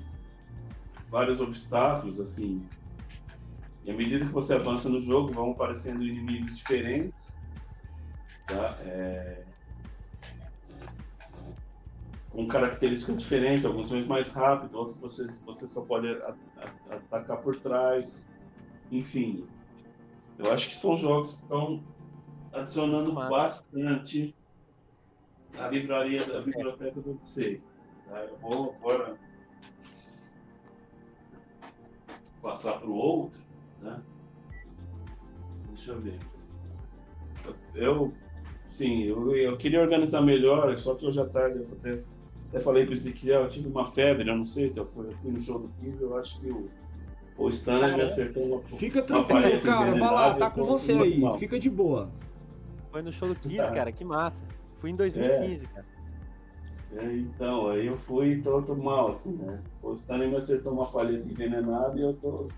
vários 1.10 1.42
obstáculos, 1.42 2.20
assim. 2.20 2.66
E 3.84 3.90
à 3.90 3.96
medida 3.96 4.26
que 4.26 4.32
você 4.32 4.54
avança 4.54 4.88
no 4.88 5.02
jogo, 5.02 5.34
vão 5.34 5.52
aparecendo 5.52 6.04
inimigos 6.04 6.56
diferentes. 6.56 7.36
Tá? 8.46 8.78
É 8.82 9.51
com 12.32 12.48
características 12.48 13.20
diferentes, 13.20 13.66
alguns 13.66 13.90
são 13.90 14.06
mais 14.06 14.32
rápidos, 14.32 14.74
outros 14.74 14.98
você, 15.00 15.28
você 15.44 15.68
só 15.68 15.86
pode 15.86 16.08
atacar 16.90 17.42
por 17.42 17.56
trás, 17.56 18.26
enfim. 18.92 19.46
Eu 20.38 20.52
acho 20.52 20.70
que 20.70 20.76
são 20.76 20.98
jogos 20.98 21.36
que 21.36 21.44
estão 21.44 21.84
adicionando 22.54 23.12
bastante 23.12 24.34
a 25.58 25.68
livraria 25.68 26.26
da 26.26 26.42
biblioteca 26.42 27.02
do 27.02 27.12
Odyssey. 27.12 27.62
Tá? 28.08 28.20
Eu 28.24 28.38
vou 28.38 28.76
agora 28.80 29.18
passar 32.42 32.80
para 32.80 32.90
o 32.90 32.96
outro, 32.96 33.40
né? 33.82 34.02
Deixa 35.68 35.92
eu 35.92 36.02
ver. 36.02 36.20
Eu, 37.76 38.14
sim, 38.68 39.04
eu, 39.04 39.36
eu 39.36 39.58
queria 39.58 39.82
organizar 39.82 40.22
melhor, 40.22 40.78
só 40.78 40.96
que 40.96 41.06
hoje 41.06 41.20
à 41.20 41.26
tarde 41.26 41.60
eu 41.60 41.66
vou 41.66 41.78
ter 41.80 42.06
até 42.52 42.60
falei 42.60 42.84
para 42.84 42.92
o 42.92 42.94
Ezequiel, 42.94 43.44
eu 43.44 43.50
tive 43.50 43.70
uma 43.70 43.86
febre, 43.86 44.30
eu 44.30 44.36
não 44.36 44.44
sei 44.44 44.70
se 44.70 44.78
eu 44.78 44.86
fui, 44.86 45.08
eu 45.08 45.14
fui 45.22 45.32
no 45.32 45.40
show 45.40 45.58
do 45.58 45.70
Kiss, 45.80 46.04
eu 46.04 46.18
acho 46.18 46.38
que 46.42 46.52
o, 46.52 46.70
o 47.38 47.48
Stanley 47.48 47.96
me 47.96 48.02
acertou 48.02 48.44
uma 48.44 48.62
Fica 48.78 49.02
tranquilo, 49.02 49.62
cara, 49.62 49.92
vai 49.92 50.00
lá, 50.00 50.34
tá 50.34 50.50
com 50.50 50.66
você 50.66 50.92
aí, 50.92 51.18
mal. 51.18 51.40
fica 51.40 51.58
de 51.58 51.70
boa. 51.70 52.12
Foi 52.92 53.02
no 53.02 53.14
show 53.14 53.30
do 53.30 53.36
Kiss, 53.36 53.56
tá. 53.56 53.72
cara, 53.72 53.92
que 53.94 54.04
massa. 54.04 54.46
Fui 54.76 54.90
em 54.90 54.96
2015, 54.98 55.66
é. 55.66 55.70
cara. 55.70 55.86
É, 56.98 57.16
então, 57.16 57.70
aí 57.70 57.88
eu 57.88 57.98
fui 57.98 58.34
e 58.34 58.42
tô, 58.42 58.62
tô, 58.64 58.76
mal, 58.76 59.08
assim, 59.08 59.38
né? 59.38 59.62
O 59.82 59.94
Stanley 59.94 60.28
me 60.28 60.36
acertou 60.36 60.74
uma 60.74 60.86
palheta 60.86 61.26
envenenada 61.26 61.98
e 61.98 62.02
eu 62.02 62.14
tô. 62.16 62.50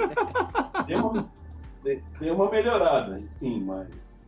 deu, 0.86 1.06
uma, 1.08 1.30
deu 2.18 2.34
uma 2.34 2.50
melhorada, 2.50 3.20
enfim, 3.20 3.60
mas. 3.60 4.26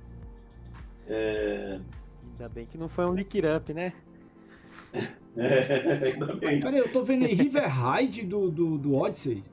É... 1.06 1.80
Ainda 2.32 2.48
bem 2.50 2.66
que 2.66 2.76
não 2.76 2.90
foi 2.90 3.06
um 3.06 3.14
lick 3.14 3.40
up, 3.56 3.72
né? 3.72 3.94
É, 5.36 6.60
Peraí, 6.60 6.78
eu 6.78 6.92
tô 6.92 7.02
vendo 7.02 7.24
aí 7.24 7.32
River 7.32 7.68
Ride 7.68 8.22
do, 8.22 8.50
do, 8.50 8.76
do 8.76 8.94
Odyssey. 8.96 9.44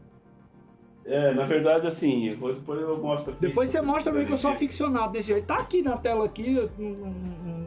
É, 1.06 1.32
na 1.36 1.46
verdade, 1.46 1.86
assim, 1.86 2.30
depois, 2.30 2.58
depois 2.58 2.82
eu 2.82 2.98
mostro 2.98 3.34
aqui. 3.34 3.42
Depois 3.42 3.70
você 3.70 3.80
mostra 3.82 4.12
pra 4.12 4.20
mim 4.20 4.26
que 4.26 4.34
eu 4.34 4.38
sou 4.38 4.50
aficionado 4.50 5.14
desse 5.14 5.28
jeito. 5.28 5.46
Tá 5.46 5.60
aqui 5.60 5.84
na 5.84 5.96
tela 5.96 6.26
aqui, 6.26 6.54
não, 6.80 6.90
não, 6.90 7.12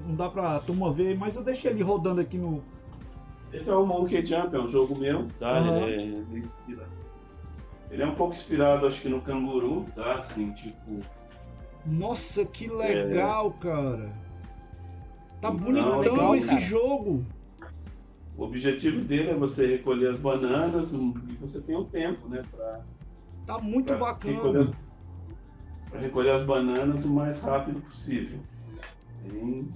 não 0.09 0.15
dá 0.16 0.28
pra 0.28 0.59
turma 0.59 0.93
ver, 0.93 1.16
mas 1.16 1.36
eu 1.36 1.45
deixei 1.45 1.70
ele 1.70 1.82
rodando 1.82 2.20
aqui 2.20 2.36
no. 2.36 2.65
Esse 3.53 3.70
é 3.70 3.74
o 3.74 3.86
Monkey 3.86 4.27
Jump, 4.27 4.55
é 4.55 4.59
um 4.59 4.69
jogo 4.69 4.99
meu, 4.99 5.28
tá? 5.39 5.61
Uhum. 5.61 5.85
Ele, 5.85 5.95
é, 5.95 6.03
ele, 6.03 6.47
é 6.81 6.85
ele 7.90 8.03
é 8.03 8.07
um 8.07 8.15
pouco 8.15 8.35
inspirado, 8.35 8.86
acho 8.86 9.01
que 9.01 9.09
no 9.09 9.20
canguru, 9.20 9.86
tá? 9.95 10.15
Assim, 10.15 10.51
tipo. 10.53 11.01
Nossa, 11.86 12.45
que 12.45 12.66
legal, 12.66 13.55
é... 13.57 13.62
cara. 13.62 14.12
Tá 15.40 15.51
bonitão 15.53 16.01
legal, 16.01 16.35
esse 16.35 16.49
cara. 16.49 16.61
jogo. 16.61 17.24
O 18.39 18.44
objetivo 18.44 19.01
dele 19.01 19.31
é 19.31 19.35
você 19.35 19.66
recolher 19.66 20.10
as 20.10 20.19
bananas 20.19 20.93
e 20.93 21.36
você 21.40 21.60
tem 21.60 21.74
o 21.74 21.81
um 21.81 21.85
tempo, 21.85 22.28
né? 22.28 22.44
Pra, 22.48 22.81
tá 23.44 23.59
muito 23.59 23.86
pra 23.86 23.97
bacana. 23.97 24.36
Recolher, 24.36 24.70
pra 25.90 26.01
recolher 26.01 26.31
as 26.31 26.43
bananas 26.44 27.05
o 27.05 27.10
mais 27.10 27.40
rápido 27.40 27.81
possível. 27.81 28.39
E, 29.24 29.66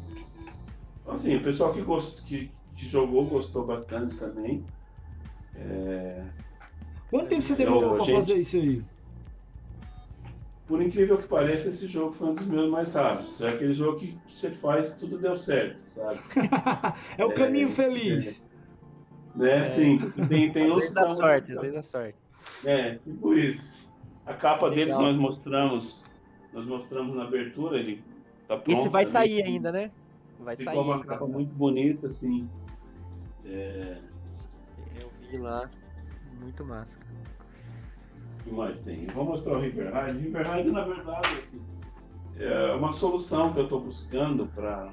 então, 1.00 1.14
assim, 1.14 1.34
o 1.34 1.42
pessoal 1.42 1.74
que, 1.74 1.82
gost, 1.82 2.24
que, 2.24 2.52
que 2.76 2.88
jogou 2.88 3.26
gostou 3.26 3.66
bastante 3.66 4.16
também. 4.16 4.64
É... 5.56 6.24
Quanto 7.10 7.30
tempo 7.30 7.42
você 7.42 7.56
demorou 7.56 7.96
pra 7.96 8.04
gente... 8.04 8.14
fazer 8.14 8.36
isso 8.36 8.56
aí? 8.58 8.84
por 10.72 10.80
incrível 10.80 11.18
que 11.18 11.28
pareça, 11.28 11.68
esse 11.68 11.86
jogo 11.86 12.12
foi 12.12 12.28
um 12.28 12.34
dos 12.34 12.46
meus 12.46 12.70
mais 12.70 12.94
rápidos. 12.94 13.42
É 13.42 13.50
aquele 13.50 13.74
jogo 13.74 13.98
que 13.98 14.16
você 14.26 14.50
faz, 14.50 14.94
tudo 14.94 15.18
deu 15.18 15.36
certo, 15.36 15.78
sabe? 15.86 16.18
é 17.18 17.24
o 17.26 17.34
caminho 17.34 17.68
é, 17.68 17.70
feliz. 17.70 18.42
É, 19.40 19.58
é, 19.60 19.64
sim. 19.64 19.98
Tem, 20.28 20.52
tem 20.52 20.68
às 20.68 20.74
vezes 20.74 20.92
dá 20.92 21.06
sorte, 21.06 21.52
às 21.52 21.60
vezes 21.60 21.74
dá 21.74 21.82
sorte. 21.82 22.18
É, 22.64 22.96
tipo 22.96 23.34
isso. 23.34 23.88
A 24.26 24.34
capa 24.34 24.66
Legal. 24.66 24.86
deles 24.86 24.98
nós 24.98 25.16
mostramos, 25.16 26.04
nós 26.52 26.66
mostramos 26.66 27.16
na 27.16 27.24
abertura, 27.24 27.78
ele 27.78 28.02
tá 28.46 28.56
pronto. 28.56 28.70
Esse 28.70 28.88
vai 28.88 29.04
sair 29.04 29.42
ainda, 29.42 29.72
né? 29.72 29.90
Vai 30.38 30.56
Ficou 30.56 30.74
sair. 30.74 30.82
uma 30.84 30.94
ainda. 30.96 31.06
capa 31.06 31.26
muito 31.26 31.54
bonita, 31.54 32.06
assim. 32.06 32.48
É... 33.44 33.98
Eu 35.00 35.10
vi 35.28 35.38
lá, 35.38 35.68
muito 36.40 36.64
massa 36.64 37.02
que 38.42 38.50
mais 38.50 38.82
tem? 38.82 39.06
vou 39.06 39.24
mostrar 39.24 39.54
o 39.56 39.60
Riverhide. 39.60 40.18
Riverhide, 40.18 40.70
na 40.70 40.84
verdade, 40.84 41.28
assim, 41.38 41.62
é 42.36 42.74
uma 42.74 42.92
solução 42.92 43.52
que 43.52 43.60
eu 43.60 43.64
estou 43.64 43.80
buscando 43.80 44.46
para 44.46 44.92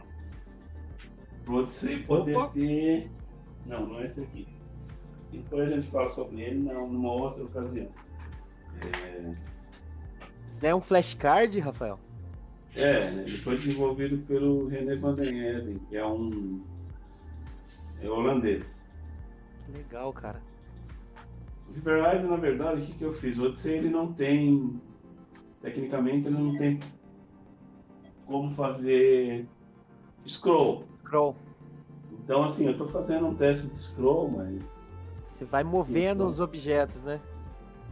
você 1.45 1.97
poder 1.97 2.35
Opa. 2.35 2.53
ter. 2.53 3.11
Não, 3.69 3.85
não 3.85 3.99
é 3.99 4.07
esse 4.07 4.23
aqui. 4.23 4.47
Depois 5.31 5.71
a 5.71 5.75
gente 5.75 5.91
fala 5.91 6.09
sobre 6.09 6.41
ele 6.41 6.59
numa 6.59 7.13
outra 7.13 7.43
ocasião. 7.43 7.87
É... 8.81 9.35
Isso 10.49 10.65
é 10.65 10.73
um 10.73 10.81
flashcard, 10.81 11.59
Rafael? 11.59 11.99
É, 12.75 13.11
né, 13.11 13.23
ele 13.27 13.37
foi 13.37 13.57
desenvolvido 13.57 14.17
pelo 14.25 14.67
René 14.67 14.95
van 14.95 15.15
den 15.15 15.39
Eden, 15.39 15.79
que 15.87 15.97
é 15.97 16.05
um 16.05 16.63
é 18.01 18.09
holandês. 18.09 18.85
Legal, 19.71 20.11
cara. 20.13 20.41
O 21.69 21.73
River 21.73 22.03
Ride, 22.03 22.27
na 22.27 22.37
verdade, 22.37 22.81
o 22.81 22.85
que, 22.85 22.93
que 22.93 23.03
eu 23.03 23.13
fiz? 23.13 23.37
O 23.37 23.45
Odyssey, 23.45 23.77
ele 23.77 23.89
não 23.89 24.11
tem... 24.13 24.81
Tecnicamente, 25.61 26.27
ele 26.27 26.37
não 26.37 26.57
tem 26.57 26.79
como 28.25 28.49
fazer 28.51 29.45
scroll. 30.25 30.85
Scroll. 30.99 31.35
Então, 32.29 32.43
assim, 32.43 32.67
eu 32.67 32.77
tô 32.77 32.87
fazendo 32.87 33.25
um 33.25 33.33
teste 33.33 33.65
de 33.69 33.79
scroll, 33.79 34.29
mas 34.29 34.87
Você 35.25 35.45
vai 35.45 35.63
movendo 35.63 36.17
Então. 36.17 36.27
os 36.27 36.39
objetos, 36.39 37.01
né? 37.01 37.19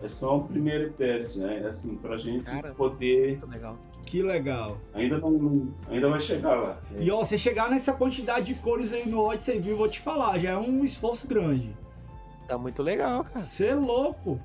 é 0.03 0.07
só 0.07 0.38
um 0.38 0.43
primeiro 0.43 0.93
teste, 0.93 1.39
né? 1.39 1.65
Assim, 1.68 1.95
pra 1.95 2.19
gente 2.19 2.43
Cara. 2.43 2.72
poder... 2.76 3.39
Legal. 3.49 3.76
Que 4.05 4.22
legal. 4.22 4.77
Ainda 4.93 5.18
não... 5.18 5.73
Ainda 5.89 6.07
vai 6.07 6.19
chegar 6.19 6.53
lá. 6.53 6.77
E 6.99 7.09
ó, 7.09 7.23
você 7.23 7.35
chegar 7.35 7.72
nessa 7.72 7.93
quantidade 7.93 8.45
de 8.45 8.53
cores 8.61 8.93
aí 8.93 9.09
no 9.09 9.22
Odyssey 9.22 9.59
View, 9.59 9.76
vou 9.76 9.89
te 9.89 9.99
falar, 9.99 10.38
já 10.38 10.51
é 10.51 10.57
um 10.57 10.85
esforço 10.85 11.27
grande. 11.27 11.76
Tá 12.47 12.59
muito 12.59 12.84
legal, 12.84 13.23
cara. 13.23 13.43
Você 13.43 13.65
é 13.65 13.76
louco. 13.76 14.39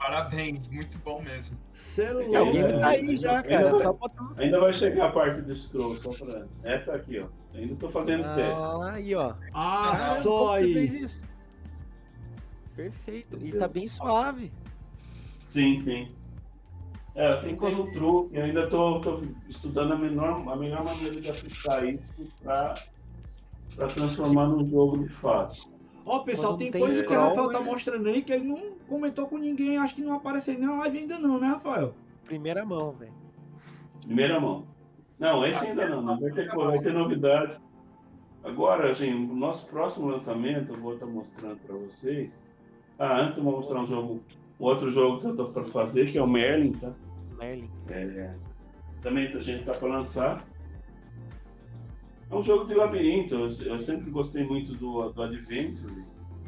Parabéns, 0.00 0.66
muito 0.68 0.98
bom 1.00 1.20
mesmo. 1.20 1.58
Você 1.74 2.04
é 2.04 2.28
E 2.30 2.34
alguém 2.34 2.62
tá 2.80 2.88
aí 2.88 3.12
é, 3.12 3.16
já, 3.16 3.42
cara. 3.42 3.68
É 3.68 3.82
só 3.82 3.92
botar. 3.92 4.32
Ainda 4.38 4.58
vai 4.58 4.72
chegar 4.72 5.08
a 5.08 5.12
parte 5.12 5.42
do 5.42 5.54
scroll, 5.54 5.94
só 5.96 6.10
pra... 6.24 6.46
Essa 6.64 6.94
aqui, 6.94 7.18
ó. 7.18 7.26
Ainda 7.54 7.76
tô 7.76 7.90
fazendo 7.90 8.24
teste. 8.34 8.62
Ah, 8.64 8.92
aí, 8.92 9.14
ó. 9.14 9.34
Ah, 9.52 9.92
Caramba, 9.94 10.20
só 10.22 10.30
como 10.30 10.54
você 10.56 10.72
fez 10.72 10.92
aí. 10.94 11.02
isso? 11.02 11.22
Perfeito. 12.74 13.38
E 13.44 13.52
tá 13.52 13.68
bem 13.68 13.86
suave. 13.86 14.50
Sim, 15.50 15.78
sim. 15.80 16.08
É, 17.14 17.32
eu 17.32 17.40
tentei 17.42 17.74
um 17.74 17.92
truque, 17.92 18.36
eu 18.36 18.44
ainda 18.44 18.68
tô, 18.68 19.00
tô 19.00 19.22
estudando 19.50 19.92
a, 19.92 19.96
menor, 19.96 20.48
a 20.50 20.56
melhor 20.56 20.82
maneira 20.82 21.20
de 21.20 21.28
aplicar 21.28 21.84
isso 21.84 22.02
pra, 22.42 22.72
pra 23.76 23.86
transformar 23.88 24.46
num 24.46 24.66
jogo 24.70 25.06
de 25.06 25.12
fato. 25.16 25.68
Ó, 26.04 26.20
pessoal, 26.20 26.52
Quando 26.52 26.58
tem, 26.60 26.70
tem 26.70 26.80
coisa 26.80 27.02
que 27.04 27.08
o 27.08 27.14
scroll, 27.14 27.28
Rafael 27.28 27.52
tá 27.52 27.60
mostrando 27.60 28.08
aí 28.08 28.22
que 28.22 28.32
ele 28.32 28.44
não 28.44 28.72
comentou 28.88 29.26
com 29.26 29.38
ninguém, 29.38 29.78
acho 29.78 29.94
que 29.94 30.02
não 30.02 30.14
apareceu 30.14 30.54
nem 30.54 30.66
na 30.66 30.78
live 30.80 30.98
ainda 30.98 31.18
não, 31.18 31.38
né, 31.38 31.48
Rafael? 31.48 31.94
Primeira 32.24 32.64
mão, 32.64 32.92
velho. 32.92 33.12
Primeira 34.04 34.40
mão. 34.40 34.66
Não, 35.18 35.46
esse 35.46 35.66
ainda 35.66 35.88
não, 35.88 36.02
mas 36.02 36.20
vai 36.20 36.30
ter, 36.30 36.48
vai 36.48 36.78
ter 36.78 36.92
novidade. 36.92 37.60
Agora, 38.42 38.90
assim, 38.90 39.12
o 39.12 39.34
nosso 39.34 39.68
próximo 39.68 40.08
lançamento 40.08 40.72
eu 40.72 40.80
vou 40.80 40.94
estar 40.94 41.06
mostrando 41.06 41.58
para 41.58 41.76
vocês. 41.76 42.48
Ah, 42.98 43.20
antes 43.20 43.36
eu 43.36 43.44
vou 43.44 43.56
mostrar 43.56 43.80
um 43.80 43.86
jogo, 43.86 44.22
um 44.58 44.64
outro 44.64 44.90
jogo 44.90 45.20
que 45.20 45.26
eu 45.26 45.36
tô 45.36 45.46
para 45.46 45.62
fazer, 45.64 46.10
que 46.10 46.16
é 46.16 46.22
o 46.22 46.26
Merlin, 46.26 46.72
tá? 46.72 46.92
Merlin. 47.38 47.70
É, 47.90 48.34
também 49.02 49.26
a 49.26 49.40
gente 49.40 49.64
tá 49.64 49.72
para 49.74 49.88
lançar. 49.88 50.46
É 52.30 52.34
um 52.34 52.42
jogo 52.42 52.64
de 52.64 52.74
labirinto. 52.74 53.34
Eu, 53.34 53.48
eu 53.66 53.80
sempre 53.80 54.10
gostei 54.10 54.44
muito 54.44 54.74
do, 54.74 55.10
do 55.10 55.22
Adventure. 55.22 55.92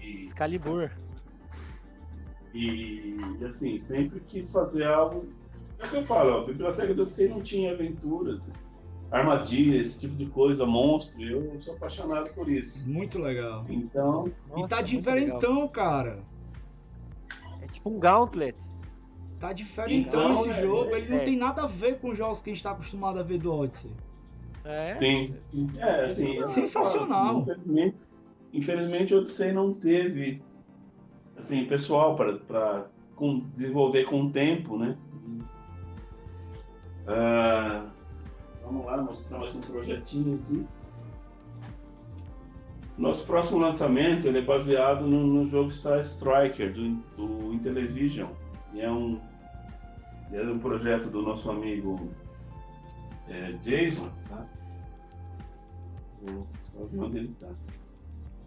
E, 0.01 0.17
Excalibur. 0.19 0.91
e, 2.55 3.17
e, 3.41 3.45
assim, 3.45 3.79
sempre 3.79 4.21
quis 4.21 4.53
fazer 4.53 4.85
algo. 4.85 5.27
É 5.81 5.87
o 5.87 5.91
que 5.91 5.97
eu 5.97 6.03
falo, 6.05 6.31
ó, 6.31 6.43
a 6.43 6.47
biblioteca 6.47 6.95
do 6.95 7.05
C 7.05 7.29
não 7.29 7.41
tinha 7.43 7.73
aventuras, 7.73 8.53
armadilhas, 9.11 9.89
esse 9.89 10.01
tipo 10.01 10.15
de 10.15 10.27
coisa, 10.27 10.65
monstro. 10.65 11.23
Eu 11.25 11.61
sou 11.61 11.75
apaixonado 11.75 12.33
por 12.35 12.49
isso. 12.49 12.89
Muito 12.89 13.19
legal. 13.19 13.65
Então, 13.69 14.29
e 14.29 14.51
Nossa, 14.51 14.69
tá 14.69 14.77
muito 14.77 14.89
diferentão, 14.89 15.55
legal. 15.55 15.69
cara. 15.71 16.19
É 17.61 17.67
tipo 17.67 17.91
um 17.91 17.99
gauntlet. 17.99 18.57
Tá 19.41 19.53
diferentão 19.53 20.31
Então, 20.31 20.41
esse 20.41 20.51
é, 20.51 20.63
jogo. 20.63 20.95
Ele 20.95 21.09
não 21.09 21.19
é. 21.19 21.25
tem 21.25 21.37
nada 21.37 21.65
a 21.65 21.67
ver 21.67 21.99
com 21.99 22.11
os 22.11 22.19
jogos 22.19 22.41
que 22.41 22.51
a 22.51 22.55
gente 22.55 22.63
tá 22.63 22.71
acostumado 22.71 23.19
a 23.19 23.25
ver 23.25 23.39
do 23.39 23.53
Odyssey. 23.53 23.91
É? 24.64 24.94
sim. 24.94 25.34
É, 25.78 26.05
assim, 26.05 26.48
Sensacional. 26.48 27.44
falo, 27.44 27.59
Infelizmente, 27.59 27.97
infelizmente, 28.52 29.14
o 29.14 29.18
Odyssey 29.18 29.52
não 29.52 29.74
teve 29.74 30.43
assim, 31.36 31.64
pessoal 31.64 32.16
para 32.16 32.86
desenvolver 33.55 34.05
com 34.05 34.22
o 34.22 34.30
tempo, 34.30 34.78
né? 34.78 34.97
Ah, 37.06 37.86
vamos 38.64 38.86
lá, 38.86 39.02
mostrar 39.02 39.39
mais 39.39 39.55
um 39.56 39.60
projetinho 39.60 40.40
aqui. 40.44 40.66
Nosso 42.97 43.26
próximo 43.26 43.59
lançamento 43.59 44.26
ele 44.26 44.39
é 44.39 44.43
baseado 44.43 45.06
no, 45.06 45.26
no 45.26 45.48
jogo 45.48 45.70
Star 45.70 45.98
Striker 46.01 46.72
do, 46.72 46.90
do 47.16 47.55
Intellivision. 47.55 48.28
E 48.72 48.80
é 48.80 48.90
um, 48.90 49.18
é 50.32 50.43
um 50.43 50.59
projeto 50.59 51.09
do 51.09 51.22
nosso 51.22 51.51
amigo 51.51 52.09
é, 53.33 53.53
Jason. 53.63 54.11
Tá? 54.29 54.47
Vou 56.23 56.47
só 56.73 56.85
ver 56.87 56.99
onde 57.01 57.19
ele 57.19 57.35
tá. 57.41 57.49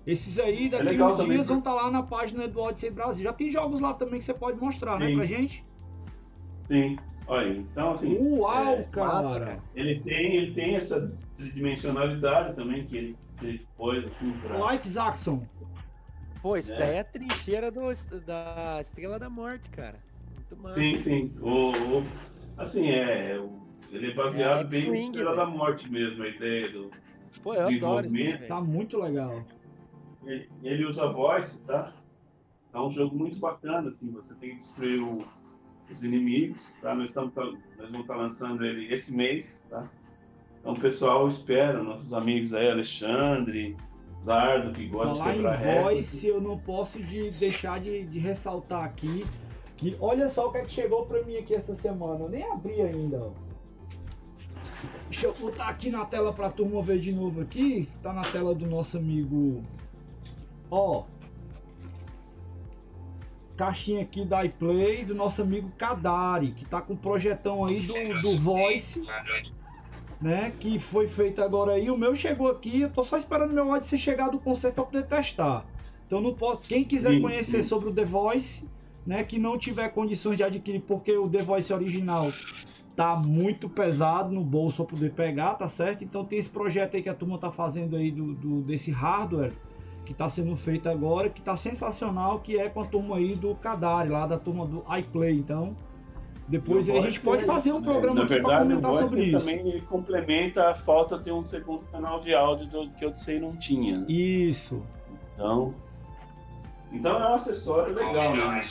Esses 0.07 0.37
aí, 0.39 0.69
daqui 0.69 0.83
É 0.87 0.89
legal 0.91 1.13
uns 1.13 1.17
também, 1.19 1.37
dias, 1.37 1.47
vão 1.47 1.57
estar 1.59 1.73
lá 1.73 1.89
na 1.89 2.03
página 2.03 2.47
do 2.47 2.59
Odyssey 2.61 2.91
Brasil. 2.91 3.23
Já 3.23 3.33
tem 3.33 3.51
jogos 3.51 3.81
lá 3.81 3.93
também 3.93 4.19
que 4.19 4.25
você 4.25 4.33
pode 4.33 4.59
mostrar, 4.59 4.99
né, 4.99 5.07
Sim. 5.07 5.15
pra 5.15 5.25
gente? 5.25 5.65
Sim, 6.67 6.97
olha, 7.27 7.57
então 7.57 7.91
assim. 7.91 8.15
Uau, 8.17 8.67
é, 8.75 8.83
cara. 8.83 9.07
massa, 9.07 9.39
cara. 9.39 9.59
ele 9.75 9.99
tem, 10.01 10.35
ele 10.35 10.53
tem 10.53 10.75
essa 10.75 11.11
tridimensionalidade 11.37 12.55
também 12.55 12.85
que 12.85 12.97
ele, 12.97 13.17
que 13.39 13.45
ele 13.45 13.67
pôs 13.75 14.05
assim 14.05 14.31
pra. 14.47 14.57
Like 14.59 14.87
Zaxxon. 14.87 15.43
Pô, 16.41 16.55
isso 16.55 16.73
É. 16.75 16.77
daí 16.77 16.95
é 16.97 16.99
a 16.99 17.03
trincheira 17.03 17.71
do, 17.71 17.81
da 18.27 18.77
Estrela 18.79 19.17
da 19.17 19.29
Morte, 19.29 19.67
cara. 19.71 19.97
Muito 20.35 20.61
massa. 20.63 20.79
Sim, 20.79 20.97
sim. 20.99 21.33
O, 21.41 21.71
o- 21.71 22.03
assim, 22.57 22.91
é. 22.91 23.39
o- 23.39 23.64
Ele 23.91 24.11
é 24.11 24.13
baseado 24.13 24.61
É, 24.61 24.63
bem 24.65 25.11
na 25.11 25.33
da 25.33 25.45
Morte 25.45 25.89
mesmo, 25.89 26.23
a 26.23 26.27
ideia 26.27 26.69
do. 26.71 26.89
Pô, 27.43 27.53
eu 27.53 27.61
isso 27.63 27.69
Desenvolvimento. 27.79 28.47
Tá 28.47 28.61
muito 28.61 28.97
legal. 28.99 29.43
Ele, 30.25 30.49
ele 30.63 30.85
usa 30.85 31.07
voice, 31.11 31.65
tá? 31.65 31.93
É 32.73 32.79
um 32.79 32.91
jogo 32.91 33.15
muito 33.15 33.37
bacana, 33.39 33.87
assim, 33.87 34.11
você 34.11 34.33
tem 34.35 34.49
que 34.51 34.55
destruir 34.57 34.99
o- 35.01 35.23
os 35.89 36.03
inimigos, 36.03 36.79
tá? 36.81 36.93
Nós, 36.95 37.09
estamos, 37.11 37.33
nós 37.35 37.53
vamos 37.89 38.01
estar 38.01 38.15
lançando 38.15 38.65
ele 38.65 38.91
esse 38.93 39.15
mês, 39.15 39.63
tá? 39.69 39.87
Então 40.59 40.73
o 40.73 40.79
pessoal 40.79 41.27
espera, 41.27 41.81
nossos 41.83 42.11
amigos 42.13 42.53
aí, 42.53 42.69
Alexandre, 42.69 43.77
Zardo, 44.23 44.71
que 44.73 44.87
gosta 44.87 45.13
Falar 45.13 45.25
de 45.25 45.31
em 45.31 45.35
quebrar 45.43 45.55
recorde. 45.57 45.83
voice, 45.95 46.27
eu 46.27 46.41
não 46.41 46.57
posso 46.57 46.99
de 47.03 47.29
deixar 47.31 47.79
de, 47.79 48.03
de 48.05 48.17
ressaltar 48.19 48.83
aqui 48.83 49.23
que 49.77 49.95
olha 49.99 50.27
só 50.27 50.47
o 50.47 50.51
que 50.51 50.57
é 50.57 50.61
que 50.63 50.71
chegou 50.71 51.05
pra 51.05 51.21
mim 51.23 51.37
aqui 51.37 51.53
essa 51.53 51.75
semana. 51.75 52.23
Eu 52.25 52.29
nem 52.29 52.43
abri 52.51 52.81
ainda, 52.81 53.19
ó. 53.19 53.44
Deixa 55.09 55.27
eu 55.27 55.33
botar 55.33 55.67
aqui 55.67 55.89
na 55.89 56.05
tela 56.05 56.33
pra 56.33 56.49
turma 56.49 56.81
ver 56.81 56.99
de 56.99 57.11
novo 57.11 57.41
aqui. 57.41 57.87
Tá 58.01 58.11
na 58.13 58.31
tela 58.31 58.53
do 58.53 58.65
nosso 58.65 58.97
amigo. 58.97 59.63
Ó. 60.69 61.03
Caixinha 63.55 64.01
aqui 64.01 64.25
da 64.25 64.43
iPlay 64.43 65.05
do 65.05 65.15
nosso 65.15 65.41
amigo 65.41 65.71
Kadari, 65.77 66.51
que 66.51 66.65
tá 66.65 66.81
com 66.81 66.93
um 66.93 66.97
projetão 66.97 67.63
aí 67.63 67.79
do, 67.81 68.21
do 68.21 68.37
Voice 68.37 69.01
né? 70.21 70.51
Que 70.59 70.79
foi 70.79 71.07
feito 71.07 71.41
agora 71.41 71.73
aí. 71.73 71.89
O 71.89 71.97
meu 71.97 72.15
chegou 72.15 72.49
aqui, 72.49 72.81
eu 72.81 72.89
tô 72.89 73.03
só 73.03 73.17
esperando 73.17 73.53
meu 73.53 73.69
Odyssey 73.69 73.99
chegar 73.99 74.29
do 74.29 74.39
concerto 74.39 74.75
para 74.75 74.85
poder 74.85 75.05
testar. 75.05 75.65
Então 76.07 76.21
não 76.21 76.33
posso. 76.33 76.67
Quem 76.67 76.83
quiser 76.83 77.11
Sim, 77.11 77.21
conhecer 77.21 77.63
sim. 77.63 77.69
sobre 77.69 77.89
o 77.89 77.93
The 77.93 78.05
Voice, 78.05 78.69
né? 79.05 79.23
Que 79.23 79.39
não 79.39 79.57
tiver 79.57 79.89
condições 79.89 80.37
de 80.37 80.43
adquirir, 80.43 80.81
porque 80.81 81.15
o 81.15 81.29
The 81.29 81.43
Voice 81.43 81.73
original 81.73 82.31
tá 82.95 83.15
muito 83.17 83.67
pesado 83.67 84.31
no 84.33 84.41
bolso 84.43 84.77
para 84.85 84.95
poder 84.95 85.11
pegar, 85.11 85.55
tá 85.55 85.67
certo? 85.67 86.03
Então 86.03 86.23
tem 86.23 86.39
esse 86.39 86.49
projeto 86.49 86.95
aí 86.95 87.03
que 87.03 87.09
a 87.09 87.13
turma 87.13 87.37
tá 87.37 87.51
fazendo 87.51 87.95
aí 87.95 88.09
do, 88.09 88.33
do- 88.33 88.61
desse 88.61 88.89
hardware 88.91 89.51
que 90.05 90.13
tá 90.13 90.29
sendo 90.29 90.55
feito 90.55 90.87
agora, 90.87 91.29
que 91.29 91.41
tá 91.41 91.57
sensacional, 91.57 92.39
que 92.39 92.57
é 92.57 92.69
com 92.69 92.79
a 92.81 92.85
turma 92.85 93.17
aí 93.17 93.33
do 93.33 93.55
Kadari, 93.55 94.09
lá 94.09 94.27
da 94.27 94.37
turma 94.37 94.65
do 94.65 94.83
iPlay. 94.95 95.35
Então, 95.35 95.75
depois 96.47 96.87
a 96.89 97.01
gente 97.01 97.19
pode 97.21 97.43
fazer 97.43 97.73
um 97.73 97.79
né, 97.79 97.85
programa 97.85 98.23
aqui 98.23 98.39
para 98.39 98.59
comentar 98.59 98.93
sobre 98.93 99.23
isso. 99.25 99.45
também 99.47 99.81
complementa 99.81 100.69
a 100.69 100.75
falta 100.75 101.17
de 101.17 101.31
um 101.31 101.43
segundo 101.43 101.83
canal 101.91 102.19
de 102.19 102.35
áudio 102.35 102.67
do, 102.67 102.89
que 102.91 103.03
eu 103.03 103.15
sei 103.15 103.39
não 103.39 103.55
tinha. 103.55 103.97
né? 103.97 104.05
Isso. 104.07 104.81
Então, 105.33 105.73
então 106.91 107.17
é 107.19 107.31
um 107.31 107.33
acessório 107.33 107.93
legal, 107.95 108.35
né? 108.35 108.61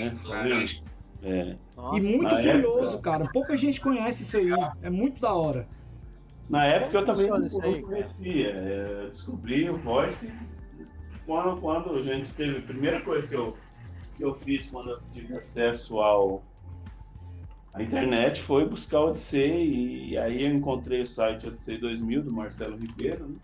né? 0.00 0.16
Tá? 0.22 0.93
É. 1.24 1.56
Nossa, 1.76 1.98
E 1.98 2.02
muito 2.02 2.28
curioso, 2.28 2.94
época- 2.96 3.10
cara. 3.10 3.30
Pouca 3.32 3.56
gente 3.56 3.80
conhece 3.80 4.22
isso 4.22 4.36
aí. 4.36 4.48
É 4.82 4.90
muito 4.90 5.20
da 5.20 5.34
hora. 5.34 5.66
Na 6.48 6.66
época 6.66 6.98
eu 6.98 7.04
também 7.06 7.26
não, 7.28 7.36
aí, 7.36 7.80
não 7.80 7.88
conhecia. 7.88 8.50
É, 8.50 9.06
descobri 9.06 9.70
o 9.70 9.74
Voice 9.74 10.30
quando, 11.26 11.60
quando 11.60 11.90
a 11.90 12.02
gente 12.02 12.30
teve. 12.34 12.58
A 12.58 12.62
primeira 12.62 13.00
coisa 13.00 13.26
que 13.26 13.34
eu, 13.34 13.54
que 14.16 14.22
eu 14.22 14.34
fiz 14.34 14.66
quando 14.66 14.90
eu 14.90 15.00
tive 15.12 15.34
acesso 15.34 15.98
ao 16.00 16.42
à 17.72 17.82
internet 17.82 18.40
foi 18.40 18.68
buscar 18.68 19.00
o 19.00 19.08
Odyssey 19.08 20.10
e 20.10 20.18
aí 20.18 20.44
eu 20.44 20.52
encontrei 20.54 21.00
o 21.00 21.06
site 21.06 21.46
Odyssey 21.48 21.78
2000 21.78 22.22
do 22.22 22.32
Marcelo 22.32 22.76
Ribeiro, 22.76 23.26
né? 23.26 23.36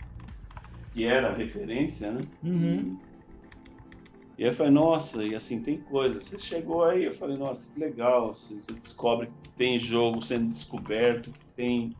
que 0.92 1.04
era 1.04 1.30
a 1.30 1.32
referência, 1.34 2.10
né? 2.12 2.20
Uhum. 2.42 2.96
E 3.02 3.09
aí 4.44 4.50
eu 4.50 4.54
falei, 4.54 4.72
nossa, 4.72 5.22
e 5.22 5.34
assim, 5.34 5.60
tem 5.60 5.78
coisa. 5.78 6.18
Você 6.18 6.38
chegou 6.38 6.84
aí, 6.84 7.04
eu 7.04 7.12
falei, 7.12 7.36
nossa, 7.36 7.70
que 7.70 7.78
legal. 7.78 8.32
Você, 8.32 8.54
você 8.54 8.72
descobre 8.72 9.26
que 9.26 9.50
tem 9.50 9.78
jogo 9.78 10.22
sendo 10.22 10.52
descoberto, 10.52 11.30
que 11.30 11.46
tem, 11.54 11.90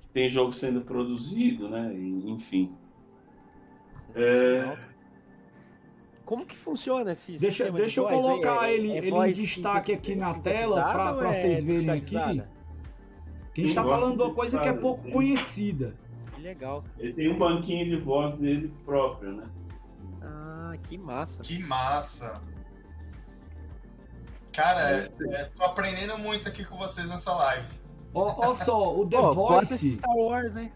que 0.00 0.08
tem 0.12 0.28
jogo 0.28 0.52
sendo 0.52 0.82
produzido, 0.82 1.68
né? 1.68 1.92
E, 1.92 2.30
enfim. 2.30 2.72
É... 4.14 4.78
Como 6.24 6.46
que 6.46 6.56
funciona 6.56 7.10
esse 7.10 7.32
Deixa, 7.32 7.64
sistema 7.64 7.78
deixa 7.78 8.00
eu 8.00 8.06
de 8.06 8.12
voz? 8.12 8.24
colocar 8.24 8.68
É- 8.68 8.74
ele, 8.74 8.92
é 8.92 8.98
ele 8.98 9.10
em 9.10 9.32
destaque 9.32 9.92
aqui 9.92 10.14
na 10.14 10.38
tela 10.38 10.80
pra 10.80 11.28
é 11.28 11.34
vocês 11.34 11.64
verem 11.64 11.90
aqui. 11.90 12.16
Que 13.52 13.60
a 13.60 13.64
gente 13.64 13.74
tá 13.74 13.82
voz 13.82 13.94
falando 13.94 14.16
de 14.16 14.22
uma 14.22 14.34
coisa 14.34 14.60
que 14.60 14.68
é 14.68 14.72
pouco 14.72 15.04
sim. 15.04 15.10
conhecida. 15.10 15.94
Que 16.34 16.40
legal. 16.40 16.84
Ele 16.98 17.12
tem 17.12 17.32
um 17.32 17.38
banquinho 17.38 17.84
de 17.84 17.96
voz 17.96 18.32
dele 18.34 18.72
próprio, 18.84 19.32
né? 19.32 19.44
Ah, 20.74 20.78
que 20.78 20.98
massa. 20.98 21.40
Que 21.42 21.58
massa. 21.60 22.42
Cara, 24.52 24.90
é, 24.90 25.10
é, 25.30 25.44
tô 25.54 25.64
aprendendo 25.64 26.16
muito 26.18 26.48
aqui 26.48 26.64
com 26.64 26.76
vocês 26.76 27.08
nessa 27.08 27.34
live. 27.34 27.66
Ó, 28.12 28.50
ó 28.50 28.54
só, 28.54 28.96
o 28.96 29.06
The 29.06 29.16
esse 29.16 29.34
Voice, 29.34 29.92
Star 29.94 30.16
Wars, 30.16 30.56
hein? 30.56 30.72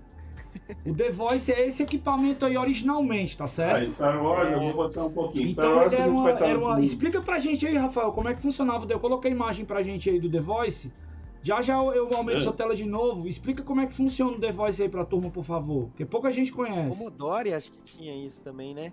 o 0.85 0.95
The 0.95 1.11
Voice 1.11 1.53
é 1.53 1.67
esse 1.67 1.83
equipamento 1.85 2.45
aí 2.45 2.57
originalmente, 2.59 3.37
tá 3.37 3.47
certo? 3.47 3.77
Aí, 3.77 3.93
Star 3.93 4.23
Wars, 4.23 4.51
eu 4.53 4.61
vou 4.61 4.73
botar 4.75 5.05
um 5.05 5.13
pouquinho. 5.13 5.49
Star 5.51 5.65
Então 5.67 5.77
Wars, 5.79 5.93
ele 5.93 5.97
a 5.97 6.05
era 6.05 6.09
gente 6.11 6.17
uma, 6.19 6.23
vai 6.25 6.33
estar 6.33 6.47
era 6.47 6.59
uma- 6.59 6.81
Explica 6.81 7.21
pra 7.23 7.39
gente 7.39 7.67
aí, 7.67 7.77
Rafael, 7.77 8.13
como 8.13 8.29
é 8.29 8.35
que 8.35 8.43
funcionava. 8.43 8.87
Eu 8.91 8.99
coloquei 9.01 9.31
a 9.31 9.35
imagem 9.35 9.65
pra 9.65 9.83
gente 9.83 10.11
aí 10.11 10.19
do 10.19 10.29
The 10.31 10.41
Voice. 10.41 10.93
Já 11.41 11.63
já 11.63 11.75
eu 11.77 11.93
eu 11.93 12.11
aumento 12.17 12.39
É. 12.39 12.41
sua 12.41 12.53
tela 12.53 12.75
de 12.75 12.85
novo. 12.85 13.29
Explica 13.29 13.63
como 13.63 13.81
é 13.81 13.87
que 13.87 13.95
funciona 13.95 14.37
o 14.37 14.41
The 14.41 14.51
Voice 14.51 14.83
aí 14.83 14.89
pra 14.89 15.05
turma, 15.05 15.31
por 15.31 15.45
favor. 15.45 15.85
Porque 15.91 16.05
pouca 16.05 16.33
gente 16.33 16.51
conhece. 16.51 16.99
Commodore 16.99 17.55
acho 17.55 17.71
que 17.71 17.79
tinha 17.83 18.13
isso 18.27 18.43
também, 18.43 18.75
né? 18.75 18.93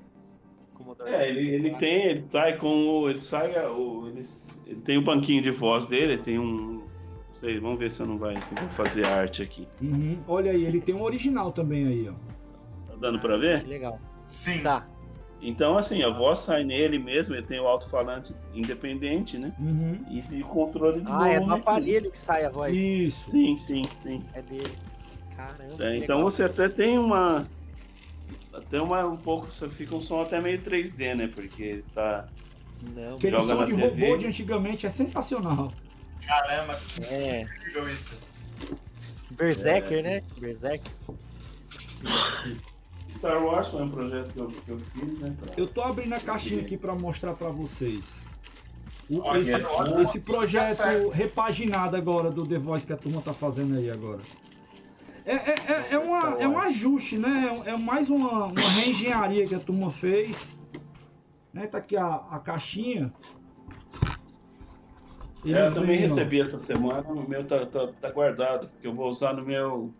Commodore 0.76 1.10
É, 1.10 1.28
ele, 1.30 1.40
ele 1.50 1.70
64. 1.72 1.80
tem, 1.80 2.06
ele 2.06 2.26
sai 2.30 2.58
com 2.58 2.68
o. 2.68 3.10
Ele 3.10 3.20
sai. 3.20 3.52
O, 3.68 4.08
ele, 4.08 4.26
ele 4.68 4.82
tem 4.82 4.98
o 4.98 5.02
banquinho 5.02 5.42
de 5.42 5.52
voz 5.52 5.86
dele, 5.86 6.14
ele 6.14 6.22
tem 6.22 6.38
um. 6.40 6.84
Não 7.28 7.34
sei, 7.34 7.60
vamos 7.60 7.80
ver 7.80 7.92
se 7.92 8.02
eu 8.02 8.06
não 8.08 8.18
vai, 8.18 8.36
eu 8.36 8.40
vou 8.62 8.70
fazer 8.70 9.06
arte 9.06 9.42
aqui. 9.44 9.68
Uhum. 9.82 10.18
Olha 10.28 10.52
aí, 10.52 10.64
ele 10.66 10.80
tem 10.80 10.96
um 10.96 11.02
original 11.04 11.52
também 11.52 11.86
aí, 11.88 12.08
ó. 12.10 12.14
Tá 12.92 12.96
dando 13.00 13.20
pra 13.20 13.36
ver? 13.38 13.62
Que 13.64 13.70
legal. 13.70 14.00
Sim. 14.26 14.62
Tá. 14.64 14.88
Então, 15.42 15.78
assim, 15.78 16.02
a 16.02 16.10
voz 16.10 16.40
sai 16.40 16.64
nele 16.64 16.98
mesmo, 16.98 17.36
ele 17.36 17.46
tem 17.46 17.60
o 17.60 17.68
alto-falante 17.68 18.34
independente, 18.54 19.38
né? 19.38 19.54
Uhum. 19.60 20.00
E, 20.10 20.24
e 20.38 20.42
o 20.42 20.48
controle 20.48 21.02
de 21.02 21.12
Ah, 21.12 21.28
é 21.30 21.40
do 21.40 21.52
aqui. 21.52 21.60
aparelho 21.62 22.10
que 22.10 22.18
sai 22.18 22.46
a 22.46 22.50
voz. 22.50 22.74
Isso. 22.74 23.30
Sim, 23.30 23.58
sim, 23.58 23.82
sim. 24.02 24.24
É 24.34 24.42
dele. 24.42 24.72
Caramba. 25.36 25.64
É, 25.86 25.98
então 25.98 26.16
legal. 26.18 26.32
você 26.32 26.44
até 26.46 26.70
tem 26.70 26.98
uma. 26.98 27.46
Até 28.58 28.82
uma, 28.82 29.06
um 29.06 29.18
pouco, 29.18 29.48
você 29.48 29.68
fica 29.70 29.96
um 29.96 30.02
som 30.02 30.22
até 30.22 30.40
meio 30.40 30.60
3D, 30.62 31.16
né? 31.16 31.28
Porque 31.34 31.84
tá. 31.94 32.28
Não, 32.96 33.16
Aquele 33.16 33.40
Joga 33.40 33.46
som 33.54 33.60
na 33.60 33.66
de 33.66 33.72
TV. 33.76 33.84
robô 34.08 34.18
de 34.18 34.28
antigamente 34.28 34.86
é 34.86 34.90
sensacional. 34.90 35.72
Caramba, 36.26 36.76
que 36.76 37.04
é. 37.04 37.42
incrível 37.42 37.90
isso. 37.90 38.20
Berserker, 39.32 40.00
É. 40.00 40.02
né? 40.02 40.24
Berserker. 40.40 40.92
Star 43.12 43.44
Wars 43.44 43.68
foi 43.70 43.82
um 43.84 43.90
projeto 43.90 44.32
que 44.34 44.40
eu, 44.40 44.48
que 44.48 44.70
eu 44.72 44.80
fiz, 44.80 45.20
né? 45.20 45.36
pra- 45.40 45.54
Eu 45.58 45.68
tô 45.68 45.82
abrindo 45.82 46.14
a 46.14 46.20
caixinha 46.20 46.62
aqui 46.62 46.78
pra 46.78 46.94
mostrar 46.94 47.34
pra 47.34 47.50
vocês. 47.50 48.24
O- 49.10 49.20
Ó, 49.22 49.36
esse, 49.36 49.50
esse 49.52 49.60
é 49.62 50.02
esse 50.02 50.20
projeto 50.22 50.78
tá 50.78 50.92
certo. 50.92 51.10
repaginado 51.10 51.96
agora 51.96 52.30
do 52.32 52.46
The 52.46 52.58
Voice 52.58 52.86
que 52.86 52.94
a 52.94 52.98
turma 52.98 53.22
tá 53.22 53.34
fazendo 53.34 53.78
aí 53.78 53.90
agora. 53.90 54.20
É, 55.26 55.34
é, 55.34 55.56
é, 55.68 55.94
é, 55.94 55.98
uma, 55.98 56.40
é 56.40 56.48
um 56.48 56.60
ajuste, 56.60 57.18
né? 57.18 57.64
É, 57.66 57.72
é 57.72 57.78
mais 57.78 58.10
uma, 58.10 58.46
uma 58.46 58.70
reengenharia 58.70 59.48
que 59.48 59.56
a 59.56 59.60
turma 59.60 59.90
fez. 59.90 60.56
Né? 61.52 61.66
Tá 61.66 61.80
aqui 61.80 61.98
a, 61.98 62.16
a 62.30 62.40
caixinha. 62.40 63.12
É, 65.46 65.68
eu 65.68 65.74
também 65.74 65.98
vem, 65.98 66.06
ó. 66.06 66.10
recebi 66.10 66.42
essa 66.42 66.62
semana, 66.64 67.08
o 67.08 67.28
meu 67.28 67.44
tá, 67.46 67.66
tá, 67.66 67.88
tá 68.02 68.12
guardado, 68.12 68.68
porque 68.68 68.88
eu 68.88 68.94
vou 68.94 69.08
usar 69.08 69.34
no 69.34 69.44
meu 69.44 69.92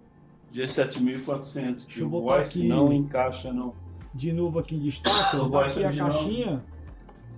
G7400, 0.54 1.86
que 1.86 2.04
o 2.04 2.10
voice 2.10 2.60
aqui. 2.60 2.68
não 2.68 2.92
encaixa 2.92 3.54
no... 3.54 3.76
de 4.14 4.34
novo 4.34 4.60
aqui 4.60 4.76
em 4.76 4.80
destaque, 4.80 5.36
ó, 5.36 5.44
Não 5.44 5.52
tá 5.52 5.66
aqui 5.68 5.84
a 5.84 5.96
caixinha. 5.96 6.64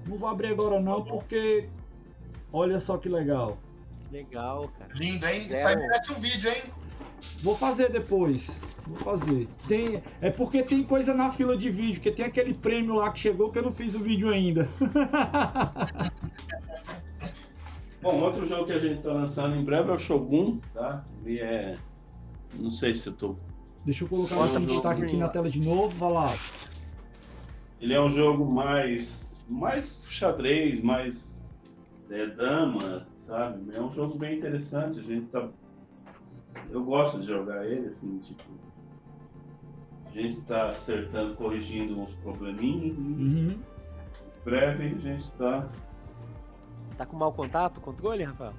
Não 0.06 0.18
vou 0.18 0.30
abrir 0.30 0.48
agora 0.48 0.80
não, 0.80 1.04
porque 1.04 1.68
olha 2.52 2.80
só 2.80 2.98
que 2.98 3.10
legal. 3.10 3.58
Legal, 4.10 4.70
cara. 4.80 4.92
Lindo, 4.94 5.26
hein? 5.26 5.42
Zero. 5.42 5.60
Isso 5.60 5.68
aí 5.68 5.76
merece 5.76 6.12
um 6.14 6.16
vídeo, 6.16 6.50
hein? 6.50 6.87
Vou 7.44 7.56
fazer 7.56 7.92
depois. 7.92 8.62
Vou 8.86 8.98
fazer. 8.98 9.48
Tem, 9.68 10.02
é 10.22 10.30
porque 10.30 10.64
tem 10.64 10.84
coisa 10.84 11.14
na 11.14 11.32
fila 11.32 11.58
de 11.58 11.70
vídeo, 11.70 12.02
que 12.02 12.12
tem 12.12 12.26
aquele 12.26 12.54
prêmio 12.54 12.96
lá 12.96 13.12
que 13.12 13.20
chegou 13.20 13.52
que 13.52 13.60
eu 13.60 13.64
não 13.64 13.72
fiz 13.72 13.96
o 13.96 14.00
vídeo 14.00 14.30
ainda. 14.30 14.68
Bom, 18.02 18.22
outro 18.22 18.48
jogo 18.48 18.66
que 18.66 18.72
a 18.74 18.80
gente 18.80 19.02
tá 19.02 19.12
lançando 19.12 19.56
em 19.56 19.64
breve 19.64 19.90
é 19.90 19.94
o 19.94 19.98
Shogun, 19.98 20.60
tá? 20.74 21.04
Ele 21.26 21.40
é... 21.40 21.78
Não 22.54 22.72
sei 22.72 22.94
se 22.94 23.10
eu 23.10 23.14
tô... 23.14 23.36
Deixa 23.84 24.04
eu 24.04 24.08
colocar 24.08 24.46
esse 24.46 24.54
pro 24.54 24.66
destaque 24.66 25.04
aqui 25.04 25.18
na 25.18 25.28
tela 25.30 25.50
de 25.50 25.60
novo, 25.60 25.90
vai 25.98 26.12
lá. 26.12 26.34
Ele 27.82 27.94
é 27.94 28.02
um 28.02 28.10
jogo 28.10 28.46
mais... 28.46 29.44
Mais 29.50 30.02
xadrez, 30.08 30.82
mais... 30.82 31.86
É, 32.10 32.28
dama, 32.28 33.08
sabe? 33.18 33.76
É 33.76 33.82
um 33.82 33.92
jogo 33.92 34.18
bem 34.18 34.38
interessante, 34.38 35.00
a 35.00 35.04
gente 35.04 35.26
tá... 35.26 35.50
Eu 36.72 36.84
gosto 36.84 37.20
de 37.20 37.28
jogar 37.28 37.66
ele, 37.66 37.88
assim, 37.88 38.18
tipo... 38.20 38.44
A 40.06 40.12
gente 40.20 40.42
tá 40.42 40.70
acertando, 40.70 41.36
corrigindo 41.36 42.00
uns 42.00 42.14
probleminhas 42.16 42.98
e... 42.98 43.02
Uhum. 43.02 43.52
Em 43.52 44.44
breve 44.44 44.86
a 44.86 45.00
gente 45.00 45.32
tá. 45.34 45.68
Tá 46.98 47.06
com 47.06 47.16
mau 47.18 47.32
contato, 47.34 47.80
controle, 47.82 48.24
Rafael? 48.24 48.54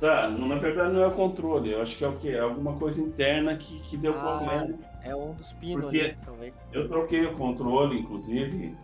Tá, 0.00 0.28
não- 0.28 0.48
na 0.48 0.56
verdade 0.56 0.92
não 0.92 1.02
é 1.02 1.06
o 1.06 1.10
controle, 1.12 1.70
eu 1.70 1.80
acho 1.82 1.96
que 1.96 2.04
é 2.04 2.08
o 2.08 2.16
quê? 2.16 2.30
É 2.30 2.40
alguma 2.40 2.72
coisa 2.74 3.00
interna 3.00 3.56
que, 3.56 3.78
que 3.80 3.96
deu 3.96 4.14
Ah, 4.18 4.38
problema. 4.38 4.78
É 5.02 5.14
um 5.14 5.34
dos 5.34 5.52
pinos 5.52 5.84
Porque- 5.84 6.00
ali, 6.00 6.16
talvez. 6.24 6.54
Eu 6.72 6.88
troquei 6.88 7.24
o 7.26 7.36
controle, 7.36 8.00
inclusive, 8.00 8.74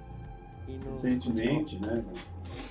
no- 0.68 0.84
recentemente, 0.86 1.78
né? 1.80 2.04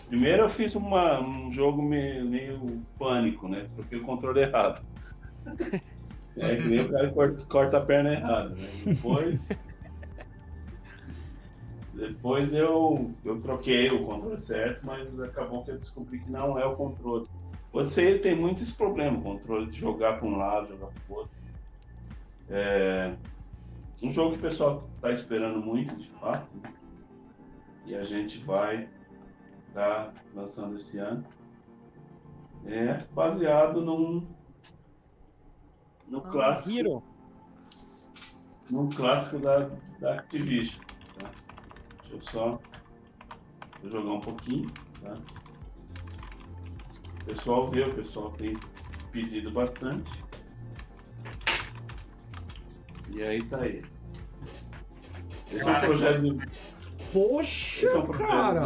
Primeiro 0.08 0.44
eu 0.44 0.50
fiz 0.50 0.74
uma, 0.76 1.20
um 1.20 1.52
jogo 1.52 1.82
meio, 1.82 2.26
meio 2.26 2.82
pânico, 2.98 3.48
né? 3.50 3.68
Troquei 3.76 4.00
o 4.00 4.04
controle 4.04 4.40
errado. 4.40 4.82
É 6.38 6.56
que 6.56 6.68
nem 6.68 6.86
o 6.86 6.92
cara 6.92 7.12
corta, 7.50 7.78
a 7.78 7.86
perna 7.86 8.14
errada, 8.14 8.50
né? 8.50 8.68
Depois. 8.86 9.50
Depois 11.94 12.54
eu, 12.54 13.14
eu 13.26 13.42
troquei 13.42 13.90
o 13.90 14.06
controle 14.06 14.40
certo, 14.40 14.86
mas 14.86 15.20
acabou 15.20 15.66
que 15.66 15.72
eu 15.72 15.78
descobri 15.78 16.20
que 16.20 16.32
não 16.32 16.58
é 16.58 16.66
o 16.66 16.74
controle. 16.74 17.28
Pode 17.72 17.92
ser 17.92 18.06
ele 18.06 18.20
tem 18.20 18.36
muito 18.36 18.64
esse 18.64 18.74
problema, 18.74 19.18
o 19.18 19.22
controle 19.22 19.70
de 19.70 19.78
jogar 19.78 20.18
para 20.18 20.28
um 20.28 20.38
lado, 20.38 20.70
jogar 20.70 20.88
para 20.88 21.14
o 21.14 21.18
outro. 21.18 21.32
É 22.50 23.14
um 24.02 24.12
jogo 24.12 24.32
que 24.32 24.38
o 24.38 24.42
pessoal 24.42 24.90
está 24.96 25.12
esperando 25.12 25.60
muito, 25.60 25.96
de 25.96 26.10
fato. 26.12 26.48
E 27.86 27.96
a 27.96 28.04
gente 28.04 28.40
vai 28.46 28.88
estar 29.68 30.14
lançando 30.34 30.78
esse 30.78 30.98
ano. 31.00 31.26
É 32.66 32.98
baseado 33.14 33.82
num, 33.82 34.24
no 36.10 36.20
Ah, 36.20 36.30
clássico 36.32 36.78
Hero. 36.78 37.04
num 38.70 38.90
clássico 38.90 39.40
da, 39.40 39.70
da 40.00 40.14
Activision. 40.16 40.80
Tá? 41.20 41.30
Deixa 42.02 42.16
eu 42.16 42.22
só 42.22 42.60
jogar 43.84 44.14
um 44.14 44.22
pouquinho. 44.22 44.70
Tá? 45.02 45.18
O 47.22 47.26
pessoal 47.26 47.70
vê, 47.72 47.84
o 47.84 47.94
pessoal 47.94 48.32
tem 48.32 48.58
pedido 49.12 49.52
bastante. 49.52 50.12
E 53.12 53.24
aí 53.24 53.42
tá 53.44 53.58
aí. 53.62 53.84
Esse 55.48 55.60
é 55.62 55.64
um 55.64 55.66
Cara, 55.66 55.88
projeto 55.88 56.22
do, 56.22 56.38
Poxa, 57.12 57.86
esse 57.88 57.96
é 57.96 58.00
um 58.00 58.06
projeto 58.06 58.28
cara! 58.28 58.60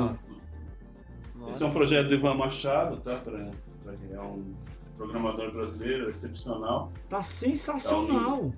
do, 1.35 1.51
esse 1.51 1.63
é 1.63 1.65
um 1.65 1.71
projeto 1.71 2.07
do 2.09 2.15
Ivan 2.15 2.33
Machado, 2.35 2.97
tá? 3.01 3.15
Pra, 3.15 3.51
pra, 3.83 3.93
é 4.11 4.19
um 4.21 4.53
programador 4.97 5.51
brasileiro 5.51 6.07
excepcional. 6.07 6.91
Tá 7.09 7.21
sensacional. 7.23 8.51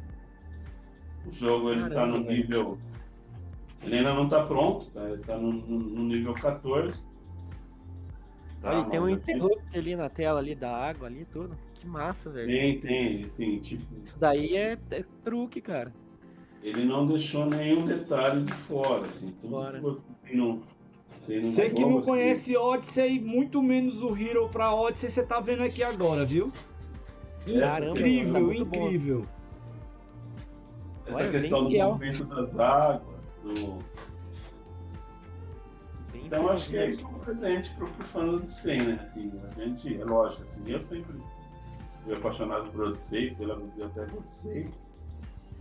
O 1.27 1.31
jogo 1.31 1.71
ele 1.71 1.83
tá 1.83 1.89
Caramba, 1.89 2.17
no 2.19 2.23
velho. 2.25 2.37
nível. 2.37 2.77
Ele 3.83 3.97
ainda 3.97 4.13
não 4.13 4.27
tá 4.29 4.43
pronto, 4.45 4.85
tá? 4.91 5.09
Ele 5.09 5.21
tá 5.23 5.37
no, 5.37 5.51
no- 5.53 5.79
no 5.79 6.03
nível 6.03 6.33
14. 6.33 7.05
Tá, 8.61 8.71
Olha, 8.79 8.89
tem 8.89 8.99
um 8.99 9.09
interruptor 9.09 9.61
ali 9.75 9.95
na 9.95 10.09
tela 10.09 10.39
ali 10.39 10.55
da 10.55 10.71
água 10.75 11.07
ali 11.07 11.25
tudo. 11.25 11.55
Que 11.75 11.85
massa, 11.87 12.31
velho. 12.31 12.47
Tem, 12.47 12.79
tem, 12.79 13.25
assim, 13.25 13.59
tipo, 13.59 13.83
Isso 14.03 14.19
daí 14.19 14.55
é, 14.55 14.77
é 14.91 15.03
truque, 15.23 15.61
cara. 15.61 15.93
ele 16.63 16.83
não 16.83 17.05
deixou 17.05 17.45
nenhum 17.45 17.85
detalhe 17.85 18.43
de 18.43 18.51
fora, 18.53 19.05
assim, 19.07 19.29
tudo 19.39 19.51
Fora. 19.51 19.73
que 19.77 19.83
você 19.83 20.07
tem 20.23 20.37
no. 20.37 20.59
Você 21.27 21.69
que 21.69 21.83
não 21.83 22.01
conhece 22.01 22.55
Odyssey, 22.55 23.19
muito 23.19 23.61
menos 23.61 24.01
o 24.03 24.15
Hero 24.15 24.47
pra 24.49 24.73
Odyssey, 24.73 25.09
você 25.09 25.23
tá 25.23 25.39
vendo 25.39 25.63
aqui 25.63 25.81
agora, 25.83 26.25
viu? 26.25 26.51
Caramba, 27.45 27.79
tá 27.79 28.01
incrível, 28.01 28.45
bom. 28.45 28.53
incrível. 28.53 29.25
Essa 31.07 31.17
Olha, 31.17 31.31
questão 31.31 31.63
do 31.63 31.69
fiel. 31.69 31.91
movimento 31.91 32.23
das 32.25 32.59
águas, 32.59 33.39
do. 33.43 33.79
Então 36.13 36.49
acho 36.49 36.69
que 36.69 36.77
é 36.77 36.89
isso 36.89 37.05
um 37.05 37.19
presente 37.19 37.69
pro, 37.75 37.87
pro 37.87 38.05
fã 38.05 38.25
do 38.25 38.35
Odyssey, 38.37 38.77
né? 38.77 38.99
Assim, 39.03 39.31
a 39.43 39.59
gente, 39.59 40.01
é 40.01 40.05
lógico, 40.05 40.43
assim, 40.43 40.63
eu 40.71 40.81
sempre 40.81 41.15
fui 42.03 42.15
apaixonado 42.15 42.71
por 42.71 42.87
Odyssey, 42.87 43.35
pela 43.35 43.55
biblioteca 43.55 44.11
Odyssey. 44.15 44.67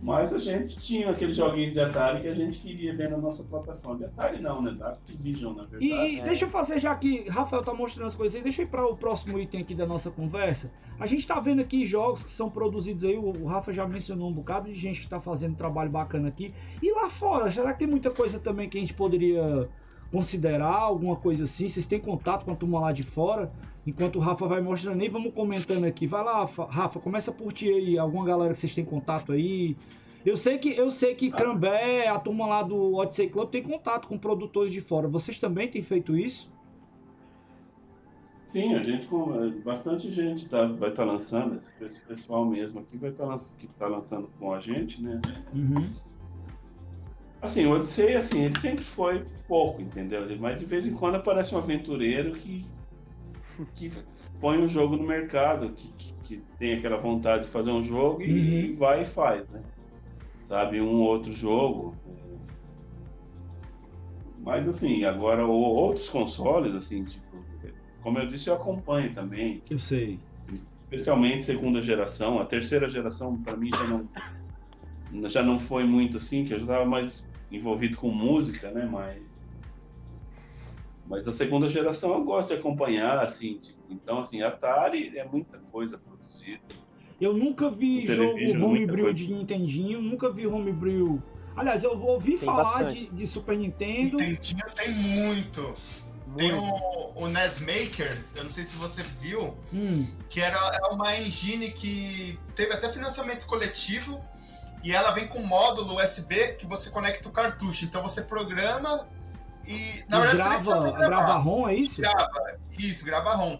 Mas 0.01 0.33
a 0.33 0.37
gente 0.37 0.79
tinha 0.79 1.09
aqueles 1.09 1.35
joguinhos 1.35 1.73
de 1.73 1.79
Atari 1.79 2.21
que 2.21 2.27
a 2.27 2.33
gente 2.33 2.59
queria 2.59 2.95
ver 2.95 3.09
na 3.09 3.17
nossa 3.17 3.43
plataforma. 3.43 3.99
De 3.99 4.05
Atari 4.05 4.41
não, 4.41 4.61
né? 4.61 4.71
Da 4.71 4.89
Activision, 4.89 5.55
na 5.55 5.63
verdade. 5.63 5.85
E 5.85 6.21
deixa 6.21 6.45
eu 6.45 6.49
fazer, 6.49 6.79
já 6.79 6.95
que 6.95 7.27
Rafael 7.29 7.63
tá 7.63 7.73
mostrando 7.73 8.07
as 8.07 8.15
coisas 8.15 8.35
aí, 8.35 8.43
deixa 8.43 8.61
eu 8.61 8.65
ir 8.65 8.69
para 8.69 8.85
o 8.85 8.95
próximo 8.95 9.39
item 9.39 9.61
aqui 9.61 9.73
da 9.73 9.85
nossa 9.85 10.11
conversa. 10.11 10.71
A 10.99 11.07
gente 11.07 11.25
tá 11.25 11.39
vendo 11.39 11.61
aqui 11.61 11.85
jogos 11.85 12.23
que 12.23 12.29
são 12.29 12.49
produzidos 12.49 13.03
aí, 13.03 13.17
o 13.17 13.45
Rafa 13.45 13.73
já 13.73 13.87
mencionou 13.87 14.29
um 14.29 14.33
bocado 14.33 14.69
de 14.69 14.75
gente 14.75 15.01
que 15.01 15.07
tá 15.07 15.19
fazendo 15.19 15.55
trabalho 15.55 15.89
bacana 15.89 16.27
aqui. 16.27 16.53
E 16.81 16.91
lá 16.91 17.09
fora, 17.09 17.51
será 17.51 17.73
que 17.73 17.79
tem 17.79 17.87
muita 17.87 18.11
coisa 18.11 18.39
também 18.39 18.69
que 18.69 18.77
a 18.77 18.81
gente 18.81 18.93
poderia 18.93 19.69
considerar, 20.15 20.77
alguma 20.77 21.17
coisa 21.17 21.43
assim? 21.43 21.67
Vocês 21.67 21.85
têm 21.85 21.99
contato 21.99 22.45
com 22.45 22.51
a 22.51 22.55
turma 22.55 22.79
lá 22.79 22.93
de 22.93 23.03
fora? 23.03 23.51
Enquanto 23.85 24.15
o 24.15 24.19
Rafa 24.19 24.47
vai 24.47 24.61
mostrando 24.61 25.01
aí, 25.01 25.09
vamos 25.09 25.33
comentando 25.33 25.83
aqui. 25.83 26.07
Vai 26.07 26.23
lá, 26.23 26.45
Rafa, 26.45 27.01
começa 27.01 27.33
por 27.33 27.51
ti 27.51 27.67
aí, 27.67 27.99
alguma 27.99 28.25
galera 28.25 28.53
que 28.53 28.59
vocês 28.59 28.73
têm 28.73 28.85
contato 28.85 29.33
aí. 29.33 29.75
Eu 30.25 30.37
sei 30.37 30.57
que 30.57 30.69
eu 30.69 30.89
sei 30.89 31.15
que 31.15 31.29
Crambé, 31.29 32.07
a 32.07 32.17
turma 32.17 32.47
lá 32.47 32.63
do 32.63 32.95
Odyssey 32.95 33.29
Club 33.29 33.49
tem 33.49 33.61
contato 33.61 34.07
com 34.07 34.17
produtores 34.17 34.71
de 34.71 34.79
fora. 34.79 35.05
Vocês 35.09 35.37
também 35.37 35.67
têm 35.67 35.83
feito 35.83 36.15
isso? 36.15 36.49
Sim, 38.45 38.73
a 38.73 38.81
gente 38.81 39.07
com 39.07 39.51
bastante 39.65 40.09
gente 40.13 40.47
tá, 40.47 40.65
vai 40.65 40.91
estar 40.91 41.05
tá 41.05 41.11
lançando, 41.11 41.59
esse 41.81 42.01
pessoal 42.03 42.45
mesmo 42.45 42.79
aqui 42.79 42.95
vai 42.95 43.09
estar 43.09 43.27
tá, 43.27 43.35
que 43.59 43.67
tá 43.67 43.87
lançando 43.87 44.29
com 44.39 44.53
a 44.53 44.61
gente, 44.61 45.03
né? 45.03 45.19
Uhum. 45.53 45.91
Assim, 47.45 47.65
o 47.67 47.75
Odyssey, 47.75 48.15
assim, 48.15 48.45
ele 48.45 48.59
sempre 48.59 48.83
foi 48.83 49.23
pouco, 49.47 49.81
entendeu? 49.81 50.25
Mas 50.39 50.59
de 50.59 50.65
vez 50.65 50.85
em 50.85 50.93
quando 50.93 51.15
aparece 51.15 51.53
um 51.53 51.59
aventureiro 51.59 52.33
que 52.33 52.65
que 53.75 53.91
põe 54.39 54.57
um 54.57 54.67
jogo 54.67 54.97
no 54.97 55.03
mercado, 55.03 55.69
que, 55.69 55.91
que, 55.93 56.13
que, 56.23 56.43
tem 56.57 56.73
aquela 56.73 56.97
vontade 56.97 57.45
de 57.45 57.49
fazer 57.49 57.71
um 57.71 57.83
jogo 57.83 58.21
e, 58.21 58.71
uhum. 58.71 58.75
vai 58.77 59.03
e 59.03 59.05
faz, 59.05 59.47
né? 59.49 59.61
Sabe, 60.45 60.81
um 60.81 61.01
outro 61.01 61.31
jogo. 61.31 61.95
Mas 64.39 64.67
assim, 64.67 65.05
agora 65.05 65.45
outros 65.45 66.09
consoles, 66.09 66.75
assim, 66.75 67.03
tipo, 67.05 67.37
como 68.01 68.19
eu 68.19 68.27
disse, 68.27 68.49
eu 68.49 68.55
acompanho 68.55 69.13
também. 69.13 69.61
Eu 69.69 69.79
sei. 69.79 70.19
Especialmente 70.83 71.45
segunda 71.45 71.81
geração. 71.81 72.39
A 72.39 72.45
terceira 72.45 72.87
geração, 72.87 73.37
para 73.41 73.57
mim, 73.57 73.71
já 73.71 73.83
não, 73.87 75.29
já 75.29 75.41
não 75.41 75.59
foi 75.59 75.83
muito 75.83 76.17
assim, 76.17 76.45
que 76.45 76.53
eu 76.53 76.59
já 76.59 76.65
estava 76.65 76.85
mais 76.85 77.27
envolvido 77.51 77.97
com 77.97 78.09
música, 78.09 78.71
né? 78.71 78.87
Mas 78.89 79.45
mas 81.07 81.27
a 81.27 81.31
segunda 81.31 81.69
geração 81.69 82.13
eu 82.13 82.23
gosto 82.23 82.49
de 82.49 82.55
acompanhar, 82.55 83.19
assim. 83.19 83.59
Tipo, 83.59 83.77
então, 83.89 84.21
assim, 84.21 84.41
Atari 84.41 85.17
é 85.17 85.23
muita 85.23 85.57
coisa 85.71 85.97
produzida. 85.97 86.61
Eu 87.21 87.33
nunca 87.33 87.69
vi 87.69 88.05
jogo 88.05 88.65
homebrew 88.65 89.13
de 89.13 89.31
Nintendinho, 89.31 90.01
nunca 90.01 90.31
vi 90.31 90.47
homebrew. 90.47 91.21
Aliás, 91.55 91.83
eu 91.83 91.97
ouvi 92.01 92.37
tem 92.37 92.39
falar 92.39 92.83
de, 92.83 93.07
de, 93.07 93.27
Super 93.27 93.57
Nintendo. 93.57 94.17
Nintendinho 94.17 94.65
tem 94.75 94.91
muito. 94.91 95.61
muito. 95.61 96.37
Tem 96.37 96.51
o, 96.51 97.23
o 97.23 97.27
NES 97.29 97.59
Maker, 97.61 98.21
eu 98.35 98.43
não 98.43 98.51
sei 98.51 98.65
se 98.65 98.75
você 98.75 99.03
viu, 99.21 99.55
hum. 99.71 100.05
que 100.27 100.41
era 100.41 100.57
é 100.57 100.93
uma 100.93 101.17
engine 101.17 101.71
que 101.71 102.37
teve 102.53 102.73
até 102.73 102.89
financiamento 102.89 103.45
coletivo 103.45 104.21
e 104.85 104.91
ela 104.91 105.09
vem 105.11 105.25
com 105.25 105.39
módulo 105.39 105.99
USB 105.99 106.53
que 106.53 106.67
você 106.67 106.91
conecta 106.91 107.27
o 107.27 107.31
cartucho. 107.31 107.85
Então 107.85 108.03
você 108.03 108.21
programa 108.21 109.07
e, 109.67 110.03
na 110.07 110.19
e 110.19 110.27
verdade, 110.27 110.63
grava, 110.63 110.91
grava 110.91 111.37
ROM, 111.37 111.67
é 111.67 111.73
isso? 111.73 111.99
Grava, 111.99 112.59
isso, 112.77 113.03
grava 113.03 113.33
ROM. 113.33 113.57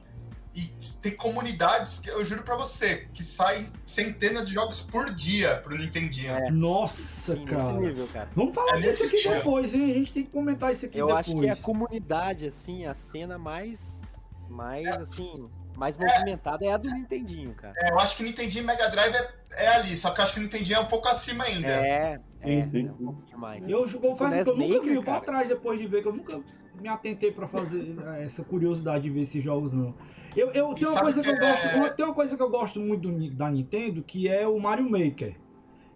E 0.54 0.72
tem 1.02 1.16
comunidades, 1.16 2.00
que 2.00 2.10
eu 2.10 2.24
juro 2.24 2.44
pra 2.44 2.56
você, 2.56 3.10
que 3.12 3.24
sai 3.24 3.66
centenas 3.84 4.48
de 4.48 4.54
jogos 4.54 4.82
por 4.82 5.12
dia 5.14 5.58
pro 5.58 5.76
Nintendinho. 5.76 6.32
É. 6.32 6.52
Nossa, 6.52 7.36
Sim, 7.36 7.46
cara. 7.46 7.74
Nível, 7.74 8.08
cara. 8.08 8.30
Vamos 8.36 8.54
falar 8.54 8.78
é 8.78 8.82
disso 8.82 9.06
aqui 9.06 9.18
dia. 9.18 9.34
depois, 9.34 9.74
hein? 9.74 9.92
A 9.92 9.94
gente 9.96 10.14
tem 10.14 10.24
que 10.24 10.30
comentar 10.30 10.72
isso 10.72 10.86
aqui 10.86 11.00
eu 11.00 11.08
depois. 11.08 11.28
Eu 11.28 11.34
acho 11.34 11.42
que 11.42 11.48
é 11.48 11.52
a 11.52 11.56
comunidade, 11.56 12.46
assim, 12.46 12.86
a 12.86 12.94
cena 12.94 13.38
mais, 13.38 14.04
mais 14.48 14.86
é. 14.86 14.92
assim, 14.92 15.50
mais 15.78 15.98
movimentada 15.98 16.66
é. 16.66 16.70
é 16.70 16.74
a 16.74 16.78
do 16.78 16.90
Nintendinho, 16.90 17.54
cara. 17.54 17.74
É, 17.78 17.92
eu 17.92 18.00
acho 18.00 18.18
que 18.18 18.24
Nintendinho 18.24 18.64
e 18.64 18.68
Mega 18.68 18.90
Drive 18.90 19.14
é, 19.14 19.66
é, 19.66 19.68
ali, 19.76 19.96
só 19.98 20.12
que 20.12 20.20
eu 20.20 20.24
acho 20.24 20.34
que 20.34 20.40
o 20.40 20.44
Nintendinho 20.44 20.78
é 20.78 20.80
um 20.80 20.88
pouco 20.88 21.08
acima 21.08 21.44
ainda. 21.44 21.68
É, 21.68 22.20
é, 22.42 22.60
é 22.60 22.66
um 22.66 23.14
pouquinho 23.14 23.40
mais. 23.40 23.70
Eu 23.70 23.88
jogo 23.88 24.16
faz 24.16 24.44
que 24.44 24.50
eu 24.50 24.56
nunca 24.56 24.82
vi, 24.82 24.96
eu 24.96 25.02
vou 25.02 25.14
atrás 25.14 25.48
depois 25.48 25.80
de 25.80 25.88
ver, 25.88 26.02
que 26.02 26.08
eu 26.08 26.14
nunca 26.14 26.42
me 26.80 26.88
atentei 26.88 27.32
para 27.32 27.48
fazer 27.48 27.96
essa 28.22 28.44
curiosidade 28.44 29.04
de 29.04 29.10
ver 29.10 29.22
esses 29.22 29.44
jogos, 29.44 29.72
não. 29.72 29.94
Eu, 30.36 30.52
eu 30.52 30.74
tenho 30.74 30.92
uma 30.92 31.02
coisa 31.02 31.22
que, 31.22 31.30
eu 31.30 31.40
gosto, 31.40 31.66
é- 31.66 31.76
uma, 31.76 31.90
tem 31.90 32.06
uma 32.06 32.14
coisa 32.14 32.36
que 32.36 32.44
eu 32.44 32.50
gosto 32.50 32.80
muito 32.80 33.10
do, 33.10 33.32
da 33.32 33.50
Nintendo, 33.50 34.04
que 34.04 34.28
é 34.28 34.46
o 34.46 34.60
Mario 34.60 34.90
Maker. 34.90 35.36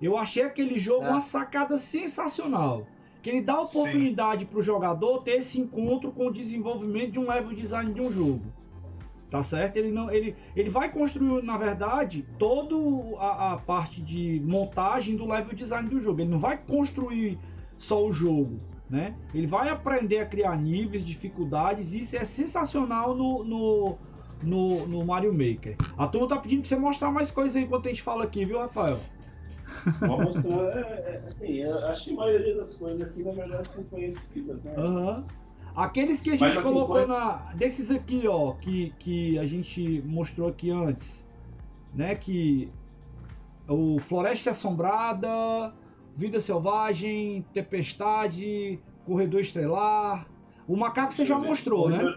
Eu 0.01 0.18
achei 0.18 0.43
aquele 0.43 0.80
jogo 0.80 1.06
é. 1.06 1.10
uma 1.10 1.22
sacada 1.22 1.77
sensacional. 1.77 2.88
Que 3.22 3.30
ele 3.30 3.41
dá 3.41 3.56
a 3.56 3.61
oportunidade 3.64 4.45
para 4.45 4.57
o 4.57 4.61
jogador 4.61 5.23
ter 5.23 5.31
esse 5.31 5.60
encontro 5.60 6.10
com 6.10 6.27
o 6.27 6.31
desenvolvimento 6.31 7.11
de 7.11 7.19
um 7.19 7.30
level 7.30 7.53
design 7.53 7.93
de 7.93 7.99
um 7.99 8.10
jogo. 8.10 8.41
Tá 9.30 9.43
certo? 9.43 9.77
Ele 9.77 9.91
não, 9.91 10.11
ele, 10.11 10.35
ele 10.56 10.69
vai 10.72 10.91
construir, 10.91 11.43
na 11.43 11.56
verdade, 11.56 12.26
toda 12.39 12.76
a, 13.19 13.53
a 13.53 13.57
parte 13.57 14.01
de 14.01 14.41
montagem 14.43 15.15
do 15.15 15.27
level 15.27 15.53
design 15.53 15.88
do 15.88 16.01
jogo. 16.01 16.22
Ele 16.22 16.31
não 16.31 16.39
vai 16.39 16.57
construir 16.57 17.38
só 17.77 18.03
o 18.03 18.11
jogo, 18.11 18.60
né? 18.89 19.15
Ele 19.31 19.45
vai 19.45 19.69
aprender 19.69 20.19
a 20.19 20.26
criar 20.26 20.57
níveis, 20.57 21.06
dificuldades. 21.06 21.93
E 21.93 21.99
isso 21.99 22.18
é 22.18 22.26
sensacional 22.26 23.15
no, 23.15 23.43
no, 23.43 23.97
no, 24.41 24.88
no 24.88 25.06
Mario 25.06 25.31
Maker. 25.31 25.76
A 25.95 26.07
turma 26.07 26.27
tá 26.27 26.39
pedindo 26.39 26.61
pra 26.61 26.69
você 26.69 26.76
mostrar 26.76 27.11
mais 27.11 27.30
coisas 27.30 27.56
aí 27.56 27.64
enquanto 27.64 27.85
a 27.85 27.89
gente 27.89 28.01
fala 28.01 28.23
aqui, 28.23 28.45
viu, 28.45 28.57
Rafael? 28.57 28.99
Vou 29.99 30.23
mostrar. 30.23 30.76
É, 30.76 30.80
é, 30.80 31.23
assim, 31.27 31.64
acho 31.64 32.06
que 32.06 32.11
a 32.14 32.15
maioria 32.15 32.56
das 32.57 32.76
coisas 32.76 33.01
aqui, 33.01 33.23
na 33.23 33.31
verdade, 33.31 33.72
são 33.72 33.84
conhecidas, 33.84 34.61
né? 34.64 34.73
Uhum. 34.76 35.23
Aqueles 35.76 36.22
que 36.22 36.30
a 36.30 36.34
gente 36.34 36.41
Mas, 36.41 36.58
assim, 36.58 36.68
colocou 36.68 37.08
na. 37.08 37.52
Desses 37.56 37.90
aqui, 37.91 38.28
ó, 38.28 38.54
que, 38.54 38.94
que 39.00 39.38
a 39.40 39.46
gente 39.46 40.02
mostrou 40.06 40.50
aqui 40.50 40.72
antes. 40.72 41.28
Né? 41.94 42.16
Que. 42.16 42.72
O 43.68 44.00
Floresta 44.00 44.52
Assombrada, 44.52 45.74
Vida 46.16 46.40
Selvagem, 46.40 47.46
Tempestade, 47.54 48.80
Corredor 49.06 49.41
Estelar. 49.41 50.28
O 50.68 50.76
macaco 50.76 51.14
você 51.14 51.26
já 51.26 51.38
mostrou, 51.38 51.90
né? 51.90 52.16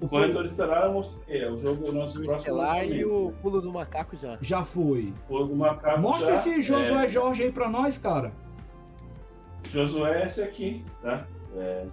O 0.00 0.08
Corredor 0.08 0.44
Estelar 0.46 0.84
eu 0.84 0.92
mostrei. 0.94 1.42
É 1.42 1.50
o 1.50 1.58
jogo 1.58 1.92
nosso 1.92 2.14
próximo. 2.14 2.38
Estelar 2.38 2.88
e 2.88 3.04
o 3.04 3.32
Pulo 3.42 3.60
do 3.60 3.70
Macaco 3.70 4.16
já. 4.16 4.38
Já 4.40 4.64
foi. 4.64 5.12
Pulo 5.28 5.48
do 5.48 5.56
Macaco. 5.56 6.00
Mostra 6.00 6.30
já, 6.30 6.34
esse 6.36 6.62
Josué 6.62 7.04
é... 7.04 7.08
Jorge 7.08 7.42
aí 7.42 7.52
pra 7.52 7.68
nós, 7.68 7.98
cara. 7.98 8.32
Josué 9.70 10.22
é 10.22 10.26
esse 10.26 10.42
aqui, 10.42 10.82
tá? 11.02 11.26
É, 11.54 11.86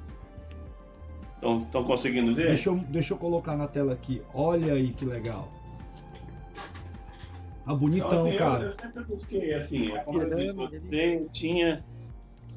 Estão 1.42 1.84
conseguindo 1.84 2.34
ver? 2.34 2.48
Deixa 2.48 2.70
eu, 2.70 2.76
deixa 2.76 3.14
eu 3.14 3.18
colocar 3.18 3.56
na 3.56 3.68
tela 3.68 3.94
aqui. 3.94 4.22
Olha 4.34 4.74
aí 4.74 4.92
que 4.92 5.06
legal. 5.06 5.48
Ah, 7.66 7.76
bonitão, 7.76 8.08
então, 8.08 8.28
assim, 8.28 8.38
cara. 8.38 8.64
Eu, 8.64 8.70
eu, 8.70 8.76
sempre 8.80 9.04
busquei, 9.04 9.54
assim, 9.54 9.92
é 9.92 10.00
como 10.00 10.22
eu 10.22 11.30
tinha. 11.34 11.84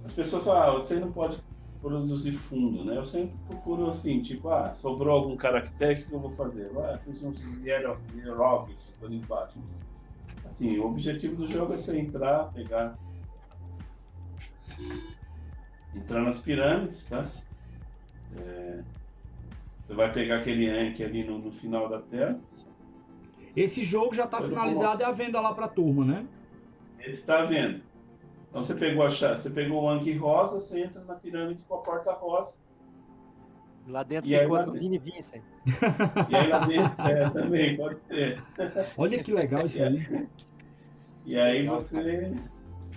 As 0.05 0.15
pessoas 0.15 0.45
falam, 0.45 0.63
ah, 0.63 0.71
você 0.79 0.99
não 0.99 1.13
pode 1.13 1.39
produzir 1.81 2.33
fundo, 2.33 2.85
né? 2.85 2.97
Eu 2.97 3.05
sempre 3.05 3.37
procuro 3.49 3.91
assim, 3.91 4.23
tipo, 4.23 4.49
ah, 4.51 4.73
sobrou 4.75 5.17
algum 5.17 5.37
caractere, 5.37 6.03
o 6.03 6.07
que 6.07 6.13
eu 6.13 6.21
vou 6.21 6.31
fazer? 6.31 6.71
Ah, 6.79 6.99
fiz 7.05 7.25
um 7.25 7.33
hieroglifos 7.65 8.95
ali 9.03 9.17
embaixo. 9.17 9.59
Assim, 10.45 10.79
o 10.79 10.87
objetivo 10.87 11.37
do 11.37 11.51
jogo 11.51 11.75
é 11.75 11.79
você 11.79 11.99
entrar, 11.99 12.53
pegar. 12.53 12.97
Entrar 15.95 16.23
nas 16.23 16.39
pirâmides, 16.39 17.07
tá? 17.07 17.29
É, 18.39 18.81
você 19.87 19.95
vai 19.95 20.13
pegar 20.13 20.39
aquele 20.39 20.69
Anki 20.69 21.03
ali 21.03 21.25
no, 21.25 21.39
no, 21.39 21.51
final 21.51 21.89
da 21.89 22.01
tela. 22.01 22.39
Esse 23.57 23.85
jogo 23.85 24.15
já 24.15 24.25
está 24.25 24.41
finalizado 24.41 25.03
e 25.03 25.05
a 25.05 25.11
venda 25.11 25.41
lá 25.41 25.53
para 25.53 25.67
a 25.67 25.69
turma, 25.69 26.05
né? 26.05 26.27
Ele 27.01 27.17
está 27.17 27.43
vendo. 27.43 27.83
Então 28.49 28.63
você 28.63 28.75
pegou 28.75 29.05
a 29.05 29.11
chave, 29.11 29.41
você 29.41 29.51
pegou 29.51 29.83
o 29.83 29.89
Anki 29.89 30.13
rosa, 30.17 30.61
você 30.61 30.83
entra 30.83 31.03
na 31.05 31.15
pirâmide 31.15 31.65
com 31.65 31.75
a 31.75 31.79
porta 31.79 32.13
rosa. 32.13 32.59
Lá 33.87 34.03
dentro 34.03 34.31
e 34.31 34.35
você 34.35 34.45
encontra 34.45 34.71
o 34.71 34.73
Vini 34.73 34.99
Vincent. 34.99 35.43
E 36.29 36.37
aí 36.37 36.49
lá 36.49 36.59
dentro, 36.61 37.03
é, 37.03 37.31
também, 37.31 37.77
pode 37.77 38.01
ser. 38.07 38.43
Olha 38.97 39.23
que 39.23 39.33
legal 39.33 39.67
isso 39.67 39.83
aí. 39.83 40.29
E 41.25 41.39
aí 41.39 41.67
você, 41.67 42.33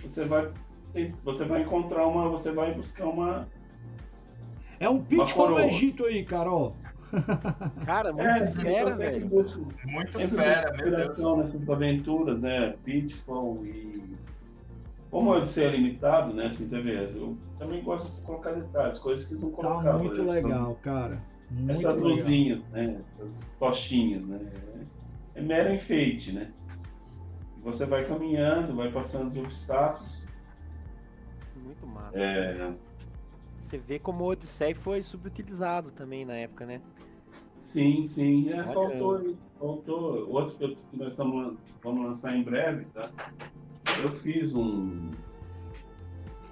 você 0.02 0.24
vai 0.24 0.52
você 1.24 1.44
vai 1.44 1.62
encontrar 1.62 2.06
uma, 2.06 2.28
você 2.28 2.52
vai 2.52 2.72
buscar 2.72 3.06
uma 3.06 3.48
é 4.80 4.88
um 4.88 5.02
pitch 5.02 5.32
como 5.34 5.54
o 5.56 5.60
Egito 5.60 6.04
aí, 6.06 6.24
Carol. 6.24 6.74
Cara, 7.86 8.12
muito 8.12 8.26
é, 8.26 8.46
fera, 8.46 8.96
velho. 8.96 9.28
Muito 9.84 10.18
fera, 10.30 10.72
meu 10.76 10.96
Deus. 10.96 11.18
nessas 11.18 11.68
aventuras, 11.68 12.42
né? 12.42 12.74
Pitfall 12.84 13.64
e 13.64 14.16
Como 15.10 15.30
o 15.30 15.34
Odyssey 15.36 15.64
é 15.66 15.70
limitado, 15.70 16.34
né? 16.34 16.46
Assim, 16.46 16.68
você 16.68 16.80
vê, 16.80 17.04
eu 17.14 17.36
também 17.56 17.82
gosto 17.84 18.12
de 18.12 18.20
colocar 18.22 18.50
detalhes, 18.52 18.98
coisas 18.98 19.26
que 19.26 19.34
não 19.36 19.50
Tá 19.50 19.56
colocava. 19.62 19.98
muito 19.98 20.22
né? 20.24 20.30
Essas- 20.30 20.42
legal, 20.44 20.78
cara. 20.82 21.22
Muito 21.50 21.70
Essas 21.70 21.94
legal. 21.94 22.08
luzinhas, 22.10 22.60
né? 22.72 23.00
Essas 23.20 23.54
tochinhas, 23.54 24.26
né? 24.26 24.40
É 25.36 25.40
mero 25.40 25.72
enfeite, 25.72 26.32
né? 26.32 26.50
Você 27.62 27.86
vai 27.86 28.04
caminhando, 28.04 28.74
vai 28.74 28.90
passando 28.90 29.26
os 29.28 29.36
obstáculos. 29.36 30.26
Muito 31.64 31.86
massa. 31.86 32.18
É, 32.18 32.72
Você 33.64 33.78
vê 33.78 33.98
como 33.98 34.24
o 34.24 34.26
Odyssey 34.28 34.74
foi 34.74 35.02
subutilizado 35.02 35.90
também 35.90 36.24
na 36.26 36.34
época, 36.34 36.66
né? 36.66 36.82
sim, 37.54 38.04
sim. 38.04 38.50
É, 38.50 38.62
faltou, 38.64 39.34
faltou. 39.58 40.28
Outro 40.28 40.54
que, 40.56 40.64
eu- 40.64 40.76
que 40.76 40.96
nós 40.98 41.12
estamos, 41.12 41.34
lan- 41.34 41.56
vamos 41.82 42.04
lançar 42.04 42.36
em 42.36 42.42
breve, 42.42 42.84
tá? 42.92 43.10
Eu 44.02 44.10
fiz 44.12 44.54
um. 44.54 45.10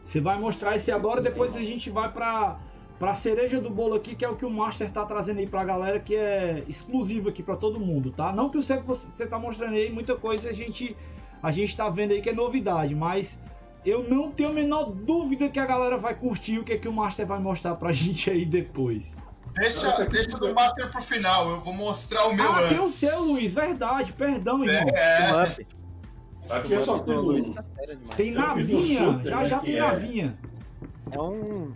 Você 0.03 0.21
vai 0.23 0.39
mostrar 0.41 0.75
esse 0.77 0.91
agora, 0.91 1.21
depois 1.21 1.55
a 1.55 1.61
gente 1.61 1.91
vai 1.91 2.11
pra, 2.11 2.59
pra 2.99 3.15
cereja 3.15 3.61
do 3.61 3.69
bolo 3.69 3.95
aqui, 3.95 4.15
que 4.15 4.25
é 4.25 4.29
o 4.29 4.37
que 4.37 4.47
o 4.47 4.51
Master 4.51 4.91
tá 4.91 5.05
trazendo 5.05 5.39
aí 5.41 5.47
pra 5.47 5.65
galera, 5.65 6.01
que 6.01 6.15
é 6.17 6.65
exclusivo 6.67 7.29
aqui 7.29 7.43
pra 7.43 7.57
todo 7.57 7.79
mundo, 7.79 8.11
tá? 8.11 8.33
Não 8.33 8.49
que 8.49 8.57
você, 8.57 8.79
você 8.81 9.27
tá 9.27 9.39
mostrando 9.39 9.75
aí, 9.75 9.93
muita 9.93 10.17
coisa 10.17 10.49
a 10.49 10.53
gente, 10.53 10.97
a 11.43 11.51
gente 11.51 11.77
tá 11.77 11.91
vendo 11.91 12.13
aí 12.13 12.23
que 12.23 12.31
é 12.31 12.35
novidade, 12.35 12.95
mas 12.95 13.42
eu 13.85 14.09
não 14.09 14.31
tenho 14.31 14.51
a 14.51 14.53
menor 14.53 14.85
dúvida 14.91 15.49
que 15.49 15.59
a 15.59 15.67
galera 15.67 15.99
vai 15.99 16.15
curtir 16.15 16.59
o 16.59 16.65
que, 16.65 16.73
é 16.75 16.79
que 16.79 16.89
o 16.89 16.93
Master 16.93 17.27
vai 17.27 17.39
mostrar 17.41 17.75
pra 17.77 17.91
gente 17.93 18.31
aí 18.31 18.45
depois. 18.45 19.17
Deixa, 19.55 20.05
deixa 20.07 20.39
do 20.39 20.55
Master 20.55 20.91
pro 20.91 21.03
final, 21.03 21.51
eu 21.51 21.61
vou 21.61 21.75
mostrar 21.75 22.27
o 22.29 22.35
meu 22.35 22.51
ah, 22.51 22.69
tem 22.69 22.79
o 22.79 22.85
antes. 22.85 22.95
seu, 22.95 23.21
Luiz, 23.23 23.53
verdade, 23.53 24.13
perdão, 24.13 24.65
irmão. 24.65 24.89
É. 24.95 25.67
Aqui 26.49 26.73
eu 26.73 26.85
só 26.85 26.99
do 26.99 27.21
Luiz 27.21 27.51
tá. 27.51 27.63
Tem 28.17 28.33
navinha, 28.33 29.21
já 29.25 29.45
já 29.45 29.59
tem 29.61 29.77
é- 29.77 29.81
navinha. 29.81 30.39
É 31.11 31.21
um. 31.21 31.71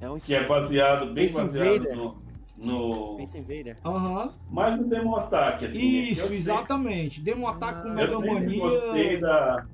É 0.00 0.08
um 0.10 0.18
Que 0.18 0.34
é 0.34 0.46
baseado, 0.46 1.12
bem 1.12 1.28
Space 1.28 1.46
baseado 1.46 1.74
Invader. 1.74 1.96
no. 1.96 2.16
no 2.56 3.06
Space 3.14 3.38
Invader. 3.38 3.76
Aham, 3.84 4.32
mais 4.50 4.76
no 4.76 4.84
Demo 4.84 5.16
Attack, 5.16 5.66
assim. 5.66 5.78
né? 5.78 5.84
Isso, 6.10 6.26
sei- 6.28 6.36
exatamente. 6.36 7.20
Deu 7.20 7.36
um 7.36 7.48
ataque 7.48 7.82
com 7.82 7.88
Ah, 7.88 7.94
Mega 7.94 8.12
Eu 8.12 8.20
gostei 8.22 8.60
Mania. 8.60 9.20
da. 9.20 9.66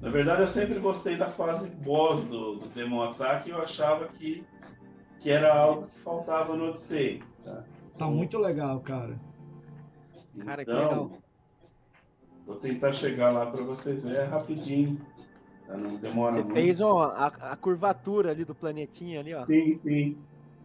Na 0.00 0.10
verdade, 0.10 0.42
eu 0.42 0.46
sempre 0.46 0.78
gostei 0.78 1.16
da 1.16 1.30
fase 1.30 1.70
boss 1.70 2.26
do, 2.28 2.56
do 2.56 2.68
Demon 2.68 3.02
Attack 3.04 3.48
e 3.48 3.52
eu 3.52 3.60
achava 3.62 4.06
que, 4.08 4.44
que 5.20 5.30
era 5.30 5.54
algo 5.54 5.86
que 5.86 5.98
faltava 6.00 6.54
no 6.56 6.68
Odyssey. 6.68 7.22
Tá, 7.42 7.64
Tá 7.96 8.06
muito 8.06 8.38
legal, 8.38 8.80
cara. 8.80 9.18
Cara, 10.44 10.64
que 10.64 10.70
então, 10.70 10.82
legal. 10.82 11.10
Vou 12.46 12.56
tentar 12.56 12.92
chegar 12.92 13.32
lá 13.32 13.46
para 13.46 13.62
você 13.62 13.94
ver 13.94 14.16
é 14.16 14.24
rapidinho. 14.24 15.00
Tá? 15.66 15.76
Não 15.76 15.96
demora 15.96 16.32
Você 16.32 16.42
muito. 16.42 16.54
fez 16.54 16.80
ó, 16.80 17.04
a, 17.16 17.26
a 17.26 17.56
curvatura 17.56 18.32
ali 18.32 18.44
do 18.44 18.54
planetinha 18.54 19.20
ali, 19.20 19.32
ó. 19.32 19.44
Sim, 19.44 19.78
sim. 19.82 20.18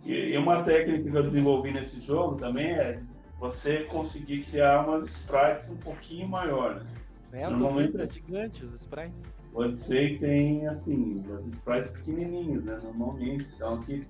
E, 0.03 0.13
e 0.33 0.37
uma 0.37 0.63
técnica 0.63 1.09
que 1.09 1.17
eu 1.17 1.23
desenvolvi 1.23 1.71
nesse 1.71 2.01
jogo 2.01 2.35
também 2.35 2.71
é 2.71 3.01
você 3.39 3.83
conseguir 3.83 4.43
criar 4.45 4.85
umas 4.85 5.05
sprites 5.05 5.71
um 5.71 5.77
pouquinho 5.77 6.27
maior. 6.27 6.83
Né? 7.31 7.41
É, 7.43 7.47
o 7.47 7.51
Normalmente- 7.51 7.97
tá 7.97 8.05
gigante, 8.05 8.65
os 8.65 8.75
sprites. 8.75 9.15
O 9.53 9.61
Odyssey 9.61 10.17
tem, 10.19 10.67
assim, 10.67 11.15
as 11.35 11.47
sprites 11.47 11.91
pequenininhas, 11.91 12.65
né? 12.65 12.79
Normalmente. 12.83 13.47
Então 13.55 13.75
aqui 13.75 14.05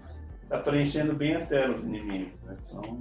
tá 0.49 0.59
preenchendo 0.59 1.13
bem 1.13 1.35
a 1.35 1.45
tela 1.45 1.73
os 1.73 1.85
inimigos, 1.85 2.33
né? 2.43 2.55
São 2.59 2.99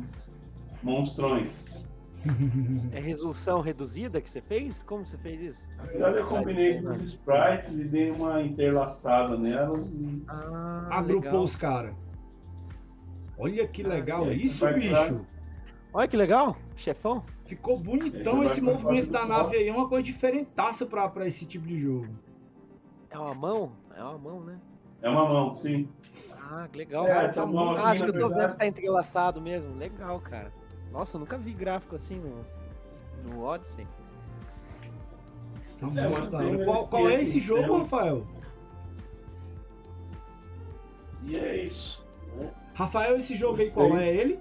monstrões. 0.82 1.84
É 2.92 2.98
resolução 3.00 3.60
reduzida 3.60 4.20
que 4.20 4.28
você 4.28 4.40
fez? 4.40 4.82
Como 4.82 5.06
você 5.06 5.16
fez 5.18 5.40
isso? 5.40 5.62
Na 5.76 5.84
verdade, 5.84 6.16
eu 6.18 6.26
combinei 6.26 6.82
com 6.82 6.88
os 6.90 7.02
sprites 7.04 7.78
e 7.78 7.84
dei 7.84 8.10
uma 8.10 8.42
interlaçada 8.42 9.36
nelas. 9.38 9.88
E... 9.94 10.24
Ah, 10.26 10.88
Agrupou 10.90 11.22
legal. 11.30 11.42
os 11.44 11.54
caras. 11.54 11.94
Olha 13.38 13.66
que 13.68 13.84
legal 13.84 14.24
aí 14.24 14.42
isso, 14.44 14.66
bicho. 14.74 14.90
pra- 15.14 15.38
Olha 15.93 16.06
que 16.09 16.16
legal, 16.16 16.56
chefão. 16.77 17.24
Ficou 17.47 17.78
bonitão 17.78 18.44
esse 18.44 18.60
movimento 18.60 19.10
da 19.10 19.24
nave 19.24 19.56
aí. 19.56 19.69
É 19.69 19.73
uma 19.73 19.89
coisa 19.89 20.05
diferentaça 20.05 20.85
pra, 20.86 21.09
pra 21.09 21.27
esse 21.27 21.47
tipo 21.47 21.66
de 21.66 21.81
jogo. 21.81 22.09
É 23.10 23.19
uma 23.19 23.35
mão? 23.35 23.73
É 23.97 24.02
uma 24.02 24.19
mão, 24.19 24.40
né? 24.40 24.59
É 25.01 25.09
uma 25.09 25.27
mão, 25.27 25.55
sim. 25.56 25.89
Ah, 26.51 26.69
que 26.70 26.78
legal. 26.78 27.06
É, 27.06 27.15
cara. 27.15 27.28
tá 27.32 27.47
muito- 27.47 27.59
bom. 27.59 27.70
Ah, 27.77 27.90
acho 27.90 28.05
que 28.05 28.10
eu 28.10 28.12
tô 28.12 28.19
vendo 28.20 28.28
verdade, 28.31 28.52
que 28.52 28.59
tá 28.59 28.66
entrelaçado 28.66 29.40
mesmo. 29.40 29.74
Legal, 29.77 30.20
cara. 30.20 30.52
Nossa, 30.93 31.16
eu 31.16 31.20
nunca 31.20 31.39
vi 31.39 31.52
gráfico 31.52 31.97
assim 31.97 32.16
no, 32.20 32.44
no 33.31 33.44
Odyssey. 33.44 33.86
Tá 35.81 35.86
É, 36.02 36.06
hora. 36.09 36.65
Qual, 36.65 36.89
qual 36.89 37.09
é 37.09 37.23
esse 37.23 37.39
jogo, 37.40 37.73
um- 37.74 37.78
Rafael? 37.78 38.27
E 41.24 41.36
é 41.36 41.65
isso. 41.65 42.05
Rafael, 42.74 43.16
esse 43.16 43.36
jogo 43.36 43.60
aí, 43.60 43.70
qual 43.70 43.97
é 43.97 44.09
ele? 44.15 44.39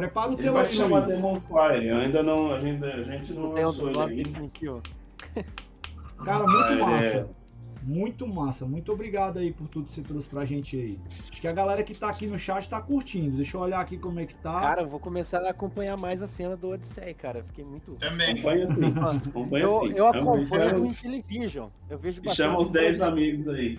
Prepara 0.00 0.30
o 0.30 0.34
Ele 0.34 0.42
teu 0.42 0.52
vai 0.52 0.66
chamar. 0.66 1.00
Demon 1.06 1.40
Fire. 1.40 1.86
Eu 1.86 1.96
ainda 1.98 2.22
não, 2.22 2.52
a 2.52 2.60
gente, 2.60 2.84
a 2.84 3.02
gente 3.02 3.32
não 3.32 3.52
lançou 3.52 3.86
o 3.86 4.10
ele 4.10 4.22
ainda. 4.26 4.50
Cara, 6.24 6.44
muito 6.44 6.72
é- 6.72 6.76
massa. 6.76 7.28
Muito 7.82 8.26
massa. 8.26 8.66
Muito 8.66 8.92
obrigado 8.92 9.38
aí 9.38 9.54
por 9.54 9.66
tudo 9.66 9.86
que 9.86 9.92
você 9.94 10.02
trouxe 10.02 10.28
pra 10.28 10.44
gente 10.44 10.76
aí. 10.76 10.98
Acho 11.18 11.32
que 11.40 11.48
a 11.48 11.52
galera 11.52 11.82
que 11.82 11.94
tá 11.98 12.10
aqui 12.10 12.26
no 12.26 12.38
chat 12.38 12.68
tá 12.68 12.78
curtindo. 12.78 13.36
Deixa 13.38 13.56
eu 13.56 13.62
olhar 13.62 13.80
aqui 13.80 13.96
como 13.96 14.20
é 14.20 14.26
que 14.26 14.34
tá. 14.34 14.60
Cara, 14.60 14.82
eu 14.82 14.86
vou 14.88 15.00
começar 15.00 15.38
a 15.38 15.48
acompanhar 15.48 15.96
mais 15.96 16.22
a 16.22 16.26
cena 16.26 16.54
do 16.58 16.68
Odyssey, 16.68 17.14
cara. 17.14 17.42
Fiquei 17.42 17.64
muito. 17.64 17.92
também. 17.94 18.32
Acompanha. 18.32 18.66
Acompanha 19.26 19.64
Eu, 19.64 19.86
eu 19.92 20.06
acompanho 20.08 20.46
Chama- 20.68 20.78
no 20.78 20.86
Intellivision. 20.86 21.68
Eu 21.88 21.98
vejo 21.98 22.20
E 22.20 22.24
bastante. 22.26 22.46
chama 22.48 22.62
os 22.62 22.70
10 22.70 22.98
projeto. 22.98 23.12
amigos 23.12 23.48
aí. 23.48 23.78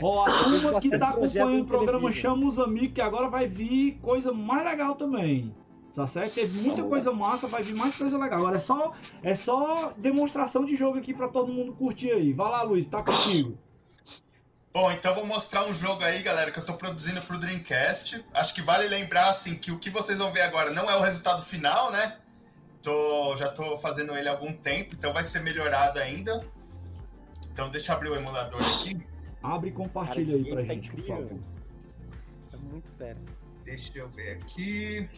Ó, 0.00 0.26
a 0.26 0.44
turma 0.44 0.80
que 0.80 0.98
tá 0.98 1.10
acompanhando 1.10 1.62
o 1.62 1.66
programa. 1.66 2.12
Chama 2.12 2.46
os 2.46 2.58
Amigos, 2.58 2.94
que 2.94 3.00
agora 3.00 3.28
vai 3.28 3.46
vir 3.46 3.98
coisa 4.00 4.32
mais 4.32 4.64
legal 4.64 4.94
também. 4.94 5.54
Tá 5.94 6.06
certo? 6.06 6.34
Teve 6.34 6.58
muita 6.62 6.82
coisa 6.84 7.12
massa, 7.12 7.46
vai 7.46 7.62
vir 7.62 7.74
mais 7.74 7.96
coisa 7.96 8.16
legal. 8.16 8.38
Agora 8.38 8.56
é 8.56 8.60
só, 8.60 8.92
é 9.22 9.34
só 9.34 9.92
demonstração 9.96 10.64
de 10.64 10.74
jogo 10.74 10.98
aqui 10.98 11.12
pra 11.12 11.28
todo 11.28 11.52
mundo 11.52 11.74
curtir 11.74 12.10
aí. 12.10 12.32
Vai 12.32 12.50
lá, 12.50 12.62
Luiz, 12.62 12.88
tá 12.88 13.02
contigo. 13.02 13.58
Bom, 14.72 14.90
então 14.90 15.14
vou 15.14 15.26
mostrar 15.26 15.66
um 15.66 15.74
jogo 15.74 16.02
aí, 16.02 16.22
galera, 16.22 16.50
que 16.50 16.58
eu 16.58 16.64
tô 16.64 16.72
produzindo 16.74 17.20
pro 17.20 17.38
Dreamcast. 17.38 18.24
Acho 18.32 18.54
que 18.54 18.62
vale 18.62 18.88
lembrar, 18.88 19.28
assim, 19.28 19.54
que 19.54 19.70
o 19.70 19.78
que 19.78 19.90
vocês 19.90 20.18
vão 20.18 20.32
ver 20.32 20.40
agora 20.40 20.70
não 20.70 20.90
é 20.90 20.96
o 20.96 21.00
resultado 21.02 21.42
final, 21.42 21.90
né? 21.90 22.16
Tô, 22.82 23.36
já 23.36 23.52
tô 23.52 23.76
fazendo 23.76 24.16
ele 24.16 24.28
há 24.28 24.32
algum 24.32 24.50
tempo, 24.50 24.94
então 24.94 25.12
vai 25.12 25.22
ser 25.22 25.40
melhorado 25.40 25.98
ainda. 25.98 26.46
Então 27.52 27.68
deixa 27.68 27.92
eu 27.92 27.96
abrir 27.96 28.08
o 28.08 28.16
emulador 28.16 28.62
aqui. 28.74 29.11
Abre 29.42 29.70
e 29.70 29.72
Cara, 29.72 29.84
compartilha 29.84 30.22
esse 30.22 30.34
aí 30.36 30.44
pra 30.44 30.56
tá 30.56 30.74
gente, 30.74 30.90
por 30.90 30.98
incrível. 31.00 31.28
favor. 31.28 31.40
É 32.52 32.56
muito 32.56 32.88
fera. 32.96 33.18
Deixa 33.64 33.98
eu 33.98 34.08
ver 34.10 34.32
aqui. 34.32 35.08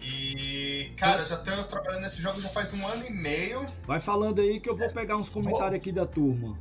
E, 0.00 0.92
cara, 0.96 1.24
já 1.24 1.36
tô 1.36 1.64
trabalhando 1.64 2.02
nesse 2.02 2.22
jogo 2.22 2.40
já 2.40 2.48
faz 2.48 2.72
um 2.72 2.86
ano 2.86 3.04
e 3.06 3.12
meio. 3.12 3.66
Vai 3.86 4.00
falando 4.00 4.40
aí 4.40 4.58
que 4.58 4.68
eu 4.68 4.76
vou 4.76 4.90
pegar 4.90 5.16
uns 5.16 5.28
comentários 5.28 5.78
aqui 5.78 5.92
da 5.92 6.06
turma. 6.06 6.58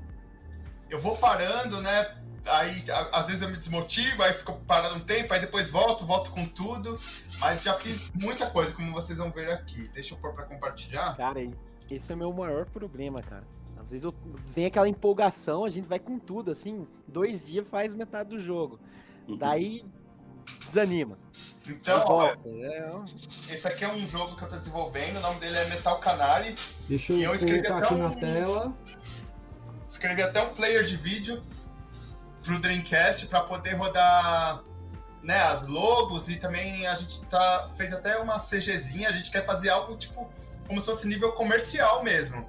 Eu 0.90 1.00
vou 1.00 1.16
parando, 1.18 1.82
né? 1.82 2.18
Aí, 2.46 2.84
às 3.12 3.28
vezes 3.28 3.42
eu 3.42 3.50
me 3.50 3.58
desmotivo, 3.58 4.24
aí 4.24 4.34
fico 4.34 4.54
parado 4.62 4.96
um 4.96 5.00
tempo, 5.00 5.34
aí 5.34 5.40
depois 5.40 5.70
volto, 5.70 6.06
volto 6.06 6.32
com 6.32 6.46
tudo. 6.48 7.00
Mas 7.40 7.64
já 7.64 7.74
fiz 7.76 8.12
muita 8.14 8.50
coisa, 8.50 8.74
como 8.74 8.92
vocês 8.92 9.20
vão 9.20 9.32
ver 9.32 9.50
aqui. 9.52 9.88
Deixa 9.90 10.14
eu 10.14 10.18
pôr 10.18 10.34
pra 10.34 10.44
compartilhar. 10.44 11.16
Cara, 11.16 11.40
esse 11.96 12.12
é 12.12 12.16
o 12.16 12.18
meu 12.18 12.32
maior 12.34 12.66
problema, 12.66 13.22
cara. 13.22 13.44
Às 13.78 13.90
vezes 13.90 14.04
eu 14.04 14.14
tenho 14.54 14.68
aquela 14.68 14.88
empolgação, 14.90 15.64
a 15.66 15.70
gente 15.70 15.88
vai 15.88 16.00
com 16.00 16.20
tudo, 16.20 16.52
assim, 16.52 16.86
dois 17.08 17.48
dias 17.48 17.66
faz 17.68 17.94
metade 17.94 18.30
do 18.30 18.40
jogo. 18.40 18.80
Daí 19.38 19.86
desanima. 20.66 21.18
Então, 21.68 22.04
volta. 22.06 22.40
É, 22.50 22.92
esse 23.54 23.68
aqui 23.68 23.86
é 23.86 23.94
um 23.94 24.06
jogo 24.08 24.36
que 24.36 24.44
eu 24.44 24.50
tô 24.50 24.58
desenvolvendo, 24.58 25.18
o 25.18 25.22
nome 25.22 25.40
dele 25.40 25.56
é 25.56 25.66
Metal 25.70 26.00
Canary. 26.00 26.56
Deixa 26.88 27.14
eu, 27.14 27.18
E 27.20 27.24
eu 27.24 27.34
escrevi 27.36 27.60
até 27.68 27.74
aqui 27.74 27.94
um- 27.94 27.98
na 28.10 28.16
tela. 28.16 28.74
Escrevi 29.88 30.22
até 30.22 30.42
um 30.42 30.54
player 30.56 30.84
de 30.84 30.98
vídeo 30.98 31.44
pro 32.44 32.60
Dreamcast 32.60 33.28
para 33.28 33.42
poder 33.42 33.74
rodar 33.76 34.64
né, 35.22 35.38
as 35.42 35.68
logos 35.68 36.30
e 36.30 36.40
também 36.40 36.88
a 36.88 36.96
gente 36.96 37.22
tá, 37.26 37.70
fez 37.76 37.92
até 37.94 38.18
uma 38.20 38.40
CGzinha, 38.40 39.10
a 39.10 39.12
gente 39.12 39.30
quer 39.30 39.46
fazer 39.46 39.70
algo 39.70 39.96
tipo 39.98 40.30
como 40.70 40.80
se 40.80 40.86
fosse 40.86 41.08
nível 41.08 41.32
comercial 41.32 42.04
mesmo. 42.04 42.48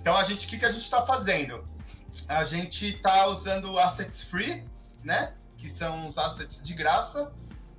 Então 0.00 0.16
a 0.16 0.22
gente, 0.22 0.46
o 0.46 0.48
que, 0.48 0.58
que 0.58 0.64
a 0.64 0.70
gente 0.70 0.84
está 0.84 1.04
fazendo? 1.04 1.68
A 2.28 2.44
gente 2.44 2.86
está 2.86 3.26
usando 3.26 3.76
assets 3.80 4.22
free, 4.22 4.64
né? 5.02 5.34
Que 5.56 5.68
são 5.68 6.06
os 6.06 6.18
assets 6.18 6.62
de 6.62 6.72
graça. 6.72 7.34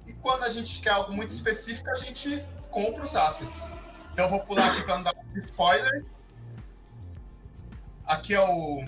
E 0.06 0.12
quando 0.12 0.44
a 0.44 0.50
gente 0.50 0.82
quer 0.82 0.90
algo 0.90 1.14
muito 1.14 1.30
específico, 1.30 1.90
a 1.90 1.96
gente 1.96 2.46
compra 2.70 3.06
os 3.06 3.16
assets. 3.16 3.72
Então 4.12 4.26
eu 4.26 4.30
vou 4.30 4.42
pular 4.42 4.72
aqui 4.72 4.84
para 4.84 4.98
não 4.98 5.04
dar 5.04 5.16
spoiler. 5.38 6.06
Aqui 8.06 8.34
é 8.34 8.42
o 8.42 8.86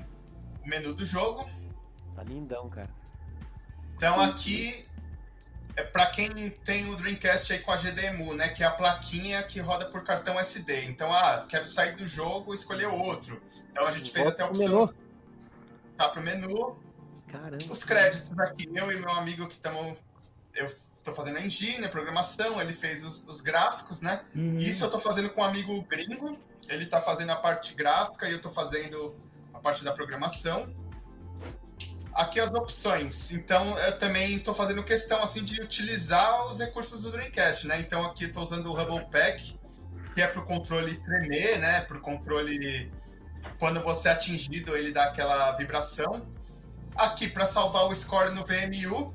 menu 0.66 0.94
do 0.94 1.06
jogo. 1.06 1.50
Tá 2.18 2.24
lindão, 2.24 2.70
cara. 2.70 2.90
Então 3.96 4.20
aqui 4.20 4.89
é 5.76 5.84
para 5.84 6.08
quem 6.08 6.50
tem 6.50 6.90
o 6.90 6.96
Dreamcast 6.96 7.54
aí 7.54 7.60
com 7.60 7.72
a 7.72 7.76
GDEMU, 7.76 8.34
né, 8.34 8.50
que 8.50 8.64
é 8.64 8.66
a 8.66 8.72
plaquinha 8.72 9.42
que 9.44 9.60
roda 9.60 9.86
por 9.86 10.04
cartão 10.04 10.40
SD. 10.40 10.86
Então, 10.86 11.12
ah, 11.12 11.46
quero 11.48 11.66
sair 11.66 11.96
do 11.96 12.06
jogo 12.06 12.54
e 12.54 12.56
escolher 12.56 12.88
outro. 12.88 13.42
Então 13.72 13.88
a 13.88 13.92
gente 13.92 14.12
fez 14.12 14.26
Volta 14.26 14.44
até 14.44 14.44
a 14.44 14.54
pro 14.54 14.62
opção. 14.62 14.86
menu. 14.88 14.96
Tá 15.98 16.10
pro 16.10 16.22
menu. 16.22 16.78
Caramba. 17.32 17.64
Os 17.70 17.84
créditos 17.84 18.38
aqui, 18.40 18.70
eu 18.74 18.92
e 18.92 19.00
meu 19.00 19.12
amigo 19.12 19.48
que 19.48 19.54
estamos. 19.54 19.98
Eu 20.56 20.74
tô 21.04 21.14
fazendo 21.14 21.38
a 21.38 21.46
engine, 21.46 21.86
a 21.86 21.90
programação, 21.90 22.60
ele 22.60 22.74
fez 22.74 23.04
os, 23.04 23.24
os 23.28 23.42
gráficos, 23.42 24.02
né? 24.02 24.24
Uhum. 24.36 24.58
Isso 24.58 24.84
eu 24.84 24.90
tô 24.90 25.00
fazendo 25.00 25.30
com 25.30 25.42
um 25.42 25.44
amigo 25.44 25.82
gringo. 25.84 26.38
Ele 26.68 26.86
tá 26.86 27.02
fazendo 27.02 27.32
a 27.32 27.36
parte 27.36 27.74
gráfica 27.74 28.28
e 28.28 28.34
eu 28.34 28.42
tô 28.42 28.52
fazendo 28.52 29.16
a 29.54 29.60
parte 29.60 29.84
da 29.84 29.94
programação. 29.94 30.74
Aqui 32.14 32.40
as 32.40 32.50
opções. 32.52 33.32
Então 33.32 33.78
eu 33.80 33.98
também 33.98 34.40
tô 34.40 34.54
fazendo 34.54 34.84
questão 34.84 35.22
assim 35.22 35.44
de 35.44 35.62
utilizar 35.62 36.48
os 36.48 36.60
recursos 36.60 37.04
do 37.04 37.12
Dreamcast, 37.12 37.68
né? 37.68 37.80
Então 37.80 38.04
aqui 38.06 38.26
eu 38.26 38.34
tô 38.34 38.42
usando 38.42 38.68
o 38.68 38.74
Hubble 38.74 39.06
Pack, 39.12 39.58
que 40.14 40.22
é 40.22 40.28
pro 40.28 40.44
controle 40.44 40.96
tremer, 40.98 41.60
né? 41.60 41.82
Pro 41.82 42.02
controle 42.02 42.92
quando 43.58 43.82
você 43.84 44.10
é 44.10 44.12
atingido, 44.12 44.76
ele 44.76 44.92
dá 44.92 45.06
aquela 45.06 45.56
vibração. 45.56 46.28
Aqui 46.96 47.30
para 47.30 47.46
salvar 47.46 47.88
o 47.88 47.96
score 47.96 48.32
no 48.34 48.44
VMU, 48.44 49.14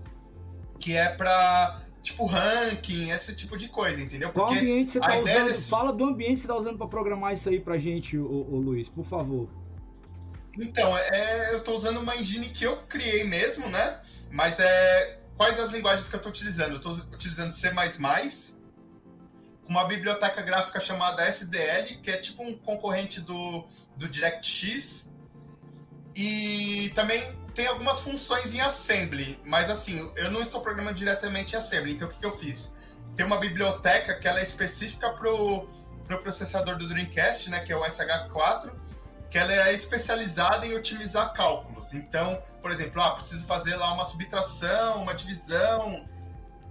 que 0.78 0.96
é 0.96 1.10
para 1.10 1.80
tipo 2.00 2.24
ranking, 2.26 3.10
esse 3.10 3.34
tipo 3.34 3.56
de 3.56 3.68
coisa, 3.68 4.02
entendeu? 4.02 4.30
Qual 4.30 4.46
Porque 4.46 4.60
ambiente 4.60 4.92
você 4.92 4.98
a 4.98 5.02
tá 5.02 5.16
ideia 5.18 5.38
usando? 5.38 5.48
desse- 5.52 5.68
Fala 5.68 5.92
do 5.92 6.04
ambiente 6.04 6.34
que 6.36 6.40
você 6.42 6.48
tá 6.48 6.56
usando 6.56 6.78
pra 6.78 6.86
programar 6.86 7.32
isso 7.34 7.48
aí 7.48 7.60
pra 7.60 7.76
gente, 7.76 8.16
ô 8.18 8.56
Luiz, 8.58 8.88
por 8.88 9.04
favor. 9.04 9.48
Então, 10.58 10.96
é, 10.96 11.52
eu 11.52 11.58
estou 11.58 11.76
usando 11.76 11.98
uma 11.98 12.16
engine 12.16 12.48
que 12.48 12.64
eu 12.64 12.76
criei 12.88 13.24
mesmo, 13.24 13.68
né? 13.68 14.00
Mas 14.30 14.58
é 14.60 15.20
quais 15.36 15.58
as 15.58 15.70
linguagens 15.70 16.08
que 16.08 16.14
eu 16.14 16.18
estou 16.18 16.30
utilizando? 16.30 16.72
Eu 16.72 16.76
estou 16.76 16.92
utilizando 17.12 17.50
C++, 17.50 17.70
uma 19.66 19.84
biblioteca 19.84 20.42
gráfica 20.42 20.80
chamada 20.80 21.26
SDL, 21.26 22.00
que 22.02 22.10
é 22.10 22.16
tipo 22.16 22.42
um 22.42 22.56
concorrente 22.56 23.20
do, 23.20 23.66
do 23.96 24.08
DirectX. 24.08 25.12
E 26.14 26.92
também 26.94 27.22
tem 27.54 27.66
algumas 27.66 28.00
funções 28.00 28.54
em 28.54 28.60
Assembly, 28.60 29.40
mas 29.44 29.70
assim, 29.70 30.12
eu 30.16 30.30
não 30.30 30.40
estou 30.40 30.60
programando 30.60 30.94
diretamente 30.94 31.54
em 31.54 31.56
Assembly, 31.56 31.94
então 31.94 32.08
o 32.08 32.10
que, 32.10 32.18
que 32.18 32.26
eu 32.26 32.36
fiz? 32.36 32.74
Tem 33.16 33.24
uma 33.24 33.38
biblioteca 33.38 34.14
que 34.14 34.26
ela 34.26 34.40
é 34.40 34.42
específica 34.42 35.10
pro, 35.10 35.68
pro 36.04 36.20
processador 36.20 36.76
do 36.76 36.88
Dreamcast, 36.88 37.50
né, 37.50 37.60
que 37.60 37.72
é 37.72 37.76
o 37.76 37.82
SH4, 37.82 38.72
que 39.34 39.38
ela 39.38 39.52
é 39.52 39.74
especializada 39.74 40.64
em 40.64 40.76
otimizar 40.76 41.32
cálculos. 41.32 41.92
Então, 41.92 42.40
por 42.62 42.70
exemplo, 42.70 43.02
ah, 43.02 43.16
preciso 43.16 43.44
fazer 43.46 43.74
lá 43.74 43.92
uma 43.92 44.04
subtração, 44.04 45.02
uma 45.02 45.12
divisão. 45.12 46.08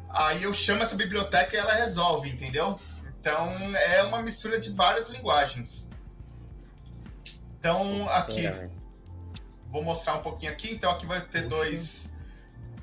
Aí 0.10 0.44
eu 0.44 0.54
chamo 0.54 0.82
essa 0.82 0.96
biblioteca 0.96 1.58
e 1.58 1.60
ela 1.60 1.74
resolve, 1.74 2.30
entendeu? 2.30 2.80
Então 3.20 3.50
é 3.76 4.04
uma 4.04 4.22
mistura 4.22 4.58
de 4.58 4.72
várias 4.72 5.10
linguagens. 5.10 5.90
Então 7.60 8.10
aqui, 8.12 8.48
É, 8.48 8.70
vou 9.70 9.84
mostrar 9.84 10.14
um 10.14 10.22
pouquinho 10.22 10.54
aqui. 10.54 10.72
Então 10.72 10.90
aqui 10.90 11.06
vai 11.06 11.20
ter 11.20 11.42
dois 11.50 12.14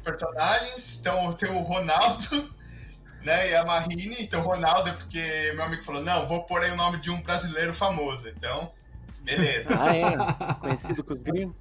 personagens. 0.05 0.98
Então 1.01 1.32
tem 1.32 1.51
o 1.51 1.62
Ronaldo, 1.62 2.55
né, 3.24 3.48
e 3.48 3.57
a 3.57 3.65
Marine. 3.65 4.16
Então 4.19 4.43
Ronaldo 4.43 4.90
é 4.90 4.93
porque 4.93 5.52
meu 5.55 5.65
amigo 5.65 5.82
falou, 5.82 6.02
não, 6.02 6.28
vou 6.28 6.44
pôr 6.44 6.65
aí 6.65 6.70
o 6.70 6.77
nome 6.77 7.01
de 7.01 7.11
um 7.11 7.23
brasileiro 7.23 7.73
famoso. 7.73 8.28
Então, 8.28 8.70
beleza. 9.22 9.70
Ah, 9.78 9.97
é? 9.97 10.55
Conhecido 10.55 11.05
com 11.05 11.12
os 11.12 11.22
gringos? 11.22 11.56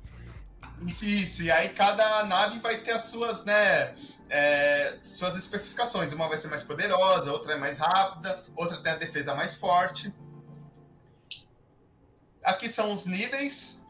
Isso, 0.82 1.44
e 1.44 1.52
aí 1.52 1.70
cada 1.70 2.24
nave 2.24 2.60
vai 2.60 2.78
ter 2.78 2.92
as 2.92 3.02
suas, 3.02 3.44
né, 3.44 3.96
é, 4.30 4.98
suas 5.02 5.36
especificações. 5.36 6.14
Uma 6.14 6.28
vai 6.28 6.38
ser 6.38 6.48
mais 6.48 6.64
poderosa, 6.64 7.32
outra 7.32 7.54
é 7.54 7.58
mais 7.58 7.78
rápida, 7.78 8.44
outra 8.56 8.78
tem 8.78 8.94
a 8.94 8.96
defesa 8.96 9.36
mais 9.36 9.56
forte. 9.56 10.14
Aqui 12.44 12.70
são 12.70 12.94
os 12.94 13.06
níveis. 13.06 13.84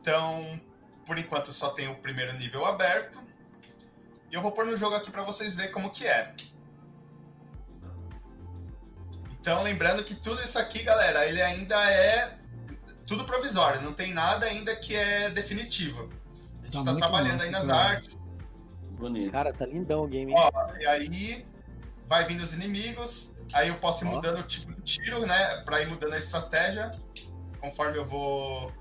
Então, 0.00 0.60
por 1.06 1.18
enquanto 1.18 1.52
só 1.52 1.70
tem 1.70 1.88
o 1.88 1.94
primeiro 1.96 2.32
nível 2.34 2.66
aberto. 2.66 3.18
E 4.30 4.34
eu 4.34 4.42
vou 4.42 4.52
pôr 4.52 4.66
no 4.66 4.76
jogo 4.76 4.94
aqui 4.94 5.10
para 5.10 5.22
vocês 5.22 5.54
verem 5.54 5.72
como 5.72 5.90
que 5.90 6.06
é. 6.06 6.34
Então, 9.40 9.62
lembrando 9.62 10.04
que 10.04 10.14
tudo 10.14 10.42
isso 10.42 10.58
aqui, 10.58 10.82
galera, 10.82 11.24
ele 11.24 11.40
ainda 11.40 11.90
é 11.90 12.38
tudo 13.08 13.24
provisório, 13.24 13.80
não 13.82 13.92
tem 13.92 14.12
nada 14.14 14.46
ainda 14.46 14.76
que 14.76 14.94
é 14.94 15.30
definitivo. 15.30 16.08
A 16.60 16.64
gente 16.64 16.72
Tá 16.74 16.78
está 16.80 16.82
muito 16.92 16.98
trabalhando 16.98 17.32
massa, 17.38 17.44
aí 17.44 17.50
nas 17.50 17.66
cara. 17.66 17.88
artes, 17.90 18.18
Bonito. 18.98 19.30
Cara, 19.32 19.52
tá 19.52 19.64
lindão 19.64 20.02
o 20.04 20.08
game, 20.08 20.32
hein? 20.32 20.38
Ó, 20.38 20.74
e 20.80 20.86
aí 20.86 21.46
vai 22.06 22.24
vindo 22.26 22.42
os 22.42 22.52
inimigos, 22.52 23.32
aí 23.54 23.68
eu 23.68 23.76
posso 23.76 24.04
ir 24.04 24.08
Ó. 24.08 24.10
mudando 24.16 24.40
o 24.40 24.42
tipo 24.42 24.72
de 24.74 24.82
tiro, 24.82 25.24
né? 25.24 25.62
Pra 25.64 25.80
ir 25.80 25.86
mudando 25.88 26.12
a 26.14 26.18
estratégia. 26.18 26.90
Conforme 27.60 27.96
eu 27.96 28.04
vou. 28.04 28.72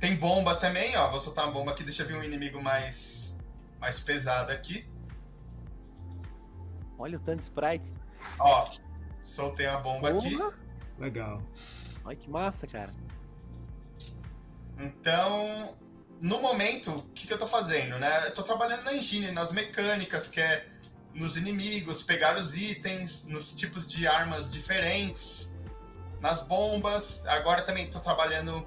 Tem 0.00 0.16
bomba 0.16 0.56
também, 0.56 0.96
ó. 0.96 1.10
Vou 1.10 1.20
soltar 1.20 1.44
uma 1.44 1.52
bomba 1.52 1.72
aqui, 1.72 1.84
deixa 1.84 2.02
eu 2.02 2.06
ver 2.08 2.14
um 2.16 2.22
inimigo 2.24 2.62
mais. 2.62 3.38
mais 3.78 4.00
pesado 4.00 4.50
aqui. 4.52 4.90
Olha 6.98 7.18
o 7.18 7.20
tanto 7.20 7.38
de 7.38 7.44
sprite. 7.44 7.92
Ó, 8.40 8.68
soltei 9.22 9.66
uma 9.68 9.80
bomba 9.80 10.10
aqui. 10.10 10.36
Porra! 10.36 10.52
Legal. 10.98 11.42
Olha 12.04 12.16
que 12.16 12.28
massa, 12.28 12.66
cara. 12.66 12.92
Então, 14.78 15.76
no 16.20 16.40
momento, 16.40 16.90
o 16.90 17.02
que, 17.10 17.26
que 17.26 17.32
eu 17.32 17.38
tô 17.38 17.46
fazendo, 17.46 17.98
né? 17.98 18.28
Eu 18.28 18.34
tô 18.34 18.42
trabalhando 18.42 18.84
na 18.84 18.94
engine, 18.94 19.30
nas 19.32 19.52
mecânicas, 19.52 20.28
que 20.28 20.40
é 20.40 20.66
nos 21.14 21.36
inimigos, 21.36 22.02
pegar 22.02 22.36
os 22.36 22.56
itens, 22.56 23.24
nos 23.26 23.52
tipos 23.52 23.86
de 23.88 24.06
armas 24.06 24.52
diferentes, 24.52 25.54
nas 26.20 26.42
bombas. 26.42 27.26
Agora 27.26 27.62
também 27.62 27.90
tô 27.90 27.98
trabalhando 27.98 28.66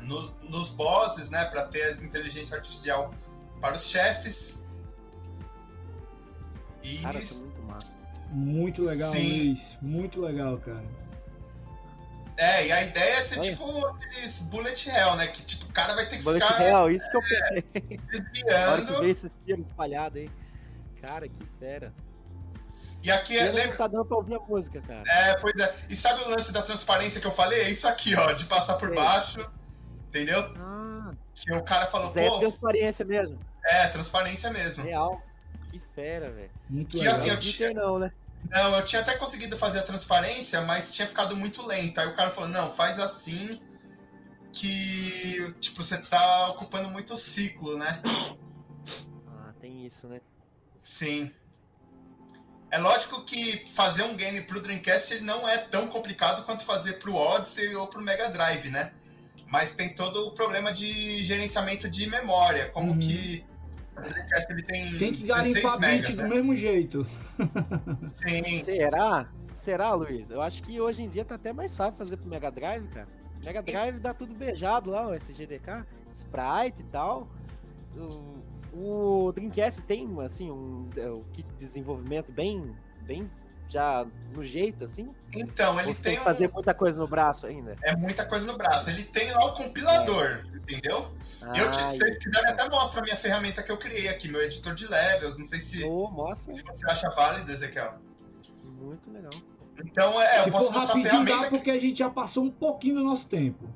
nos, 0.00 0.36
nos 0.42 0.70
bosses, 0.70 1.30
né? 1.30 1.44
Pra 1.46 1.66
ter 1.66 1.82
a 1.82 2.04
inteligência 2.04 2.56
artificial 2.56 3.14
para 3.60 3.76
os 3.76 3.86
chefes. 3.86 4.60
E 6.82 6.98
Cara, 6.98 7.18
muito 7.18 7.62
massa. 7.62 7.98
Muito 8.30 8.82
legal, 8.82 9.12
Sim. 9.12 9.48
Luiz. 9.48 9.78
Muito 9.80 10.20
legal, 10.20 10.58
cara. 10.58 10.97
É, 12.38 12.66
e 12.66 12.72
a 12.72 12.82
ideia 12.82 13.16
é 13.16 13.20
ser 13.20 13.38
Olha. 13.40 13.50
tipo 13.50 13.86
aqueles 13.86 14.38
bullet 14.40 14.88
hell, 14.88 15.16
né? 15.16 15.26
Que 15.26 15.42
tipo, 15.42 15.64
o 15.66 15.72
cara 15.72 15.94
vai 15.94 16.06
ter 16.06 16.16
que 16.18 16.22
Bullet 16.22 16.42
ficar 16.44 16.62
Hell, 16.62 16.90
isso 16.90 17.10
que 17.10 17.16
eu 17.16 17.20
pensei. 17.22 17.64
Na 18.48 18.70
hora 18.72 18.76
que 18.80 18.86
desviando. 18.86 19.08
esses 19.08 19.36
tiros 19.44 19.66
espalhados 19.68 20.18
aí. 20.18 20.30
Cara, 21.02 21.28
que 21.28 21.46
fera. 21.58 21.92
E 23.02 23.10
aqui, 23.12 23.34
que 23.38 23.42
lembra, 23.50 23.76
tá 23.76 23.86
dando 23.86 24.04
pra 24.04 24.16
ouvir 24.16 24.34
a 24.34 24.40
música, 24.40 24.80
cara. 24.80 25.04
É, 25.06 25.36
pois 25.36 25.54
é. 25.56 25.72
E 25.88 25.94
sabe 25.94 26.22
o 26.24 26.28
lance 26.30 26.52
da 26.52 26.62
transparência 26.62 27.20
que 27.20 27.26
eu 27.26 27.30
falei? 27.32 27.60
É 27.60 27.70
isso 27.70 27.86
aqui, 27.86 28.14
ó, 28.16 28.32
de 28.32 28.44
passar 28.46 28.74
por 28.74 28.88
Sei. 28.88 28.96
baixo. 28.96 29.50
Entendeu? 30.08 30.40
Ah, 30.58 31.12
Que 31.34 31.52
o 31.52 31.62
cara 31.62 31.86
falou, 31.86 32.10
é 32.16 32.28
pô, 32.28 32.38
transparência 32.40 33.04
mesmo. 33.04 33.38
é, 33.64 33.86
transparência 33.88 34.50
mesmo. 34.50 34.82
Real. 34.84 35.22
Que 35.70 35.78
fera, 35.94 36.30
velho. 36.30 36.50
Muito 36.68 36.90
Que 36.90 36.98
legal. 36.98 37.14
assim, 37.16 37.28
eu 37.28 37.34
Não 37.34 37.40
tinha- 37.40 37.68
tem 37.68 37.76
não, 37.76 37.98
né? 37.98 38.12
Não, 38.50 38.76
eu 38.76 38.84
tinha 38.84 39.02
até 39.02 39.16
conseguido 39.16 39.56
fazer 39.56 39.80
a 39.80 39.82
transparência, 39.82 40.60
mas 40.62 40.92
tinha 40.92 41.06
ficado 41.06 41.36
muito 41.36 41.66
lento. 41.66 41.98
Aí 42.00 42.06
o 42.08 42.14
cara 42.16 42.30
falou, 42.30 42.48
não, 42.48 42.72
faz 42.72 42.98
assim 42.98 43.50
que, 44.52 45.52
tipo, 45.60 45.82
você 45.84 45.98
tá 45.98 46.48
ocupando 46.48 46.88
muito 46.88 47.16
ciclo, 47.16 47.76
né? 47.76 48.00
Ah, 49.28 49.52
tem 49.60 49.86
isso, 49.86 50.06
né? 50.08 50.20
Sim. 50.82 51.30
É 52.70 52.78
lógico 52.78 53.22
que 53.24 53.70
fazer 53.72 54.02
um 54.02 54.14
game 54.14 54.42
pro 54.42 54.60
Dreamcast 54.60 55.14
ele 55.14 55.24
não 55.24 55.48
é 55.48 55.56
tão 55.58 55.88
complicado 55.88 56.44
quanto 56.44 56.64
fazer 56.64 56.94
pro 56.94 57.14
Odyssey 57.14 57.74
ou 57.74 57.86
pro 57.86 58.02
Mega 58.02 58.28
Drive, 58.28 58.68
né? 58.70 58.92
Mas 59.46 59.74
tem 59.74 59.94
todo 59.94 60.26
o 60.26 60.32
problema 60.32 60.72
de 60.72 61.24
gerenciamento 61.24 61.88
de 61.88 62.06
memória, 62.06 62.70
como 62.70 62.92
Uhum. 62.92 62.98
que 62.98 63.44
o 63.57 63.57
Dreamcast 64.00 64.52
ele 64.52 64.62
tem, 64.62 64.98
Tem 64.98 65.12
que 65.12 65.22
16 65.22 65.52
garimpar 65.54 65.80
megas, 65.80 66.08
bit 66.08 66.16
do 66.16 66.22
né? 66.22 66.28
mesmo 66.28 66.56
jeito. 66.56 67.06
Sim. 68.04 68.62
Será? 68.62 69.28
Será, 69.52 69.92
Luiz? 69.92 70.30
Eu 70.30 70.40
acho 70.40 70.62
que 70.62 70.80
hoje 70.80 71.02
em 71.02 71.08
dia 71.08 71.24
tá 71.24 71.34
até 71.34 71.52
mais 71.52 71.76
fácil 71.76 71.98
fazer 71.98 72.16
pro 72.16 72.28
Mega 72.28 72.50
Drive, 72.50 72.86
cara. 72.88 73.08
Mega 73.44 73.62
Drive 73.62 73.98
dá 73.98 74.14
tudo 74.14 74.34
beijado 74.34 74.90
lá, 74.90 75.08
o 75.08 75.14
SGDK, 75.14 75.84
Sprite 76.12 76.80
e 76.80 76.84
tal. 76.84 77.28
O, 78.74 79.26
o 79.26 79.32
Dreamcast 79.32 79.82
tem, 79.82 80.08
assim, 80.20 80.50
um, 80.50 80.88
é, 80.96 81.08
o 81.08 81.24
kit 81.32 81.46
de 81.48 81.54
desenvolvimento 81.56 82.32
bem, 82.32 82.74
bem 83.02 83.28
já 83.68 84.06
no 84.32 84.42
jeito, 84.44 84.84
assim. 84.84 85.14
Então, 85.34 85.78
ele 85.78 85.88
Ou 85.88 85.94
você 85.94 86.02
tem 86.02 86.12
tem 86.12 86.14
que 86.16 86.20
um- 86.20 86.24
fazer 86.24 86.50
muita 86.52 86.74
coisa 86.74 86.98
no 86.98 87.06
braço 87.08 87.46
ainda. 87.46 87.76
é 87.82 87.96
muita 87.96 88.24
coisa 88.26 88.46
no 88.46 88.56
braço. 88.56 88.90
Ele 88.90 89.02
tem 89.04 89.30
lá 89.32 89.44
o 89.46 89.54
compilador, 89.54 90.44
entendeu? 90.54 91.10
eu, 91.56 91.70
te- 91.70 91.78
Ah, 91.80 91.88
se 91.88 91.98
vocês 91.98 92.18
quiserem, 92.18 92.50
até 92.52 92.68
mostro 92.68 93.00
a 93.00 93.02
minha 93.02 93.16
ferramenta 93.16 93.62
que 93.62 93.70
eu 93.70 93.76
criei 93.78 94.08
aqui, 94.08 94.28
meu 94.28 94.42
editor 94.42 94.74
de 94.74 94.86
levels. 94.86 95.36
Não 95.38 95.46
sei 95.46 95.60
se, 95.60 95.84
Ô, 95.84 96.08
mostra. 96.10 96.54
se 96.54 96.62
você 96.62 96.86
acha 96.90 97.08
válido, 97.10 97.50
Ezequiel. 97.52 97.94
Muito 98.64 99.10
legal. 99.10 99.30
Então, 99.84 100.20
é, 100.20 100.40
eu 100.40 100.44
Se 100.44 100.50
posso 100.50 100.66
for 100.66 100.72
mostrar 100.74 100.98
a 100.98 101.02
ferramenta 101.02 101.40
dá 101.42 101.48
porque 101.50 101.70
a 101.70 101.78
gente 101.78 101.98
já 101.98 102.10
passou 102.10 102.44
um 102.44 102.50
pouquinho 102.50 102.96
do 102.96 103.04
nosso 103.04 103.26
tempo. 103.28 103.68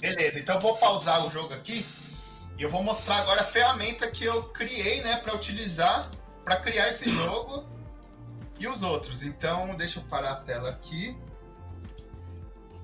Beleza, 0.00 0.38
então 0.38 0.54
eu 0.56 0.60
vou 0.60 0.76
pausar 0.76 1.26
o 1.26 1.30
jogo 1.30 1.52
aqui 1.54 1.84
e 2.58 2.62
eu 2.62 2.70
vou 2.70 2.82
mostrar 2.82 3.16
agora 3.18 3.40
a 3.40 3.44
ferramenta 3.44 4.10
que 4.10 4.24
eu 4.24 4.42
criei, 4.50 5.02
né, 5.02 5.16
para 5.16 5.34
utilizar 5.34 6.10
para 6.44 6.56
criar 6.56 6.88
esse 6.88 7.10
jogo 7.10 7.66
e 8.58 8.66
os 8.68 8.82
outros. 8.82 9.22
Então, 9.24 9.74
deixa 9.76 10.00
eu 10.00 10.04
parar 10.04 10.32
a 10.32 10.36
tela 10.36 10.70
aqui. 10.70 11.16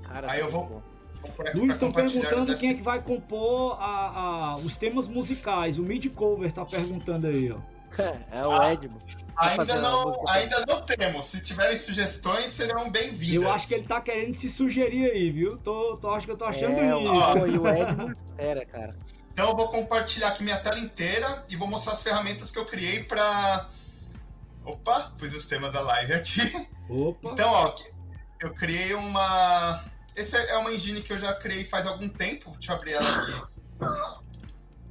Cara, 0.07 0.31
Aí 0.31 0.41
eu 0.41 0.51
muito 0.51 0.69
vou- 0.69 0.83
Luiz, 1.55 1.73
estão 1.75 1.91
perguntando 1.91 2.47
dessa- 2.47 2.59
quem 2.61 2.71
é 2.71 2.75
que 2.75 2.83
vai 2.83 3.01
compor 3.01 3.79
a- 3.81 4.53
a- 4.53 4.57
os 4.57 4.77
temas 4.77 5.09
musicais. 5.09 5.79
O 5.79 5.83
mid 5.83 6.07
cover 6.15 6.53
tá 6.53 6.65
perguntando 6.67 7.27
aí, 7.27 7.51
ó. 7.51 7.59
É 8.33 8.45
o 8.45 8.51
Ah, 8.61 8.73
Edmo. 8.73 8.99
Ainda 9.37 9.57
fazer 9.67 9.79
uma 9.79 9.81
não, 9.83 10.29
ainda 10.29 10.65
não 10.69 10.83
temos. 10.83 11.27
Se 11.27 11.43
tiverem 11.45 11.77
sugestões, 11.79 12.47
serão 12.47 12.91
bem-vindas. 12.91 13.45
Eu 13.45 13.51
acho 13.53 13.69
que 13.69 13.75
ele 13.75 13.87
tá 13.87 14.01
querendo 14.01 14.37
se 14.37 14.51
sugerir 14.51 15.11
aí, 15.11 15.31
viu? 15.31 15.57
Tô, 15.59 15.97
tô, 15.97 16.11
acho 16.11 16.27
que 16.27 16.33
eu 16.33 16.37
tô 16.37 16.45
achando 16.45 16.77
é, 16.77 16.87
isso. 17.03 17.39
Pô, 17.39 17.47
e 17.47 17.59
o 17.59 17.69
Edmo 17.69 18.15
era, 18.37 18.67
cara. 18.67 18.95
Então 19.33 19.49
eu 19.51 19.57
vou 19.57 19.69
compartilhar 19.69 20.29
aqui 20.29 20.43
minha 20.45 20.59
tela 20.59 20.79
inteira 20.79 21.45
e 21.49 21.57
vou 21.57 21.67
mostrar 21.69 21.93
as 21.93 22.03
ferramentas 22.03 22.51
que 22.51 22.59
eu 22.59 22.65
criei 22.65 23.03
pra. 23.05 23.69
Opa, 24.65 25.13
pus 25.19 25.33
os 25.35 25.47
temas 25.47 25.73
da 25.73 25.81
live 25.81 26.15
aqui. 26.15 26.69
Opa. 26.89 27.31
Então, 27.33 27.51
ó, 27.51 27.75
eu 28.41 28.55
criei 28.55 28.95
uma. 28.95 29.85
Essa 30.17 30.39
é 30.39 30.57
uma 30.57 30.73
engine 30.73 31.03
que 31.03 31.13
eu 31.13 31.19
já 31.19 31.35
criei 31.35 31.65
faz 31.65 31.87
algum 31.87 32.09
tempo. 32.09 32.51
Deixa 32.53 32.73
eu 32.73 32.77
abrir 32.77 32.93
ela 32.93 33.17
aqui. 33.17 33.43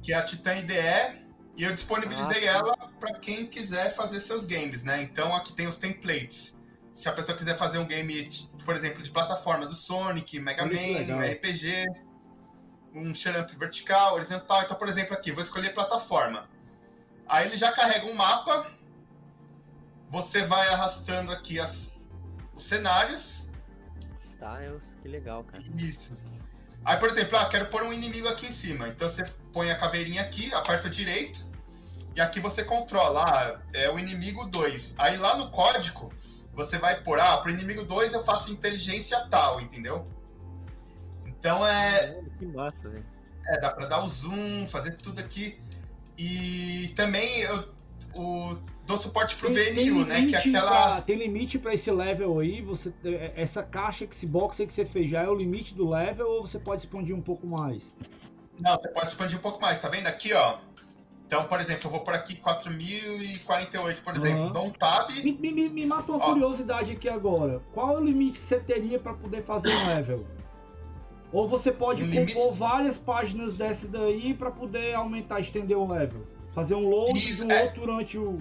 Que 0.02 0.12
é 0.12 0.16
a 0.16 0.22
Titan 0.24 0.54
IDE. 0.56 1.24
E 1.56 1.62
eu 1.62 1.72
disponibilizei 1.72 2.48
Ah, 2.48 2.52
sim. 2.52 2.58
ela 2.58 2.76
para 2.98 3.14
quem 3.18 3.46
quiser 3.46 3.94
fazer 3.94 4.20
seus 4.20 4.44
games, 4.44 4.82
né? 4.82 5.02
Então 5.02 5.34
aqui 5.34 5.52
tem 5.52 5.66
os 5.68 5.76
templates. 5.76 6.60
Se 6.92 7.08
a 7.08 7.12
pessoa 7.12 7.36
quiser 7.38 7.56
fazer 7.56 7.78
um 7.78 7.86
game, 7.86 8.28
por 8.64 8.74
exemplo, 8.76 9.02
de 9.02 9.10
plataforma 9.10 9.64
do 9.66 9.74
Sonic, 9.74 10.38
Mega 10.40 10.64
Man, 10.64 10.72
RPG, 11.24 11.86
um 12.92 13.14
shut 13.14 13.56
vertical, 13.56 14.14
horizontal. 14.14 14.62
Então, 14.62 14.76
por 14.76 14.88
exemplo, 14.88 15.14
aqui, 15.14 15.30
vou 15.32 15.42
escolher 15.42 15.72
plataforma. 15.72 16.48
Aí 17.28 17.46
ele 17.46 17.56
já 17.56 17.72
carrega 17.72 18.06
um 18.06 18.14
mapa. 18.14 18.70
Você 20.10 20.44
vai 20.46 20.68
arrastando 20.68 21.32
aqui 21.32 21.58
as, 21.58 21.98
os 22.54 22.62
cenários. 22.64 23.50
Styles, 24.22 24.82
que 25.02 25.08
legal, 25.08 25.44
cara. 25.44 25.62
Isso. 25.76 26.16
Aí, 26.84 26.98
por 26.98 27.08
exemplo, 27.08 27.38
ah, 27.38 27.48
quero 27.48 27.66
pôr 27.66 27.82
um 27.82 27.92
inimigo 27.92 28.28
aqui 28.28 28.46
em 28.46 28.52
cima. 28.52 28.88
Então 28.88 29.08
você 29.08 29.24
põe 29.52 29.70
a 29.70 29.78
caveirinha 29.78 30.22
aqui, 30.22 30.52
aperta 30.54 30.88
direito. 30.90 31.48
E 32.14 32.20
aqui 32.20 32.38
você 32.40 32.62
controla, 32.64 33.24
ah, 33.26 33.60
é 33.72 33.90
o 33.90 33.98
inimigo 33.98 34.44
2. 34.46 34.94
Aí 34.98 35.16
lá 35.16 35.36
no 35.36 35.50
código, 35.50 36.12
você 36.52 36.78
vai 36.78 37.00
pôr, 37.02 37.18
ah, 37.18 37.38
pro 37.38 37.50
inimigo 37.50 37.84
2 37.84 38.12
eu 38.14 38.22
faço 38.24 38.52
inteligência 38.52 39.18
tal, 39.28 39.60
entendeu? 39.60 40.06
Então 41.26 41.66
é, 41.66 42.20
Que 42.38 42.46
massa, 42.46 42.88
velho. 42.88 43.04
é, 43.46 43.60
dá 43.60 43.70
pra 43.72 43.86
dar 43.86 44.04
o 44.04 44.08
zoom, 44.08 44.66
fazer 44.68 44.96
tudo 44.96 45.20
aqui. 45.20 45.58
E 46.16 46.92
também 46.94 47.40
eu 47.40 47.74
o, 48.14 48.56
dou 48.86 48.96
suporte 48.98 49.36
pro 49.36 49.48
VMU, 49.48 50.04
né? 50.06 50.26
Que 50.26 50.34
é 50.36 50.38
aquela. 50.38 50.68
pra, 50.70 51.00
tem 51.02 51.16
limite 51.16 51.58
pra 51.58 51.74
esse 51.74 51.90
level 51.90 52.38
aí? 52.38 52.60
Você, 52.62 52.92
é, 53.04 53.32
essa 53.36 53.62
caixa, 53.62 54.04
esse 54.04 54.26
box 54.26 54.60
aí 54.60 54.66
que 54.66 54.72
você 54.74 54.84
fez 54.84 55.08
já 55.10 55.22
é 55.22 55.28
o 55.28 55.34
limite 55.34 55.74
do 55.74 55.88
level 55.88 56.26
ou 56.28 56.46
você 56.46 56.58
pode 56.58 56.82
expandir 56.82 57.14
um 57.14 57.20
pouco 57.22 57.46
mais? 57.46 57.82
Não, 58.60 58.76
você 58.76 58.88
pode 58.88 59.06
expandir 59.08 59.38
um 59.38 59.42
pouco 59.42 59.60
mais, 59.60 59.80
tá 59.80 59.88
vendo? 59.88 60.06
Aqui, 60.06 60.32
ó. 60.32 60.58
Então, 61.26 61.46
por 61.48 61.58
exemplo, 61.60 61.86
eu 61.86 61.90
vou 61.90 62.00
por 62.00 62.14
aqui 62.14 62.36
4048, 62.36 64.02
por 64.02 64.12
exemplo. 64.18 64.42
Aham. 64.44 64.52
Dou 64.52 64.66
um 64.66 64.70
tab. 64.70 65.10
Me, 65.10 65.32
me, 65.32 65.52
me- 65.52 65.68
me 65.70 65.86
mata 65.86 66.12
uma 66.12 66.22
Ó. 66.22 66.32
curiosidade 66.32 66.92
aqui 66.92 67.08
agora. 67.08 67.60
Qual 67.72 67.96
é 67.96 68.00
o 68.00 68.04
limite 68.04 68.38
que 68.38 68.44
você 68.44 68.60
teria 68.60 68.98
pra 68.98 69.14
poder 69.14 69.42
fazer 69.42 69.70
um 69.74 69.88
level? 69.88 70.26
Ou 71.32 71.48
você 71.48 71.72
pode 71.72 72.02
Um 72.04 72.06
compor 72.06 72.26
limite? 72.26 72.52
várias 72.58 72.96
páginas 72.98 73.54
dessa 73.56 73.88
daí 73.88 74.34
pra 74.34 74.50
poder 74.50 74.94
aumentar, 74.94 75.40
estender 75.40 75.76
o 75.76 75.90
level? 75.90 76.20
Fazer 76.54 76.74
um 76.76 76.88
load 76.88 77.18
Isso, 77.18 77.44
de 77.46 77.52
um 77.52 77.56
é. 77.56 77.64
outro 77.64 77.80
durante 77.80 78.18
o. 78.18 78.38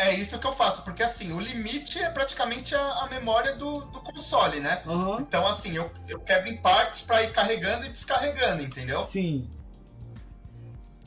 É 0.00 0.14
isso 0.14 0.38
que 0.38 0.46
eu 0.46 0.52
faço, 0.52 0.82
porque 0.82 1.02
assim, 1.02 1.32
o 1.32 1.40
limite 1.40 1.98
é 2.00 2.08
praticamente 2.08 2.72
a, 2.72 2.80
a 3.02 3.08
memória 3.08 3.56
do, 3.56 3.80
do 3.80 4.00
console, 4.00 4.60
né? 4.60 4.80
Aham. 4.86 5.18
Então, 5.20 5.44
assim, 5.44 5.74
eu, 5.74 5.90
eu 6.08 6.20
quebro 6.20 6.48
em 6.48 6.56
partes 6.56 7.00
pra 7.00 7.24
ir 7.24 7.32
carregando 7.32 7.84
e 7.84 7.88
descarregando, 7.88 8.62
entendeu? 8.62 9.04
Sim. 9.10 9.50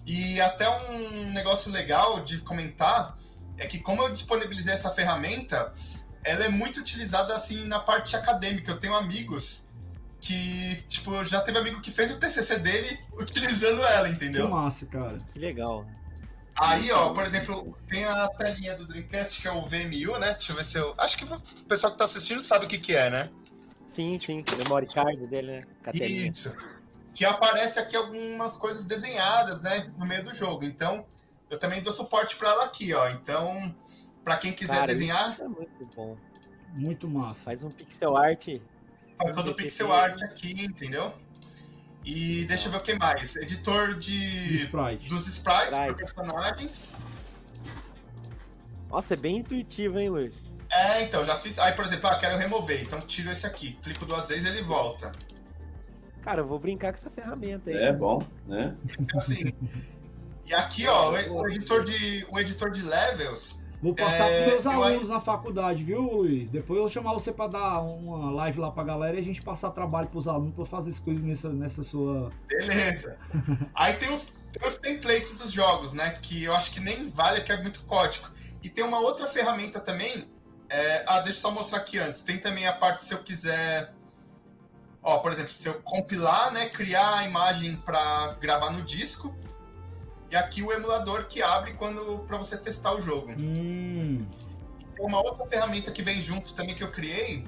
E 0.05 0.41
até 0.41 0.69
um 0.89 1.31
negócio 1.31 1.71
legal 1.71 2.19
de 2.21 2.39
comentar 2.39 3.17
é 3.57 3.65
que 3.65 3.79
como 3.79 4.01
eu 4.03 4.09
disponibilizei 4.11 4.73
essa 4.73 4.89
ferramenta, 4.89 5.71
ela 6.25 6.45
é 6.45 6.49
muito 6.49 6.81
utilizada 6.81 7.33
assim 7.33 7.65
na 7.67 7.79
parte 7.79 8.15
acadêmica. 8.17 8.71
Eu 8.73 8.79
tenho 8.79 8.93
amigos 8.95 9.69
que, 10.19 10.83
tipo, 10.89 11.23
já 11.23 11.39
teve 11.41 11.57
amigo 11.57 11.79
que 11.79 11.91
fez 11.91 12.11
o 12.11 12.19
TCC 12.19 12.59
dele 12.59 12.99
utilizando 13.13 13.85
ela, 13.85 14.07
Que 14.09 14.15
entendeu? 14.15 14.49
massa, 14.49 14.85
cara. 14.85 15.17
Que 15.31 15.39
legal. 15.39 15.85
Aí, 16.55 16.91
ó, 16.91 17.13
por 17.13 17.23
exemplo, 17.23 17.77
tem 17.87 18.05
a 18.05 18.27
telinha 18.29 18.75
do 18.75 18.87
Dreamcast 18.87 19.41
que 19.41 19.47
é 19.47 19.51
o 19.51 19.61
VMU, 19.61 20.19
né? 20.19 20.33
Deixa 20.33 20.51
eu 20.51 20.55
ver 20.55 20.63
se 20.63 20.77
eu. 20.77 20.93
Acho 20.97 21.17
que 21.17 21.23
o 21.23 21.65
pessoal 21.67 21.91
que 21.91 21.97
tá 21.97 22.05
assistindo 22.05 22.41
sabe 22.41 22.65
o 22.65 22.67
que, 22.67 22.77
que 22.77 22.95
é, 22.95 23.09
né? 23.09 23.29
Sim, 23.85 24.17
sim. 24.19 24.43
Memory 24.57 24.87
card 24.87 25.27
dele, 25.27 25.51
né? 25.51 25.63
Catelinha. 25.83 26.29
Isso. 26.29 26.55
Que 27.13 27.25
aparece 27.25 27.79
aqui 27.79 27.95
algumas 27.95 28.57
coisas 28.57 28.85
desenhadas, 28.85 29.61
né, 29.61 29.91
no 29.97 30.05
meio 30.05 30.23
do 30.23 30.33
jogo. 30.33 30.63
Então, 30.63 31.05
eu 31.49 31.59
também 31.59 31.81
dou 31.81 31.91
suporte 31.91 32.37
para 32.37 32.49
ela 32.49 32.65
aqui, 32.65 32.93
ó. 32.93 33.09
Então, 33.09 33.75
para 34.23 34.37
quem 34.37 34.53
quiser 34.53 34.75
Cara, 34.75 34.87
desenhar, 34.87 35.33
Isso 35.33 35.43
é 35.43 35.47
muito 35.47 35.85
bom. 35.93 36.17
Muito 36.73 37.07
massa. 37.07 37.35
Faz 37.35 37.63
um 37.63 37.69
pixel 37.69 38.15
art. 38.15 38.47
faz 39.17 39.31
todo 39.33 39.51
o 39.51 39.55
pixel 39.55 39.91
art 39.91 40.21
aqui, 40.21 40.63
entendeu? 40.63 41.13
E 42.03 42.45
deixa 42.45 42.67
eu 42.67 42.71
ver 42.71 42.77
o 42.79 42.81
que 42.81 42.95
mais. 42.95 43.35
Editor 43.35 43.93
de 43.95 44.63
Sprite. 44.63 45.07
dos 45.07 45.27
sprites 45.27 45.77
para 45.77 45.93
personagens. 45.93 46.95
Nossa, 48.89 49.13
é 49.13 49.17
bem 49.17 49.37
intuitivo, 49.37 49.99
hein, 49.99 50.09
Luiz? 50.09 50.35
É, 50.69 51.03
então, 51.03 51.23
já 51.23 51.35
fiz. 51.35 51.59
Aí, 51.59 51.73
por 51.73 51.85
exemplo, 51.85 52.07
ah, 52.09 52.17
quero 52.17 52.37
remover. 52.37 52.81
Então, 52.81 52.99
tiro 53.01 53.29
esse 53.29 53.45
aqui. 53.45 53.73
Clico 53.83 54.05
duas 54.05 54.27
vezes 54.27 54.45
ele 54.45 54.61
volta. 54.63 55.11
Cara, 56.23 56.41
eu 56.41 56.47
vou 56.47 56.59
brincar 56.59 56.91
com 56.91 56.97
essa 56.97 57.09
ferramenta 57.09 57.69
aí. 57.69 57.77
É 57.77 57.93
bom, 57.93 58.25
né? 58.47 58.75
Então, 58.99 59.19
assim. 59.19 59.51
e 60.45 60.53
aqui, 60.53 60.87
ó, 60.87 61.11
o 61.11 61.47
editor 61.47 61.83
de, 61.83 62.25
o 62.29 62.39
editor 62.39 62.71
de 62.71 62.81
levels. 62.81 63.60
Vou 63.81 63.95
passar 63.95 64.29
É, 64.29 64.43
pros 64.43 64.53
meus 64.53 64.65
eu 64.65 64.83
alunos 64.83 65.09
na 65.09 65.19
faculdade, 65.19 65.83
viu, 65.83 66.01
Luiz? 66.01 66.49
Depois 66.49 66.77
eu 66.77 66.83
vou 66.83 66.89
chamar 66.89 67.13
você 67.13 67.31
pra 67.31 67.47
dar 67.47 67.81
uma 67.81 68.31
live 68.31 68.59
lá 68.59 68.71
pra 68.71 68.83
galera 68.83 69.15
e 69.15 69.19
a 69.19 69.23
gente 69.23 69.41
passar 69.41 69.71
trabalho 69.71 70.07
pros 70.07 70.27
alunos 70.27 70.53
pra 70.53 70.65
fazer 70.65 70.91
as 70.91 70.99
coisas 70.99 71.23
nessa, 71.23 71.49
nessa 71.49 71.83
sua. 71.83 72.31
Beleza. 72.47 73.17
Aí 73.73 73.93
tem 73.95 74.13
os, 74.13 74.33
tem 74.51 74.67
os 74.67 74.77
templates 74.77 75.35
dos 75.39 75.51
jogos, 75.51 75.93
né? 75.93 76.11
Que 76.21 76.43
eu 76.43 76.53
acho 76.53 76.71
que 76.71 76.79
nem 76.79 77.09
vale, 77.09 77.41
que 77.41 77.51
é 77.51 77.59
muito 77.59 77.83
código. 77.85 78.27
E 78.63 78.69
tem 78.69 78.83
uma 78.83 78.99
outra 78.99 79.25
ferramenta 79.25 79.79
também. 79.79 80.29
é, 80.69 81.03
ah, 81.07 81.19
deixa 81.21 81.39
eu 81.39 81.41
só 81.41 81.51
mostrar 81.51 81.79
aqui 81.79 81.97
antes. 81.97 82.21
Tem 82.21 82.37
também 82.37 82.67
a 82.67 82.73
parte 82.73 83.03
se 83.03 83.13
eu 83.13 83.23
quiser. 83.23 83.93
Ó, 85.01 85.17
por 85.17 85.31
exemplo, 85.31 85.51
se 85.51 85.67
eu 85.67 85.81
compilar, 85.81 86.53
né? 86.53 86.69
Criar 86.69 87.17
a 87.17 87.25
imagem 87.25 87.75
para 87.77 88.35
gravar 88.39 88.69
no 88.69 88.83
disco. 88.83 89.35
E 90.31 90.35
aqui 90.35 90.63
o 90.63 90.71
emulador 90.71 91.25
que 91.25 91.43
abre 91.43 91.73
quando 91.73 92.19
para 92.25 92.37
você 92.37 92.57
testar 92.57 92.95
o 92.95 93.01
jogo. 93.01 93.33
Hum. 93.37 94.25
Tem 94.95 95.05
uma 95.05 95.19
outra 95.19 95.45
ferramenta 95.45 95.91
que 95.91 96.01
vem 96.01 96.21
junto 96.21 96.53
também 96.53 96.73
que 96.73 96.81
eu 96.81 96.89
criei, 96.89 97.45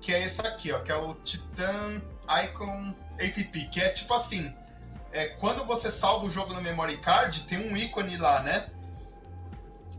que 0.00 0.12
é 0.12 0.24
essa 0.24 0.42
aqui, 0.42 0.72
ó, 0.72 0.80
que 0.80 0.90
é 0.90 0.96
o 0.96 1.14
Titan 1.14 2.02
Icon 2.44 2.94
App, 3.16 3.68
que 3.68 3.80
é 3.80 3.90
tipo 3.90 4.12
assim, 4.12 4.52
é, 5.12 5.28
quando 5.28 5.64
você 5.64 5.88
salva 5.88 6.26
o 6.26 6.30
jogo 6.30 6.52
no 6.52 6.60
memory 6.60 6.96
card, 6.96 7.44
tem 7.44 7.58
um 7.70 7.76
ícone 7.76 8.16
lá, 8.16 8.42
né? 8.42 8.70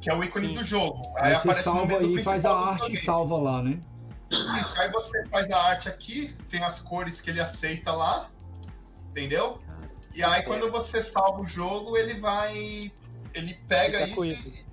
Que 0.01 0.09
é 0.09 0.15
o 0.15 0.21
ícone 0.21 0.47
Sim. 0.47 0.53
do 0.55 0.63
jogo. 0.65 1.13
Aí 1.17 1.29
Aí 1.29 1.35
aparece 1.35 1.69
no 1.69 1.75
salva 1.75 1.99
menu 1.99 2.17
aí, 2.17 2.23
faz 2.23 2.45
a 2.45 2.51
arte 2.51 2.93
e 2.93 2.97
salva 2.97 3.37
lá, 3.37 3.63
né? 3.63 3.79
Isso, 4.55 4.73
aí 4.79 4.89
você 4.91 5.25
faz 5.27 5.49
a 5.49 5.61
arte 5.61 5.87
aqui, 5.87 6.35
tem 6.49 6.63
as 6.63 6.81
cores 6.81 7.21
que 7.21 7.29
ele 7.29 7.39
aceita 7.39 7.91
lá, 7.91 8.29
entendeu? 9.11 9.61
E 10.13 10.23
aí 10.23 10.43
quando 10.43 10.69
você 10.71 11.01
salva 11.01 11.41
o 11.41 11.45
jogo, 11.45 11.97
ele 11.97 12.15
vai. 12.15 12.91
Ele 13.33 13.53
pega 13.67 14.01
isso 14.07 14.25
e, 14.25 14.65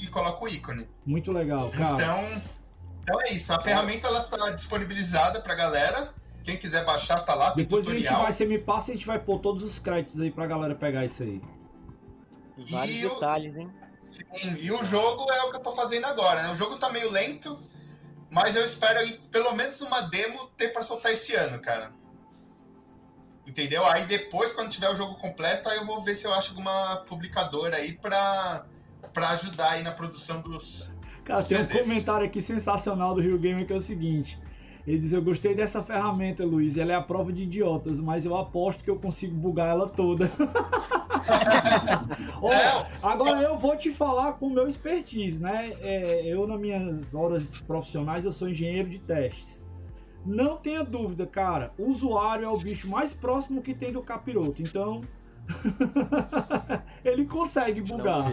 e 0.00 0.06
coloca 0.08 0.44
o 0.44 0.48
ícone. 0.48 0.88
Muito 1.06 1.30
legal, 1.32 1.70
cara. 1.70 1.94
Então, 1.94 2.42
então 3.02 3.20
é 3.22 3.30
isso. 3.32 3.52
A 3.52 3.60
ferramenta 3.60 4.06
ela 4.08 4.24
tá 4.24 4.50
disponibilizada 4.50 5.40
pra 5.40 5.54
galera. 5.54 6.12
Quem 6.42 6.56
quiser 6.58 6.84
baixar, 6.84 7.20
tá 7.24 7.34
lá, 7.34 7.52
tem 7.52 7.64
Depois 7.64 7.86
a 7.86 7.90
gente 7.92 8.00
tutorial. 8.00 8.22
vai, 8.24 8.32
você 8.32 8.44
me 8.44 8.58
passa 8.58 8.90
e 8.90 8.92
a 8.92 8.96
gente 8.96 9.06
vai 9.06 9.18
pôr 9.18 9.38
todos 9.40 9.62
os 9.62 9.78
créditos 9.78 10.20
aí 10.20 10.30
pra 10.30 10.46
galera 10.46 10.74
pegar 10.74 11.04
isso 11.04 11.22
aí. 11.22 11.40
Vários 12.70 12.96
E 13.02 13.06
o- 13.06 13.14
detalhes, 13.14 13.56
hein? 13.56 13.70
Sim, 14.34 14.54
e 14.60 14.70
o 14.70 14.84
jogo 14.84 15.30
é 15.32 15.42
o 15.44 15.50
que 15.50 15.56
eu 15.56 15.62
tô 15.62 15.72
fazendo 15.72 16.04
agora, 16.04 16.42
né? 16.42 16.52
O 16.52 16.56
jogo 16.56 16.76
tá 16.76 16.90
meio 16.90 17.10
lento, 17.10 17.58
mas 18.30 18.54
eu 18.54 18.62
espero 18.64 18.98
aí, 19.00 19.18
pelo 19.30 19.52
menos 19.54 19.80
uma 19.80 20.02
demo 20.02 20.46
ter 20.56 20.68
pra 20.68 20.82
soltar 20.82 21.12
esse 21.12 21.34
ano, 21.34 21.60
cara. 21.60 21.90
Entendeu? 23.46 23.84
Aí 23.86 24.06
depois, 24.06 24.52
quando 24.52 24.70
tiver 24.70 24.88
o 24.88 24.96
jogo 24.96 25.14
completo, 25.16 25.68
aí 25.68 25.76
eu 25.76 25.86
vou 25.86 26.00
ver 26.00 26.14
se 26.14 26.26
eu 26.26 26.32
acho 26.32 26.50
alguma 26.50 27.04
publicadora 27.06 27.76
aí 27.76 27.92
pra, 27.92 28.64
pra 29.12 29.30
ajudar 29.30 29.72
aí 29.72 29.82
na 29.82 29.92
produção 29.92 30.40
dos. 30.40 30.90
Cara, 31.24 31.42
tem 31.42 31.58
um 31.58 31.60
CDs. 31.60 31.82
comentário 31.82 32.26
aqui 32.26 32.40
sensacional 32.40 33.14
do 33.14 33.20
Rio 33.20 33.38
Gamer 33.38 33.66
que 33.66 33.72
é 33.72 33.76
o 33.76 33.80
seguinte. 33.80 34.38
Ele 34.86 34.98
diz: 34.98 35.12
Eu 35.12 35.22
gostei 35.22 35.54
dessa 35.54 35.82
ferramenta, 35.82 36.44
Luiz. 36.44 36.76
Ela 36.76 36.92
é 36.92 36.94
a 36.94 37.02
prova 37.02 37.32
de 37.32 37.42
idiotas, 37.42 38.00
mas 38.00 38.26
eu 38.26 38.36
aposto 38.36 38.84
que 38.84 38.90
eu 38.90 38.96
consigo 38.96 39.34
bugar 39.34 39.68
ela 39.68 39.88
toda. 39.88 40.30
Ó, 42.42 42.86
agora 43.02 43.40
eu 43.40 43.58
vou 43.58 43.76
te 43.76 43.90
falar 43.90 44.34
com 44.34 44.48
o 44.48 44.50
meu 44.50 44.68
expertise, 44.68 45.38
né? 45.38 45.72
É, 45.80 46.26
eu, 46.26 46.46
nas 46.46 46.60
minhas 46.60 47.14
horas 47.14 47.62
profissionais, 47.62 48.24
eu 48.24 48.32
sou 48.32 48.48
engenheiro 48.48 48.90
de 48.90 48.98
testes. 48.98 49.63
Não 50.24 50.56
tenha 50.56 50.82
dúvida, 50.82 51.26
cara. 51.26 51.72
O 51.78 51.90
usuário 51.90 52.44
é 52.44 52.48
o 52.48 52.58
bicho 52.58 52.88
mais 52.88 53.12
próximo 53.12 53.62
que 53.62 53.74
tem 53.74 53.92
do 53.92 54.02
capiroto. 54.02 54.62
Então, 54.62 55.02
ele 57.04 57.26
consegue 57.26 57.82
bugar. 57.82 58.32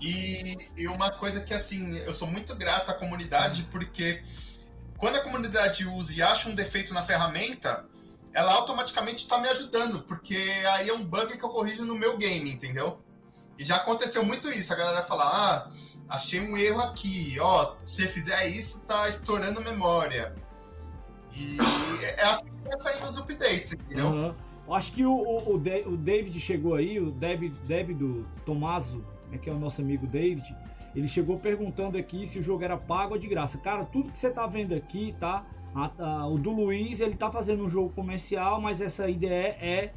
E, 0.00 0.56
e, 0.76 0.86
uma 0.88 1.10
coisa 1.12 1.40
que 1.40 1.54
assim, 1.54 1.96
eu 1.98 2.12
sou 2.12 2.28
muito 2.28 2.54
grato 2.56 2.90
à 2.90 2.94
comunidade 2.94 3.68
porque 3.70 4.22
quando 4.98 5.16
a 5.16 5.22
comunidade 5.22 5.86
usa 5.86 6.12
e 6.14 6.22
acha 6.22 6.48
um 6.48 6.54
defeito 6.54 6.92
na 6.92 7.02
ferramenta, 7.02 7.86
ela 8.32 8.52
automaticamente 8.52 9.18
está 9.18 9.38
me 9.38 9.48
ajudando, 9.48 10.02
porque 10.02 10.36
aí 10.72 10.88
é 10.88 10.92
um 10.92 11.04
bug 11.04 11.36
que 11.38 11.44
eu 11.44 11.50
corrijo 11.50 11.84
no 11.84 11.94
meu 11.94 12.16
game, 12.16 12.50
entendeu? 12.50 13.03
E 13.58 13.64
já 13.64 13.76
aconteceu 13.76 14.24
muito 14.24 14.48
isso, 14.48 14.72
a 14.72 14.76
galera 14.76 15.02
fala, 15.02 15.24
ah, 15.24 15.70
achei 16.08 16.40
um 16.40 16.56
erro 16.56 16.80
aqui, 16.80 17.36
ó, 17.40 17.74
se 17.86 18.02
você 18.02 18.08
fizer 18.08 18.46
isso, 18.48 18.80
tá 18.80 19.08
estourando 19.08 19.60
memória. 19.60 20.34
E 21.32 21.56
é 22.02 22.24
assim 22.24 22.44
que 22.44 22.68
vai 22.68 22.80
saindo 22.80 23.06
os 23.06 23.18
updates, 23.18 23.74
entendeu? 23.74 24.06
Uhum. 24.06 24.34
Acho 24.74 24.92
que 24.92 25.04
o, 25.04 25.12
o, 25.12 25.54
o, 25.54 25.96
David 25.96 26.38
chegou 26.40 26.74
aí, 26.74 26.98
o 26.98 27.10
David, 27.10 27.54
David 27.66 27.98
do 27.98 28.26
Tomaso, 28.46 29.04
né, 29.30 29.38
que 29.38 29.50
é 29.50 29.52
o 29.52 29.58
nosso 29.58 29.80
amigo 29.82 30.06
David, 30.06 30.56
ele 30.96 31.08
chegou 31.08 31.38
perguntando 31.38 31.98
aqui 31.98 32.26
se 32.26 32.38
o 32.38 32.42
jogo 32.42 32.64
era 32.64 32.76
pago 32.76 33.14
ou 33.14 33.18
de 33.18 33.26
graça. 33.26 33.58
Cara, 33.58 33.84
tudo 33.84 34.10
que 34.10 34.18
você 34.18 34.30
tá 34.30 34.46
vendo 34.46 34.74
aqui, 34.74 35.14
tá? 35.18 35.44
A, 35.74 35.90
a, 35.98 36.26
o 36.28 36.38
do 36.38 36.50
Luiz, 36.50 37.00
ele 37.00 37.16
tá 37.16 37.30
fazendo 37.30 37.64
um 37.64 37.68
jogo 37.68 37.90
comercial, 37.90 38.60
mas 38.60 38.80
essa 38.80 39.08
ideia 39.08 39.56
é, 39.60 39.92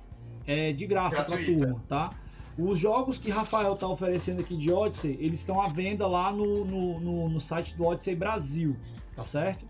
é 0.45 0.73
de 0.73 0.87
graça 0.87 1.23
para 1.23 1.37
turma, 1.37 1.83
tá? 1.87 2.09
Os 2.57 2.79
jogos 2.79 3.19
que 3.19 3.29
Rafael 3.29 3.75
tá 3.75 3.87
oferecendo 3.87 4.41
aqui 4.41 4.57
de 4.57 4.71
Odyssey, 4.71 5.15
eles 5.19 5.41
estão 5.41 5.61
à 5.61 5.67
venda 5.67 6.07
lá 6.07 6.31
no, 6.31 6.65
no, 6.65 6.99
no, 6.99 7.29
no 7.29 7.39
site 7.39 7.77
do 7.77 7.85
Odyssey 7.85 8.15
Brasil, 8.15 8.75
tá 9.15 9.23
certo? 9.23 9.67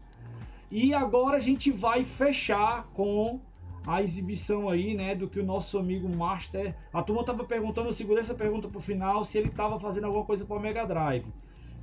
E 0.72 0.94
agora 0.94 1.36
a 1.36 1.40
gente 1.40 1.70
vai 1.70 2.06
fechar 2.06 2.88
com 2.94 3.42
a 3.86 4.02
exibição 4.02 4.70
aí, 4.70 4.94
né, 4.94 5.16
do 5.16 5.28
que 5.28 5.40
o 5.40 5.46
nosso 5.46 5.78
amigo 5.78 6.08
Master. 6.08 6.76
A 6.94 7.04
turma 7.04 7.26
tava 7.26 7.44
perguntando, 7.44 7.90
eu 7.90 7.94
segurei 7.94 8.22
essa 8.22 8.36
pergunta 8.36 8.70
pro 8.70 8.80
final, 8.80 9.24
se 9.26 9.38
ele 9.38 9.50
tava 9.50 9.78
fazendo 9.80 10.06
alguma 10.06 10.26
coisa 10.26 10.46
para 10.46 10.58
o 10.58 10.60
Mega 10.60 10.86
Drive. 10.86 11.26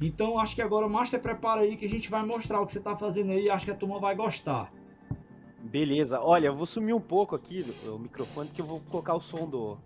Então 0.00 0.38
acho 0.38 0.54
que 0.54 0.62
agora 0.62 0.86
o 0.86 0.90
Master 0.90 1.20
prepara 1.20 1.62
aí 1.62 1.76
que 1.76 1.84
a 1.84 1.88
gente 1.88 2.10
vai 2.10 2.24
mostrar 2.24 2.60
o 2.60 2.66
que 2.66 2.72
você 2.72 2.80
tá 2.80 2.96
fazendo 2.96 3.30
aí, 3.30 3.50
acho 3.50 3.66
que 3.66 3.70
a 3.70 3.76
turma 3.76 3.98
vai 3.98 4.14
gostar. 4.14 4.72
Beleza, 5.62 6.20
olha, 6.20 6.48
eu 6.48 6.56
vou 6.56 6.66
sumir 6.66 6.94
um 6.94 7.00
pouco 7.00 7.34
aqui 7.34 7.64
o 7.86 7.98
microfone, 7.98 8.48
que 8.50 8.60
eu 8.60 8.66
vou 8.66 8.80
colocar 8.80 9.14
o 9.14 9.20
som 9.20 9.48
do, 9.48 9.78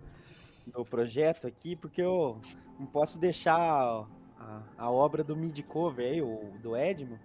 do 0.69 0.85
projeto 0.85 1.47
aqui, 1.47 1.75
porque 1.75 2.01
eu 2.01 2.39
não 2.79 2.85
posso 2.85 3.17
deixar 3.17 4.07
a, 4.37 4.61
a 4.77 4.91
obra 4.91 5.23
do 5.23 5.35
mid 5.35 5.59
cover 5.63 6.05
aí, 6.05 6.21
o, 6.21 6.53
do 6.61 6.75
Edmo, 6.75 7.19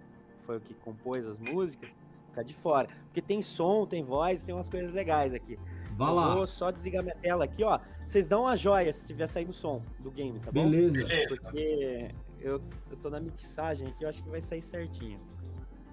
foi 0.45 0.57
o 0.57 0.61
que 0.61 0.73
compôs 0.73 1.25
as 1.25 1.39
músicas 1.39 1.89
ficar 2.35 2.43
de 2.43 2.53
fora. 2.53 2.89
Porque 3.05 3.21
tem 3.21 3.41
som, 3.41 3.85
tem 3.85 4.03
voz, 4.03 4.43
tem 4.43 4.53
umas 4.53 4.67
coisas 4.67 4.91
legais 4.91 5.33
aqui. 5.33 5.57
Vá 5.95 6.11
lá. 6.11 6.35
Vou 6.35 6.45
só 6.45 6.69
desligar 6.71 7.01
minha 7.01 7.15
tela 7.15 7.45
aqui, 7.45 7.63
ó. 7.63 7.79
Vocês 8.05 8.27
dão 8.27 8.41
uma 8.41 8.55
joia 8.57 8.91
se 8.91 9.05
tiver 9.05 9.27
saindo 9.27 9.53
som 9.53 9.81
do 9.99 10.11
game, 10.11 10.37
tá 10.39 10.51
bom? 10.51 10.69
Beleza. 10.69 11.05
Porque 11.29 12.09
eu, 12.39 12.61
eu 12.91 12.97
tô 12.97 13.09
na 13.09 13.19
mixagem 13.19 13.87
aqui, 13.87 14.03
eu 14.03 14.09
acho 14.09 14.21
que 14.21 14.29
vai 14.29 14.41
sair 14.41 14.61
certinho. 14.61 15.19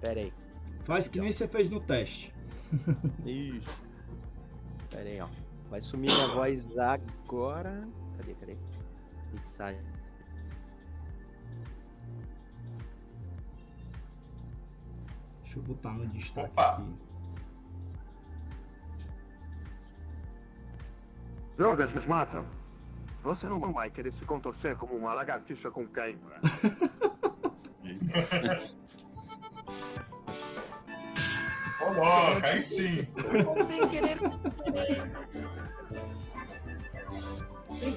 Pera 0.01 0.19
aí. 0.19 0.33
Faz 0.81 1.07
que 1.07 1.19
nem 1.19 1.31
você 1.31 1.47
fez 1.47 1.69
no 1.69 1.79
teste. 1.79 2.33
Isso. 3.25 3.81
Pera 4.89 5.09
aí, 5.09 5.21
ó. 5.21 5.27
Vai 5.73 5.81
sumir 5.81 6.11
minha 6.11 6.27
voz 6.27 6.77
agora. 6.77 7.87
Cadê, 8.17 8.35
cadê? 8.35 8.55
Mixagem. 9.31 9.81
Deixa 15.41 15.57
eu 15.57 15.63
botar 15.63 15.93
no 15.93 16.05
destaque 16.09 16.51
Opa. 16.51 16.73
aqui. 16.73 16.95
Drogas 21.57 21.91
nos 21.91 22.05
matam. 22.05 22.45
Você 23.23 23.47
não 23.47 23.73
vai 23.73 23.89
querer 23.89 24.13
se 24.13 24.23
contorcer 24.25 24.77
como 24.77 24.95
uma 24.95 25.15
lagartixa 25.15 25.71
com 25.71 25.87
queima. 25.87 26.33
Coloca, 31.83 32.47
aí 32.47 32.61
sim. 32.61 33.07
Sem 33.67 33.87
querer. 33.89 34.17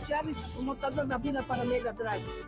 Chaves, 0.07 0.37
o 0.57 0.63
montador 0.63 1.07
da 1.07 1.19
vila 1.19 1.43
para 1.43 1.65
Mega 1.65 1.93
Drive. 1.93 2.47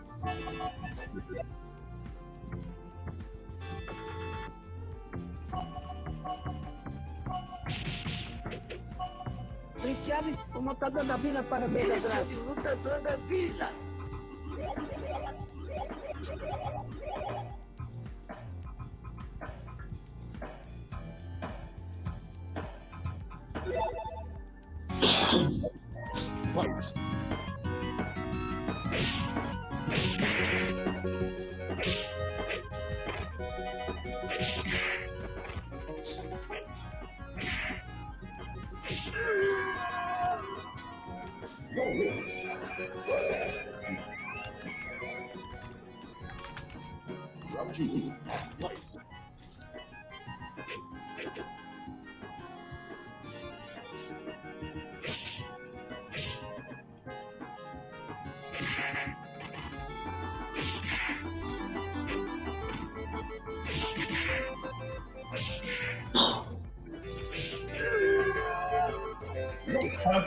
Cristiano, 9.81 10.39
o 10.55 10.61
montador 10.61 11.05
da 11.05 11.17
vila 11.17 11.43
para 11.43 11.65
a 11.65 11.69
Mega 11.69 12.01
Drive. 12.01 12.35
O 12.37 12.45
montador 12.45 13.01
da 13.01 13.17
vila. 13.17 13.73
Fight. 26.55 26.93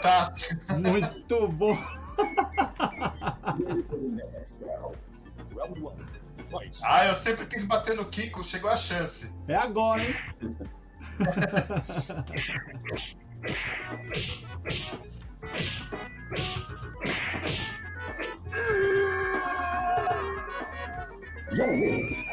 Fantástico. 0.01 0.73
Muito 0.73 1.47
bom. 1.47 1.77
Ah, 6.83 7.05
eu 7.05 7.13
sempre 7.13 7.45
quis 7.45 7.63
bater 7.65 7.95
no 7.95 8.05
Kiko, 8.05 8.43
chegou 8.43 8.69
a 8.69 8.75
chance. 8.75 9.33
É 9.47 9.55
agora, 9.55 10.03
hein? 10.03 10.15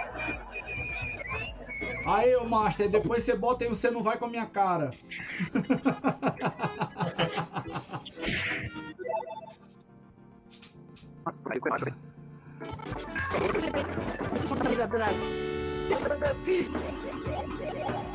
Aí, 2.10 2.34
ô 2.36 2.44
Master, 2.44 2.88
depois 2.88 3.22
você 3.22 3.36
bota 3.36 3.64
aí, 3.64 3.68
você 3.68 3.90
não 3.90 4.02
vai 4.02 4.16
com 4.16 4.24
a 4.24 4.28
minha 4.28 4.46
cara. 4.46 4.92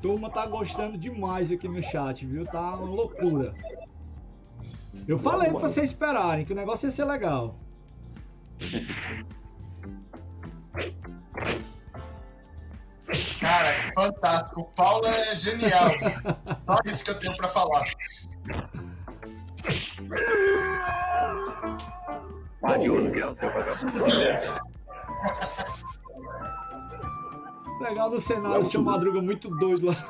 Turma 0.00 0.30
tá 0.30 0.46
gostando 0.46 0.96
demais 0.96 1.52
aqui 1.52 1.68
no 1.68 1.82
chat, 1.82 2.24
viu? 2.24 2.46
Tá 2.46 2.74
uma 2.74 2.88
loucura. 2.88 3.54
Eu 5.06 5.18
falei 5.18 5.50
pra 5.50 5.60
vocês 5.60 5.90
esperarem 5.90 6.44
que 6.44 6.52
o 6.52 6.56
negócio 6.56 6.86
ia 6.86 6.90
ser 6.90 7.04
legal. 7.04 7.54
Cara, 13.40 13.92
fantástico. 13.94 14.60
O 14.60 14.64
Paulo 14.64 15.06
é 15.06 15.36
genial. 15.36 15.90
Só 16.64 16.78
isso 16.84 17.04
que 17.04 17.10
eu 17.10 17.18
tenho 17.18 17.36
pra 17.36 17.48
falar. 17.48 17.84
Legal 27.80 28.10
no 28.10 28.20
cenário, 28.20 28.60
o 28.60 28.64
seu 28.64 28.82
Madruga 28.82 29.22
muito 29.22 29.48
doido 29.56 29.86
lá. 29.86 29.94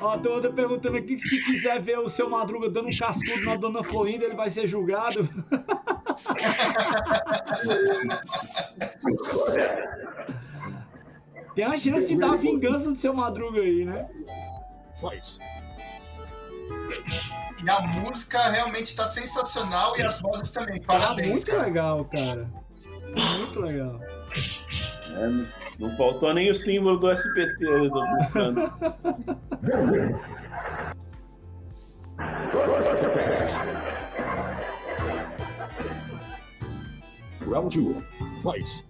Ó, 0.00 0.16
tem 0.16 0.32
outra 0.32 0.50
perguntando 0.50 0.96
aqui 0.96 1.18
se 1.18 1.44
quiser 1.44 1.78
ver 1.80 1.98
o 1.98 2.08
seu 2.08 2.30
Madruga 2.30 2.70
dando 2.70 2.88
um 2.88 2.96
cascudo 2.96 3.44
na 3.44 3.56
Dona 3.56 3.84
Florinda, 3.84 4.24
ele 4.24 4.34
vai 4.34 4.50
ser 4.50 4.66
julgado. 4.66 5.28
Tem 11.54 11.64
a 11.64 11.76
chance 11.76 12.06
de 12.06 12.16
dar 12.16 12.36
vingança 12.36 12.90
do 12.90 12.96
seu 12.96 13.12
Madruga 13.12 13.60
aí, 13.60 13.84
né? 13.84 14.08
E 17.62 17.68
a 17.70 17.80
música 17.82 18.48
realmente 18.48 18.96
tá 18.96 19.04
sensacional 19.04 19.96
e 19.98 20.04
as 20.06 20.20
vozes 20.20 20.50
também. 20.50 20.80
Tá 20.80 20.86
Parabéns. 20.98 21.28
muito 21.32 21.46
cara. 21.46 21.62
legal, 21.62 22.04
cara. 22.06 22.48
Muito 23.38 23.60
legal. 23.60 24.00
É, 25.16 25.26
não- 25.78 25.96
faltou 25.96 26.32
nem 26.32 26.50
o 26.50 26.54
símbolo 26.54 26.98
do 26.98 27.10
SPT 27.12 27.66
aí 27.68 27.90
do. 27.90 28.00
Round 37.46 37.70
two. 37.70 38.02
Fight. 38.42 38.84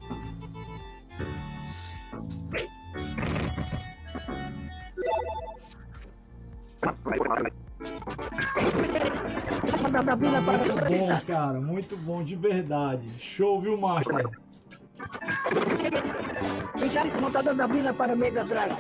Para 6.81 7.51
Muito 9.81 10.89
bom, 10.89 11.21
cara. 11.27 11.61
Muito 11.61 11.97
bom, 11.97 12.23
de 12.23 12.37
verdade. 12.37 13.09
Show, 13.19 13.61
viu, 13.61 13.79
Master? 13.79 14.29
Ficar 16.79 17.05
montada 17.21 17.55
da 17.55 17.67
Vila 17.67 17.93
para 17.95 18.15
Mega 18.15 18.45
Drive. 18.45 18.77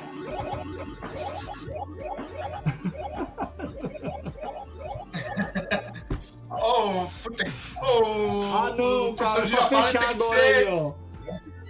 Oh, 6.50 7.08
puta. 7.22 7.44
Oh, 7.82 8.42
Ah, 8.52 8.74
não, 8.76 9.10
o 9.10 9.16
cara. 9.16 9.30
professor 9.30 9.40
Tá 9.40 9.44
Girafales 9.46 9.92
tem 9.92 10.00
que, 10.00 10.06
fechado 10.06 10.24
aí, 10.32 10.64
ser, 10.64 10.68
ó. 10.72 10.92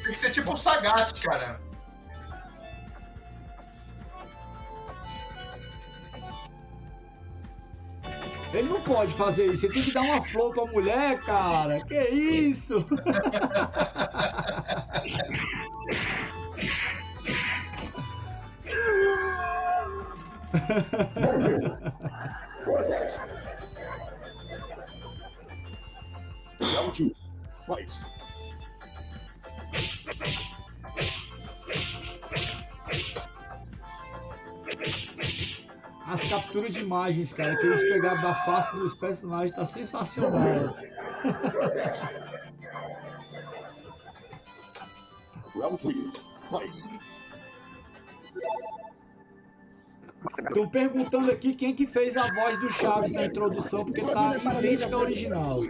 tem 0.03 0.13
que 0.13 0.19
ser 0.19 0.31
tipo 0.31 0.53
o 0.53 0.57
Sagat, 0.57 1.13
cara. 1.23 1.61
Ele 8.53 8.69
não 8.69 8.81
pode 8.81 9.13
fazer 9.15 9.47
isso. 9.47 9.67
Ele 9.67 9.75
tem 9.75 9.83
que 9.85 9.93
dar 9.93 10.03
uma 10.03 10.23
flor 10.23 10.53
pra 10.53 10.65
mulher, 10.67 11.21
cara. 11.21 11.85
Que 11.85 12.01
isso? 12.01 12.85
Round 26.61 26.95
two. 26.95 27.15
Fight. 27.67 27.93
As 36.11 36.25
capturas 36.29 36.73
de 36.73 36.81
imagens, 36.81 37.33
cara, 37.33 37.55
que 37.57 37.65
eles 37.65 37.83
pegaram 37.83 38.21
da 38.21 38.35
face 38.35 38.75
dos 38.77 38.95
personagens 38.95 39.55
tá 39.55 39.65
sensacional. 39.65 40.75
Estão 50.49 50.69
perguntando 50.69 51.31
aqui 51.31 51.55
quem 51.55 51.73
que 51.73 51.87
fez 51.87 52.17
a 52.17 52.27
voz 52.35 52.59
do 52.59 52.73
Chaves 52.73 53.13
na 53.13 53.27
introdução, 53.27 53.85
porque 53.85 54.03
tá 54.03 54.37
idêntica 54.59 54.97
ao 54.97 55.03
original. 55.03 55.61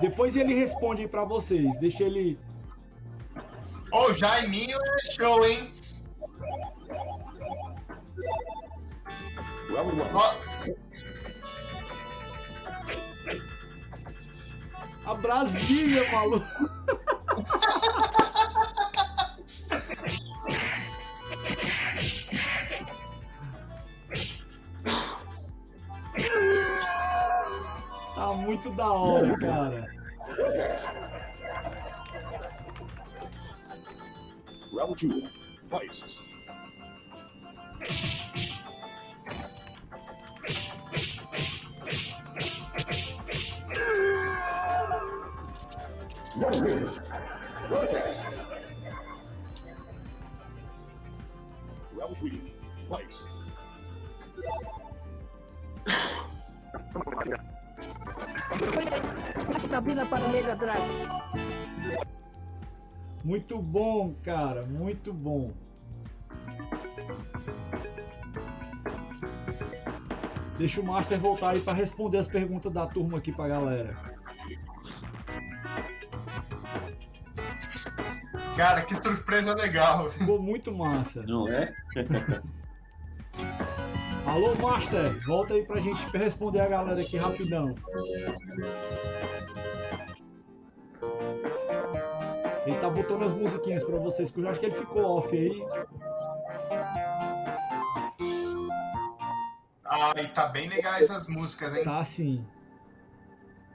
Depois 0.00 0.36
ele 0.36 0.54
responde 0.54 1.02
aí 1.02 1.08
pra 1.08 1.24
vocês. 1.24 1.76
Deixa 1.80 2.04
ele. 2.04 2.38
Ô, 3.90 4.10
o 4.10 4.12
Jaiminho 4.12 4.78
é 4.78 5.12
show, 5.12 5.44
hein? 5.44 5.72
A 15.04 15.14
Brasília, 15.14 16.10
maluco. 16.12 16.63
Deixa 70.64 70.80
o 70.80 70.84
Master 70.84 71.20
voltar 71.20 71.50
aí 71.50 71.60
pra 71.60 71.74
responder 71.74 72.16
as 72.16 72.26
perguntas 72.26 72.72
da 72.72 72.86
turma 72.86 73.18
aqui 73.18 73.30
pra 73.30 73.48
galera. 73.48 73.94
cara, 78.56 78.80
que 78.80 78.96
surpresa 78.96 79.54
legal. 79.54 80.10
Ficou 80.12 80.40
muito 80.40 80.74
massa. 80.74 81.22
Não 81.24 81.46
é? 81.48 81.70
Alô, 84.24 84.54
Master, 84.54 85.22
volta 85.26 85.52
aí 85.52 85.66
pra 85.66 85.80
gente 85.80 86.02
responder 86.16 86.60
a 86.60 86.68
galera 86.68 86.98
aqui 86.98 87.18
rapidão. 87.18 87.74
Ele 92.64 92.78
tá 92.80 92.88
botando 92.88 93.24
as 93.24 93.34
musiquinhas 93.34 93.84
pra 93.84 93.98
vocês, 93.98 94.30
que 94.30 94.40
eu 94.40 94.48
acho 94.48 94.58
que 94.58 94.64
ele 94.64 94.76
ficou 94.76 95.18
off 95.18 95.36
aí. 95.36 95.62
Ai, 99.94 100.26
tá 100.28 100.48
bem 100.48 100.68
legais 100.68 101.08
as 101.10 101.28
músicas, 101.28 101.76
hein? 101.76 101.84
Tá 101.84 102.00
assim. 102.00 102.44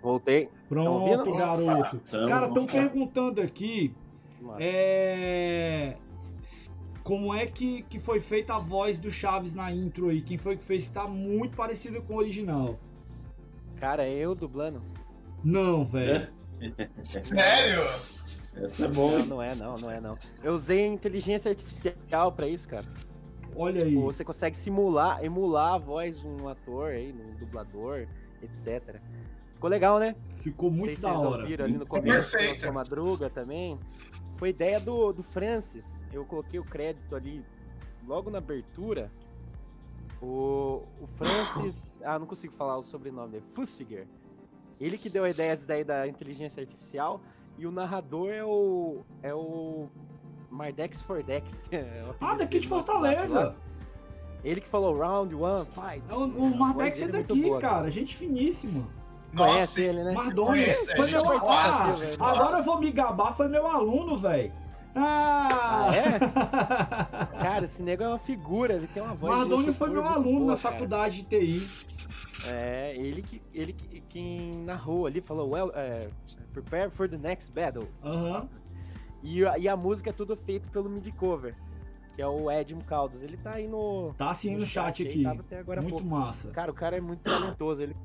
Voltei. 0.02 0.50
Pronto, 0.68 0.92
ouvindo? 0.92 1.38
garoto. 1.38 2.00
Tamo. 2.12 2.28
Cara, 2.28 2.48
estão 2.48 2.66
perguntando 2.66 3.42
aqui 3.42 3.96
é, 4.60 5.96
como 7.04 7.34
é 7.34 7.46
que, 7.46 7.84
que 7.84 8.00
foi 8.00 8.20
feita 8.20 8.56
a 8.56 8.60
voz 8.60 9.00
do 9.00 9.10
Chaves 9.10 9.54
na 9.54 9.72
intro 9.72 10.10
aí. 10.10 10.22
Quem 10.22 10.38
foi 10.38 10.58
que 10.58 10.64
fez? 10.64 10.90
Tá 10.90 11.08
muito 11.08 11.56
parecido 11.56 12.02
com 12.02 12.16
o 12.16 12.18
original. 12.18 12.78
Cara, 13.78 14.04
é 14.04 14.14
eu 14.14 14.36
dublando? 14.36 14.82
Não, 15.44 15.86
velho. 15.86 16.28
Sério? 17.04 18.20
Essa 18.56 18.86
é 18.86 18.88
boa, 18.90 19.20
Não, 19.20 19.26
não 19.26 19.42
é 19.42 19.56
não, 19.56 19.78
não 19.78 19.92
é 19.92 20.02
não. 20.02 20.18
Eu 20.44 20.54
usei 20.54 20.86
inteligência 20.86 21.50
artificial 21.50 22.32
pra 22.34 22.48
isso, 22.48 22.68
cara. 22.68 22.86
Olha 23.56 23.84
aí. 23.84 23.90
Tipo, 23.90 24.02
Você 24.04 24.24
consegue 24.24 24.58
simular, 24.58 25.24
emular 25.24 25.74
a 25.74 25.78
voz 25.78 26.20
de 26.20 26.28
um 26.28 26.48
ator 26.48 26.92
aí, 26.92 27.14
um 27.14 27.36
dublador, 27.36 28.08
etc. 28.42 29.00
Ficou 29.54 29.70
legal, 29.70 30.00
né? 30.00 30.16
Ficou 30.38 30.70
Não 30.70 30.78
sei 30.78 30.86
muito 30.86 30.96
se 30.98 31.02
da 31.04 31.12
vocês 31.14 31.26
hora. 31.28 31.42
ouviram 31.42 31.66
ali 31.66 31.78
no 31.78 31.86
começo, 31.86 32.38
da 32.62 32.72
Madruga 32.72 33.30
também. 33.30 33.78
Foi 34.36 34.50
ideia 34.50 34.80
do, 34.80 35.12
do 35.12 35.22
Francis. 35.22 36.06
Eu 36.14 36.24
coloquei 36.26 36.60
o 36.60 36.64
crédito 36.64 37.14
ali 37.16 37.44
logo 38.08 38.30
na 38.30 38.38
abertura. 38.38 39.12
O, 40.22 40.84
o 41.02 41.08
Francis. 41.18 42.00
Ah, 42.04 42.18
não 42.18 42.26
consigo 42.26 42.54
falar 42.54 42.78
o 42.78 42.84
sobrenome 42.84 43.34
dele. 43.34 43.46
Fussiger. 43.54 44.08
Ele 44.80 44.98
que 44.98 45.10
deu 45.10 45.26
a 45.26 45.30
ideia 45.30 45.58
daí 45.58 45.84
da 45.84 46.08
inteligência 46.08 46.62
artificial 46.62 47.20
e 47.58 47.68
o 47.68 47.72
narrador 47.72 48.30
é 48.30 48.44
o 48.44 49.02
é 49.22 49.34
o 49.34 49.90
Mardex 50.50 51.02
Fordex. 51.02 51.62
que 51.70 51.76
é 51.76 52.04
Ah, 52.20 52.36
daqui 52.36 52.60
de 52.60 52.68
Fortaleza. 52.68 53.56
Ele 54.44 54.62
que 54.62 54.68
falou 54.68 54.98
round 54.98 55.36
one, 55.36 55.66
fight. 55.66 56.02
É 56.10 56.14
O, 56.14 56.24
o 56.26 56.58
Mardex 56.58 57.02
é 57.02 57.08
daqui, 57.10 57.42
boa, 57.42 57.60
cara. 57.60 57.92
Gente 57.92 58.16
finíssima. 58.16 58.88
Conhece 59.36 59.60
Nossa, 59.60 59.82
ele, 59.82 60.04
né? 60.04 60.12
Mardoni. 60.14 60.48
Conhece, 60.48 60.96
Foi 60.96 61.08
a 61.08 61.12
meu 61.12 61.26
aluno. 61.30 61.46
Ah, 62.20 62.30
agora 62.32 62.58
eu 62.60 62.64
vou 62.64 62.80
me 62.80 62.92
gabar, 62.92 63.36
foi 63.36 63.48
meu 63.48 63.68
aluno, 63.68 64.18
velho. 64.18 64.52
Ah, 64.96 65.88
Ah, 65.90 65.96
é? 65.96 67.38
Cara, 67.44 67.66
esse 67.66 67.84
nego 67.84 68.04
é 68.04 68.08
uma 68.08 68.18
figura, 68.18 68.74
ele 68.74 68.88
tem 68.88 69.04
uma 69.04 69.14
voz. 69.14 69.34
de 69.34 69.40
Mardoni 69.50 69.74
foi 69.74 69.90
meu 69.90 70.04
aluno 70.08 70.40
boa, 70.40 70.52
na 70.54 70.58
cara. 70.58 70.74
faculdade 70.74 71.22
de 71.22 71.24
TI. 71.24 71.70
É, 72.52 72.96
ele 72.96 73.22
que 73.22 73.42
ele 73.54 73.74
que, 73.74 74.02
quem 74.10 74.64
narrou 74.64 75.06
ali 75.06 75.20
falou, 75.22 75.50
well, 75.52 75.72
é, 75.76 76.08
prepare 76.54 76.90
for 76.90 77.08
the 77.08 77.18
next 77.18 77.52
battle. 77.52 77.88
Aham. 78.04 78.48
E, 79.24 79.46
a- 79.46 79.58
e 79.58 79.68
a 79.68 79.76
música 79.76 80.10
é 80.10 80.14
tudo 80.14 80.36
feito 80.36 80.70
pelo 80.70 80.90
midi 80.90 81.12
cover, 81.12 81.56
que 82.16 82.22
é 82.22 82.28
o 82.28 82.50
Edmo 82.50 82.84
Caldas. 82.84 83.22
Ele 83.22 83.38
tá 83.38 83.54
aí 83.56 83.68
no 83.68 84.14
Tá 84.18 84.30
assim 84.30 84.50
no 84.56 84.66
chat 84.66 85.02
aí, 85.04 85.10
aqui. 85.10 85.24
Muito 85.82 85.96
massa. 86.06 86.50
Cara, 86.52 86.72
o 86.72 86.74
cara 86.74 86.98
é 86.98 87.02
muito 87.02 87.22
talentoso. 87.22 87.82
Ele, 87.82 87.96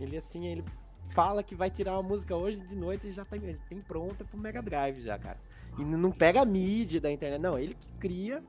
ele 0.00 0.16
assim, 0.16 0.46
ele 0.46 0.64
fala 1.08 1.42
que 1.42 1.54
vai 1.54 1.70
tirar 1.70 1.92
uma 1.94 2.02
música 2.08 2.34
hoje 2.36 2.58
de 2.58 2.74
noite 2.76 3.08
e 3.08 3.10
já 3.10 3.24
tá, 3.24 3.36
ele 3.36 3.58
tem 3.68 3.80
pronta 3.80 4.24
pro 4.24 4.38
Mega 4.38 4.62
Drive 4.62 5.00
já, 5.02 5.18
cara. 5.18 5.38
E 5.78 5.84
não 5.84 6.10
pega 6.12 6.42
a 6.42 6.44
mídia 6.44 7.00
da 7.00 7.10
internet, 7.10 7.40
não. 7.40 7.58
Ele 7.58 7.74
que 7.74 7.88
cria 7.98 8.42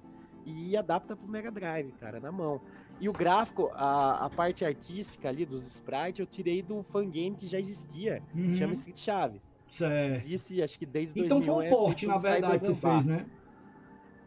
e 0.46 0.76
adapta 0.76 1.16
pro 1.16 1.28
Mega 1.28 1.50
Drive, 1.52 1.92
cara, 1.94 2.20
na 2.20 2.32
mão. 2.32 2.62
E 3.00 3.10
o 3.10 3.14
gráfico, 3.14 3.72
a, 3.74 4.26
a 4.26 4.30
parte 4.30 4.64
artística 4.64 5.28
ali 5.30 5.46
dos 5.46 5.66
sprites, 5.68 6.20
eu 6.20 6.26
tirei 6.26 6.62
do 6.62 6.84
fangame 6.84 7.36
que 7.36 7.48
já 7.48 7.60
existia. 7.60 8.22
Uhum. 8.36 8.54
Chama 8.56 8.74
Street 8.74 8.98
Chaves. 9.00 9.52
Certo. 9.78 10.16
Existe, 10.16 10.62
acho 10.62 10.78
que 10.78 10.86
desde 10.86 11.20
Então 11.20 11.40
2001. 11.40 11.56
foi 11.56 11.66
um 11.66 11.70
porte, 11.70 12.00
feito 12.06 12.12
na 12.12 12.18
verdade, 12.18 12.60
que 12.60 12.66
você 12.66 12.76
fez, 12.76 13.06
né? 13.06 13.26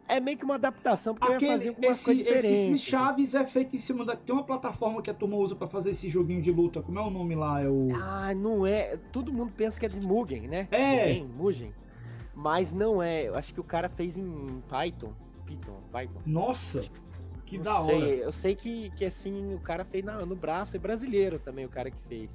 É 0.08 0.20
meio 0.20 0.38
que 0.38 0.44
uma 0.44 0.54
adaptação, 0.54 1.14
porque 1.16 1.26
eu 1.26 1.32
ia 1.32 1.40
fazer 1.40 1.68
Aquele, 1.70 1.86
algumas 1.86 1.96
esse, 1.96 2.04
coisas 2.04 2.26
esse 2.26 2.34
diferentes. 2.42 2.80
assim. 2.82 2.90
Chaves 2.90 3.34
é 3.34 3.44
feito 3.44 3.74
em 3.74 3.78
cima 3.78 4.04
da. 4.04 4.14
Tem 4.16 4.32
uma 4.34 4.44
plataforma 4.44 5.02
que 5.02 5.10
a 5.10 5.14
turma 5.14 5.36
usa 5.36 5.56
pra 5.56 5.66
fazer 5.66 5.90
esse 5.90 6.08
joguinho 6.08 6.40
de 6.40 6.52
luta. 6.52 6.80
Como 6.80 6.96
é 6.98 7.02
o 7.02 7.10
nome 7.10 7.34
lá? 7.34 7.60
É 7.60 7.68
o. 7.68 7.88
Ah, 7.94 8.32
não 8.34 8.64
é. 8.64 8.96
Todo 9.10 9.32
mundo 9.32 9.52
pensa 9.56 9.80
que 9.80 9.86
é 9.86 9.88
de 9.88 10.06
Mugen, 10.06 10.46
né? 10.46 10.68
É. 10.70 11.08
Mugen, 11.14 11.26
Mugen. 11.36 11.74
Mas 12.36 12.72
não 12.72 13.02
é. 13.02 13.26
Eu 13.26 13.34
acho 13.34 13.52
que 13.52 13.58
o 13.60 13.64
cara 13.64 13.88
fez 13.88 14.16
em 14.16 14.62
Python. 14.68 15.12
Python, 15.44 15.80
Python. 15.90 16.20
Nossa! 16.24 16.84
Que 17.44 17.56
Não 17.58 17.64
da 17.64 17.80
sei. 17.84 17.94
hora. 17.96 18.06
Eu 18.06 18.32
sei 18.32 18.54
que, 18.54 18.90
que 18.90 19.04
assim, 19.04 19.54
o 19.54 19.60
cara 19.60 19.84
fez 19.84 20.04
na- 20.04 20.24
no 20.24 20.36
braço. 20.36 20.76
É 20.76 20.78
brasileiro 20.78 21.38
também 21.40 21.64
o 21.64 21.68
cara 21.68 21.90
que 21.90 21.98
fez. 22.08 22.30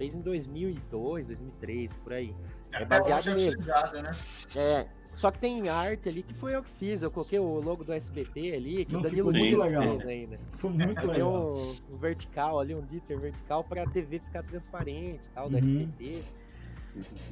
Fez 0.00 0.14
em 0.14 0.22
2002, 0.22 1.26
2003, 1.26 1.92
por 2.02 2.14
aí. 2.14 2.34
É 2.72 2.76
até 2.76 2.84
baseado 2.86 3.18
hoje 3.34 3.48
é 3.48 3.50
nele. 3.50 4.02
né? 4.02 4.10
É. 4.56 4.86
Só 5.10 5.30
que 5.30 5.38
tem 5.38 5.68
arte 5.68 6.08
ali 6.08 6.22
que 6.22 6.32
foi 6.32 6.54
eu 6.56 6.62
que 6.62 6.70
fiz. 6.70 7.02
Eu 7.02 7.10
coloquei 7.10 7.38
o 7.38 7.60
logo 7.60 7.84
do 7.84 7.92
SBT 7.92 8.54
ali, 8.54 8.86
que 8.86 8.94
Não, 8.94 9.00
o 9.00 9.02
Danilo 9.02 9.30
muito 9.30 9.58
legal. 9.58 9.82
fez 9.82 10.06
ainda. 10.06 10.38
Foi 10.56 10.70
muito 10.70 10.94
Tem 11.02 11.10
legal. 11.10 11.50
um, 11.54 11.76
um 11.92 11.96
vertical 11.98 12.58
ali, 12.60 12.74
um 12.74 12.80
diter 12.80 13.20
vertical 13.20 13.62
pra 13.62 13.84
TV 13.86 14.20
ficar 14.20 14.42
transparente 14.42 15.26
e 15.26 15.30
tal, 15.34 15.50
do 15.50 15.56
Uhum. 15.56 15.58
SBT. 15.58 16.22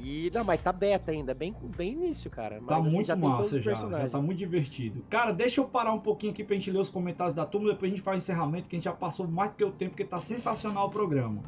E 0.00 0.30
não, 0.34 0.44
mas 0.44 0.60
tá 0.62 0.70
beta 0.70 1.10
ainda, 1.10 1.32
bem, 1.32 1.54
bem 1.74 1.92
início, 1.92 2.30
cara. 2.30 2.58
Mas 2.60 2.68
Tá 2.68 2.76
assim, 2.76 2.90
muito 2.90 3.06
já 3.06 3.14
tem 3.14 3.22
todos 3.22 3.38
massa 3.38 3.56
os 3.56 3.64
já, 3.64 3.70
já 3.72 3.76
personagens. 3.80 4.12
tá 4.12 4.20
muito 4.20 4.38
divertido. 4.38 5.02
Cara, 5.08 5.32
deixa 5.32 5.60
eu 5.62 5.64
parar 5.66 5.92
um 5.94 5.98
pouquinho 6.00 6.32
aqui 6.32 6.44
pra 6.44 6.54
gente 6.54 6.70
ler 6.70 6.80
os 6.80 6.90
comentários 6.90 7.34
da 7.34 7.46
turma, 7.46 7.70
depois 7.70 7.90
a 7.90 7.94
gente 7.94 8.04
faz 8.04 8.16
o 8.16 8.22
encerramento, 8.24 8.68
que 8.68 8.76
a 8.76 8.78
gente 8.78 8.84
já 8.84 8.92
passou 8.92 9.26
mais 9.26 9.50
do 9.52 9.56
que 9.56 9.64
o 9.64 9.70
tempo, 9.72 9.92
porque 9.92 10.04
tá 10.04 10.20
sensacional 10.20 10.86
o 10.88 10.90
programa. 10.90 11.42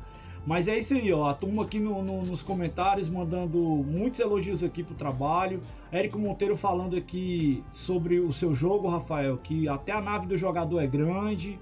Mas 0.46 0.66
é 0.68 0.78
isso 0.78 0.94
aí, 0.94 1.12
ó. 1.12 1.28
A 1.28 1.34
turma 1.34 1.62
aqui 1.64 1.78
no- 1.78 2.02
no- 2.02 2.22
nos 2.22 2.42
comentários 2.42 3.08
mandando 3.08 3.58
muitos 3.58 4.20
elogios 4.20 4.62
aqui 4.64 4.82
pro 4.82 4.94
trabalho. 4.94 5.62
Érico 5.92 6.18
Monteiro 6.18 6.56
falando 6.56 6.96
aqui 6.96 7.62
sobre 7.72 8.18
o 8.20 8.32
seu 8.32 8.54
jogo, 8.54 8.88
Rafael, 8.88 9.36
que 9.38 9.68
até 9.68 9.92
a 9.92 10.00
nave 10.00 10.26
do 10.26 10.36
jogador 10.36 10.80
é 10.80 10.86
grande. 10.86 11.58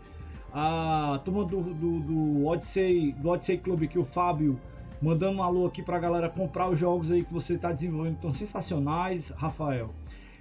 A 0.53 1.21
turma 1.25 1.45
do, 1.45 1.61
do, 1.61 2.01
do 2.01 2.47
Odyssey, 2.47 3.13
do 3.13 3.29
Odyssey 3.29 3.59
Club 3.59 3.83
aqui, 3.83 3.99
o 3.99 4.05
Fábio, 4.05 4.59
mandando 5.03 5.39
um 5.39 5.43
alô 5.43 5.67
aqui 5.67 5.83
pra 5.83 5.99
galera 5.99 6.29
comprar 6.29 6.71
os 6.71 6.79
jogos 6.79 7.11
aí 7.11 7.25
que 7.25 7.33
você 7.33 7.59
tá 7.59 7.71
desenvolvendo, 7.73 8.13
que 8.13 8.19
estão 8.19 8.33
sensacionais, 8.33 9.29
Rafael. 9.37 9.91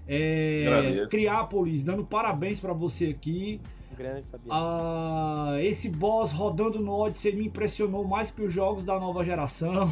É. 0.08 0.64
Criápolis, 1.10 1.84
dando 1.84 2.06
parabéns 2.06 2.60
pra 2.60 2.72
você 2.72 3.08
aqui. 3.08 3.60
Grande, 3.98 4.28
Fabiano. 4.30 4.52
Ah, 4.54 5.58
esse 5.60 5.90
boss 5.90 6.32
rodando 6.32 6.80
no 6.80 6.92
Odyssey 6.92 7.36
me 7.36 7.48
impressionou 7.48 8.08
mais 8.08 8.30
que 8.30 8.44
os 8.44 8.54
jogos 8.54 8.84
da 8.84 9.00
nova 9.00 9.26
geração. 9.26 9.92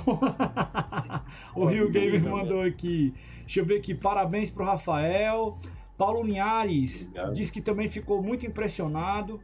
o 1.55 1.65
Rio 1.65 1.89
Gamer 1.89 2.09
incrível, 2.09 2.37
mandou 2.37 2.61
aqui. 2.61 3.15
Deixa 3.39 3.61
eu 3.61 3.65
ver 3.65 3.77
aqui. 3.77 3.95
Parabéns 3.95 4.51
pro 4.51 4.63
Rafael. 4.63 5.57
Paulo 5.97 6.21
Linhares 6.21 7.07
Obrigado. 7.07 7.33
diz 7.33 7.49
que 7.49 7.59
também 7.59 7.89
ficou 7.89 8.21
muito 8.21 8.45
impressionado. 8.45 9.39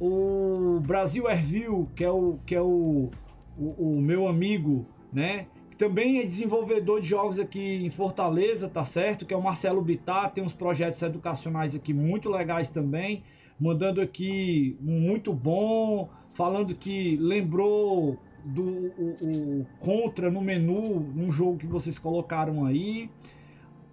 O 0.00 0.80
Brasil 0.80 1.30
Ervil, 1.30 1.88
que 1.94 2.02
é 2.02 2.10
o, 2.10 2.38
que 2.44 2.56
é 2.56 2.60
o, 2.60 3.08
o, 3.56 3.96
o 3.96 4.00
meu 4.00 4.26
amigo, 4.26 4.84
né? 5.12 5.46
Também 5.78 6.18
é 6.18 6.24
desenvolvedor 6.24 7.00
de 7.00 7.08
jogos 7.08 7.38
aqui 7.38 7.60
em 7.60 7.90
Fortaleza, 7.90 8.68
tá 8.68 8.84
certo? 8.84 9.24
Que 9.24 9.32
é 9.32 9.36
o 9.36 9.42
Marcelo 9.42 9.80
Bittar, 9.80 10.32
tem 10.32 10.42
uns 10.42 10.52
projetos 10.52 11.00
educacionais 11.02 11.74
aqui 11.74 11.94
muito 11.94 12.28
legais 12.28 12.68
também 12.68 13.22
mandando 13.62 14.00
aqui 14.00 14.76
um 14.84 14.98
muito 14.98 15.32
bom, 15.32 16.10
falando 16.32 16.74
que 16.74 17.16
lembrou 17.16 18.18
do 18.44 18.62
o, 18.98 19.16
o 19.60 19.66
contra 19.78 20.28
no 20.28 20.40
menu, 20.40 20.98
num 21.14 21.30
jogo 21.30 21.58
que 21.58 21.66
vocês 21.66 21.96
colocaram 21.96 22.66
aí. 22.66 23.08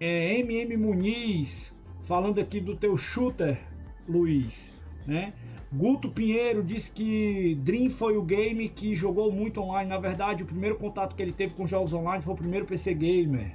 É, 0.00 0.40
MM 0.40 0.76
Muniz, 0.76 1.72
falando 2.02 2.40
aqui 2.40 2.58
do 2.58 2.74
teu 2.74 2.96
shooter, 2.96 3.60
Luiz, 4.08 4.74
né? 5.06 5.32
Guto 5.72 6.10
Pinheiro 6.10 6.64
disse 6.64 6.90
que 6.90 7.56
Dream 7.62 7.90
foi 7.90 8.16
o 8.16 8.22
game 8.22 8.68
que 8.68 8.96
jogou 8.96 9.30
muito 9.30 9.60
online. 9.60 9.88
Na 9.88 10.00
verdade, 10.00 10.42
o 10.42 10.46
primeiro 10.46 10.74
contato 10.74 11.14
que 11.14 11.22
ele 11.22 11.32
teve 11.32 11.54
com 11.54 11.64
jogos 11.64 11.92
online 11.92 12.24
foi 12.24 12.34
o 12.34 12.36
primeiro 12.36 12.66
PC 12.66 12.92
Gamer. 12.92 13.54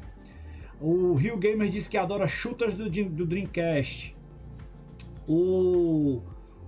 O 0.79 1.13
Rio 1.13 1.35
Gamer 1.35 1.67
disse 1.69 1.89
que 1.89 1.97
adora 1.97 2.25
shooters 2.25 2.77
do, 2.77 2.89
do 2.89 3.25
Dreamcast 3.25 4.14
o, 5.27 6.21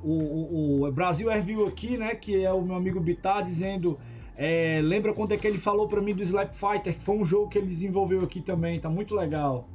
o, 0.04 0.86
o, 0.86 0.92
Brasil 0.92 1.30
Review 1.30 1.66
aqui, 1.68 1.98
né, 1.98 2.16
que 2.16 2.44
é 2.44 2.52
o 2.52 2.62
meu 2.62 2.76
amigo 2.76 3.00
Bitar, 3.00 3.44
dizendo 3.44 4.00
é, 4.36 4.80
lembra 4.84 5.14
quando 5.14 5.32
é 5.34 5.38
que 5.38 5.48
ele 5.48 5.58
falou 5.58 5.88
pra 5.88 6.00
mim 6.00 6.14
do 6.14 6.22
Slap 6.22 6.54
Fighter, 6.54 6.94
que 6.94 7.04
foi 7.04 7.18
um 7.18 7.26
jogo 7.26 7.50
que 7.50 7.58
ele 7.58 7.68
desenvolveu 7.68 8.22
aqui 8.22 8.40
também, 8.40 8.80
tá 8.80 8.90
muito 8.90 9.16
legal. 9.16 9.68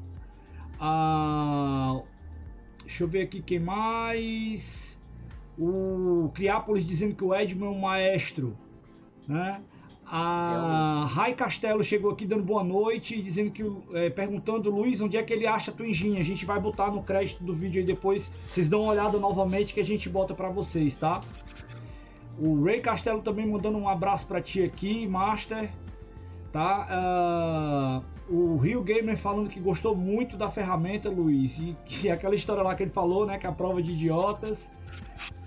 Ah, 0.79 2.01
deixa 2.83 3.03
eu 3.03 3.09
ver 3.09 3.23
aqui 3.23 3.43
quem 3.43 3.59
mais. 3.59 4.99
O 5.59 6.31
Criápolis 6.35 6.87
dizendo 6.87 7.15
que 7.15 7.25
o 7.25 7.35
Edmund 7.35 7.75
é 7.75 7.77
um 7.77 7.81
maestro, 7.81 8.57
né? 9.27 9.61
A 10.15 11.07
Rai 11.11 11.33
Castelo 11.33 11.83
chegou 11.83 12.11
aqui 12.11 12.27
dando 12.27 12.43
boa 12.43 12.63
noite, 12.63 13.23
dizendo 13.23 13.51
que 13.51 13.65
é, 13.95 14.11
perguntando 14.11 14.69
Luiz 14.69 15.01
onde 15.01 15.17
é 15.17 15.23
que 15.23 15.33
ele 15.33 15.47
acha 15.47 15.71
a 15.71 15.75
Twinginha. 15.75 16.21
A 16.21 16.23
gente 16.23 16.45
vai 16.45 16.61
botar 16.61 16.91
no 16.91 17.03
crédito 17.03 17.43
do 17.43 17.55
vídeo 17.55 17.81
aí 17.81 17.87
depois. 17.87 18.31
Vocês 18.47 18.69
dão 18.69 18.83
uma 18.83 18.93
olhada 18.93 19.19
novamente 19.19 19.73
que 19.73 19.81
a 19.81 19.85
gente 19.85 20.11
bota 20.11 20.35
pra 20.35 20.51
vocês, 20.51 20.95
tá? 20.95 21.23
O 22.39 22.63
Ray 22.63 22.83
Castelo 22.83 23.23
também 23.23 23.47
mandando 23.47 23.79
um 23.79 23.89
abraço 23.89 24.27
pra 24.27 24.43
ti 24.43 24.63
aqui, 24.63 25.09
Master. 25.09 25.71
Tá? 26.53 26.87
Ah, 26.91 28.03
o 28.29 28.59
Rio 28.59 28.83
Gamer 28.83 29.17
falando 29.17 29.49
que 29.49 29.61
gostou 29.61 29.97
muito 29.97 30.37
da 30.37 30.51
ferramenta, 30.51 31.09
Luiz. 31.09 31.59
E 31.59 31.75
que 31.87 32.11
aquela 32.11 32.35
história 32.35 32.63
lá 32.63 32.75
que 32.75 32.83
ele 32.83 32.91
falou, 32.93 33.25
né? 33.25 33.39
Que 33.39 33.47
é 33.47 33.49
a 33.49 33.53
prova 33.53 33.83
de 33.83 33.93
idiotas. 33.93 34.71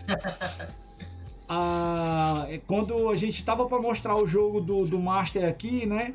Ah, 1.48 2.48
quando 2.68 3.10
a 3.10 3.16
gente 3.16 3.44
tava 3.46 3.68
para 3.68 3.80
mostrar 3.82 4.16
o 4.16 4.26
jogo 4.28 4.60
do, 4.62 4.84
do 4.86 5.00
Master 5.00 5.48
aqui, 5.48 5.86
né? 5.86 6.14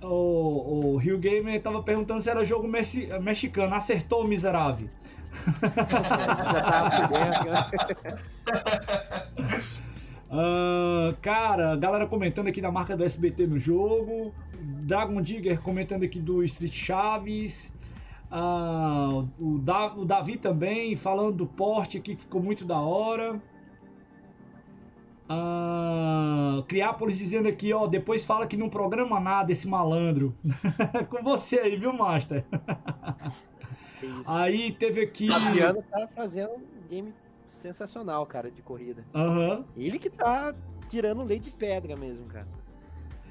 O, 0.00 0.94
o 0.94 0.96
Rio 0.96 1.18
Gamer 1.18 1.60
tava 1.62 1.82
perguntando 1.82 2.20
se 2.22 2.30
era 2.30 2.44
jogo 2.44 2.66
mexi- 2.68 3.06
mexicano. 3.20 3.74
Acertou, 3.74 4.26
miserável. 4.26 4.88
Ah, 10.30 11.14
cara, 11.20 11.76
galera 11.76 12.06
comentando 12.06 12.48
aqui 12.48 12.60
da 12.60 12.70
marca 12.72 12.96
do 12.96 13.04
SBT 13.04 13.46
no 13.46 13.58
jogo. 13.58 14.34
Dragon 14.58 15.20
Digger 15.20 15.60
comentando 15.60 16.04
aqui 16.04 16.20
do 16.20 16.42
Street 16.44 16.72
Chaves. 16.72 17.74
Ah, 18.30 19.24
o, 19.38 19.58
Da- 19.58 19.94
o 19.94 20.04
Davi 20.06 20.38
também 20.38 20.96
falando 20.96 21.36
do 21.36 21.46
porte 21.46 21.98
aqui 21.98 22.16
que 22.16 22.22
ficou 22.22 22.42
muito 22.42 22.64
da 22.64 22.80
hora. 22.80 23.40
Ah, 25.34 26.62
Criápolis 26.68 27.16
dizendo 27.16 27.48
aqui, 27.48 27.72
ó, 27.72 27.86
depois 27.86 28.22
fala 28.22 28.46
que 28.46 28.54
não 28.54 28.68
programa 28.68 29.18
nada 29.18 29.50
esse 29.50 29.66
malandro. 29.66 30.34
Com 31.08 31.22
você 31.22 31.58
aí, 31.58 31.76
viu, 31.76 31.90
Master? 31.92 32.44
Isso. 34.02 34.30
Aí 34.30 34.72
teve 34.72 35.00
aqui. 35.00 35.30
O 35.30 35.32
Fabiano 35.32 35.82
tá 35.90 36.06
fazendo 36.14 36.50
um 36.50 36.88
game 36.88 37.14
sensacional, 37.48 38.26
cara, 38.26 38.50
de 38.50 38.60
corrida. 38.60 39.06
Aham. 39.14 39.64
Ele 39.74 39.98
que 39.98 40.10
tá 40.10 40.54
tirando 40.88 41.22
lei 41.22 41.38
de 41.38 41.50
pedra 41.50 41.96
mesmo, 41.96 42.26
cara. 42.26 42.48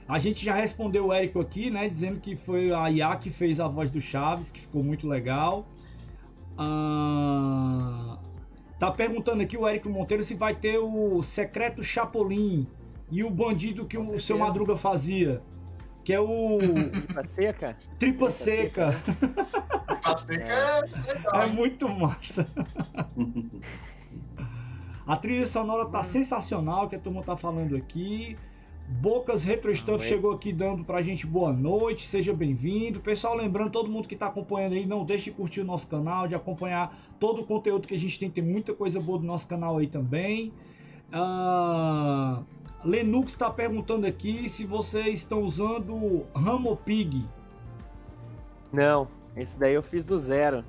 A 0.07 0.17
gente 0.17 0.43
já 0.43 0.55
respondeu 0.55 1.07
o 1.07 1.13
Érico 1.13 1.39
aqui, 1.39 1.69
né? 1.69 1.87
Dizendo 1.87 2.19
que 2.19 2.35
foi 2.35 2.73
a 2.73 2.89
IA 2.89 3.15
que 3.15 3.29
fez 3.29 3.59
a 3.59 3.67
voz 3.67 3.91
do 3.91 4.01
Chaves, 4.01 4.49
que 4.49 4.59
ficou 4.59 4.83
muito 4.83 5.07
legal. 5.07 5.67
Ah, 6.57 8.17
tá 8.81 8.91
perguntando 8.91 9.43
aqui 9.43 9.55
o 9.55 9.67
Érico 9.67 9.87
Monteiro 9.87 10.23
se 10.23 10.33
vai 10.33 10.55
ter 10.55 10.79
o 10.79 11.21
Secreto 11.21 11.83
Chapolin 11.83 12.67
e 13.11 13.23
o 13.23 13.29
bandido 13.29 13.85
que 13.85 13.95
o 13.95 14.19
seu 14.19 14.39
Madruga 14.39 14.75
fazia. 14.75 15.39
Que 16.03 16.13
é 16.13 16.19
o. 16.19 16.57
Tripa 16.57 17.23
seca? 17.23 17.77
Tripa 17.99 18.31
Seca. 18.31 18.95
A 20.03 20.17
seca 20.17 20.51
é 20.51 20.81
legal, 20.81 21.41
É 21.43 21.45
muito 21.45 21.87
massa. 21.87 22.47
A 25.05 25.15
trilha 25.15 25.45
sonora 25.45 25.85
tá 25.85 26.03
sensacional, 26.03 26.89
que 26.89 26.95
a 26.95 26.99
turma 26.99 27.21
tá 27.21 27.37
falando 27.37 27.75
aqui. 27.75 28.35
Bocas 28.87 29.43
Retro 29.43 29.73
Stuff 29.73 30.03
é. 30.05 30.07
chegou 30.07 30.31
aqui 30.31 30.51
dando 30.51 30.83
pra 30.83 31.01
gente 31.01 31.25
boa 31.25 31.53
noite, 31.53 32.07
seja 32.07 32.33
bem-vindo. 32.33 32.99
Pessoal, 32.99 33.35
lembrando, 33.35 33.71
todo 33.71 33.89
mundo 33.89 34.07
que 34.07 34.15
tá 34.15 34.27
acompanhando 34.27 34.73
aí, 34.73 34.85
não 34.85 35.05
deixe 35.05 35.31
de 35.31 35.35
curtir 35.35 35.61
o 35.61 35.65
nosso 35.65 35.87
canal, 35.87 36.27
de 36.27 36.35
acompanhar 36.35 36.95
todo 37.19 37.41
o 37.41 37.45
conteúdo 37.45 37.87
que 37.87 37.95
a 37.95 37.99
gente 37.99 38.19
tem, 38.19 38.29
tem 38.29 38.43
muita 38.43 38.73
coisa 38.73 38.99
boa 38.99 39.17
do 39.17 39.25
nosso 39.25 39.47
canal 39.47 39.77
aí 39.77 39.87
também. 39.87 40.53
Ah, 41.11 42.43
Lenux 42.83 43.35
tá 43.35 43.49
perguntando 43.49 44.07
aqui 44.07 44.49
se 44.49 44.65
vocês 44.65 45.19
estão 45.19 45.41
usando 45.41 45.93
o 45.93 46.25
Ramopig. 46.35 47.25
Não, 48.71 49.07
esse 49.35 49.59
daí 49.59 49.73
eu 49.73 49.83
fiz 49.83 50.05
do 50.05 50.19
zero. 50.19 50.63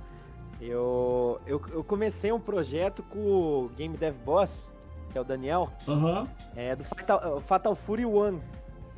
Eu, 0.60 1.40
eu, 1.46 1.60
eu 1.72 1.82
comecei 1.82 2.30
um 2.30 2.38
projeto 2.38 3.02
com 3.04 3.18
o 3.18 3.70
Game 3.76 3.96
Dev 3.96 4.14
Boss, 4.24 4.72
que 5.12 5.18
é 5.18 5.20
o 5.20 5.24
Daniel, 5.24 5.70
Aham. 5.86 6.26
é 6.56 6.74
do 6.74 6.82
Fatal, 6.84 7.40
Fatal 7.42 7.76
Fury 7.76 8.06
One. 8.06 8.40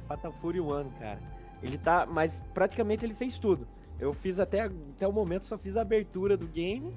Fatal 0.07 0.32
Fury 0.41 0.61
One, 0.61 0.89
cara. 0.99 1.19
Ele 1.62 1.77
tá, 1.77 2.07
mas 2.07 2.41
praticamente 2.55 3.05
ele 3.05 3.15
fez 3.15 3.39
tudo. 3.39 3.66
Eu 3.99 4.12
fiz 4.15 4.39
até, 4.39 4.62
até 4.62 5.09
o 5.09 5.12
momento, 5.12 5.45
só 5.45 5.59
fiz 5.59 5.77
a 5.77 5.82
abertura 5.82 6.36
do 6.36 6.47
game 6.47 6.95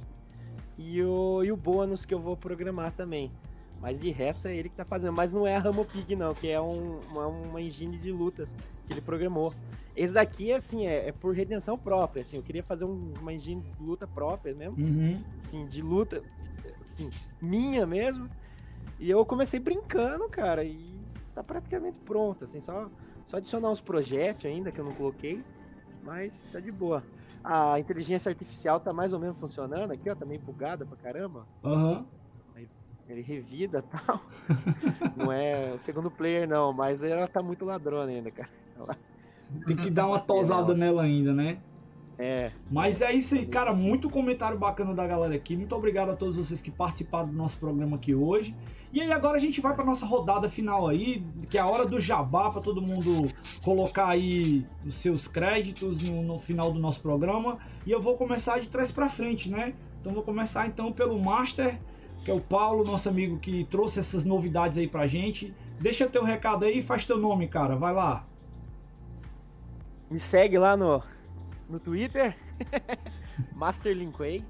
e 0.77 1.01
o, 1.01 1.43
e 1.43 1.51
o 1.51 1.57
bônus 1.57 2.05
que 2.05 2.13
eu 2.13 2.19
vou 2.19 2.37
programar 2.37 2.91
também. 2.91 3.31
Mas 3.79 3.99
de 3.99 4.09
resto 4.09 4.47
é 4.47 4.55
ele 4.55 4.69
que 4.69 4.75
tá 4.75 4.83
fazendo. 4.85 5.13
Mas 5.13 5.31
não 5.31 5.45
é 5.45 5.55
a 5.55 5.59
Ramopig, 5.59 6.15
não, 6.15 6.33
que 6.33 6.49
é 6.49 6.59
um- 6.59 6.99
uma, 7.11 7.27
uma 7.27 7.61
engine 7.61 7.97
de 7.97 8.11
lutas 8.11 8.53
que 8.85 8.93
ele 8.93 9.01
programou. 9.01 9.53
Esse 9.95 10.13
daqui, 10.13 10.51
assim, 10.51 10.85
é, 10.87 11.09
é 11.09 11.11
por 11.11 11.33
redenção 11.35 11.77
própria, 11.77 12.21
assim. 12.21 12.37
Eu 12.37 12.43
queria 12.43 12.63
fazer 12.63 12.85
um- 12.85 13.13
uma 13.21 13.31
engine 13.33 13.61
de 13.61 13.71
luta 13.83 14.07
própria 14.07 14.53
mesmo 14.55 14.75
Uhum. 14.77 15.23
assim, 15.37 15.65
de 15.67 15.81
luta, 15.81 16.21
assim, 16.81 17.09
minha 17.41 17.85
mesmo. 17.85 18.27
E 18.99 19.09
eu 19.09 19.25
comecei 19.25 19.59
brincando, 19.59 20.27
cara, 20.29 20.63
e 20.63 20.79
tá 21.35 21.43
praticamente 21.43 21.97
pronto, 22.05 22.43
assim, 22.45 22.59
só, 22.61 22.89
só 23.25 23.37
adicionar 23.37 23.69
uns 23.71 23.81
projetos 23.81 24.45
ainda 24.45 24.71
que 24.71 24.79
eu 24.79 24.85
não 24.85 24.93
coloquei, 24.93 25.43
mas 26.03 26.39
tá 26.51 26.59
de 26.59 26.71
boa. 26.71 27.03
A 27.43 27.79
inteligência 27.79 28.29
artificial 28.29 28.79
tá 28.79 28.91
mais 28.91 29.13
ou 29.13 29.19
menos 29.19 29.39
funcionando 29.39 29.91
aqui, 29.91 30.09
ó, 30.09 30.15
tá 30.15 30.25
meio 30.25 30.41
bugada 30.41 30.85
pra 30.85 30.97
caramba. 30.97 31.45
Aham. 31.63 32.05
Ele 33.09 33.21
revida 33.21 33.79
e 33.79 33.97
tal. 33.97 34.19
não 35.15 35.31
é 35.31 35.75
o 35.75 35.81
segundo 35.81 36.11
player, 36.11 36.45
não, 36.45 36.73
mas 36.73 37.05
ela 37.05 37.25
tá 37.25 37.41
muito 37.41 37.63
ladrona 37.63 38.11
ainda, 38.11 38.29
cara. 38.29 38.49
Ela- 38.77 38.97
Tem 39.65 39.77
que 39.77 39.89
dar 39.89 40.07
uma 40.07 40.19
tosada 40.19 40.73
nela 40.73 41.03
ainda, 41.03 41.33
né? 41.33 41.57
É, 42.19 42.49
Mas 42.71 43.01
é 43.01 43.13
isso 43.13 43.35
aí, 43.35 43.45
cara. 43.45 43.73
Muito 43.73 44.09
comentário 44.09 44.57
bacana 44.57 44.93
da 44.93 45.05
galera 45.05 45.35
aqui. 45.35 45.55
Muito 45.55 45.75
obrigado 45.75 46.09
a 46.09 46.15
todos 46.15 46.35
vocês 46.35 46.61
que 46.61 46.71
participaram 46.71 47.27
do 47.27 47.33
nosso 47.33 47.57
programa 47.57 47.95
aqui 47.97 48.15
hoje. 48.15 48.55
E 48.91 49.01
aí 49.01 49.11
agora 49.11 49.37
a 49.37 49.39
gente 49.39 49.61
vai 49.61 49.75
para 49.75 49.85
nossa 49.85 50.05
rodada 50.05 50.49
final 50.49 50.87
aí, 50.87 51.23
que 51.49 51.57
é 51.57 51.61
a 51.61 51.67
hora 51.67 51.85
do 51.85 51.99
jabá 51.99 52.49
para 52.49 52.61
todo 52.61 52.81
mundo 52.81 53.27
colocar 53.63 54.07
aí 54.07 54.65
os 54.85 54.95
seus 54.95 55.27
créditos 55.27 56.01
no, 56.01 56.23
no 56.23 56.39
final 56.39 56.71
do 56.71 56.79
nosso 56.79 57.01
programa. 57.01 57.59
E 57.85 57.91
eu 57.91 58.01
vou 58.01 58.17
começar 58.17 58.59
de 58.59 58.67
trás 58.67 58.91
para 58.91 59.09
frente, 59.09 59.49
né? 59.49 59.73
Então 60.01 60.13
vou 60.13 60.23
começar 60.23 60.65
então 60.65 60.91
pelo 60.91 61.19
Master, 61.19 61.77
que 62.23 62.31
é 62.31 62.33
o 62.33 62.41
Paulo, 62.41 62.83
nosso 62.83 63.09
amigo 63.09 63.37
que 63.37 63.65
trouxe 63.65 63.99
essas 63.99 64.25
novidades 64.25 64.77
aí 64.77 64.87
pra 64.87 65.05
gente. 65.05 65.53
Deixa 65.79 66.07
teu 66.07 66.23
recado 66.23 66.65
aí 66.65 66.79
e 66.79 66.81
faz 66.81 67.05
teu 67.05 67.17
nome, 67.17 67.47
cara. 67.47 67.75
Vai 67.75 67.93
lá. 67.93 68.25
Me 70.09 70.17
segue 70.17 70.57
lá 70.57 70.77
no, 70.77 71.03
no 71.69 71.79
Twitter, 71.79 72.35
MasterLinkway. 73.53 74.43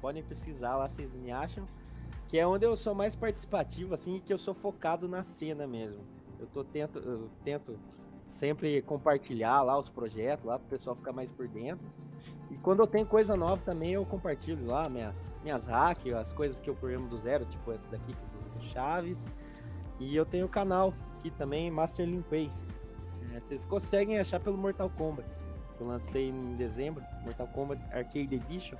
Podem 0.00 0.22
pesquisar 0.22 0.76
lá, 0.76 0.88
vocês 0.88 1.14
me 1.14 1.30
acham. 1.30 1.66
Que 2.28 2.38
é 2.38 2.46
onde 2.46 2.66
eu 2.66 2.76
sou 2.76 2.94
mais 2.94 3.14
participativo, 3.14 3.94
assim, 3.94 4.16
e 4.16 4.20
que 4.20 4.32
eu 4.32 4.38
sou 4.38 4.54
focado 4.54 5.08
na 5.08 5.22
cena 5.22 5.66
mesmo. 5.66 6.02
Eu, 6.38 6.46
tô 6.46 6.64
tento, 6.64 6.98
eu 6.98 7.30
tento 7.44 7.78
sempre 8.26 8.82
compartilhar 8.82 9.62
lá 9.62 9.78
os 9.78 9.88
projetos, 9.88 10.44
lá 10.44 10.58
para 10.58 10.66
o 10.66 10.68
pessoal 10.68 10.96
ficar 10.96 11.12
mais 11.12 11.30
por 11.30 11.46
dentro. 11.46 11.86
E 12.50 12.56
quando 12.58 12.80
eu 12.80 12.86
tenho 12.86 13.06
coisa 13.06 13.36
nova 13.36 13.62
também, 13.64 13.92
eu 13.92 14.04
compartilho 14.04 14.66
lá 14.66 14.88
minha, 14.88 15.14
minhas 15.42 15.66
hacks, 15.66 16.12
as 16.12 16.32
coisas 16.32 16.58
que 16.58 16.68
eu 16.68 16.74
programo 16.74 17.08
do 17.08 17.16
zero, 17.16 17.44
tipo 17.46 17.70
essa 17.72 17.90
daqui 17.90 18.12
do, 18.12 18.58
do 18.58 18.64
Chaves. 18.64 19.26
E 19.98 20.14
eu 20.14 20.26
tenho 20.26 20.46
o 20.46 20.48
canal 20.48 20.92
aqui 21.18 21.30
também, 21.30 21.70
MasterLinkway. 21.70 22.50
É, 23.32 23.40
vocês 23.40 23.64
conseguem 23.64 24.18
achar 24.18 24.40
pelo 24.40 24.56
Mortal 24.56 24.90
Kombat. 24.90 25.28
Que 25.76 25.82
Eu 25.82 25.88
lancei 25.88 26.28
em 26.30 26.54
dezembro, 26.56 27.02
Mortal 27.24 27.46
Kombat 27.48 27.80
Arcade 27.92 28.34
Edition. 28.34 28.76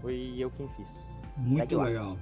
Foi 0.00 0.34
eu 0.38 0.50
quem 0.50 0.68
fiz. 0.70 0.88
Segue 0.88 1.48
Muito 1.48 1.76
lá. 1.76 1.84
legal. 1.84 2.16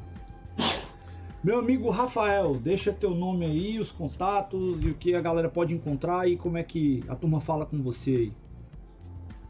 Meu 1.42 1.60
amigo 1.60 1.88
Rafael, 1.90 2.54
deixa 2.56 2.92
teu 2.92 3.14
nome 3.14 3.46
aí, 3.46 3.78
os 3.78 3.92
contatos 3.92 4.82
e 4.82 4.88
o 4.88 4.94
que 4.94 5.14
a 5.14 5.20
galera 5.20 5.48
pode 5.48 5.72
encontrar 5.72 6.28
e 6.28 6.36
como 6.36 6.58
é 6.58 6.64
que 6.64 7.04
a 7.08 7.14
turma 7.14 7.40
fala 7.40 7.64
com 7.64 7.80
você 7.80 8.10
aí. 8.10 8.32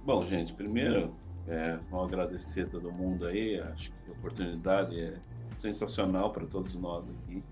Bom, 0.05 0.27
gente, 0.27 0.53
primeiro, 0.53 1.15
é, 1.47 1.79
vamos 1.91 2.09
agradecer 2.09 2.67
a 2.67 2.67
todo 2.67 2.93
mundo 2.93 3.27
aí. 3.27 3.59
Acho 3.61 3.91
que 3.91 4.11
a 4.11 4.13
oportunidade 4.13 5.01
é 5.01 5.15
sensacional 5.59 6.31
para 6.31 6.47
todos 6.47 6.75
nós 6.75 7.11
aqui. 7.11 7.43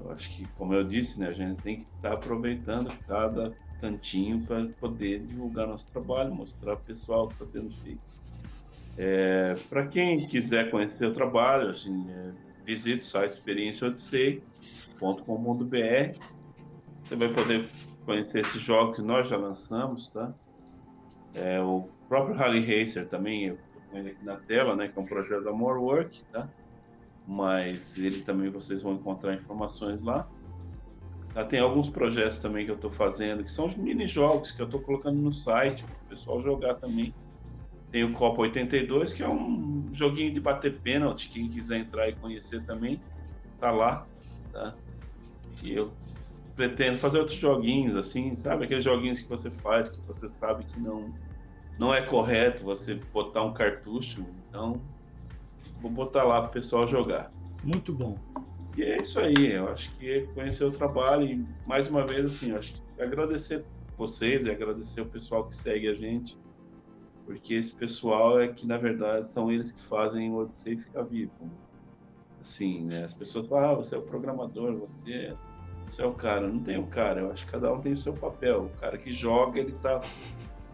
Eu 0.00 0.10
acho 0.10 0.34
que, 0.34 0.46
como 0.56 0.74
eu 0.74 0.82
disse, 0.82 1.20
né, 1.20 1.28
a 1.28 1.32
gente 1.32 1.62
tem 1.62 1.76
que 1.80 1.86
estar 1.96 2.12
aproveitando 2.12 2.92
cada 3.06 3.52
cantinho 3.80 4.44
para 4.44 4.66
poder 4.80 5.20
divulgar 5.20 5.66
nosso 5.66 5.88
trabalho, 5.88 6.34
mostrar 6.34 6.74
o 6.74 6.78
pessoal 6.78 7.24
o 7.24 7.28
que 7.28 7.34
está 7.34 7.46
sendo 7.46 7.70
feito. 7.70 8.00
É, 8.96 9.54
para 9.68 9.86
quem 9.86 10.18
quiser 10.26 10.70
conhecer 10.70 11.06
o 11.06 11.12
trabalho, 11.12 11.70
assim, 11.70 12.10
é, 12.10 12.32
visite 12.64 13.00
o 13.00 13.04
site 13.04 13.32
experienciaodyssey.com.br. 13.32 16.20
Você 17.04 17.16
vai 17.16 17.28
poder 17.28 17.68
conhecer 18.04 18.40
esses 18.40 18.60
jogos 18.60 18.96
que 18.96 19.02
nós 19.02 19.28
já 19.28 19.36
lançamos, 19.36 20.10
tá? 20.10 20.34
É, 21.34 21.60
o 21.60 21.88
próprio 22.08 22.34
Rally 22.34 22.60
Racer 22.60 23.06
também, 23.06 23.46
eu 23.46 23.56
tô 23.56 23.96
ele 23.96 24.10
aqui 24.10 24.24
na 24.24 24.36
tela, 24.36 24.74
né? 24.74 24.88
Que 24.88 24.98
é 24.98 25.02
um 25.02 25.06
projeto 25.06 25.44
da 25.44 25.52
More 25.52 25.78
Work, 25.78 26.24
tá? 26.24 26.48
Mas 27.26 27.98
ele 27.98 28.22
também 28.22 28.50
vocês 28.50 28.82
vão 28.82 28.94
encontrar 28.94 29.34
informações 29.34 30.02
lá. 30.02 30.28
Tá, 31.38 31.44
tem 31.44 31.60
alguns 31.60 31.88
projetos 31.88 32.40
também 32.40 32.64
que 32.64 32.70
eu 32.72 32.74
estou 32.74 32.90
fazendo, 32.90 33.44
que 33.44 33.52
são 33.52 33.66
os 33.66 33.76
mini-jogos 33.76 34.50
que 34.50 34.60
eu 34.60 34.66
estou 34.66 34.82
colocando 34.82 35.20
no 35.20 35.30
site 35.30 35.84
para 35.84 35.94
o 35.94 36.08
pessoal 36.08 36.42
jogar 36.42 36.74
também. 36.74 37.14
Tem 37.92 38.02
o 38.02 38.12
Copa 38.12 38.42
82, 38.42 39.12
que 39.12 39.22
é 39.22 39.28
um 39.28 39.88
joguinho 39.94 40.34
de 40.34 40.40
bater 40.40 40.82
pênalti, 40.82 41.30
quem 41.30 41.48
quiser 41.48 41.78
entrar 41.78 42.08
e 42.08 42.16
conhecer 42.16 42.66
também, 42.66 43.00
tá 43.60 43.70
lá, 43.70 44.04
tá? 44.50 44.76
E 45.62 45.74
eu 45.74 45.96
pretendo 46.56 46.98
fazer 46.98 47.20
outros 47.20 47.38
joguinhos, 47.38 47.94
assim, 47.94 48.34
sabe? 48.34 48.64
Aqueles 48.64 48.82
joguinhos 48.82 49.20
que 49.20 49.28
você 49.28 49.48
faz, 49.48 49.90
que 49.90 50.04
você 50.08 50.28
sabe 50.28 50.64
que 50.64 50.80
não, 50.80 51.14
não 51.78 51.94
é 51.94 52.04
correto 52.04 52.64
você 52.64 52.96
botar 53.12 53.44
um 53.44 53.54
cartucho, 53.54 54.26
então 54.48 54.84
vou 55.80 55.92
botar 55.92 56.24
lá 56.24 56.42
pro 56.42 56.50
pessoal 56.50 56.84
jogar. 56.88 57.30
Muito 57.62 57.94
bom. 57.94 58.18
E 58.78 58.84
é 58.84 59.02
isso 59.02 59.18
aí, 59.18 59.54
eu 59.54 59.68
acho 59.68 59.90
que 59.96 60.08
é 60.08 60.20
conhecer 60.26 60.64
o 60.64 60.70
trabalho 60.70 61.24
e 61.26 61.44
mais 61.66 61.90
uma 61.90 62.06
vez 62.06 62.24
assim, 62.24 62.52
acho 62.52 62.74
que 62.74 63.02
agradecer 63.02 63.64
vocês 63.96 64.44
e 64.44 64.50
agradecer 64.52 65.00
o 65.00 65.06
pessoal 65.06 65.44
que 65.48 65.56
segue 65.56 65.88
a 65.88 65.94
gente, 65.94 66.38
porque 67.26 67.54
esse 67.54 67.74
pessoal 67.74 68.40
é 68.40 68.46
que 68.46 68.68
na 68.68 68.76
verdade 68.76 69.26
são 69.26 69.50
eles 69.50 69.72
que 69.72 69.82
fazem 69.82 70.30
o 70.30 70.36
Odyssey 70.36 70.78
ficar 70.78 71.02
vivo. 71.02 71.32
Assim, 72.40 72.84
né? 72.84 73.04
As 73.04 73.14
pessoas 73.14 73.48
falam, 73.48 73.72
ah, 73.72 73.74
você 73.74 73.96
é 73.96 73.98
o 73.98 74.02
programador, 74.02 74.76
você, 74.76 75.34
você 75.90 76.02
é 76.02 76.06
o 76.06 76.12
cara. 76.12 76.46
Não 76.46 76.60
tem 76.60 76.78
o 76.78 76.86
cara, 76.86 77.22
eu 77.22 77.32
acho 77.32 77.46
que 77.46 77.50
cada 77.50 77.72
um 77.72 77.80
tem 77.80 77.94
o 77.94 77.96
seu 77.96 78.14
papel. 78.14 78.66
O 78.66 78.80
cara 78.80 78.96
que 78.96 79.10
joga, 79.10 79.58
ele 79.58 79.72
tá 79.72 80.00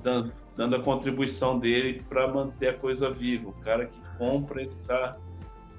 dando, 0.02 0.30
dando 0.54 0.76
a 0.76 0.82
contribuição 0.82 1.58
dele 1.58 2.04
para 2.06 2.28
manter 2.28 2.68
a 2.68 2.74
coisa 2.78 3.10
viva. 3.10 3.48
O 3.48 3.54
cara 3.54 3.86
que 3.86 3.98
compra, 4.18 4.60
ele 4.60 4.76
tá 4.86 5.16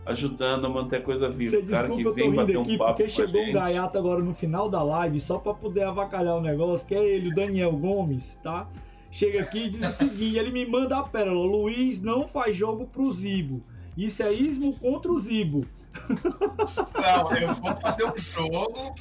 ajudando 0.06 0.65
a 0.65 0.69
manter 0.69 0.98
a 0.98 1.02
coisa 1.02 1.30
viva. 1.30 1.52
Você 1.52 1.57
o 1.57 1.68
cara 1.68 1.88
desculpa, 1.88 2.02
que 2.02 2.07
eu 2.07 2.11
tô 2.11 2.15
vem 2.15 2.26
rindo 2.26 2.36
bater 2.36 2.57
um 2.57 2.61
aqui 2.61 2.77
papo 2.77 2.94
porque 2.94 3.10
chegou 3.10 3.41
um 3.41 3.53
gaiato 3.53 3.98
agora 3.98 4.22
no 4.22 4.34
final 4.34 4.69
da 4.69 4.84
live 4.84 5.19
só 5.19 5.38
pra 5.38 5.53
poder 5.53 5.84
avacalhar 5.84 6.36
o 6.36 6.41
negócio, 6.41 6.86
que 6.86 6.95
é 6.95 7.03
ele, 7.03 7.30
o 7.30 7.36
Daniel 7.36 7.72
Gomes, 7.72 8.40
tá? 8.44 8.68
Chega 9.11 9.41
aqui 9.41 9.65
e 9.65 9.69
diz 9.69 9.88
o 9.88 9.91
seguinte, 9.94 10.38
ele 10.38 10.52
me 10.52 10.65
manda 10.65 10.98
a 10.98 11.03
pérola, 11.03 11.45
Luiz 11.45 12.02
não 12.02 12.27
faz 12.27 12.56
jogo 12.56 12.86
pro 12.86 13.11
Zibo. 13.11 13.64
Isso 13.98 14.22
é 14.22 14.34
ismo 14.34 14.77
contra 14.77 15.11
o 15.11 15.18
Zibo. 15.18 15.65
Não, 16.10 17.38
eu 17.38 17.53
vou 17.53 17.76
fazer 17.77 18.03
um 18.03 18.18
jogo 18.18 18.94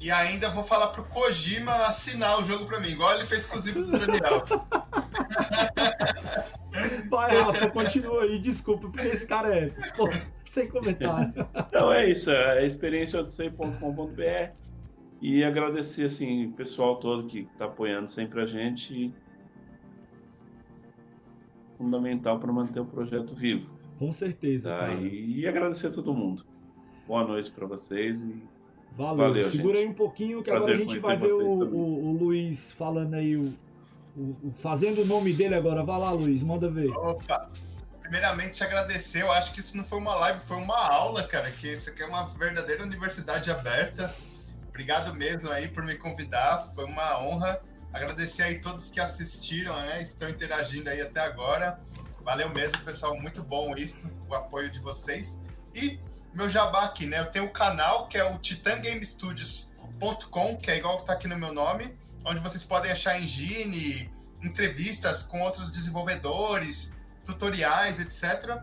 E 0.00 0.10
ainda 0.10 0.48
vou 0.48 0.64
falar 0.64 0.88
pro 0.88 1.04
Kojima 1.04 1.72
assinar 1.84 2.40
o 2.40 2.44
jogo 2.44 2.64
pra 2.64 2.80
mim, 2.80 2.88
igual 2.88 3.14
ele 3.14 3.26
fez 3.26 3.44
com 3.44 3.58
o 3.58 3.60
Zico 3.60 3.82
do 3.82 3.90
Daniel. 3.90 4.44
Vai, 7.08 7.30
Rafa, 7.36 7.70
continua 7.70 8.22
aí, 8.22 8.38
desculpa, 8.38 8.88
porque 8.88 9.06
esse 9.06 9.26
cara 9.26 9.54
é. 9.54 9.70
Pô, 9.96 10.08
sem 10.50 10.68
comentário. 10.68 11.32
Então 11.68 11.92
é 11.92 12.10
isso, 12.10 12.30
é 12.30 12.66
experienciaodissei.com.br 12.66 14.52
e 15.20 15.44
agradecer 15.44 16.06
assim, 16.06 16.46
o 16.46 16.52
pessoal 16.52 16.96
todo 16.96 17.26
que 17.26 17.40
está 17.40 17.66
apoiando 17.66 18.08
sempre 18.08 18.40
a 18.40 18.46
gente. 18.46 19.12
Fundamental 21.76 22.38
para 22.38 22.52
manter 22.52 22.80
o 22.80 22.84
projeto 22.84 23.34
vivo. 23.34 23.74
Com 23.98 24.10
certeza. 24.12 24.70
Tá? 24.70 24.94
E 24.94 25.46
agradecer 25.46 25.88
a 25.88 25.90
todo 25.90 26.12
mundo. 26.14 26.44
Boa 27.06 27.26
noite 27.26 27.50
para 27.50 27.66
vocês 27.66 28.22
e 28.22 28.42
Valeu. 28.96 29.28
Valeu 29.28 29.44
Segura 29.44 29.78
gente. 29.78 29.86
aí 29.86 29.90
um 29.90 29.94
pouquinho 29.94 30.42
que 30.42 30.50
Prazer 30.50 30.74
agora 30.74 30.84
a 30.84 30.92
gente 30.92 30.98
vai 30.98 31.16
ver 31.16 31.32
o, 31.32 31.48
o, 31.48 32.08
o, 32.08 32.12
Luiz 32.12 32.72
falando 32.72 33.14
aí, 33.14 33.36
o, 33.36 33.52
fazendo 34.62 35.02
o 35.02 35.06
nome 35.06 35.32
dele 35.32 35.54
agora. 35.54 35.82
Vai 35.82 35.98
lá, 35.98 36.10
Luiz, 36.10 36.42
manda 36.42 36.70
ver. 36.70 36.90
Opa! 36.90 37.50
Primeiramente, 38.00 38.62
agradecer. 38.64 39.22
Eu 39.22 39.30
acho 39.30 39.52
que 39.52 39.60
isso 39.60 39.76
não 39.76 39.84
foi 39.84 39.98
uma 39.98 40.14
live, 40.16 40.40
foi 40.40 40.56
uma 40.56 40.76
aula, 40.76 41.22
cara. 41.24 41.50
Que 41.50 41.72
isso 41.72 41.90
aqui 41.90 42.02
é 42.02 42.06
uma 42.06 42.26
verdadeira 42.26 42.82
universidade 42.82 43.50
aberta. 43.50 44.14
Obrigado 44.68 45.14
mesmo 45.14 45.50
aí 45.50 45.68
por 45.68 45.84
me 45.84 45.96
convidar. 45.96 46.66
Foi 46.74 46.84
uma 46.84 47.20
honra. 47.20 47.60
Agradecer 47.92 48.42
aí 48.42 48.60
todos 48.60 48.88
que 48.88 49.00
assistiram, 49.00 49.74
né? 49.82 50.02
Estão 50.02 50.28
interagindo 50.28 50.90
aí 50.90 51.00
até 51.00 51.20
agora. 51.20 51.80
Valeu 52.24 52.50
mesmo, 52.50 52.78
pessoal. 52.84 53.16
Muito 53.20 53.42
bom 53.42 53.74
isso, 53.74 54.10
o 54.28 54.34
apoio 54.34 54.70
de 54.70 54.78
vocês. 54.80 55.38
E 55.74 55.98
meu 56.32 56.48
jabá 56.48 56.84
aqui, 56.84 57.06
né? 57.06 57.18
Eu 57.18 57.26
tenho 57.26 57.46
um 57.46 57.52
canal 57.52 58.06
que 58.06 58.16
é 58.16 58.24
o 58.24 58.38
titangamestudios.com, 58.38 60.56
que 60.56 60.70
é 60.70 60.78
igual 60.78 61.00
que 61.00 61.06
tá 61.06 61.14
aqui 61.14 61.26
no 61.28 61.36
meu 61.36 61.52
nome, 61.52 61.98
onde 62.24 62.40
vocês 62.40 62.64
podem 62.64 62.90
achar 62.90 63.20
engine, 63.20 64.10
entrevistas 64.42 65.22
com 65.22 65.40
outros 65.40 65.70
desenvolvedores, 65.70 66.92
tutoriais, 67.24 68.00
etc. 68.00 68.62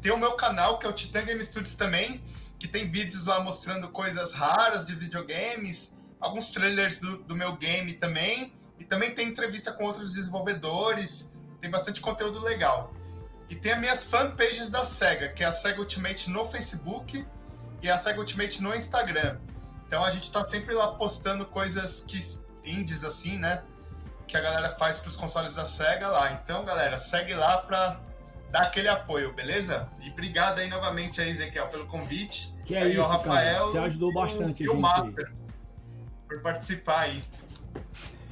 Tem 0.00 0.12
o 0.12 0.16
meu 0.16 0.32
canal, 0.32 0.78
que 0.78 0.86
é 0.86 0.90
o 0.90 0.92
Titan 0.92 1.24
Game 1.24 1.44
Studios 1.44 1.74
também, 1.74 2.22
que 2.58 2.68
tem 2.68 2.90
vídeos 2.90 3.26
lá 3.26 3.40
mostrando 3.40 3.88
coisas 3.88 4.32
raras 4.32 4.86
de 4.86 4.94
videogames, 4.94 5.96
alguns 6.20 6.50
trailers 6.50 6.98
do, 6.98 7.18
do 7.24 7.36
meu 7.36 7.56
game 7.56 7.92
também, 7.94 8.52
e 8.78 8.84
também 8.84 9.14
tem 9.14 9.28
entrevista 9.28 9.72
com 9.72 9.84
outros 9.84 10.14
desenvolvedores, 10.14 11.30
tem 11.60 11.70
bastante 11.70 12.00
conteúdo 12.00 12.40
legal. 12.40 12.94
E 13.48 13.54
tem 13.54 13.72
as 13.72 13.80
minhas 13.80 14.04
fanpages 14.04 14.70
da 14.70 14.84
SEGA, 14.84 15.28
que 15.28 15.42
é 15.42 15.46
a 15.46 15.52
SEGA 15.52 15.80
Ultimate 15.80 16.30
no 16.30 16.44
Facebook 16.44 17.26
e 17.82 17.88
a 17.88 17.96
SEGA 17.96 18.18
Ultimate 18.18 18.62
no 18.62 18.74
Instagram. 18.74 19.38
Então 19.86 20.04
a 20.04 20.10
gente 20.10 20.30
tá 20.30 20.44
sempre 20.44 20.74
lá 20.74 20.94
postando 20.94 21.46
coisas 21.46 22.00
que 22.00 22.18
indies 22.66 23.04
assim, 23.04 23.38
né? 23.38 23.62
Que 24.26 24.36
a 24.36 24.40
galera 24.40 24.70
faz 24.76 24.98
pros 24.98 25.16
consoles 25.16 25.54
da 25.54 25.64
SEGA 25.64 26.08
lá. 26.08 26.32
Então, 26.32 26.64
galera, 26.64 26.98
segue 26.98 27.32
lá 27.34 27.58
pra 27.58 28.00
dar 28.50 28.62
aquele 28.62 28.88
apoio, 28.88 29.32
beleza? 29.32 29.88
E 30.00 30.10
obrigado 30.10 30.58
aí 30.58 30.68
novamente 30.68 31.20
aí, 31.20 31.28
Ezequiel, 31.28 31.68
pelo 31.68 31.86
convite. 31.86 32.54
Que 32.64 32.74
é 32.74 32.82
aí, 32.82 32.92
isso, 32.92 33.02
Rafael. 33.06 33.58
Cara. 33.58 33.70
Você 33.70 33.78
ajudou 33.78 34.12
bastante 34.12 34.62
e 34.62 34.68
o 34.68 34.78
Master 34.78 35.26
aí. 35.26 35.34
por 36.28 36.42
participar 36.42 37.00
aí. 37.00 37.22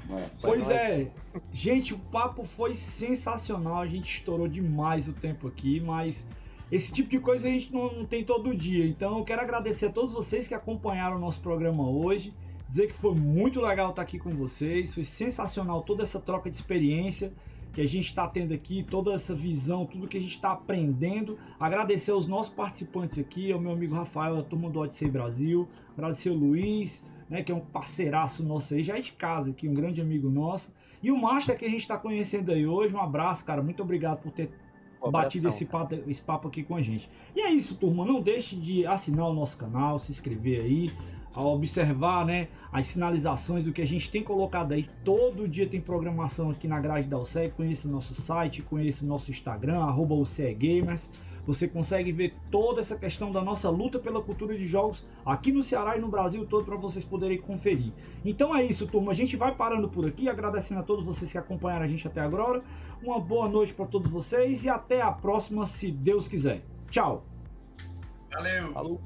Nossa, 0.09 0.47
pois 0.47 0.69
é, 0.69 1.11
gente, 1.52 1.94
o 1.94 1.98
papo 1.98 2.44
foi 2.44 2.74
sensacional. 2.74 3.81
A 3.81 3.86
gente 3.86 4.19
estourou 4.19 4.48
demais 4.48 5.09
o 5.09 5.12
tempo 5.12 5.48
aqui, 5.48 5.81
mas 5.81 6.27
esse 6.70 6.93
tipo 6.93 7.09
de 7.09 7.19
coisa 7.19 7.48
a 7.48 7.51
gente 7.51 7.73
não, 7.73 7.93
não, 7.93 8.05
tem 8.05 8.24
todo 8.24 8.55
dia. 8.55 8.86
Então 8.86 9.19
eu 9.19 9.24
quero 9.24 9.40
agradecer 9.40 9.86
a 9.86 9.90
todos 9.90 10.12
vocês 10.12 10.47
que 10.47 10.55
acompanharam 10.55 11.16
o 11.16 11.20
nosso 11.20 11.40
programa 11.40 11.89
hoje. 11.89 12.35
Dizer 12.66 12.89
que 12.89 12.95
foi 12.95 13.15
muito 13.15 13.61
legal 13.61 13.91
estar 13.91 14.03
aqui 14.03 14.19
com 14.19 14.31
vocês. 14.31 14.95
Foi 14.95 15.05
sensacional 15.05 15.82
toda 15.82 16.03
essa 16.03 16.19
troca 16.19 16.51
de 16.51 16.57
experiência 16.57 17.32
que 17.73 17.81
a 17.81 17.89
gente 17.89 18.07
está 18.07 18.27
tendo 18.28 18.55
aqui, 18.55 18.85
toda 18.89 19.12
essa 19.12 19.35
visão, 19.35 19.85
tudo 19.85 20.07
que 20.07 20.16
a 20.16 20.20
gente 20.20 20.35
está 20.35 20.53
aprendendo. 20.53 21.36
Agradecer 21.59 22.12
aos 22.12 22.27
nossos 22.27 22.55
participantes 22.55 23.19
aqui, 23.19 23.51
ao 23.51 23.61
meu 23.61 23.73
amigo 23.73 23.95
Rafael, 23.95 24.39
a 24.39 24.43
turma 24.43 24.70
do 24.70 24.78
Odyssey 24.78 25.11
Brasil. 25.11 25.69
Agradecer 25.93 26.28
ao 26.28 26.36
Luiz, 26.36 27.05
né, 27.28 27.43
que 27.43 27.51
é 27.51 27.55
um 27.55 27.61
parceiraço 27.61 28.45
nosso 28.45 28.74
aí, 28.74 28.85
já 28.85 28.97
é 28.97 29.01
de 29.01 29.12
casa 29.12 29.51
aqui, 29.51 29.69
um 29.69 29.74
grande 29.74 30.01
amigo 30.01 30.31
nosso. 30.31 30.73
E 31.03 31.11
o 31.11 31.20
Master 31.20 31.59
que 31.59 31.65
a 31.65 31.69
gente 31.69 31.81
está 31.81 31.99
conhecendo 31.99 32.53
aí 32.53 32.66
hoje, 32.66 32.95
um 32.95 33.01
abraço, 33.01 33.45
cara, 33.45 33.61
muito 33.61 33.82
obrigado 33.82 34.23
por 34.23 34.31
ter 34.31 34.51
um 35.03 35.11
batido 35.11 35.49
esse 35.49 35.66
papo, 35.66 35.97
esse 36.07 36.23
papo 36.23 36.49
aqui 36.49 36.62
com 36.62 36.77
a 36.77 36.81
gente. 36.81 37.11
E 37.35 37.41
é 37.41 37.51
isso, 37.51 37.77
turma, 37.77 38.07
não 38.07 38.23
deixe 38.23 38.57
de 38.57 38.86
assinar 38.86 39.28
o 39.28 39.35
nosso 39.35 39.59
canal, 39.59 39.99
se 39.99 40.12
inscrever 40.12 40.62
aí, 40.62 40.91
a 41.35 41.43
observar 41.43 42.24
né, 42.24 42.48
as 42.73 42.86
sinalizações 42.86 43.65
do 43.65 43.73
que 43.73 43.82
a 43.82 43.86
gente 43.86 44.11
tem 44.11 44.23
colocado 44.23 44.73
aí. 44.73 44.89
Todo 45.05 45.48
dia 45.48 45.66
tem 45.66 45.81
programação 45.81 46.51
aqui 46.51 46.69
na 46.69 46.81
grade 46.81 47.09
da 47.09 47.19
UCE. 47.19 47.52
Conheça 47.56 47.89
nosso 47.89 48.15
site, 48.15 48.62
conheça 48.62 49.05
nosso 49.05 49.31
Instagram, 49.31 49.81
arroba 49.81 50.15
Gamers. 50.56 51.11
Você 51.47 51.69
consegue 51.69 52.11
ver 52.11 52.35
toda 52.51 52.81
essa 52.81 52.97
questão 52.97 53.31
da 53.31 53.43
nossa 53.43 53.69
luta 53.69 53.98
pela 53.98 54.23
cultura 54.23 54.56
de 54.56 54.66
jogos 54.66 55.06
aqui 55.27 55.52
no 55.52 55.62
Ceará 55.62 55.97
e 55.97 56.01
no 56.01 56.09
Brasil 56.09 56.47
todo 56.47 56.65
para 56.65 56.77
vocês 56.77 57.05
poderem 57.05 57.39
conferir. 57.39 57.93
Então 58.24 58.56
é 58.56 58.65
isso, 58.65 58.86
turma. 58.86 59.12
A 59.12 59.15
gente 59.15 59.36
vai 59.36 59.55
parando 59.55 59.89
por 59.89 60.06
aqui, 60.06 60.28
agradecendo 60.28 60.81
a 60.81 60.85
todos 60.85 61.05
vocês 61.05 61.31
que 61.31 61.36
acompanharam 61.36 61.85
a 61.85 61.89
gente 61.89 62.06
até 62.06 62.20
agora. 62.20 62.62
Uma 63.02 63.20
boa 63.20 63.48
noite 63.48 63.74
para 63.74 63.85
todos 63.85 64.11
vocês 64.11 64.65
e 64.65 64.70
até 64.70 65.02
a 65.02 65.12
próxima, 65.12 65.66
se 65.66 65.90
Deus 65.90 66.28
quiser. 66.28 66.62
Tchau. 66.90 67.24
Valeu. 68.32 68.73
Falou. 68.73 69.01